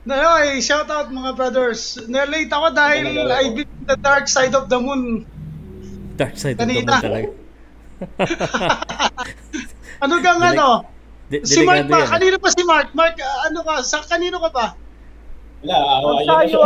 Na, 0.00 0.40
ay, 0.40 0.60
shout 0.64 0.88
out 0.88 1.12
mga 1.12 1.36
brothers. 1.36 2.00
Nalate 2.08 2.52
ako 2.52 2.68
dahil 2.72 3.04
I've 3.28 3.54
been 3.56 3.68
to 3.68 3.84
the 3.94 3.98
dark 4.00 4.26
side 4.28 4.56
of 4.56 4.68
the 4.68 4.80
moon. 4.80 5.24
Dark 6.16 6.36
side 6.36 6.56
of 6.56 6.64
the 6.64 6.68
moon 6.68 6.88
talaga. 6.88 7.28
Ano 10.00 10.16
kang 10.24 10.40
ano? 10.40 10.88
Si 11.44 11.60
Mark 11.60 11.86
ba? 11.86 12.08
Kanino 12.08 12.40
pa 12.40 12.48
si 12.48 12.64
Mark? 12.64 12.88
Mark, 12.96 13.20
ano 13.20 13.60
ka? 13.62 13.84
Sa 13.84 14.00
kanino 14.00 14.40
ka 14.40 14.50
ba? 14.50 14.66
Wala, 15.60 15.76
na 15.76 16.08
Magsayo. 16.16 16.58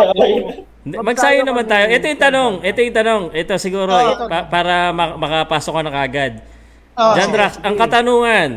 Hindi, 0.85 0.97
Magsayo 1.11 1.41
naman 1.43 1.67
tayo. 1.67 1.85
Ito 1.89 2.05
yung 2.07 2.23
tanong. 2.23 2.53
Ito 2.63 2.79
yung 2.81 2.95
tanong. 2.95 3.23
Ito 3.33 3.53
siguro 3.59 3.91
Oh, 3.91 4.29
pa- 4.29 4.47
para 4.47 4.91
mak- 4.91 5.19
makapasok 5.19 5.73
ka 5.73 5.83
na 5.83 5.93
kagad. 5.93 6.33
Oh, 6.95 7.13
John. 7.13 7.31
Drax, 7.31 7.59
ang 7.59 7.75
katanungan. 7.75 8.51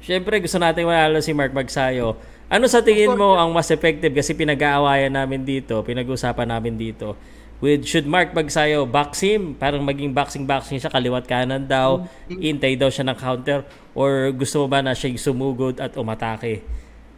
Siyempre 0.00 0.40
gusto 0.40 0.56
natin 0.56 0.82
manalo 0.82 1.20
si 1.20 1.30
Mark 1.30 1.52
Magsayo. 1.52 2.16
Ano 2.48 2.64
sa 2.66 2.80
tingin 2.80 3.12
mo 3.12 3.32
ang 3.34 3.48
mas 3.48 3.68
effective 3.68 4.12
kasi 4.12 4.32
pinag-aawayan 4.32 5.08
namin 5.08 5.40
dito, 5.40 5.80
pinag-usapan 5.80 6.48
namin 6.48 6.76
dito. 6.76 7.16
With 7.62 7.86
should 7.86 8.04
Mark 8.04 8.34
Magsayo 8.34 8.84
box 8.84 9.22
him, 9.22 9.54
parang 9.54 9.80
maging 9.80 10.10
boxing-boxing 10.10 10.76
siya, 10.76 10.90
kaliwat 10.90 11.24
kanan 11.24 11.62
daw, 11.62 12.04
intay 12.28 12.74
daw 12.74 12.90
siya 12.90 13.06
ng 13.06 13.16
counter, 13.16 13.62
or 13.94 14.34
gusto 14.34 14.60
mo 14.60 14.66
ba 14.66 14.82
na 14.82 14.92
siya 14.92 15.14
sumugod 15.14 15.78
at 15.78 15.94
umatake? 15.94 16.60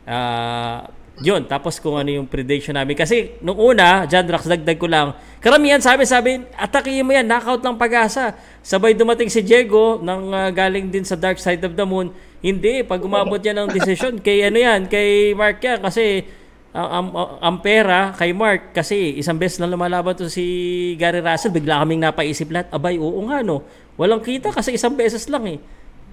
Ah, 0.04 0.84
yun, 1.22 1.46
tapos 1.46 1.78
kung 1.78 1.94
ano 1.94 2.10
yung 2.10 2.26
prediction 2.26 2.74
namin. 2.74 2.98
Kasi 2.98 3.38
nung 3.38 3.54
una, 3.54 4.02
John 4.10 4.26
Drax, 4.26 4.50
dagdag 4.50 4.78
ko 4.82 4.90
lang, 4.90 5.14
karamihan 5.38 5.78
sabi, 5.78 6.02
sabi, 6.02 6.42
atakihin 6.58 7.06
mo 7.06 7.14
yan, 7.14 7.22
knockout 7.30 7.62
lang 7.62 7.78
pag-asa. 7.78 8.34
Sabay 8.66 8.98
dumating 8.98 9.30
si 9.30 9.38
Diego, 9.38 10.02
nang 10.02 10.34
ah, 10.34 10.50
galing 10.50 10.90
din 10.90 11.06
sa 11.06 11.14
Dark 11.14 11.38
Side 11.38 11.62
of 11.62 11.78
the 11.78 11.86
Moon. 11.86 12.10
Hindi, 12.42 12.82
pag 12.82 12.98
umabot 12.98 13.38
yan 13.38 13.62
ng 13.62 13.70
decision, 13.70 14.18
kay 14.18 14.42
ano 14.50 14.58
yan, 14.58 14.90
kay 14.90 15.38
Mark 15.38 15.62
yan, 15.62 15.78
kasi 15.78 16.26
ang, 16.74 16.88
ang, 16.90 17.06
ang 17.38 17.56
pera 17.62 18.10
kay 18.18 18.34
Mark, 18.34 18.74
kasi 18.74 19.14
isang 19.14 19.38
beses 19.38 19.62
na 19.62 19.70
lumalaban 19.70 20.18
to 20.18 20.26
si 20.26 20.98
Gary 20.98 21.22
Russell, 21.22 21.54
bigla 21.54 21.78
kaming 21.86 22.02
napaisip 22.02 22.50
lahat, 22.50 22.74
abay, 22.74 22.98
oo 22.98 23.22
nga 23.30 23.46
no, 23.46 23.62
walang 23.94 24.18
kita 24.18 24.50
kasi 24.50 24.74
isang 24.74 24.98
beses 24.98 25.30
lang 25.30 25.46
eh. 25.46 25.58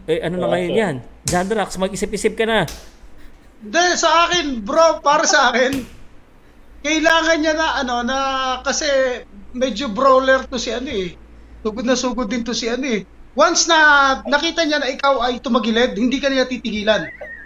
Eh, 0.06 0.22
ano 0.22 0.38
na 0.38 0.49
ngayon 0.49 0.73
yan? 0.73 0.95
John 1.26 1.45
Drax, 1.49 1.78
mag-isip-isip 1.82 2.34
ka 2.38 2.45
na. 2.45 2.65
Hindi, 3.62 3.86
sa 3.98 4.26
akin, 4.26 4.66
bro, 4.66 5.00
para 5.06 5.26
sa 5.30 5.54
akin, 5.54 5.86
kailangan 6.82 7.38
niya 7.42 7.54
na, 7.54 7.68
ano, 7.82 7.96
na, 8.02 8.18
kasi 8.66 8.86
medyo 9.54 9.92
brawler 9.94 10.46
to 10.50 10.58
si 10.58 10.74
ano 10.74 10.90
eh. 10.90 11.14
Sugod 11.62 11.86
na 11.86 11.94
sugod 11.94 12.30
din 12.32 12.42
to 12.42 12.58
si 12.58 12.66
ano 12.66 12.86
eh. 12.90 13.06
Once 13.38 13.70
na 13.70 13.78
nakita 14.26 14.66
niya 14.66 14.82
na 14.82 14.90
ikaw 14.90 15.22
ay 15.24 15.40
tumagilid, 15.40 15.94
hindi 15.96 16.18
ka 16.18 16.28
niya 16.34 16.50
titigilan. 16.50 17.06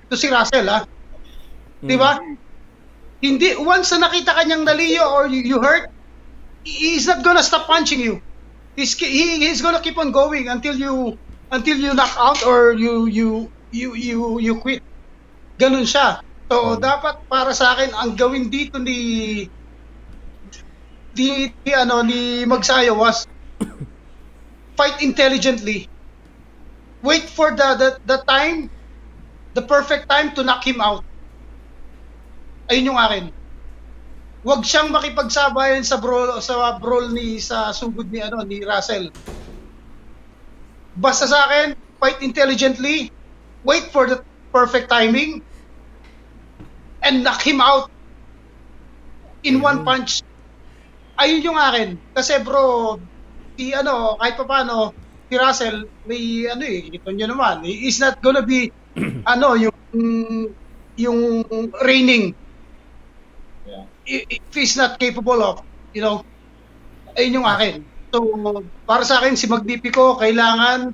To 0.10 0.16
si 0.16 0.32
Russell, 0.32 0.68
ha? 0.72 0.88
Di 1.84 1.96
ba? 2.00 2.18
Hindi, 3.22 3.56
once 3.60 3.92
na 3.96 4.08
nakita 4.08 4.36
kanyang 4.38 4.64
naliyo 4.64 5.04
or 5.04 5.28
you, 5.28 5.42
you 5.44 5.58
hurt, 5.60 5.90
he- 6.64 6.96
he's 6.96 7.08
not 7.08 7.24
gonna 7.24 7.44
stop 7.44 7.68
punching 7.68 8.00
you. 8.00 8.22
He's, 8.76 8.96
he, 9.00 9.40
he's 9.44 9.62
gonna 9.62 9.82
keep 9.82 9.98
on 9.98 10.12
going 10.12 10.48
until 10.50 10.76
you 10.76 11.18
until 11.52 11.78
you 11.78 11.94
knock 11.94 12.12
out 12.20 12.44
or 12.44 12.74
you 12.74 13.06
you 13.08 13.30
you 13.72 13.96
you 13.96 14.40
you 14.40 14.54
quit. 14.60 14.84
Ganun 15.56 15.88
siya. 15.88 16.20
So, 16.52 16.78
dapat 16.78 17.26
para 17.26 17.56
sa 17.56 17.74
akin 17.74 17.96
ang 17.96 18.14
gawin 18.14 18.54
dito 18.54 18.78
ni 18.78 18.98
di, 21.16 21.50
di 21.50 21.72
ano 21.72 22.04
ni 22.04 22.44
Magsayo 22.44 23.00
was 23.00 23.26
fight 24.76 25.00
intelligently. 25.00 25.88
Wait 27.02 27.26
for 27.32 27.56
the, 27.56 27.70
the 27.80 27.90
the 28.04 28.20
time 28.28 28.68
the 29.56 29.64
perfect 29.64 30.12
time 30.12 30.36
to 30.36 30.44
knock 30.44 30.62
him 30.68 30.84
out. 30.84 31.02
Ayun 32.68 32.92
yung 32.94 33.00
akin. 33.00 33.32
Huwag 34.46 34.62
siyang 34.62 34.94
makipagsabayan 34.94 35.82
sa 35.82 35.98
brawl 35.98 36.38
sa 36.44 36.78
brawl 36.78 37.10
ni 37.10 37.42
sa 37.42 37.74
sugod 37.74 38.12
ni 38.12 38.22
ano 38.22 38.44
ni 38.46 38.62
Russell. 38.62 39.10
Basta 40.94 41.26
sa 41.26 41.50
akin, 41.50 41.74
fight 41.98 42.22
intelligently, 42.22 43.10
wait 43.66 43.90
for 43.90 44.06
the 44.06 44.22
perfect 44.56 44.88
timing, 44.88 45.44
and 47.04 47.24
knock 47.24 47.42
him 47.46 47.62
out 47.62 47.90
in 49.44 49.62
one 49.62 49.84
punch. 49.86 50.22
Ayun 51.20 51.44
yung 51.54 51.60
akin. 51.60 52.00
Kasi 52.16 52.42
bro, 52.44 52.98
si 53.56 53.72
ano, 53.76 54.18
kahit 54.20 54.36
pa 54.40 54.46
paano, 54.48 54.96
si 55.32 55.36
Russell, 55.40 55.88
may 56.08 56.48
ano 56.50 56.64
eh, 56.66 56.92
ito 56.92 57.10
nyo 57.12 57.28
naman, 57.32 57.64
is 57.68 58.00
not 58.04 58.20
gonna 58.24 58.44
be, 58.44 58.72
ano, 59.34 59.56
yung, 59.56 59.76
yung 60.98 61.20
reigning. 61.84 62.36
I- 64.08 64.26
If 64.30 64.54
he's 64.54 64.78
not 64.78 65.00
capable 65.00 65.42
of, 65.44 65.62
you 65.94 66.02
know, 66.02 66.22
ayun 67.18 67.42
yung 67.44 67.48
akin. 67.50 67.88
So, 68.14 68.20
para 68.88 69.04
sa 69.06 69.20
akin, 69.22 69.36
si 69.36 69.48
Magnifico, 69.50 70.16
kailangan 70.20 70.94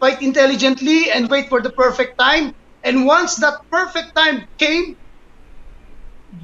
fight 0.00 0.22
intelligently 0.22 1.10
and 1.12 1.28
wait 1.30 1.48
for 1.50 1.60
the 1.62 1.72
perfect 1.74 2.16
time. 2.18 2.52
And 2.80 3.04
once 3.04 3.36
that 3.44 3.60
perfect 3.68 4.16
time 4.16 4.48
came, 4.56 4.96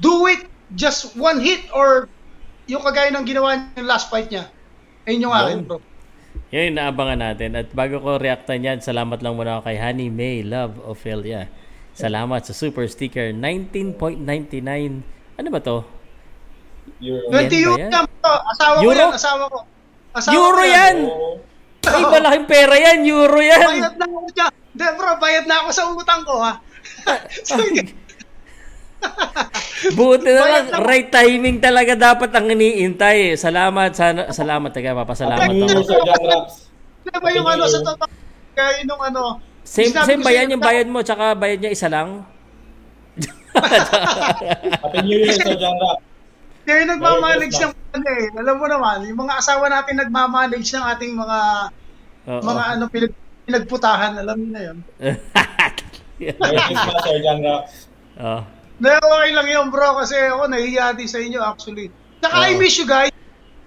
do 0.01 0.29
it 0.29 0.45
just 0.75 1.15
one 1.17 1.41
hit 1.41 1.65
or 1.73 2.11
yung 2.67 2.83
kagaya 2.83 3.09
ng 3.15 3.25
ginawa 3.25 3.57
niya 3.57 3.79
yung 3.79 3.89
last 3.89 4.11
fight 4.11 4.29
niya. 4.29 4.45
Ayun 5.07 5.25
yung 5.25 5.33
akin, 5.33 5.57
bro. 5.63 5.79
Yan 6.51 6.71
yung 6.71 6.77
naabangan 6.77 7.19
natin. 7.19 7.49
At 7.55 7.71
bago 7.71 7.97
ko 8.03 8.19
reactan 8.19 8.61
yan, 8.61 8.77
salamat 8.83 9.23
lang 9.23 9.33
muna 9.39 9.57
ako 9.57 9.71
kay 9.71 9.77
Honey 9.79 10.11
May 10.11 10.43
Love 10.43 10.77
Ophelia. 10.83 11.47
Salamat 11.97 12.45
sa 12.45 12.53
super 12.53 12.85
sticker. 12.85 13.33
19.99. 13.33 14.21
Ano 15.39 15.47
ba 15.49 15.59
to? 15.63 15.81
Euro. 17.01 17.25
20 17.33 17.65
euro 17.65 17.81
yan? 17.81 17.91
yan, 17.91 18.05
bro. 18.05 18.33
Asawa 18.53 18.75
ko 18.77 18.83
Euro? 18.85 18.99
yan, 18.99 19.11
asawa 19.15 19.43
ko. 19.49 19.59
Asawa 20.13 20.33
Euro 20.35 20.61
ko 20.61 20.65
yan! 20.67 20.95
Ay, 21.85 22.01
malaking 22.01 22.47
pera 22.49 22.75
yan. 22.75 22.97
Euro 23.05 23.37
yan. 23.37 23.61
Bayad 23.61 23.95
na 23.95 24.05
ako 24.07 24.29
dyan. 24.33 24.51
Hindi, 24.73 24.85
bro, 24.93 25.11
bayad 25.17 25.45
na 25.45 25.55
ako 25.61 25.69
sa 25.69 25.83
utang 25.91 26.21
ko, 26.25 26.33
ha? 26.41 26.53
Buti 29.93 30.29
na 30.33 30.41
lang. 30.43 30.65
Right 30.83 31.07
timing 31.07 31.61
talaga 31.61 31.93
dapat 31.93 32.33
ang 32.33 32.49
iniintay. 32.49 33.33
eh. 33.33 33.35
Salamat. 33.37 33.93
Sana, 33.93 34.33
salamat. 34.33 34.73
Taga, 34.73 34.97
papasalamat 34.97 35.47
ako. 35.47 36.37
Ano 37.07 37.17
ba 37.23 37.29
yung 37.31 37.47
ano 37.47 37.63
sa 37.65 37.79
totoo? 37.79 38.09
Kaya 38.51 38.81
yung 38.81 38.99
ano, 38.99 39.39
Same, 39.61 39.91
same 39.91 40.23
ba 40.23 40.31
yan 40.31 40.55
yung 40.55 40.63
bayad 40.63 40.87
mo? 40.87 41.03
Tsaka 41.03 41.35
bayad 41.35 41.59
niya 41.59 41.75
isa 41.75 41.87
lang? 41.87 42.23
Happy 44.81 44.99
New 45.03 45.19
Year, 45.19 45.35
Sir 45.35 45.55
John 45.55 45.75
Rock. 45.75 45.99
Kaya 46.67 46.83
nagmamanage 46.83 47.55
ng 47.63 47.73
ano 47.95 48.07
eh. 48.11 48.27
Alam 48.35 48.55
mo 48.59 48.67
naman, 48.67 49.07
yung 49.07 49.23
mga 49.23 49.39
asawa 49.39 49.71
natin 49.71 50.03
nagmamanage 50.03 50.67
ng 50.75 50.83
ating 50.83 51.15
mga 51.15 51.39
Oo. 52.27 52.43
mga 52.43 52.63
ano 52.75 52.83
pinag, 52.91 53.13
pinagputahan, 53.47 54.19
alam 54.19 54.35
niyo 54.35 54.51
na 54.51 54.75
Christmas, 56.19 57.01
Sir 57.07 57.17
John 57.23 57.39
Rock. 57.39 57.63
Oh. 58.19 58.41
Na 58.83 58.99
okay 58.99 59.31
lang 59.31 59.47
yun 59.47 59.71
bro 59.71 59.95
kasi 60.03 60.19
ako 60.27 60.51
nahihiya 60.51 60.91
din 60.93 61.07
sa 61.07 61.23
inyo 61.23 61.39
actually. 61.39 61.87
Tsaka 62.19 62.35
I 62.35 62.53
Oo. 62.53 62.59
miss 62.59 62.75
you 62.75 62.83
guys. 62.83 63.15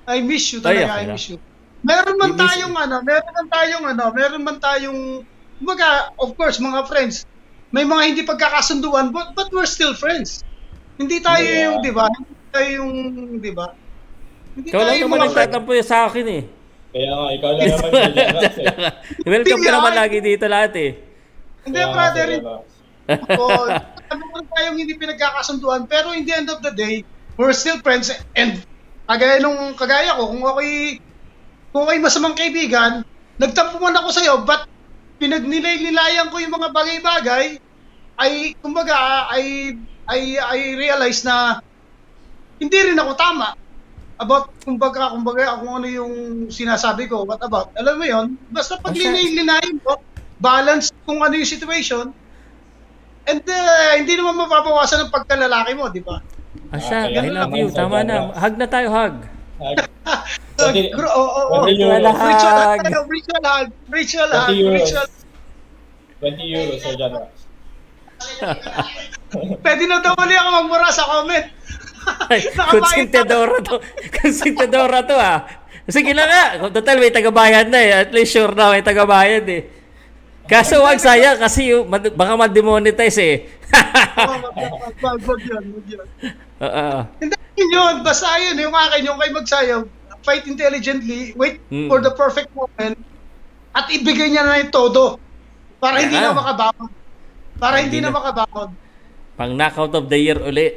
I 0.04 0.20
miss 0.20 0.52
you 0.52 0.60
Ay, 0.60 0.84
talaga, 0.84 0.92
okay 0.92 1.00
I 1.00 1.06
miss 1.08 1.26
you. 1.32 1.38
Meron 1.80 2.16
man 2.20 2.36
tayong 2.36 2.74
ano, 2.76 2.96
meron 3.00 3.32
man 3.32 3.46
tayong 3.48 3.84
ano, 3.88 4.04
meron 4.12 4.42
man 4.44 4.56
tayong 4.60 5.24
kumbaga, 5.56 6.12
of 6.20 6.36
course, 6.36 6.60
mga 6.60 6.84
friends, 6.84 7.24
may 7.72 7.88
mga 7.88 8.02
hindi 8.12 8.22
pagkakasunduan, 8.28 9.08
but, 9.08 9.32
but 9.32 9.48
we're 9.52 9.68
still 9.68 9.96
friends. 9.96 10.44
Hindi 11.00 11.20
tayo 11.24 11.40
Yeah. 11.40 11.64
yung, 11.70 11.76
di 11.80 11.92
ba? 11.96 12.08
Tayo 12.50 12.68
yung, 12.82 12.92
di 13.38 13.50
ba? 13.54 13.70
Hindi 14.54 14.68
Ikaw 14.74 14.82
lang 14.82 14.96
yung 14.98 15.10
naman 15.10 15.30
nagtatampo 15.30 15.70
sa 15.86 16.10
akin 16.10 16.26
eh. 16.26 16.42
Kaya 16.90 17.10
nga, 17.14 17.28
ikaw 17.38 17.50
lang 17.54 17.66
naman, 17.70 17.90
Rock. 17.94 18.54
eh. 18.58 18.66
Welcome 19.30 19.62
ka 19.62 19.70
naman 19.70 19.94
lagi 19.94 20.18
dito 20.18 20.44
lahat 20.50 20.72
eh. 20.74 20.90
Hindi, 21.62 21.80
brother. 21.86 22.28
Oo, 23.38 23.62
meron 24.10 24.46
tayong 24.50 24.78
hindi 24.78 24.94
pinagkakasunduan, 24.98 25.86
pero 25.86 26.10
in 26.10 26.26
the 26.26 26.34
end 26.34 26.50
of 26.50 26.58
the 26.66 26.74
day, 26.74 27.06
we're 27.38 27.54
still 27.54 27.78
friends 27.82 28.10
and 28.34 28.62
kagaya 29.06 29.38
nung 29.38 29.74
kagaya 29.78 30.18
ko, 30.18 30.30
kung 30.34 30.42
ako'y 30.42 30.98
kung 31.70 31.86
ako'y 31.86 32.02
masamang 32.02 32.34
kaibigan, 32.34 33.06
nagtampo 33.38 33.78
man 33.78 33.94
ako 33.94 34.10
sa'yo, 34.10 34.34
but 34.42 34.66
pinagnilay-nilayan 35.22 36.30
ko 36.30 36.42
yung 36.42 36.54
mga 36.54 36.74
bagay-bagay, 36.74 37.62
ay, 38.18 38.32
kumbaga, 38.58 39.26
ay, 39.30 39.74
ay, 40.10 40.38
ay 40.38 40.60
realize 40.74 41.22
na 41.22 41.62
hindi 42.60 42.76
rin 42.76 42.96
ako 42.96 43.12
tama 43.16 43.56
about, 44.20 44.52
kumbaga, 44.62 45.16
kumbaga, 45.16 45.56
kung 45.58 45.80
ano 45.80 45.88
yung 45.88 46.12
sinasabi 46.52 47.08
ko, 47.08 47.24
what 47.24 47.40
about, 47.40 47.72
alam 47.72 47.96
mo 47.96 48.04
yon 48.04 48.36
basta 48.52 48.76
pag 48.76 48.92
linay-linayin 48.92 49.80
ko, 49.80 49.96
balance 50.36 50.92
kung 51.08 51.24
ano 51.24 51.32
yung 51.32 51.48
situation, 51.48 52.12
and 53.24 53.40
uh, 53.40 53.92
hindi 53.96 54.20
naman 54.20 54.36
mapapawasan 54.36 55.08
ng 55.08 55.12
pagkalalaki 55.12 55.72
mo, 55.72 55.88
di 55.88 56.04
ba? 56.04 56.20
Asya, 56.70 57.08
Ah, 57.08 57.24
I 57.24 57.30
love 57.32 57.54
you. 57.56 57.72
Tama 57.72 58.04
na. 58.04 58.30
Hug 58.30 58.54
na 58.60 58.66
tayo, 58.68 58.92
hug. 58.92 59.14
Gro- 60.92 61.14
oo, 61.20 61.30
oo, 61.30 61.42
oo. 61.56 61.64
Ritual 61.64 62.04
Hug. 62.04 62.16
hug 62.16 63.08
ritual 63.08 63.44
hug, 63.44 63.68
ritual 63.88 64.30
hug, 64.30 64.48
20 64.52 64.60
euros. 64.60 64.84
ritual 64.84 65.08
20 66.20 66.44
euros, 66.52 66.78
Sir 66.84 66.94
John. 67.00 67.12
Pwede 69.64 69.84
na 69.88 70.04
daw 70.04 70.12
muli 70.14 70.34
ako 70.36 70.48
magmura 70.60 70.90
sa 70.92 71.08
comment. 71.08 71.46
Konsintadora 72.72 73.56
to. 73.60 73.74
Konsintadora 74.16 75.00
to 75.02 75.16
ah. 75.16 75.38
Sige 75.86 76.14
na 76.14 76.24
nga. 76.24 76.44
Kung 76.58 76.72
Total, 76.72 76.96
may 76.96 77.10
tagabayad 77.10 77.66
na 77.66 77.78
eh. 77.78 77.92
At 78.02 78.10
least 78.10 78.30
sure 78.30 78.52
na 78.52 78.70
may 78.70 78.80
tagabayad 78.80 79.44
eh. 79.46 79.62
Kaso 80.46 80.82
wag 80.82 80.98
sayang 80.98 81.38
kasi 81.38 81.70
yung, 81.70 81.86
mad- 81.86 82.10
baka 82.12 82.34
ma-demonetize 82.34 83.18
eh. 83.18 83.36
Oo. 86.60 86.86
Hindi, 87.22 87.36
Yun 87.60 88.00
basta 88.00 88.40
yun, 88.40 88.56
yung 88.56 88.72
akin, 88.72 89.00
yung 89.04 89.18
kay 89.20 89.30
Magsayo, 89.30 89.76
fight 90.24 90.48
intelligently, 90.48 91.36
wait 91.36 91.60
Hmm. 91.68 91.86
for 91.86 92.00
the 92.00 92.08
perfect 92.10 92.48
moment, 92.52 92.96
at 93.70 93.84
ibigay 93.92 94.32
niya 94.32 94.42
na 94.42 94.58
yung 94.58 94.72
todo. 94.72 95.20
Para 95.76 96.00
hindi 96.00 96.16
Yeah. 96.16 96.32
na 96.32 96.36
makabangon. 96.36 96.88
Para 97.56 97.76
Hindi 97.78 98.00
hindi, 98.00 98.04
na 98.04 98.08
na. 98.08 98.16
makabangon. 98.16 98.68
Pang 99.36 99.52
knockout 99.54 99.92
of 99.94 100.08
the 100.08 100.18
year 100.18 100.36
uli. 100.36 100.72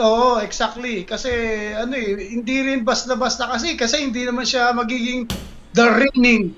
Oo, 0.00 0.40
exactly. 0.40 1.04
Kasi 1.04 1.28
ano 1.76 1.92
eh, 1.92 2.32
hindi 2.32 2.64
rin 2.64 2.80
basta-basta 2.80 3.44
kasi 3.52 3.76
kasi 3.76 4.00
hindi 4.08 4.24
naman 4.24 4.48
siya 4.48 4.72
magiging 4.72 5.28
the 5.76 5.84
reigning. 5.84 6.56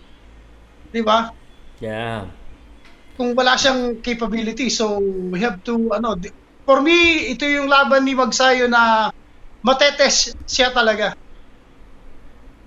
'Di 0.94 1.02
ba? 1.02 1.34
Yeah. 1.82 2.30
Kung 3.18 3.34
wala 3.34 3.58
siyang 3.58 3.98
capability. 4.02 4.70
So 4.70 5.02
we 5.02 5.42
have 5.42 5.62
to 5.66 5.90
ano, 5.90 6.14
for 6.62 6.78
me 6.78 7.30
ito 7.34 7.42
yung 7.46 7.66
laban 7.66 8.06
ni 8.06 8.14
Magsayo 8.14 8.70
na 8.70 9.10
matetes 9.66 10.34
siya 10.46 10.70
talaga. 10.70 11.18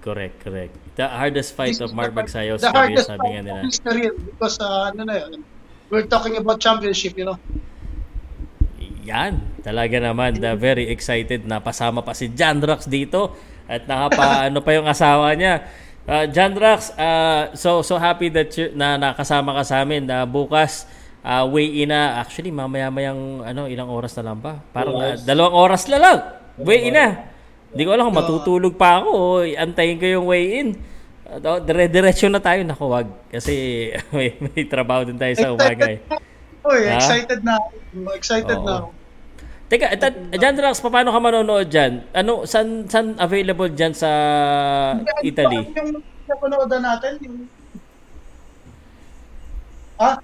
Correct, 0.04 0.40
correct. 0.40 0.74
The 0.96 1.08
hardest 1.08 1.52
fight 1.56 1.80
of 1.84 1.92
Mark 1.92 2.16
Magsayo's 2.16 2.64
The 2.64 2.72
career, 2.72 2.96
hardest 2.96 3.08
sabi 3.12 3.20
fight 3.22 3.34
nga 3.36 3.42
nila. 3.44 3.60
of 3.60 3.68
his 3.68 3.80
career 3.84 4.12
because 4.16 4.56
uh, 4.60 4.88
ano 4.92 5.02
na 5.04 5.16
yun, 5.20 5.44
we're 5.92 6.08
talking 6.08 6.40
about 6.40 6.64
championship, 6.64 7.16
you 7.20 7.28
know. 7.28 7.36
Yan, 9.08 9.40
talaga 9.64 10.04
naman, 10.04 10.36
na 10.36 10.52
very 10.60 10.92
excited 10.92 11.48
na 11.48 11.64
pasama 11.64 12.04
pa 12.04 12.12
si 12.12 12.28
John 12.36 12.60
dito 12.92 13.32
at 13.64 13.88
nakapa 13.88 14.52
ano 14.52 14.60
pa 14.60 14.76
yung 14.76 14.84
asawa 14.84 15.32
niya. 15.32 15.64
Uh, 16.08 16.28
John 16.28 16.56
uh, 16.60 17.52
so 17.56 17.84
so 17.84 17.96
happy 18.00 18.28
that 18.32 18.52
you, 18.56 18.72
na 18.76 19.00
nakasama 19.00 19.56
ka 19.56 19.64
sa 19.64 19.84
amin 19.84 20.08
na 20.08 20.24
bukas 20.24 20.88
uh, 21.24 21.44
weigh 21.48 21.84
in 21.84 21.92
na 21.92 22.20
actually 22.24 22.52
mamaya-mayang 22.52 23.44
ano 23.44 23.68
ilang 23.68 23.88
oras 23.92 24.16
na 24.20 24.32
lang 24.32 24.40
ba? 24.44 24.60
Parang 24.76 24.96
uh, 24.96 25.16
dalawang 25.24 25.56
oras 25.56 25.88
na 25.88 25.98
lang. 26.00 26.18
Weigh 26.60 26.92
in 26.92 26.96
na. 26.96 27.32
Hindi 27.72 27.84
ko 27.84 27.92
alam 27.96 28.12
kung 28.12 28.20
matutulog 28.24 28.76
pa 28.80 29.04
ako 29.04 29.10
o 29.12 29.24
antayin 29.44 30.00
ko 30.00 30.08
yung 30.08 30.28
weigh 30.28 30.64
in. 30.64 30.68
Uh, 31.28 31.60
dire-diretso 31.60 32.28
na 32.32 32.40
tayo 32.40 32.64
naku 32.64 32.88
wag 32.88 33.08
kasi 33.28 33.56
may, 34.16 34.36
may 34.40 34.64
trabaho 34.68 35.04
din 35.04 35.20
tayo 35.20 35.36
sa 35.36 35.52
umaga 35.52 35.92
eh. 35.92 36.00
Oy, 36.68 36.88
Ha? 36.88 37.00
excited 37.00 37.40
na. 37.44 37.56
Excited 38.16 38.60
Oo. 38.60 38.68
na. 38.68 38.76
ako. 38.84 38.97
Teka, 39.68 39.92
etat, 39.92 40.16
John 40.40 40.56
Drax, 40.56 40.80
paano 40.80 41.12
ka 41.12 41.20
manonood 41.20 41.68
dyan? 41.68 42.00
Ano, 42.16 42.48
san, 42.48 42.88
san 42.88 43.20
available 43.20 43.68
dyan 43.68 43.92
sa 43.92 44.10
Italy? 45.20 45.68
Yung 45.76 46.00
napanood 46.24 46.72
natin, 46.72 47.20
yung... 47.20 47.38
Ah? 50.00 50.16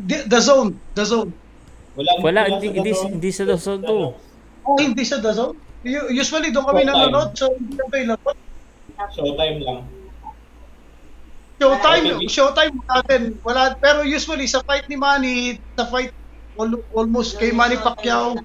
The, 0.00 0.24
the 0.24 0.40
Zone. 0.40 0.80
The 0.96 1.04
Zone. 1.04 1.36
Wala, 1.92 2.10
Wala, 2.24 2.40
hindi, 2.48 2.72
hindi, 2.72 2.96
hindi 2.96 3.28
sa 3.28 3.44
Dawson 3.44 3.84
to. 3.84 4.16
Oh, 4.64 4.76
hindi 4.80 5.04
sa 5.04 5.20
The 5.20 5.36
Zone? 5.36 5.60
Usually 5.84 6.48
doon 6.48 6.64
kami 6.64 6.88
Showtime. 6.88 6.96
nanonood, 6.96 7.28
so 7.36 7.52
hindi 7.52 7.76
available. 7.76 8.36
Showtime 9.12 9.58
lang. 9.60 9.84
Showtime, 11.60 12.04
showtime 12.24 12.74
natin. 12.88 13.22
Wala, 13.44 13.76
pero 13.76 14.00
usually 14.00 14.48
sa 14.48 14.64
fight 14.64 14.88
ni 14.88 14.96
Manny, 14.96 15.60
sa 15.76 15.84
fight 15.92 16.16
almost 16.92 17.40
kay 17.40 17.50
Manny 17.50 17.80
Pacquiao, 17.80 18.36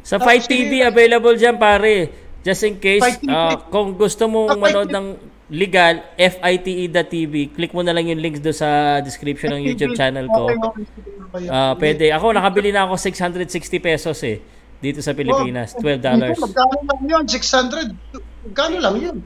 Sa 0.00 0.16
Fight 0.16 0.48
TV, 0.48 0.80
available 0.80 1.36
dyan, 1.36 1.60
pare. 1.60 2.08
Just 2.40 2.64
in 2.64 2.80
case, 2.80 3.20
ah, 3.28 3.68
kung 3.68 3.92
gusto 3.92 4.24
mong 4.24 4.56
manood 4.56 4.88
ng 4.88 5.06
legal, 5.52 6.00
fite.tv, 6.16 7.52
click 7.52 7.76
mo 7.76 7.84
na 7.84 7.92
lang 7.92 8.08
yung 8.08 8.16
links 8.16 8.40
do 8.40 8.48
sa 8.48 9.02
description 9.04 9.52
ng 9.52 9.62
YouTube 9.66 9.92
channel 9.92 10.24
ko. 10.24 10.48
Ah, 11.52 11.76
pwede. 11.76 12.08
Ako, 12.16 12.32
nakabili 12.32 12.72
na 12.72 12.88
ako 12.88 12.96
660 12.96 13.76
pesos 13.84 14.16
eh. 14.24 14.40
Dito 14.80 15.04
sa 15.04 15.12
Pilipinas. 15.12 15.76
Oh, 15.76 15.84
12 15.84 16.00
dollars. 16.00 16.40
Magkano 16.40 16.76
lang 16.80 17.00
yun? 17.04 17.24
600? 17.28 17.92
Magkano 18.48 18.76
lang 18.80 18.96
yun? 18.96 19.16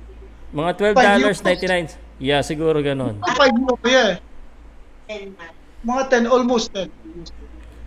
Mga 0.50 0.70
12 0.74 0.98
dollars 0.98 1.38
99. 1.38 2.18
Yeah, 2.18 2.42
siguro 2.42 2.82
ganun. 2.82 3.22
5 3.22 3.62
euro 3.62 3.78
yeah. 3.86 4.18
Mga 5.86 6.02
10, 6.26 6.34
almost 6.34 6.74
10. 6.74 6.90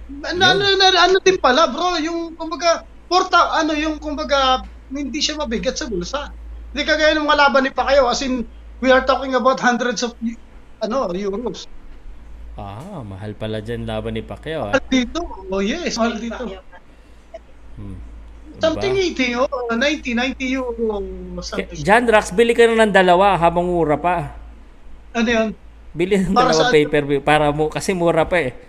Ano, 0.08 0.44
ano, 0.44 0.64
ano, 0.64 0.84
ano 0.88 1.18
din 1.20 1.36
pala 1.36 1.68
bro, 1.68 2.00
yung 2.00 2.40
kumbaga, 2.40 2.88
porta, 3.12 3.60
ano 3.60 3.76
yung 3.76 4.00
kumbaga, 4.00 4.64
hindi 4.88 5.20
siya 5.20 5.36
mabigat 5.36 5.76
sa 5.76 5.92
bulsa. 5.92 6.32
Hindi 6.72 6.88
kagaya 6.88 7.12
ng 7.20 7.28
mga 7.28 7.40
laban 7.44 7.64
ni 7.68 7.72
Pacquiao, 7.76 8.08
as 8.08 8.24
in, 8.24 8.48
we 8.80 8.88
are 8.88 9.04
talking 9.04 9.36
about 9.36 9.60
hundreds 9.60 10.08
of, 10.08 10.16
ano, 10.80 11.12
euros. 11.12 11.68
Ah, 12.56 13.04
mahal 13.04 13.36
pala 13.36 13.60
dyan 13.60 13.84
laban 13.84 14.16
ni 14.16 14.24
Pacquiao. 14.24 14.72
Ah. 14.72 14.80
Mahal 14.80 14.88
dito, 14.88 15.20
oh 15.28 15.60
yes, 15.60 16.00
mahal 16.00 16.16
dito. 16.16 16.44
Hmm. 17.76 18.00
Something 18.58 18.98
Diba? 18.98 19.38
80, 19.38 19.44
oh, 19.46 19.70
90, 19.70 20.18
90 20.18 20.58
euro, 20.58 21.04
something. 21.46 21.78
John 21.84 22.10
Drax, 22.10 22.34
bili 22.34 22.58
ka 22.58 22.66
na 22.66 22.88
ng 22.88 22.96
dalawa 22.96 23.38
habang 23.38 23.70
mura 23.70 24.00
pa. 24.00 24.34
Ano 25.14 25.30
yun? 25.30 25.50
Bili 25.94 26.18
ng 26.18 26.34
Para 26.34 26.56
dalawa 26.56 26.74
pay-per-view 26.74 27.22
para 27.22 27.54
mo 27.54 27.70
kasi 27.70 27.94
mura 27.94 28.26
pa 28.26 28.42
eh. 28.42 28.67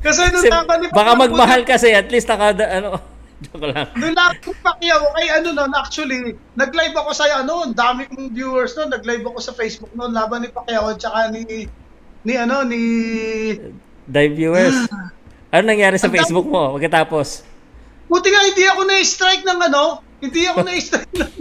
Kasi 0.00 0.22
nung 0.32 0.44
Kasi 0.44 0.80
ni 0.80 0.86
baka 0.88 1.12
magmahal 1.12 1.62
kasi 1.68 1.92
at 1.92 2.08
least 2.08 2.28
naka 2.30 2.56
ano 2.56 2.96
joke 3.44 3.70
lang. 3.70 3.86
Nung 3.94 4.18
laban 4.18 4.42
ni 4.42 4.54
Pacquiao, 4.66 5.14
ay 5.14 5.26
ano 5.30 5.54
nun, 5.54 5.70
actually, 5.70 6.34
nag-live 6.58 6.90
ako 6.98 7.10
sa 7.14 7.30
ano, 7.38 7.70
dami 7.70 8.10
kong 8.10 8.34
viewers 8.34 8.74
nun, 8.74 8.90
nag-live 8.90 9.22
ako 9.30 9.38
sa 9.38 9.54
Facebook 9.54 9.94
noon, 9.94 10.10
laban 10.10 10.42
ni 10.42 10.50
Pacquiao, 10.50 10.90
at 10.90 10.98
saka 10.98 11.30
ni, 11.30 11.70
ni 12.26 12.34
ano, 12.34 12.66
ni, 12.66 12.82
Dive 14.10 14.34
viewers. 14.34 14.74
Ano 15.48 15.64
nangyari 15.64 15.96
sa 15.96 16.12
Facebook 16.12 16.44
mo 16.44 16.76
pagkatapos? 16.76 17.40
buti 18.08 18.28
nga 18.28 18.42
hindi 18.44 18.64
ako 18.68 18.80
na-strike 18.84 19.44
ng 19.48 19.60
ano, 19.72 20.04
hindi 20.20 20.44
ako 20.44 20.60
na-strike 20.60 21.12
ng, 21.16 21.32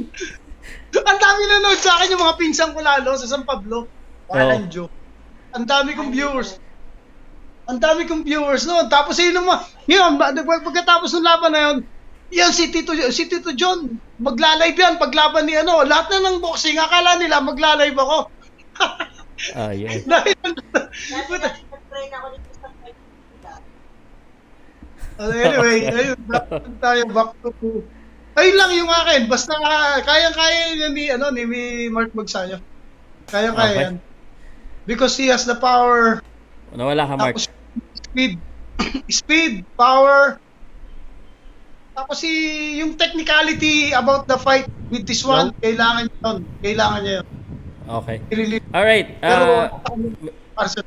ang 1.11 1.19
dami 1.19 1.41
nanood 1.43 1.79
sa 1.79 1.99
akin 1.99 2.15
yung 2.15 2.23
mga 2.23 2.37
pinsan 2.39 2.71
ko 2.71 2.79
lalo 2.83 3.19
sa 3.19 3.27
San 3.27 3.43
Pablo. 3.43 3.87
Walang 4.31 4.67
Oo. 4.67 4.71
joke. 4.71 4.96
Ang 5.57 5.65
dami 5.65 5.97
kong 5.97 6.13
viewers. 6.13 6.61
Ang 7.65 7.81
dami 7.81 8.05
kong 8.05 8.21
viewers 8.21 8.69
noon. 8.69 8.85
Tapos 8.93 9.17
yun 9.17 9.33
naman, 9.33 9.57
yun, 9.89 10.21
pagkatapos 10.21 11.17
ng 11.17 11.25
laban 11.25 11.51
na 11.51 11.61
yun, 11.65 11.77
yan 12.29 12.53
si 12.53 12.69
Tito, 12.69 12.93
si 13.09 13.25
Tito 13.25 13.51
John, 13.57 13.97
magla-live 14.21 14.77
yan 14.77 15.01
paglaban 15.01 15.49
ni 15.49 15.57
ano, 15.57 15.81
lahat 15.81 16.13
na 16.13 16.29
ng 16.29 16.43
boxing, 16.43 16.77
akala 16.77 17.17
nila 17.17 17.41
magla-live 17.41 17.97
ako. 17.97 18.17
Ah, 19.53 19.69
yun. 19.69 20.01
Dahil, 20.09 20.33
Uh, 25.17 25.29
anyway, 25.45 25.85
ayun, 25.85 26.17
tayo 26.81 27.01
back 27.09 27.37
to 27.41 27.49
Ayun 28.37 28.53
lang 28.57 28.71
yung 28.77 28.89
akin. 28.89 29.25
Basta 29.25 29.53
ah, 29.57 29.97
kayang-kaya 30.05 30.77
yan 30.77 30.93
ni, 30.93 31.09
ano, 31.09 31.33
ni 31.33 31.45
ni 31.49 31.61
Mark 31.89 32.13
Magsayo. 32.13 32.61
Kayang-kaya 33.25 33.73
Okay. 33.73 33.81
yan. 33.81 33.95
Because 34.87 35.19
he 35.19 35.27
has 35.27 35.43
the 35.43 35.59
power, 35.59 36.23
Nawala 36.71 37.03
ka, 37.03 37.15
Mark. 37.19 37.35
tapos 37.35 37.51
speed, 38.07 38.39
speed, 39.11 39.67
power, 39.75 40.39
tapos 41.91 42.23
si 42.23 42.31
yung 42.79 42.95
technicality 42.95 43.91
about 43.91 44.31
the 44.31 44.39
fight 44.39 44.63
with 44.87 45.03
this 45.03 45.27
one, 45.27 45.51
kailangan 45.59 46.07
niya 46.07 46.17
yun. 46.23 46.37
Kailangan 46.63 46.99
niya 47.03 47.13
yun. 47.19 47.27
Okay. 47.87 48.17
I-release. 48.31 48.65
Alright. 48.71 49.07
Pero, 49.19 49.43
ah, 49.67 49.69
para 50.55 50.67
sa 50.71 50.81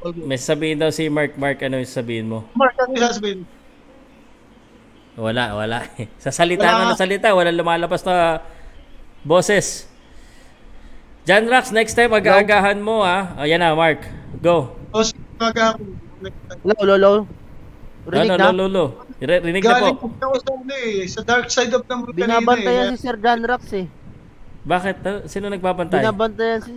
may 0.00 0.40
sabihin 0.40 0.80
daw 0.80 0.88
si 0.88 1.12
Mark. 1.12 1.36
Mark, 1.36 1.60
ano 1.60 1.76
yung 1.76 1.90
sabihin 1.90 2.26
mo? 2.30 2.48
Mark, 2.56 2.72
ano 2.80 2.96
yung 2.96 3.04
sasabihin? 3.04 3.40
Wala, 5.18 5.52
wala. 5.52 5.78
sa 6.22 6.32
salita 6.32 6.64
Wala. 6.64 6.88
na 6.88 6.92
ng 6.96 7.00
salita, 7.00 7.28
wala 7.36 7.52
lumalabas 7.52 8.00
na 8.08 8.40
boses. 9.20 9.89
John 11.24 11.44
Rax, 11.46 11.70
next 11.70 11.94
time 11.94 12.10
mag-aagahan 12.10 12.80
mo 12.80 13.04
ha. 13.04 13.36
Ayan 13.38 13.60
na, 13.60 13.76
Mark. 13.76 14.02
Go. 14.40 14.72
O, 14.90 15.04
si 15.04 15.14
Maga, 15.36 15.76
Hello, 16.64 16.96
lolo. 16.96 17.12
Rinig 18.04 18.30
ano, 18.30 18.36
na? 18.36 18.44
lolo, 18.50 18.64
lolo. 18.66 18.84
Ri- 19.20 19.42
Rinig 19.42 19.60
na 19.62 19.68
galing 19.70 19.96
po. 19.96 20.08
po 20.08 20.16
ako 20.26 20.36
sa, 20.38 20.50
ano, 20.50 20.72
eh, 20.74 21.04
sa 21.06 21.20
dark 21.22 21.46
side 21.48 21.72
of 21.72 21.84
the 21.84 21.94
moon 21.94 22.08
kanina 22.08 22.16
eh. 22.16 22.40
Binabantayan 22.40 22.86
si 22.92 22.98
Sir 22.98 23.16
John 23.16 23.40
Rax 23.42 23.62
eh. 23.74 23.86
Bakit? 24.62 24.96
Ah, 25.02 25.20
Sino 25.24 25.48
nagbabantay? 25.48 26.00
Binabantayan 26.00 26.60
si 26.60 26.74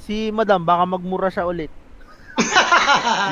si 0.00 0.14
Madam 0.30 0.62
baka 0.62 0.84
magmura 0.84 1.28
siya 1.28 1.44
ulit. 1.44 1.70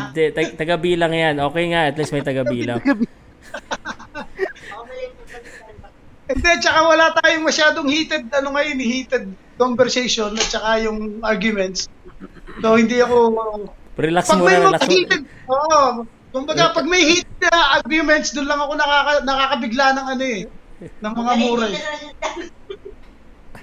Hindi, 0.04 0.24
tag- 0.30 0.54
taga-bilang 0.56 1.10
yan. 1.10 1.36
Okay 1.40 1.64
nga, 1.68 1.86
at 1.86 1.94
least 1.94 2.10
may 2.10 2.22
taga-bilang. 2.22 2.78
Hindi, 6.24 6.50
tsaka 6.58 6.80
wala 6.82 7.12
tayong 7.14 7.44
masyadong 7.44 7.86
heated, 7.86 8.24
ano 8.32 8.54
ngayon, 8.54 8.78
eh, 8.78 8.88
heated 8.88 9.24
conversation 9.58 10.32
at 10.36 10.46
tsaka 10.48 10.84
yung 10.84 11.20
arguments. 11.24 11.88
So, 12.60 12.76
hindi 12.76 13.00
ako... 13.00 13.16
Relax 13.96 14.24
pag 14.32 14.40
muna, 14.40 14.48
may 14.48 14.58
relax 14.64 14.82
heated, 14.88 15.22
oo. 15.52 16.08
kumbaga, 16.32 16.72
pag 16.72 16.88
may 16.88 17.02
heated 17.04 17.36
na 17.44 17.76
arguments, 17.76 18.32
doon 18.32 18.48
lang 18.48 18.56
ako 18.56 18.72
nakaka, 18.80 19.12
nakakabigla 19.20 19.86
ng 19.92 20.06
ano 20.16 20.24
eh, 20.24 20.42
ng 20.80 21.12
mga 21.12 21.32
mura 21.36 21.66
eh. 21.68 21.82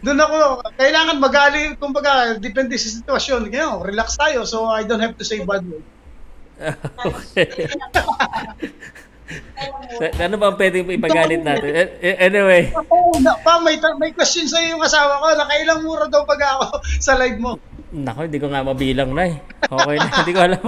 Doon 0.05 0.19
ako, 0.21 0.37
kailangan 0.77 1.17
magali, 1.17 1.73
kumbaga, 1.75 2.37
depende 2.37 2.77
sa 2.77 2.93
sitwasyon. 2.93 3.49
Ngayon, 3.51 3.83
relax 3.83 4.15
tayo, 4.15 4.45
so 4.45 4.69
I 4.69 4.85
don't 4.85 5.01
have 5.01 5.17
to 5.17 5.25
say 5.25 5.41
bad 5.41 5.65
word. 5.65 5.83
okay. 7.09 7.73
ano 10.17 10.35
ba 10.41 10.45
ang 10.49 10.57
pwedeng 10.57 10.89
ipagalit 10.89 11.41
natin? 11.45 11.71
Eh, 11.73 11.89
eh, 12.01 12.15
Anyway, 12.29 12.73
pa, 13.45 13.61
may, 13.61 13.77
may 14.01 14.11
question 14.13 14.49
sa'yo 14.49 14.77
yung 14.77 14.83
asawa 14.83 15.21
ko. 15.21 15.25
Nakailang 15.37 15.81
mura 15.85 16.05
daw 16.09 16.25
pag 16.25 16.41
ako 16.41 16.81
sa 17.05 17.17
live 17.17 17.37
mo. 17.37 17.57
nako, 17.89 18.29
hindi 18.29 18.41
ko 18.41 18.47
nga 18.49 18.65
mabilang 18.65 19.13
na 19.13 19.23
eh. 19.29 19.35
Okay 19.65 19.95
na, 19.97 20.09
hindi 20.21 20.33
ko 20.33 20.41
alam. 20.41 20.65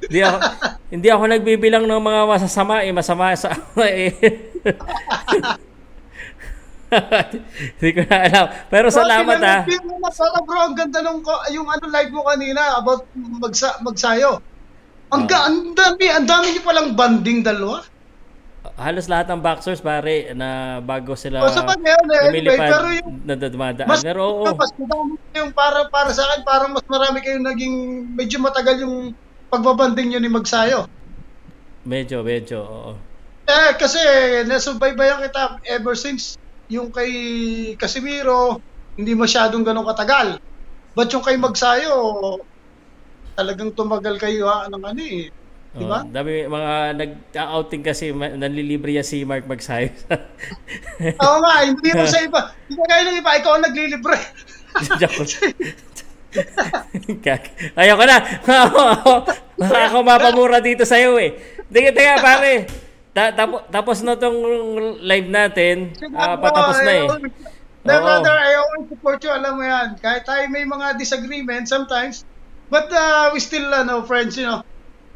Hindi 0.00 0.20
ako, 0.24 0.36
hindi 0.88 1.08
ako 1.12 1.22
nagbibilang 1.28 1.84
ng 1.84 2.00
mga 2.00 2.20
masasama 2.24 2.80
eh, 2.84 2.92
masama 2.92 3.36
sa 3.36 3.52
eh. 3.84 4.10
Hindi 7.78 7.90
ko 7.94 8.02
na 8.02 8.18
alam. 8.26 8.46
Pero 8.66 8.90
salamat 8.90 9.38
ah. 9.46 9.62
Bro, 9.62 9.78
mo 9.86 9.94
na 10.02 10.10
para 10.10 10.38
bro, 10.42 10.58
ang 10.58 10.74
ganda 10.74 10.98
nung 11.06 11.22
yung 11.54 11.68
ano 11.70 11.84
live 11.86 12.10
mo 12.10 12.26
kanina 12.26 12.82
about 12.82 13.06
magsa, 13.14 13.78
magsayo. 13.78 14.42
Ang, 15.10 15.26
ga, 15.26 15.50
ang 15.50 15.74
dami, 15.74 16.06
ang 16.06 16.26
dami 16.26 16.46
niyo 16.54 16.62
palang 16.62 16.94
banding 16.94 17.42
dalawa. 17.42 17.82
Halos 18.76 19.08
lahat 19.08 19.32
ng 19.32 19.40
boxers 19.40 19.80
pare 19.80 20.32
na 20.36 20.78
bago 20.84 21.16
sila 21.16 21.40
O, 21.40 21.48
sa 21.48 21.64
bagay, 21.64 21.96
anyway, 21.96 22.28
lumilipad 22.28 22.68
pero 22.70 22.86
yung- 22.92 23.20
na 23.24 23.34
dumadaan. 23.36 23.88
Mas, 23.88 24.04
Pero 24.04 24.20
oo. 24.24 24.52
mas 24.52 24.72
madami 24.76 25.16
yung 25.36 25.52
para, 25.52 25.88
para 25.88 26.10
sa 26.12 26.24
akin, 26.28 26.40
parang 26.44 26.70
mas 26.76 26.84
marami 26.84 27.24
kayong 27.24 27.44
naging, 27.44 27.74
medyo 28.14 28.36
matagal 28.38 28.84
yung 28.84 29.16
pagbabanding 29.48 30.12
nyo 30.14 30.20
ni 30.20 30.30
Magsayo. 30.30 30.86
Medyo, 31.84 32.20
medyo, 32.20 32.58
oo. 32.60 32.92
Eh, 33.48 33.74
kasi 33.80 33.98
nasubaybayan 34.46 35.24
kita 35.26 35.58
ever 35.66 35.96
since 35.98 36.38
yung 36.70 36.92
kay 36.94 37.10
Casimiro, 37.74 38.62
hindi 38.94 39.16
masyadong 39.16 39.66
ganun 39.66 39.88
katagal. 39.88 40.38
But 40.94 41.10
yung 41.10 41.24
kay 41.24 41.34
Magsayo, 41.34 41.96
talagang 43.40 43.72
tumagal 43.72 44.20
kayo 44.20 44.44
ha, 44.44 44.68
ng 44.68 44.84
ano 44.84 45.00
eh. 45.00 45.32
Di 45.70 45.86
ba? 45.86 46.02
Oo, 46.02 46.10
dami 46.10 46.50
mga 46.50 46.72
nag-outing 46.98 47.82
kasi 47.86 48.10
nanlilibre 48.12 48.90
yan 48.90 49.06
si 49.06 49.22
Mark 49.22 49.46
Magsayo. 49.46 49.94
Oo 51.24 51.36
nga, 51.40 51.54
hindi 51.62 51.88
mo 51.94 52.04
sa 52.04 52.20
iba. 52.20 52.40
Hindi 52.66 52.74
ka 52.74 52.84
kayo 52.90 53.02
ng 53.06 53.16
iba, 53.22 53.30
ikaw 53.38 53.52
ang 53.54 53.64
naglilibre. 53.64 54.18
Ayoko 57.80 58.04
na. 58.06 58.18
Baka 59.60 59.78
ako 59.90 59.96
mapamura 60.02 60.58
dito 60.62 60.86
sa 60.86 60.98
iyo 60.98 61.18
eh. 61.18 61.34
Teka, 61.70 61.90
teka 61.94 62.14
pare. 62.18 62.66
Ta- 63.10 63.34
tapo- 63.34 63.66
tapos 63.66 64.02
na 64.02 64.14
tong 64.18 64.38
live 65.02 65.28
natin. 65.30 65.90
Ah, 66.14 66.38
patapos 66.38 66.78
na 66.82 66.92
eh. 66.94 67.06
Oo. 67.06 67.18
brother, 67.80 68.36
I 68.36 68.52
always 68.60 68.92
support 68.92 69.24
you, 69.24 69.32
alam 69.32 69.56
mo 69.56 69.64
yan. 69.64 69.96
Kahit 69.98 70.28
tayo 70.28 70.44
may 70.52 70.68
mga 70.68 71.00
disagreement 71.00 71.66
sometimes, 71.66 72.28
but 72.70 72.88
uh, 72.94 73.30
we 73.34 73.42
still, 73.42 73.66
ano, 73.74 74.06
friends, 74.06 74.38
you 74.38 74.46
know. 74.46 74.62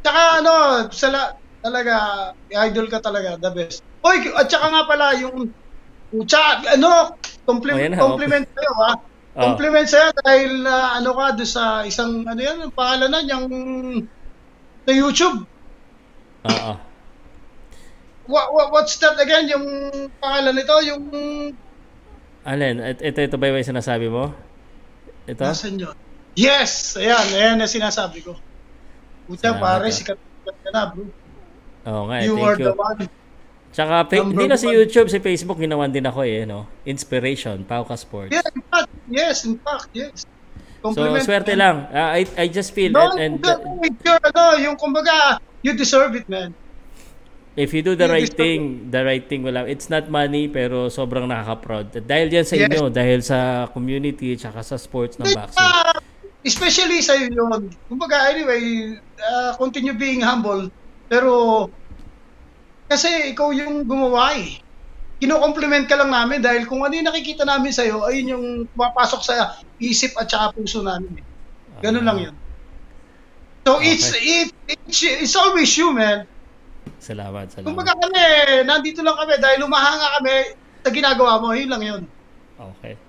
Tsaka, 0.03 0.45
ano, 0.45 0.53
sala, 0.93 1.39
talaga, 1.65 1.95
idol 2.53 2.91
ka 2.93 3.01
talaga, 3.01 3.41
the 3.41 3.51
best. 3.55 3.81
Oy, 4.05 4.29
at 4.37 4.53
tsaka 4.53 4.67
nga 4.69 4.83
pala, 4.85 5.17
yung, 5.17 5.49
tsaka, 6.29 6.77
ano, 6.77 7.17
compliment, 7.49 7.97
Oh, 7.97 8.13
compliment 8.13 8.47
sa'yo, 8.53 8.73
ha? 8.85 8.93
Oh. 9.35 9.43
Compliment 9.49 9.89
sa'yo 9.89 10.09
dahil, 10.21 10.53
uh, 10.69 10.89
ano 11.01 11.11
ka, 11.17 11.25
doon 11.41 11.49
sa 11.49 11.65
isang, 11.89 12.29
ano 12.29 12.41
yan, 12.43 12.59
ang 12.61 12.75
pangalan 12.75 13.09
na, 13.09 13.21
yung, 13.25 13.47
sa 14.85 14.93
YouTube. 14.93 15.49
Oo. 16.45 16.73
What, 18.25 18.47
what, 18.53 18.69
what's 18.73 18.97
that 19.01 19.17
again? 19.21 19.49
Yung 19.49 19.65
pangalan 20.21 20.53
nito, 20.53 20.77
yung, 20.85 21.05
Alin, 22.45 22.77
ito, 22.93 23.25
ito 23.25 23.37
ba 23.41 23.49
yung 23.49 23.65
sinasabi 23.65 24.13
mo? 24.13 24.37
Ito? 25.25 25.49
Nasaan 25.49 25.81
yun? 25.81 25.97
Yes! 26.35 26.95
Ayan, 26.95 27.25
ayan 27.33 27.57
na 27.57 27.67
sinasabi 27.67 28.23
ko. 28.23 28.35
Puta, 29.25 29.51
Salamat, 29.51 29.63
pare, 29.63 29.87
ah. 29.89 29.95
sikat 29.95 30.19
sikat 30.19 30.57
ka 30.61 30.71
na, 30.71 30.83
bro. 30.91 31.05
Oo 31.85 32.03
nga, 32.11 32.17
eh, 32.21 32.27
You 32.27 32.35
thank 32.37 32.47
are 32.47 32.59
you. 32.59 32.67
the 32.67 32.75
one. 32.75 33.01
Tsaka, 33.75 33.95
hindi 34.13 34.45
na 34.47 34.55
one. 34.55 34.71
YouTube, 34.71 35.09
sa 35.11 35.19
Facebook, 35.19 35.59
ginawan 35.59 35.91
din 35.91 36.05
ako 36.05 36.23
eh, 36.23 36.47
no? 36.47 36.67
Inspiration, 36.85 37.63
Pauka 37.65 37.95
Sports. 37.95 38.31
Yeah, 38.31 38.47
in 38.47 38.63
fact, 38.67 38.91
yes, 39.09 39.37
in 39.43 39.57
fact, 39.59 39.89
yes. 39.95 40.27
So, 40.85 40.93
swerte 41.25 41.57
man. 41.57 41.59
lang. 41.59 41.77
Ah, 41.91 42.13
I, 42.13 42.29
I 42.37 42.47
just 42.53 42.77
feel, 42.77 42.93
No, 42.93 43.17
and, 43.17 43.41
and 43.41 43.41
no, 43.41 43.57
yung, 43.81 44.21
ano, 44.21 44.43
yung 44.61 44.77
kumbaga, 44.77 45.41
you 45.65 45.73
deserve 45.73 46.13
it, 46.15 46.29
man. 46.29 46.53
if 47.57 47.71
you 47.73 47.81
do 47.81 47.95
the 47.95 48.05
you 48.05 48.13
right 48.13 48.29
thing, 48.35 48.91
the 48.91 49.01
right 49.01 49.25
thing 49.25 49.41
wala. 49.47 49.65
It's 49.65 49.89
not 49.89 50.11
money, 50.11 50.51
pero 50.51 50.91
sobrang 50.91 51.25
nakaka-proud. 51.25 52.05
Dahil 52.05 52.27
yan 52.29 52.45
sa 52.45 52.59
Yes. 52.59 52.67
inyo, 52.69 52.83
dahil 52.91 53.23
sa 53.23 53.71
community, 53.73 54.37
tsaka 54.37 54.61
sa 54.61 54.77
sports 54.77 55.17
ng 55.17 55.31
boxing. 55.33 55.63
Especially 56.45 57.01
sa 57.01 57.17
yun. 57.17 57.73
Kumbaga, 57.89 58.29
anyway, 58.31 58.95
uh, 59.19 59.57
continue 59.57 59.97
being 59.97 60.21
humble. 60.21 60.69
Pero, 61.09 61.67
kasi 62.87 63.33
ikaw 63.33 63.51
yung 63.57 63.89
gumawa 63.89 64.37
eh. 64.37 64.61
Kino-compliment 65.19 65.89
ka 65.89 65.97
lang 65.97 66.13
namin 66.13 66.45
dahil 66.45 66.69
kung 66.69 66.85
ano 66.85 66.93
yung 66.93 67.09
nakikita 67.09 67.49
namin 67.49 67.73
sa'yo, 67.73 68.05
ayun 68.05 68.27
yung 68.37 68.47
pumapasok 68.77 69.21
sa 69.25 69.35
isip 69.81 70.13
at 70.21 70.29
saka 70.29 70.53
puso 70.53 70.85
namin. 70.85 71.17
eh. 71.17 71.25
Ganun 71.81 72.05
lang 72.05 72.19
yun. 72.21 72.37
So, 73.65 73.81
it's, 73.81 74.13
it, 74.21 74.53
it's, 74.69 75.01
it's 75.01 75.37
always 75.41 75.73
you, 75.81 75.97
man. 75.97 76.29
Salamat, 77.01 77.49
salamat. 77.49 77.65
Kumbaga 77.65 77.97
kami, 77.97 78.25
nandito 78.69 79.01
lang 79.01 79.17
kami 79.17 79.41
dahil 79.41 79.65
lumahanga 79.65 80.21
kami 80.21 80.35
sa 80.85 80.91
ginagawa 80.93 81.41
mo. 81.41 81.57
Yun 81.57 81.71
lang 81.73 81.83
yun. 81.83 82.03
Okay. 82.61 83.01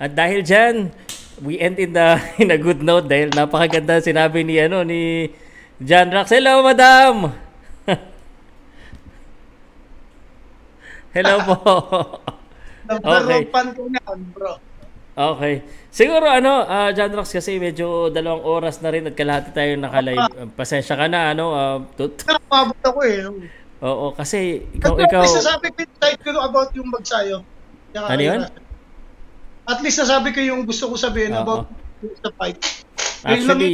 At 0.00 0.16
dahil 0.16 0.40
dyan, 0.40 0.88
we 1.40 1.56
end 1.58 1.80
in 1.80 1.92
the 1.96 2.20
in 2.42 2.50
a 2.52 2.58
good 2.60 2.84
note 2.84 3.08
dahil 3.08 3.32
napakaganda 3.32 4.00
sinabi 4.00 4.44
ni 4.44 4.60
ano 4.60 4.84
ni 4.84 5.32
John 5.80 6.12
Rax. 6.12 6.28
Hello, 6.32 6.60
madam. 6.60 7.32
Hello 11.16 11.34
po. 11.44 11.56
Okay. 12.90 13.46
ko 13.46 13.86
yan, 13.86 14.18
bro. 14.34 14.58
Okay. 15.14 15.62
Siguro 15.94 16.26
ano, 16.26 16.66
ah, 16.66 16.90
John 16.90 17.14
Rox 17.14 17.30
kasi 17.30 17.62
medyo 17.62 18.10
dalawang 18.10 18.42
oras 18.42 18.82
na 18.82 18.90
rin 18.90 19.06
at 19.06 19.14
kalahati 19.14 19.54
tayo 19.54 19.78
nakalive. 19.78 20.18
Uh, 20.34 20.50
pasensya 20.58 20.98
ka 20.98 21.06
na 21.06 21.30
ano, 21.30 21.54
ah, 21.54 21.78
tut- 21.94 22.26
Nakakabot 22.26 22.82
ako 22.82 23.00
eh. 23.06 23.30
Oo, 23.78 24.10
kasi 24.18 24.66
ikaw 24.74 24.98
At 24.98 25.06
ikaw 25.06 25.22
least 25.22 25.38
nasabi 25.38 25.70
ko 25.70 25.86
side 26.02 26.18
ko 26.18 26.34
about 26.34 26.74
yung 26.74 26.90
magsayo. 26.90 27.46
Ano 27.94 28.22
yun? 28.22 28.40
At 29.68 29.78
least 29.84 30.00
nasabi 30.00 30.32
ko 30.32 30.40
yung 30.40 30.64
gusto 30.64 30.88
ko 30.90 30.94
sabihin 30.96 31.32
Oo. 31.36 31.42
about 31.42 31.64
the 32.00 32.30
fight. 32.36 32.60
Yun 32.60 33.28
eh. 33.28 33.32
Actually, 33.36 33.72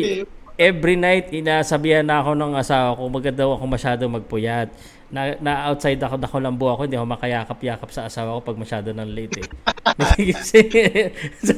every 0.57 0.97
night 0.97 1.31
inasabihan 1.31 2.03
na 2.03 2.25
ako 2.25 2.33
ng 2.33 2.53
asawa 2.57 2.97
ko 2.97 3.03
maganda 3.13 3.45
daw 3.45 3.55
ako 3.55 3.65
masyado 3.69 4.03
magpuyat. 4.09 4.69
Na, 5.07 5.39
na 5.39 5.71
outside 5.71 6.03
ako, 6.03 6.19
ako 6.19 6.37
lambo 6.43 6.67
ako, 6.67 6.91
hindi 6.91 6.99
ako 6.99 7.07
makayakap-yakap 7.15 7.91
sa 7.95 8.11
asawa 8.11 8.43
ko 8.43 8.51
pag 8.51 8.59
masyado 8.59 8.91
ng 8.91 9.07
late 9.07 9.39
eh. 9.39 9.49
so, 11.47 11.55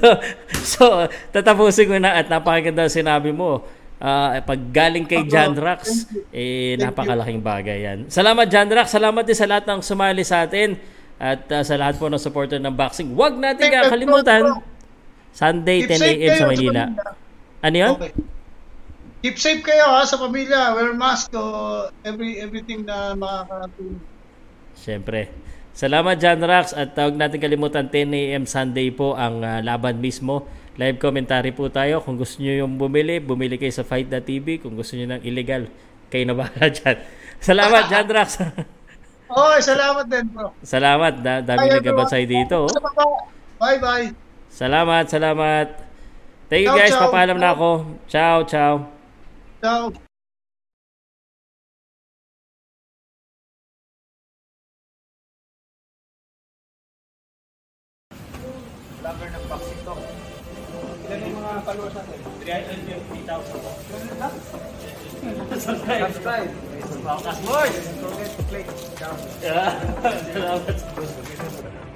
so, 0.53 0.85
tatapusin 1.33 1.89
ko 1.89 1.97
na 1.97 2.21
at 2.21 2.29
napakaganda 2.29 2.93
sinabi 2.93 3.33
mo. 3.33 3.65
Ah, 3.99 4.39
pag 4.45 4.61
galing 4.71 5.09
kay 5.09 5.27
John 5.27 5.59
Rax, 5.59 6.07
eh, 6.31 6.79
napakalaking 6.79 7.43
bagay 7.43 7.79
yan. 7.83 7.99
Salamat 8.13 8.47
John 8.47 8.69
Rax, 8.71 8.95
salamat 8.95 9.25
din 9.27 9.35
sa 9.35 9.49
lahat 9.49 9.65
ng 9.67 9.81
sumali 9.83 10.23
sa 10.23 10.47
atin 10.47 10.79
at 11.19 11.51
ah, 11.51 11.67
sa 11.67 11.75
lahat 11.75 11.99
po 11.99 12.07
ng 12.07 12.23
supporter 12.23 12.63
ng 12.63 12.71
boxing. 12.71 13.11
Huwag 13.13 13.35
natin 13.35 13.75
kakalimutan, 13.75 14.63
Sunday, 15.35 15.83
10 15.85 15.91
Keep 15.91 15.99
safe 15.99 16.23
a.m. 16.23 16.39
sa 16.39 16.47
Manila. 16.47 16.83
Ano 17.59 17.77
yun? 17.77 17.95
Okay. 17.99 18.13
Keep 19.19 19.37
safe 19.37 19.63
kayo 19.67 19.83
ha 19.91 20.07
sa 20.07 20.15
pamilya. 20.15 20.79
Wear 20.79 20.95
mask 20.95 21.35
o 21.35 21.43
every 22.07 22.39
everything 22.39 22.87
na 22.87 23.19
makakatulong. 23.19 23.99
Siyempre. 24.79 25.35
Salamat 25.75 26.19
John 26.19 26.43
Rax 26.43 26.75
at 26.75 26.95
huwag 26.95 27.15
natin 27.19 27.39
kalimutan 27.39 27.87
10 27.91 28.15
a.m. 28.15 28.45
Sunday 28.47 28.95
po 28.95 29.19
ang 29.19 29.43
ah, 29.43 29.59
laban 29.59 29.99
mismo. 29.99 30.47
Live 30.79 31.03
commentary 31.03 31.51
po 31.51 31.67
tayo. 31.67 31.99
Kung 31.99 32.15
gusto 32.15 32.39
nyo 32.39 32.63
yung 32.63 32.79
bumili, 32.79 33.19
bumili 33.19 33.59
kayo 33.59 33.75
sa 33.75 33.83
Fight.tv. 33.83 34.63
Kung 34.63 34.79
gusto 34.79 34.95
nyo 34.95 35.19
ng 35.19 35.23
illegal, 35.27 35.67
kayo 36.07 36.23
na 36.23 36.39
bahala 36.39 36.71
dyan. 36.79 37.03
Salamat 37.43 37.91
John 37.91 38.07
Rax. 38.07 38.31
Okay, 39.29 39.61
salamat 39.61 40.05
din 40.09 40.25
bro. 40.29 40.49
salamat. 40.65 41.13
Da 41.21 41.41
dami 41.41 41.69
Bye, 41.69 41.75
nagabansay 41.77 42.23
everyone. 42.25 42.49
dito. 42.49 42.59
oh. 42.65 42.71
Sa 42.71 42.81
baba. 42.81 43.05
Bye 43.59 43.79
bye. 43.79 44.07
Salamat, 44.49 45.05
salamat. 45.07 45.67
Thank 46.49 46.65
you 46.65 46.73
Ciao, 46.73 46.79
guys. 46.79 46.93
ciao. 46.93 47.03
Papaalam 47.05 47.37
na 47.37 47.51
ako. 47.53 47.71
Ciao, 48.09 48.37
ciao. 48.43 48.75
Ciao. 49.61 49.93
Lover 59.03 59.29
ng 59.31 59.45
boxing 59.49 59.81
talk. 59.87 60.01
Ilan 61.09 61.19
yung 61.25 61.35
mga 61.39 61.61
followers 61.65 61.95
natin? 61.95 62.19
350,000 62.43 63.65
po. 63.65 63.71
Subscribe. 65.57 66.03
Subscribe. 66.13 66.51
Paukas 67.09 67.41
Boys! 67.41 67.89
Don't 68.05 68.21
click 68.53 68.69
down. 69.01 69.17
Salamat. 69.41 70.77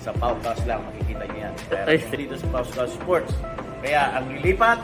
Sa 0.01 0.11
Paukas 0.17 0.59
lang 0.65 0.81
makikita 0.89 1.29
niyo 1.29 1.53
yan. 1.53 1.55
Pero 1.69 1.85
Ay. 1.85 2.01
dito 2.17 2.35
sa 2.41 2.47
Paukas 2.49 2.91
Sports. 2.97 3.33
Kaya 3.85 4.17
ang 4.17 4.33
lilipat, 4.33 4.81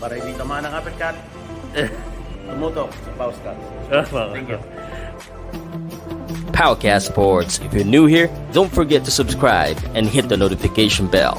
para 0.00 0.16
hindi 0.16 0.32
ka 0.32 0.48
mga 0.48 0.60
ng 0.64 0.72
uppercut, 0.72 1.16
tumutok 2.48 2.88
sa 2.88 3.10
Pauscast. 3.20 3.60
Thank 4.32 4.48
you. 4.48 4.60
Powcast 6.56 7.12
Sports. 7.12 7.60
If 7.60 7.76
you're 7.76 7.84
new 7.84 8.08
here, 8.08 8.32
don't 8.56 8.72
forget 8.72 9.04
to 9.04 9.12
subscribe 9.12 9.76
and 9.92 10.08
hit 10.08 10.32
the 10.32 10.40
notification 10.40 11.04
bell. 11.04 11.36